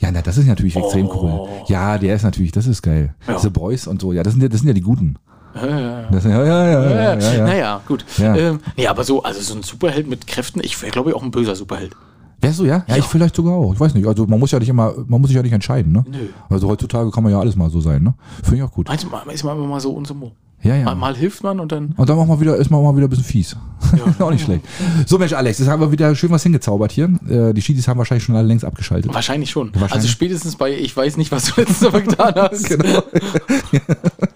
Ja, 0.00 0.10
na, 0.10 0.22
das 0.22 0.38
ist 0.38 0.46
natürlich 0.46 0.76
extrem 0.76 1.06
cool. 1.08 1.48
Ja, 1.66 1.98
der 1.98 2.16
ist 2.16 2.22
natürlich, 2.22 2.52
das 2.52 2.66
ist 2.66 2.82
geil. 2.82 3.14
Oh. 3.26 3.32
Ja. 3.32 3.38
The 3.38 3.50
Boys 3.50 3.86
und 3.86 4.00
so, 4.00 4.12
ja, 4.12 4.22
das 4.22 4.32
sind 4.32 4.42
ja, 4.42 4.48
das 4.48 4.60
sind 4.60 4.68
ja 4.68 4.74
die 4.74 4.80
Guten. 4.80 5.16
Ja, 5.54 5.66
ja, 5.66 5.80
ja. 5.80 6.08
Das 6.10 6.24
ja, 6.24 6.30
ja, 6.30 6.44
ja, 6.44 6.90
ja, 6.90 7.14
ja, 7.14 7.32
ja. 7.32 7.44
Naja, 7.46 7.80
gut. 7.86 8.04
Ja. 8.18 8.36
Ähm, 8.36 8.60
nee, 8.76 8.86
aber 8.86 9.04
so, 9.04 9.22
also 9.22 9.40
so 9.40 9.54
ein 9.54 9.62
Superheld 9.62 10.06
mit 10.08 10.26
Kräften, 10.26 10.60
ich 10.62 10.80
wäre, 10.82 10.92
glaube 10.92 11.10
ich, 11.10 11.16
auch 11.16 11.22
ein 11.22 11.30
böser 11.30 11.56
Superheld. 11.56 11.94
Wärst 12.40 12.60
du, 12.60 12.64
ja? 12.66 12.84
ja? 12.86 12.96
ich 12.96 13.04
vielleicht 13.04 13.34
sogar 13.34 13.54
auch. 13.54 13.72
Ich 13.72 13.80
weiß 13.80 13.94
nicht. 13.94 14.06
Also 14.06 14.26
man 14.26 14.38
muss 14.38 14.52
ja 14.52 14.58
nicht 14.60 14.68
immer, 14.68 14.94
man 15.06 15.20
muss 15.20 15.28
sich 15.28 15.36
ja 15.36 15.42
nicht 15.42 15.52
entscheiden, 15.52 15.92
ne? 15.92 16.04
Nö. 16.08 16.28
Also 16.48 16.68
heutzutage 16.68 17.10
kann 17.10 17.24
man 17.24 17.32
ja 17.32 17.40
alles 17.40 17.56
mal 17.56 17.68
so 17.68 17.80
sein, 17.80 18.02
ne? 18.02 18.14
Finde 18.42 18.56
ich 18.58 18.62
auch 18.62 18.70
gut. 18.70 18.86
Meinst 18.88 19.04
du, 19.04 19.08
mal- 19.08 19.22
ist 19.32 19.42
man 19.42 19.56
immer 19.56 19.66
mal 19.66 19.80
so 19.80 19.90
und 19.90 20.06
so. 20.06 20.14
Ja, 20.62 20.74
ja. 20.74 20.84
Mal, 20.84 20.96
mal 20.96 21.16
hilft 21.16 21.42
man 21.44 21.60
und 21.60 21.70
dann. 21.70 21.94
Und 21.96 22.08
dann 22.08 22.16
machen 22.16 22.28
wir 22.30 22.40
wieder, 22.40 22.56
ist 22.56 22.70
man 22.70 22.80
auch 22.80 22.84
mal 22.84 22.96
wieder 22.96 23.06
ein 23.06 23.10
bisschen 23.10 23.24
fies. 23.24 23.56
auch 24.18 24.30
nicht 24.30 24.44
schlecht. 24.44 24.64
So, 25.06 25.18
Mensch, 25.18 25.32
Alex, 25.32 25.58
jetzt 25.58 25.68
haben 25.68 25.80
wir 25.80 25.92
wieder 25.92 26.14
schön 26.16 26.30
was 26.30 26.42
hingezaubert 26.42 26.90
hier. 26.90 27.08
Äh, 27.28 27.54
die 27.54 27.62
Schiedis 27.62 27.86
haben 27.86 27.98
wahrscheinlich 27.98 28.24
schon 28.24 28.34
alle 28.34 28.48
längst 28.48 28.64
abgeschaltet. 28.64 29.14
Wahrscheinlich 29.14 29.50
schon. 29.50 29.68
Wahrscheinlich. 29.68 29.92
Also 29.92 30.08
spätestens 30.08 30.56
bei 30.56 30.76
Ich 30.76 30.96
weiß 30.96 31.16
nicht, 31.16 31.30
was 31.30 31.46
du 31.46 31.60
letztes 31.60 31.92
Mal 31.92 32.02
getan 32.02 32.34
hast. 32.36 32.68
genau. 32.68 33.02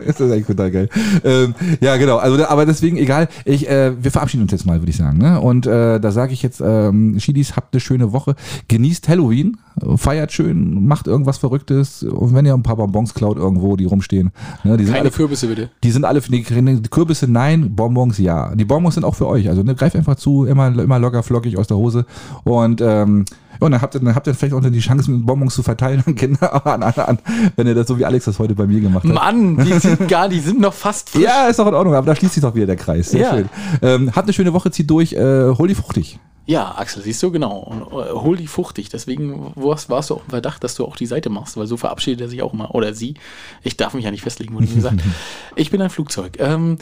das 0.07 0.21
ist 0.21 0.33
eigentlich 0.33 0.47
total 0.47 0.71
geil. 0.71 0.89
Ähm, 1.25 1.55
ja, 1.81 1.97
genau. 1.97 2.19
Also, 2.19 2.47
aber 2.47 2.67
deswegen, 2.67 2.97
egal. 2.99 3.29
Ich, 3.45 3.69
äh, 3.69 3.93
wir 4.01 4.11
verabschieden 4.13 4.43
uns 4.43 4.53
jetzt 4.53 4.65
mal, 4.65 4.81
würde 4.81 4.91
ich 4.91 4.97
sagen. 4.97 5.19
Ne? 5.19 5.41
Und 5.41 5.67
äh, 5.67 5.99
da 5.99 6.13
sage 6.13 6.33
ich 6.33 6.43
jetzt, 6.43 6.63
ähm, 6.65 7.19
Schiedis, 7.19 7.57
habt 7.57 7.75
eine 7.75 7.81
schöne 7.81 8.13
Woche. 8.13 8.37
Genießt 8.69 9.09
Halloween, 9.09 9.57
feiert 9.97 10.33
schön, 10.33 10.87
macht 10.87 11.07
irgendwas 11.07 11.39
Verrücktes. 11.39 12.03
Und 12.03 12.35
wenn 12.35 12.47
ihr 12.47 12.55
ein 12.55 12.63
paar 12.63 12.77
Bonbons 12.77 13.15
klaut 13.15 13.37
irgendwo, 13.37 13.77
die 13.77 13.85
rumstehen, 13.85 14.31
ne, 14.65 14.77
die 14.77 14.85
sind 14.85 14.95
Keine 14.95 15.07
alle 15.07 15.11
Kürbisse 15.11 15.47
bitte. 15.49 15.71
Die 15.83 15.91
sind 15.91 16.05
alle 16.05 16.21
für 16.21 16.31
die 16.31 16.43
die 16.43 16.89
Kürbisse, 16.91 17.27
nein, 17.31 17.75
Bonbons, 17.75 18.19
ja. 18.19 18.55
Die 18.55 18.65
Bonbons 18.65 18.95
sind 18.95 19.05
auch 19.05 19.15
für 19.15 19.27
euch. 19.27 19.49
Also 19.49 19.63
ne, 19.63 19.75
greift 19.75 19.97
einfach 19.97 20.17
zu, 20.17 20.45
immer, 20.45 20.69
immer 20.69 20.99
locker 20.99 21.23
flockig 21.23 21.57
aus 21.59 21.67
der 21.67 21.77
Hose. 21.77 22.05
Und, 22.45 22.81
ähm, 22.81 23.25
und 23.61 23.71
dann 23.71 23.81
habt 23.81 23.95
ihr, 23.95 24.01
dann 24.01 24.15
habt 24.15 24.27
ihr 24.27 24.35
vielleicht 24.35 24.55
auch 24.55 24.61
die 24.61 24.81
Chance, 24.81 25.11
mit 25.11 25.25
Bonbons 25.25 25.55
zu 25.55 25.63
verteilen 25.63 26.03
an 26.07 26.15
Kinder, 26.17 26.67
an, 26.67 26.83
an, 26.83 26.93
an, 26.95 27.19
wenn 27.57 27.67
ihr 27.67 27.75
das 27.75 27.87
so 27.87 27.99
wie 27.99 28.05
Alex 28.05 28.25
das 28.25 28.39
heute 28.39 28.55
bei 28.55 28.67
mir 28.67 28.81
gemacht 28.81 29.05
hat. 29.05 29.15
Mann, 29.15 29.57
die 29.65 29.73
sind 29.79 30.09
gar, 30.09 30.29
die 30.29 30.41
sind 30.41 30.61
noch 30.61 30.75
fast 30.75 31.11
frisch. 31.11 31.23
Ja, 31.23 31.47
ist 31.47 31.59
doch 31.59 31.67
in 31.69 31.75
Ordnung, 31.75 31.95
aber 31.95 32.07
da 32.07 32.17
schließt 32.17 32.35
sich 32.35 32.43
doch 32.43 32.55
wieder 32.55 32.67
der 32.67 32.77
Kreis. 32.77 33.11
Sehr 33.11 33.21
Ja. 33.21 33.31
schön. 33.35 33.49
Ähm, 33.83 34.11
habt 34.15 34.27
eine 34.27 34.33
schöne 34.33 34.53
Woche, 34.53 34.71
zieht 34.71 34.91
durch, 34.91 35.13
äh, 35.13 35.49
hol 35.57 35.69
die 35.69 35.75
fruchtig. 35.75 36.19
Ja, 36.45 36.75
Axel, 36.77 37.03
siehst 37.03 37.23
du, 37.23 37.31
genau. 37.31 37.59
Und, 37.59 37.83
äh, 37.83 38.11
hol 38.13 38.37
die 38.37 38.47
fruchtig. 38.47 38.89
Deswegen 38.89 39.53
warst, 39.55 39.89
warst 39.89 40.11
du 40.11 40.17
auch 40.17 40.25
im 40.25 40.31
Verdacht, 40.31 40.65
dass 40.65 40.75
du 40.75 40.85
auch 40.85 40.97
die 40.97 41.07
Seite 41.07 41.31
machst, 41.31 41.57
weil 41.57 41.67
so 41.67 41.77
verabschiedet 41.77 42.21
er 42.21 42.29
sich 42.29 42.43
auch 42.43 42.53
immer. 42.53 42.75
Oder 42.75 42.95
sie. 42.95 43.15
Ich 43.63 43.77
darf 43.77 43.95
mich 43.95 44.05
ja 44.05 44.11
nicht 44.11 44.23
festlegen, 44.23 44.55
wurde 44.55 44.67
mir 44.67 44.75
gesagt. 44.75 45.01
ich 45.57 45.71
bin 45.71 45.81
ein 45.81 45.91
Flugzeug. 45.91 46.39
Ähm, 46.41 46.79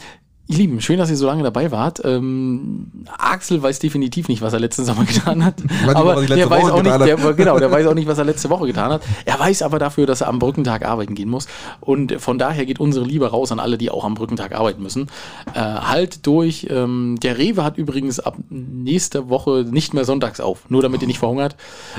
ihr 0.50 0.56
Lieben, 0.56 0.80
schön, 0.80 0.98
dass 0.98 1.10
ihr 1.10 1.16
so 1.16 1.26
lange 1.26 1.44
dabei 1.44 1.70
wart. 1.70 2.02
Ähm, 2.04 2.90
Axel 3.16 3.62
weiß 3.62 3.78
definitiv 3.78 4.28
nicht, 4.28 4.42
was 4.42 4.52
er 4.52 4.58
letzten 4.58 4.84
Sommer 4.84 5.04
getan 5.06 5.44
hat. 5.44 5.54
aber 5.94 6.26
der 6.26 6.50
weiß 6.50 6.62
Woche 6.64 6.74
auch 6.74 6.82
nicht, 6.82 7.00
der, 7.00 7.16
genau, 7.34 7.58
der 7.58 7.70
weiß 7.70 7.86
auch 7.86 7.94
nicht, 7.94 8.08
was 8.08 8.18
er 8.18 8.24
letzte 8.24 8.50
Woche 8.50 8.66
getan 8.66 8.90
hat. 8.90 9.02
Er 9.24 9.38
weiß 9.38 9.62
aber 9.62 9.78
dafür, 9.78 10.06
dass 10.06 10.22
er 10.22 10.28
am 10.28 10.40
Brückentag 10.40 10.84
arbeiten 10.84 11.14
gehen 11.14 11.28
muss. 11.28 11.46
Und 11.80 12.20
von 12.20 12.38
daher 12.38 12.66
geht 12.66 12.80
unsere 12.80 13.04
Liebe 13.04 13.30
raus 13.30 13.52
an 13.52 13.60
alle, 13.60 13.78
die 13.78 13.90
auch 13.90 14.04
am 14.04 14.14
Brückentag 14.14 14.52
arbeiten 14.52 14.82
müssen. 14.82 15.08
Äh, 15.54 15.60
halt 15.60 16.26
durch. 16.26 16.66
Ähm, 16.68 17.18
der 17.22 17.38
Rewe 17.38 17.62
hat 17.62 17.78
übrigens 17.78 18.18
ab 18.18 18.36
nächster 18.48 19.28
Woche 19.28 19.64
nicht 19.70 19.94
mehr 19.94 20.04
sonntags 20.04 20.40
auf, 20.40 20.68
nur 20.68 20.82
damit 20.82 21.00
ihr 21.02 21.08
nicht 21.08 21.20
verhungert. 21.20 21.56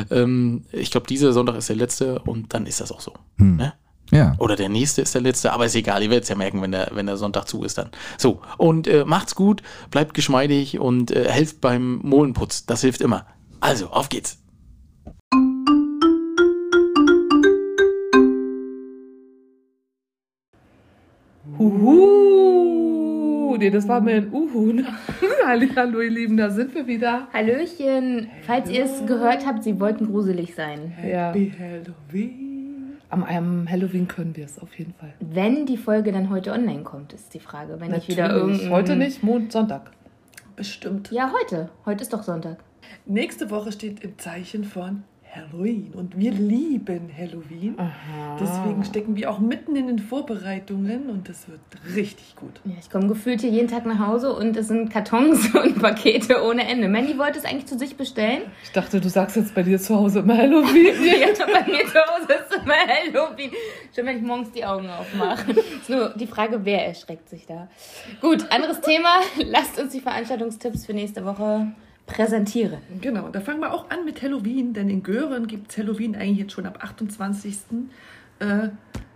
Ähm, 0.09 0.63
ich 0.73 0.91
glaube, 0.91 1.07
dieser 1.07 1.31
Sonntag 1.31 1.55
ist 1.55 1.69
der 1.69 1.77
letzte 1.77 2.19
und 2.19 2.53
dann 2.53 2.65
ist 2.65 2.81
das 2.81 2.91
auch 2.91 3.01
so. 3.01 3.13
Ne? 3.37 3.73
Ja. 4.11 4.35
Oder 4.39 4.55
der 4.57 4.69
nächste 4.69 5.01
ist 5.01 5.15
der 5.15 5.21
letzte, 5.21 5.53
aber 5.53 5.65
ist 5.65 5.75
egal, 5.75 6.03
ihr 6.03 6.09
werdet 6.09 6.23
es 6.23 6.29
ja 6.29 6.35
merken, 6.35 6.61
wenn 6.61 6.71
der, 6.71 6.89
wenn 6.93 7.05
der 7.05 7.15
Sonntag 7.17 7.47
zu 7.47 7.63
ist 7.63 7.77
dann. 7.77 7.89
So, 8.17 8.41
und 8.57 8.87
äh, 8.87 9.05
macht's 9.05 9.35
gut, 9.35 9.63
bleibt 9.89 10.13
geschmeidig 10.13 10.79
und 10.79 11.11
äh, 11.11 11.29
helft 11.29 11.61
beim 11.61 11.99
Molenputz. 12.03 12.65
Das 12.65 12.81
hilft 12.81 12.99
immer. 13.01 13.25
Also, 13.61 13.87
auf 13.87 14.09
geht's. 14.09 14.37
Uhu. 21.57 23.55
Nee, 23.57 23.69
das 23.69 23.87
war 23.87 24.01
mir 24.01 24.15
ein 24.15 24.33
Uhu. 24.33 24.73
Hallo, 25.45 26.01
ihr 26.01 26.09
Lieben, 26.09 26.35
da 26.35 26.49
sind 26.49 26.73
wir 26.75 26.87
wieder. 26.87 27.27
Hallöchen. 27.31 28.29
Falls 28.47 28.69
ihr 28.69 28.85
es 28.85 29.05
gehört 29.05 29.45
habt, 29.45 29.63
sie 29.63 29.79
wollten 29.79 30.07
gruselig 30.07 30.55
sein. 30.55 30.93
Ja. 31.07 31.33
Am 33.11 33.25
einem 33.25 33.69
Halloween 33.69 34.07
können 34.07 34.37
wir 34.37 34.45
es 34.45 34.57
auf 34.57 34.79
jeden 34.79 34.93
Fall. 34.93 35.13
Wenn 35.19 35.65
die 35.65 35.75
Folge 35.75 36.13
dann 36.13 36.29
heute 36.29 36.53
online 36.53 36.83
kommt, 36.83 37.11
ist 37.11 37.33
die 37.33 37.41
Frage. 37.41 37.75
Wenn 37.81 37.93
ich 37.93 38.07
wieder 38.07 38.31
irgendein... 38.33 38.69
Heute 38.69 38.95
nicht, 38.95 39.21
Mond, 39.21 39.51
Sonntag. 39.51 39.91
Bestimmt. 40.55 41.11
Ja, 41.11 41.33
heute. 41.33 41.69
Heute 41.85 42.03
ist 42.03 42.13
doch 42.13 42.23
Sonntag. 42.23 42.63
Nächste 43.05 43.49
Woche 43.49 43.73
steht 43.73 44.01
im 44.01 44.17
Zeichen 44.17 44.63
von 44.63 45.03
Halloween. 45.33 45.93
Und 45.93 46.17
wir 46.17 46.31
lieben 46.31 47.09
Halloween. 47.17 47.77
Deswegen 48.39 48.83
stecken 48.83 49.15
wir 49.15 49.31
auch 49.31 49.39
mitten 49.39 49.75
in 49.75 49.87
den 49.87 49.99
Vorbereitungen 49.99 51.09
und 51.09 51.29
das 51.29 51.47
wird 51.47 51.61
richtig 51.95 52.35
gut. 52.35 52.59
Ja, 52.65 52.73
ich 52.79 52.89
komme 52.89 53.07
gefühlt 53.07 53.41
hier 53.41 53.49
jeden 53.49 53.69
Tag 53.69 53.85
nach 53.85 53.99
Hause 53.99 54.33
und 54.33 54.57
es 54.57 54.67
sind 54.67 54.91
Kartons 54.91 55.53
und 55.63 55.81
Pakete 55.81 56.43
ohne 56.43 56.67
Ende. 56.67 56.89
Mandy 56.89 57.17
wollte 57.17 57.39
es 57.39 57.45
eigentlich 57.45 57.67
zu 57.67 57.77
sich 57.77 57.95
bestellen. 57.95 58.41
Ich 58.63 58.71
dachte, 58.71 58.99
du 58.99 59.09
sagst 59.09 59.37
jetzt 59.37 59.55
bei 59.55 59.63
dir 59.63 59.79
zu 59.79 59.95
Hause 59.95 60.19
immer 60.19 60.37
Halloween. 60.37 60.95
Ja, 61.21 61.27
bei 61.45 61.71
mir 61.71 61.85
zu 61.85 61.99
Hause 61.99 62.33
ist 62.33 62.63
immer 62.63 62.75
Halloween. 62.75 63.51
Schon 63.95 64.05
wenn 64.05 64.17
ich 64.17 64.23
morgens 64.23 64.51
die 64.51 64.65
Augen 64.65 64.89
aufmache. 64.89 65.51
Ist 65.51 65.89
nur 65.89 66.09
die 66.09 66.27
Frage, 66.27 66.59
wer 66.63 66.87
erschreckt 66.87 67.29
sich 67.29 67.45
da. 67.45 67.67
Gut, 68.21 68.45
anderes 68.51 68.81
Thema. 68.81 69.21
Lasst 69.45 69.79
uns 69.79 69.91
die 69.91 69.99
Veranstaltungstipps 69.99 70.85
für 70.85 70.93
nächste 70.93 71.25
Woche 71.25 71.71
präsentieren. 72.11 72.79
Genau, 73.01 73.29
da 73.29 73.41
fangen 73.41 73.59
wir 73.59 73.73
auch 73.73 73.89
an 73.89 74.05
mit 74.05 74.21
Halloween, 74.21 74.73
denn 74.73 74.89
in 74.89 75.03
Göhren 75.03 75.47
gibt 75.47 75.71
es 75.71 75.77
Halloween 75.77 76.15
eigentlich 76.15 76.39
jetzt 76.39 76.53
schon 76.53 76.65
ab 76.65 76.79
28. 76.81 77.57
Äh, 78.39 78.69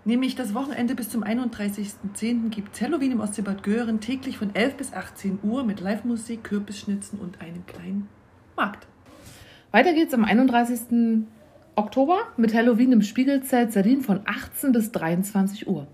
nämlich 0.05 0.35
das 0.35 0.53
Wochenende 0.53 0.95
bis 0.95 1.09
zum 1.09 1.23
31.10. 1.23 2.49
gibt 2.49 2.75
es 2.75 2.81
Halloween 2.81 3.13
im 3.13 3.19
Ostseebad 3.19 3.63
Göhren 3.63 3.99
täglich 3.99 4.37
von 4.37 4.53
11 4.55 4.75
bis 4.75 4.93
18 4.93 5.39
Uhr 5.43 5.63
mit 5.63 5.79
Live-Musik, 5.79 6.43
Kürbisschnitzen 6.43 7.19
und 7.19 7.41
einem 7.41 7.65
kleinen 7.65 8.07
Markt. 8.55 8.87
Weiter 9.71 9.93
geht's 9.93 10.13
am 10.13 10.23
31. 10.23 11.25
Oktober 11.75 12.19
mit 12.37 12.53
Halloween 12.53 12.93
im 12.93 13.01
Spiegelzelt 13.01 13.73
Sardin 13.73 14.01
von 14.01 14.21
18 14.25 14.71
bis 14.71 14.91
23 14.91 15.67
Uhr. 15.67 15.87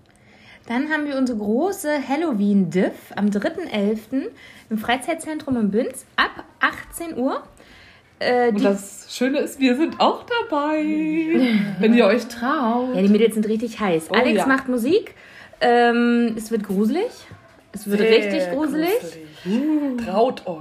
Dann 0.66 0.90
haben 0.90 1.06
wir 1.06 1.16
unsere 1.16 1.38
große 1.38 2.08
Halloween-Diff 2.08 2.92
am 3.16 3.26
3.11. 3.26 4.28
im 4.70 4.78
Freizeitzentrum 4.78 5.56
in 5.56 5.70
Bünz 5.70 6.04
ab 6.16 6.44
18 6.60 7.16
Uhr. 7.18 7.42
Äh, 8.20 8.50
Und 8.50 8.62
das 8.62 9.08
Schöne 9.10 9.40
ist, 9.40 9.58
wir 9.58 9.76
sind 9.76 10.00
auch 10.00 10.24
dabei, 10.48 10.84
wenn 11.80 11.94
ihr 11.94 12.06
euch 12.06 12.26
traut. 12.28 12.94
ja, 12.94 13.02
die 13.02 13.08
Mädels 13.08 13.34
sind 13.34 13.48
richtig 13.48 13.80
heiß. 13.80 14.06
Oh 14.10 14.14
Alex 14.14 14.38
ja. 14.38 14.46
macht 14.46 14.68
Musik. 14.68 15.14
Ähm, 15.60 16.34
es 16.36 16.50
wird 16.50 16.64
gruselig. 16.64 17.10
Es 17.72 17.88
wird 17.88 18.00
richtig 18.00 18.50
gruselig. 18.52 18.90
Traut 20.04 20.46
euch. 20.46 20.60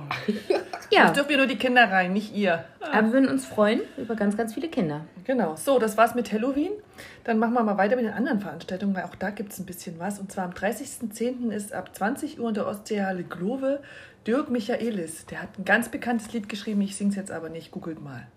Ja, 0.89 1.05
Jetzt 1.05 1.15
dürfen 1.15 1.29
wir 1.29 1.37
nur 1.37 1.45
die 1.47 1.55
Kinder 1.57 1.89
rein, 1.91 2.13
nicht 2.13 2.35
ihr. 2.35 2.65
aber 2.81 3.07
wir 3.07 3.13
würden 3.13 3.29
uns 3.29 3.45
freuen 3.45 3.81
über 3.97 4.15
ganz, 4.15 4.35
ganz 4.35 4.53
viele 4.53 4.67
Kinder. 4.67 5.05
Genau, 5.25 5.55
so, 5.55 5.79
das 5.79 5.97
war's 5.97 6.15
mit 6.15 6.31
Halloween. 6.31 6.71
Dann 7.23 7.39
machen 7.39 7.53
wir 7.53 7.63
mal 7.63 7.77
weiter 7.77 7.95
mit 7.95 8.05
den 8.05 8.13
anderen 8.13 8.41
Veranstaltungen, 8.41 8.95
weil 8.95 9.03
auch 9.03 9.15
da 9.15 9.29
gibt 9.29 9.53
es 9.53 9.59
ein 9.59 9.65
bisschen 9.65 9.99
was. 9.99 10.19
Und 10.19 10.31
zwar 10.31 10.45
am 10.45 10.51
30.10. 10.51 11.51
ist 11.51 11.73
ab 11.73 11.95
20 11.95 12.39
Uhr 12.39 12.49
in 12.49 12.55
der 12.55 12.67
Ostseehalle 12.67 13.23
Glove 13.23 13.79
Dirk 14.27 14.49
Michaelis. 14.49 15.25
Der 15.27 15.41
hat 15.43 15.57
ein 15.57 15.65
ganz 15.65 15.89
bekanntes 15.89 16.33
Lied 16.33 16.49
geschrieben, 16.49 16.81
ich 16.81 16.95
sing's 16.95 17.15
jetzt 17.15 17.31
aber 17.31 17.49
nicht, 17.49 17.71
googelt 17.71 18.01
mal. 18.03 18.27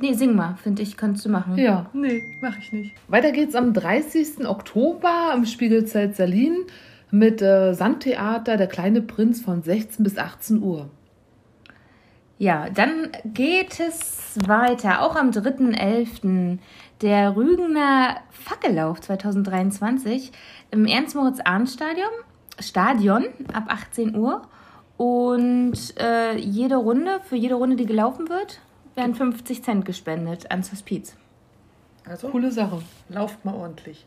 Nee, 0.00 0.14
sing 0.14 0.34
mal, 0.34 0.56
finde 0.62 0.82
ich, 0.82 0.96
kannst 0.96 1.24
du 1.24 1.28
machen. 1.28 1.58
Ja. 1.58 1.90
Nee, 1.92 2.22
mach 2.40 2.56
ich 2.58 2.72
nicht. 2.72 2.94
Weiter 3.08 3.32
geht's 3.32 3.54
am 3.54 3.74
30. 3.74 4.46
Oktober 4.46 5.32
im 5.36 5.44
Spiegelzelt 5.44 6.16
Salin 6.16 6.56
mit 7.10 7.42
äh, 7.42 7.74
Sandtheater 7.74 8.56
Der 8.56 8.66
kleine 8.66 9.02
Prinz 9.02 9.40
von 9.40 9.62
16 9.62 10.02
bis 10.04 10.18
18 10.18 10.62
Uhr. 10.62 10.90
Ja, 12.38 12.70
dann 12.70 13.08
geht 13.24 13.80
es 13.80 14.38
weiter, 14.46 15.02
auch 15.02 15.14
am 15.14 15.30
3.11. 15.30 16.58
Der 17.02 17.36
Rügener 17.36 18.16
Fackellauf 18.30 19.00
2023 19.00 20.32
im 20.70 20.86
Ernst-Moritz-Arndt-Stadion 20.86 22.10
Stadion 22.60 23.26
ab 23.52 23.64
18 23.68 24.14
Uhr. 24.16 24.42
Und 24.96 25.94
äh, 25.98 26.36
jede 26.36 26.76
Runde, 26.76 27.20
für 27.24 27.36
jede 27.36 27.54
Runde, 27.54 27.76
die 27.76 27.86
gelaufen 27.86 28.28
wird, 28.28 28.60
werden 28.94 29.14
50 29.14 29.62
Cent 29.62 29.84
gespendet 29.84 30.50
ans 30.50 30.72
Hospiz. 30.72 31.16
Also, 32.06 32.28
Coole 32.28 32.50
Sache. 32.50 32.82
lauft 33.08 33.44
mal 33.44 33.54
ordentlich. 33.54 34.06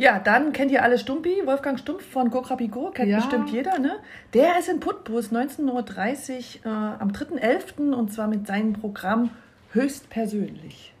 Ja, 0.00 0.18
dann 0.18 0.54
kennt 0.54 0.70
ihr 0.70 0.82
alle 0.82 0.98
Stumpi, 0.98 1.42
Wolfgang 1.44 1.78
Stumpf 1.78 2.02
von 2.10 2.30
Gokrabigo, 2.30 2.90
kennt 2.90 3.10
Ja. 3.10 3.18
bestimmt 3.18 3.50
jeder, 3.50 3.78
ne? 3.78 3.96
Der 4.32 4.58
ist 4.58 4.70
in 4.70 4.80
Putbus 4.80 5.30
19.30 5.30 6.64
Uhr 6.64 6.72
äh, 6.72 7.02
am 7.02 7.10
3.11. 7.10 7.92
und 7.92 8.10
zwar 8.10 8.26
mit 8.26 8.46
seinem 8.46 8.72
Programm 8.72 9.28
Höchstpersönlich. 9.72 10.94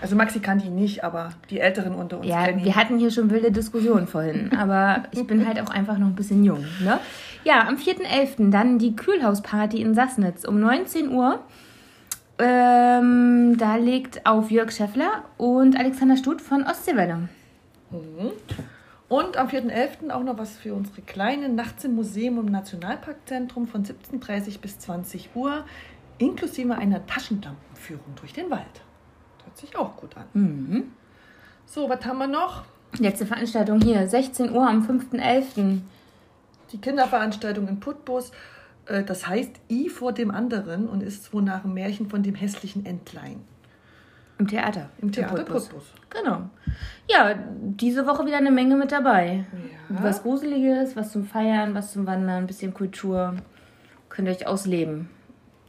Also 0.00 0.16
Maxi 0.16 0.40
kannte 0.40 0.66
ihn 0.66 0.74
nicht, 0.74 1.04
aber 1.04 1.30
die 1.50 1.60
Älteren 1.60 1.94
unter 1.94 2.18
uns 2.18 2.26
Ja, 2.26 2.46
kennen 2.46 2.58
ihn. 2.58 2.64
wir 2.64 2.74
hatten 2.74 2.98
hier 2.98 3.12
schon 3.12 3.30
wilde 3.30 3.52
Diskussionen 3.52 4.08
vorhin, 4.08 4.50
aber 4.56 5.04
ich 5.12 5.24
bin 5.24 5.46
halt 5.46 5.60
auch 5.60 5.70
einfach 5.70 5.98
noch 5.98 6.08
ein 6.08 6.14
bisschen 6.16 6.42
jung. 6.42 6.64
Ne? 6.82 6.98
Ja, 7.44 7.68
am 7.68 7.76
4.11. 7.76 8.50
dann 8.50 8.78
die 8.80 8.96
Kühlhausparty 8.96 9.80
in 9.80 9.94
Sassnitz 9.94 10.44
um 10.44 10.58
19 10.58 11.10
Uhr. 11.12 11.38
Ähm, 12.40 13.58
da 13.58 13.76
legt 13.76 14.26
auf 14.26 14.50
Jörg 14.50 14.72
Scheffler 14.72 15.24
und 15.36 15.78
Alexander 15.78 16.16
Stutt 16.16 16.40
von 16.40 16.64
Ostseewelle. 16.64 17.28
Und 19.08 19.36
am 19.36 19.48
4.11. 19.48 20.10
auch 20.10 20.22
noch 20.22 20.38
was 20.38 20.56
für 20.56 20.72
unsere 20.72 21.02
Kleinen. 21.02 21.56
Nachts 21.56 21.84
im 21.84 21.96
Museum 21.96 22.38
im 22.38 22.46
Nationalparkzentrum 22.46 23.66
von 23.66 23.84
17.30 23.84 24.60
bis 24.60 24.78
20 24.78 25.30
Uhr, 25.34 25.64
inklusive 26.18 26.76
einer 26.76 27.04
Taschenlampenführung 27.06 28.14
durch 28.16 28.32
den 28.32 28.50
Wald. 28.50 28.82
Hört 29.44 29.58
sich 29.58 29.76
auch 29.76 29.96
gut 29.96 30.16
an. 30.16 30.24
Mhm. 30.32 30.92
So, 31.66 31.88
was 31.88 32.04
haben 32.06 32.18
wir 32.18 32.26
noch? 32.28 32.62
Letzte 32.98 33.26
Veranstaltung 33.26 33.80
hier, 33.80 34.06
16 34.06 34.52
Uhr 34.52 34.66
am 34.66 34.82
5.11. 34.86 35.80
Die 36.72 36.80
Kinderveranstaltung 36.80 37.68
in 37.68 37.80
Putbus, 37.80 38.32
das 39.06 39.26
heißt 39.26 39.52
I 39.70 39.88
vor 39.88 40.12
dem 40.12 40.30
anderen 40.30 40.88
und 40.88 41.02
ist 41.02 41.32
wohl 41.32 41.42
nach 41.42 41.64
einem 41.64 41.74
Märchen 41.74 42.08
von 42.08 42.22
dem 42.22 42.34
hässlichen 42.34 42.84
Entlein. 42.84 43.40
Im 44.38 44.46
Theater. 44.46 44.88
Im 45.02 45.12
Theater. 45.12 45.34
Putbus. 45.34 45.70
Genau. 46.08 46.48
Ja, 47.08 47.34
diese 47.60 48.06
Woche 48.06 48.24
wieder 48.24 48.38
eine 48.38 48.50
Menge 48.50 48.74
mit 48.76 48.90
dabei. 48.90 49.44
Ja. 49.90 50.02
Was 50.02 50.22
Gruseliges, 50.22 50.96
was 50.96 51.12
zum 51.12 51.24
Feiern, 51.24 51.74
was 51.74 51.92
zum 51.92 52.06
Wandern, 52.06 52.44
ein 52.44 52.46
bisschen 52.46 52.72
Kultur. 52.72 53.36
Könnt 54.08 54.28
ihr 54.28 54.34
euch 54.34 54.46
ausleben. 54.46 55.10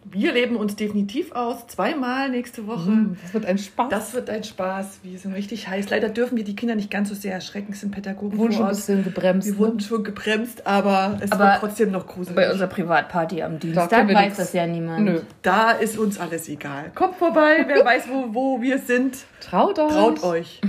Wir 0.04 0.34
leben 0.34 0.56
uns 0.56 0.76
definitiv 0.76 1.32
aus, 1.32 1.68
zweimal 1.68 2.30
nächste 2.30 2.66
Woche. 2.68 2.88
Hm, 2.88 3.18
Das 3.22 3.34
wird 3.34 3.46
ein 3.46 3.58
Spaß. 3.58 3.90
Das 3.90 4.14
wird 4.14 4.30
ein 4.30 4.44
Spaß, 4.44 5.00
wie 5.04 5.16
es 5.16 5.24
so 5.24 5.30
richtig 5.30 5.68
heißt. 5.68 5.90
Leider 5.90 6.10
dürfen 6.10 6.36
wir 6.38 6.44
die 6.44 6.56
Kinder 6.56 6.76
nicht 6.76 6.90
ganz 6.90 7.10
so 7.10 7.16
sehr 7.16 7.34
erschrecken, 7.34 7.72
es 7.72 7.82
sind 7.82 7.92
Pädagogen 7.92 8.38
wurden 8.38 8.52
schon 8.52 8.58
vor 8.58 8.66
ein 8.66 8.70
Ort. 8.70 8.76
bisschen 8.78 9.04
gebremst. 9.04 9.48
Wir 9.48 9.54
ne? 9.54 9.60
wurden 9.60 9.80
schon 9.80 10.04
gebremst, 10.04 10.66
aber 10.68 11.18
es 11.22 11.32
Aber 11.32 11.46
wird 11.46 11.60
trotzdem 11.60 11.92
noch 11.92 12.08
gruselig. 12.08 12.36
Bei 12.36 12.52
unserer 12.52 12.68
Privatparty 12.68 13.42
am 13.44 13.60
Dienstag 13.60 14.08
wir 14.08 14.16
weiß 14.16 14.26
nix. 14.26 14.38
das 14.38 14.54
ja 14.54 14.66
niemand. 14.68 15.06
Nö. 15.06 15.22
Da 15.44 15.72
ist 15.72 15.98
uns 15.98 16.20
alles 16.20 16.50
egal. 16.50 16.92
Kommt 16.96 17.16
vorbei, 17.18 17.64
wer 17.68 17.86
weiß, 17.86 18.10
wo, 18.10 18.34
wo 18.34 18.62
wir 18.62 18.80
sind. 18.80 19.18
Traut 19.40 19.78
euch. 19.80 19.92
Traut 19.94 20.24
euch. 20.24 20.62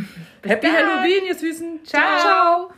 Happy 0.44 0.66
dann. 0.66 0.76
Halloween, 0.76 1.24
ihr 1.26 1.34
Süßen. 1.34 1.80
Ciao. 1.84 2.70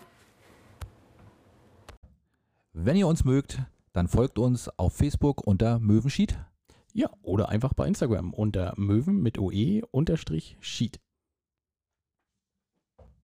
Wenn 2.72 2.96
ihr 2.96 3.06
uns 3.06 3.24
mögt, 3.24 3.58
dann 3.94 4.08
folgt 4.08 4.38
uns 4.38 4.68
auf 4.78 4.92
Facebook 4.92 5.46
unter 5.46 5.78
Möwenschied. 5.78 6.36
Ja, 6.92 7.08
oder 7.22 7.48
einfach 7.48 7.72
bei 7.72 7.86
Instagram 7.86 8.34
unter 8.34 8.74
Möwen 8.76 9.22
mit 9.22 9.38
OE 9.38 9.82
unterstrich 9.90 10.58
Sheet. 10.60 11.00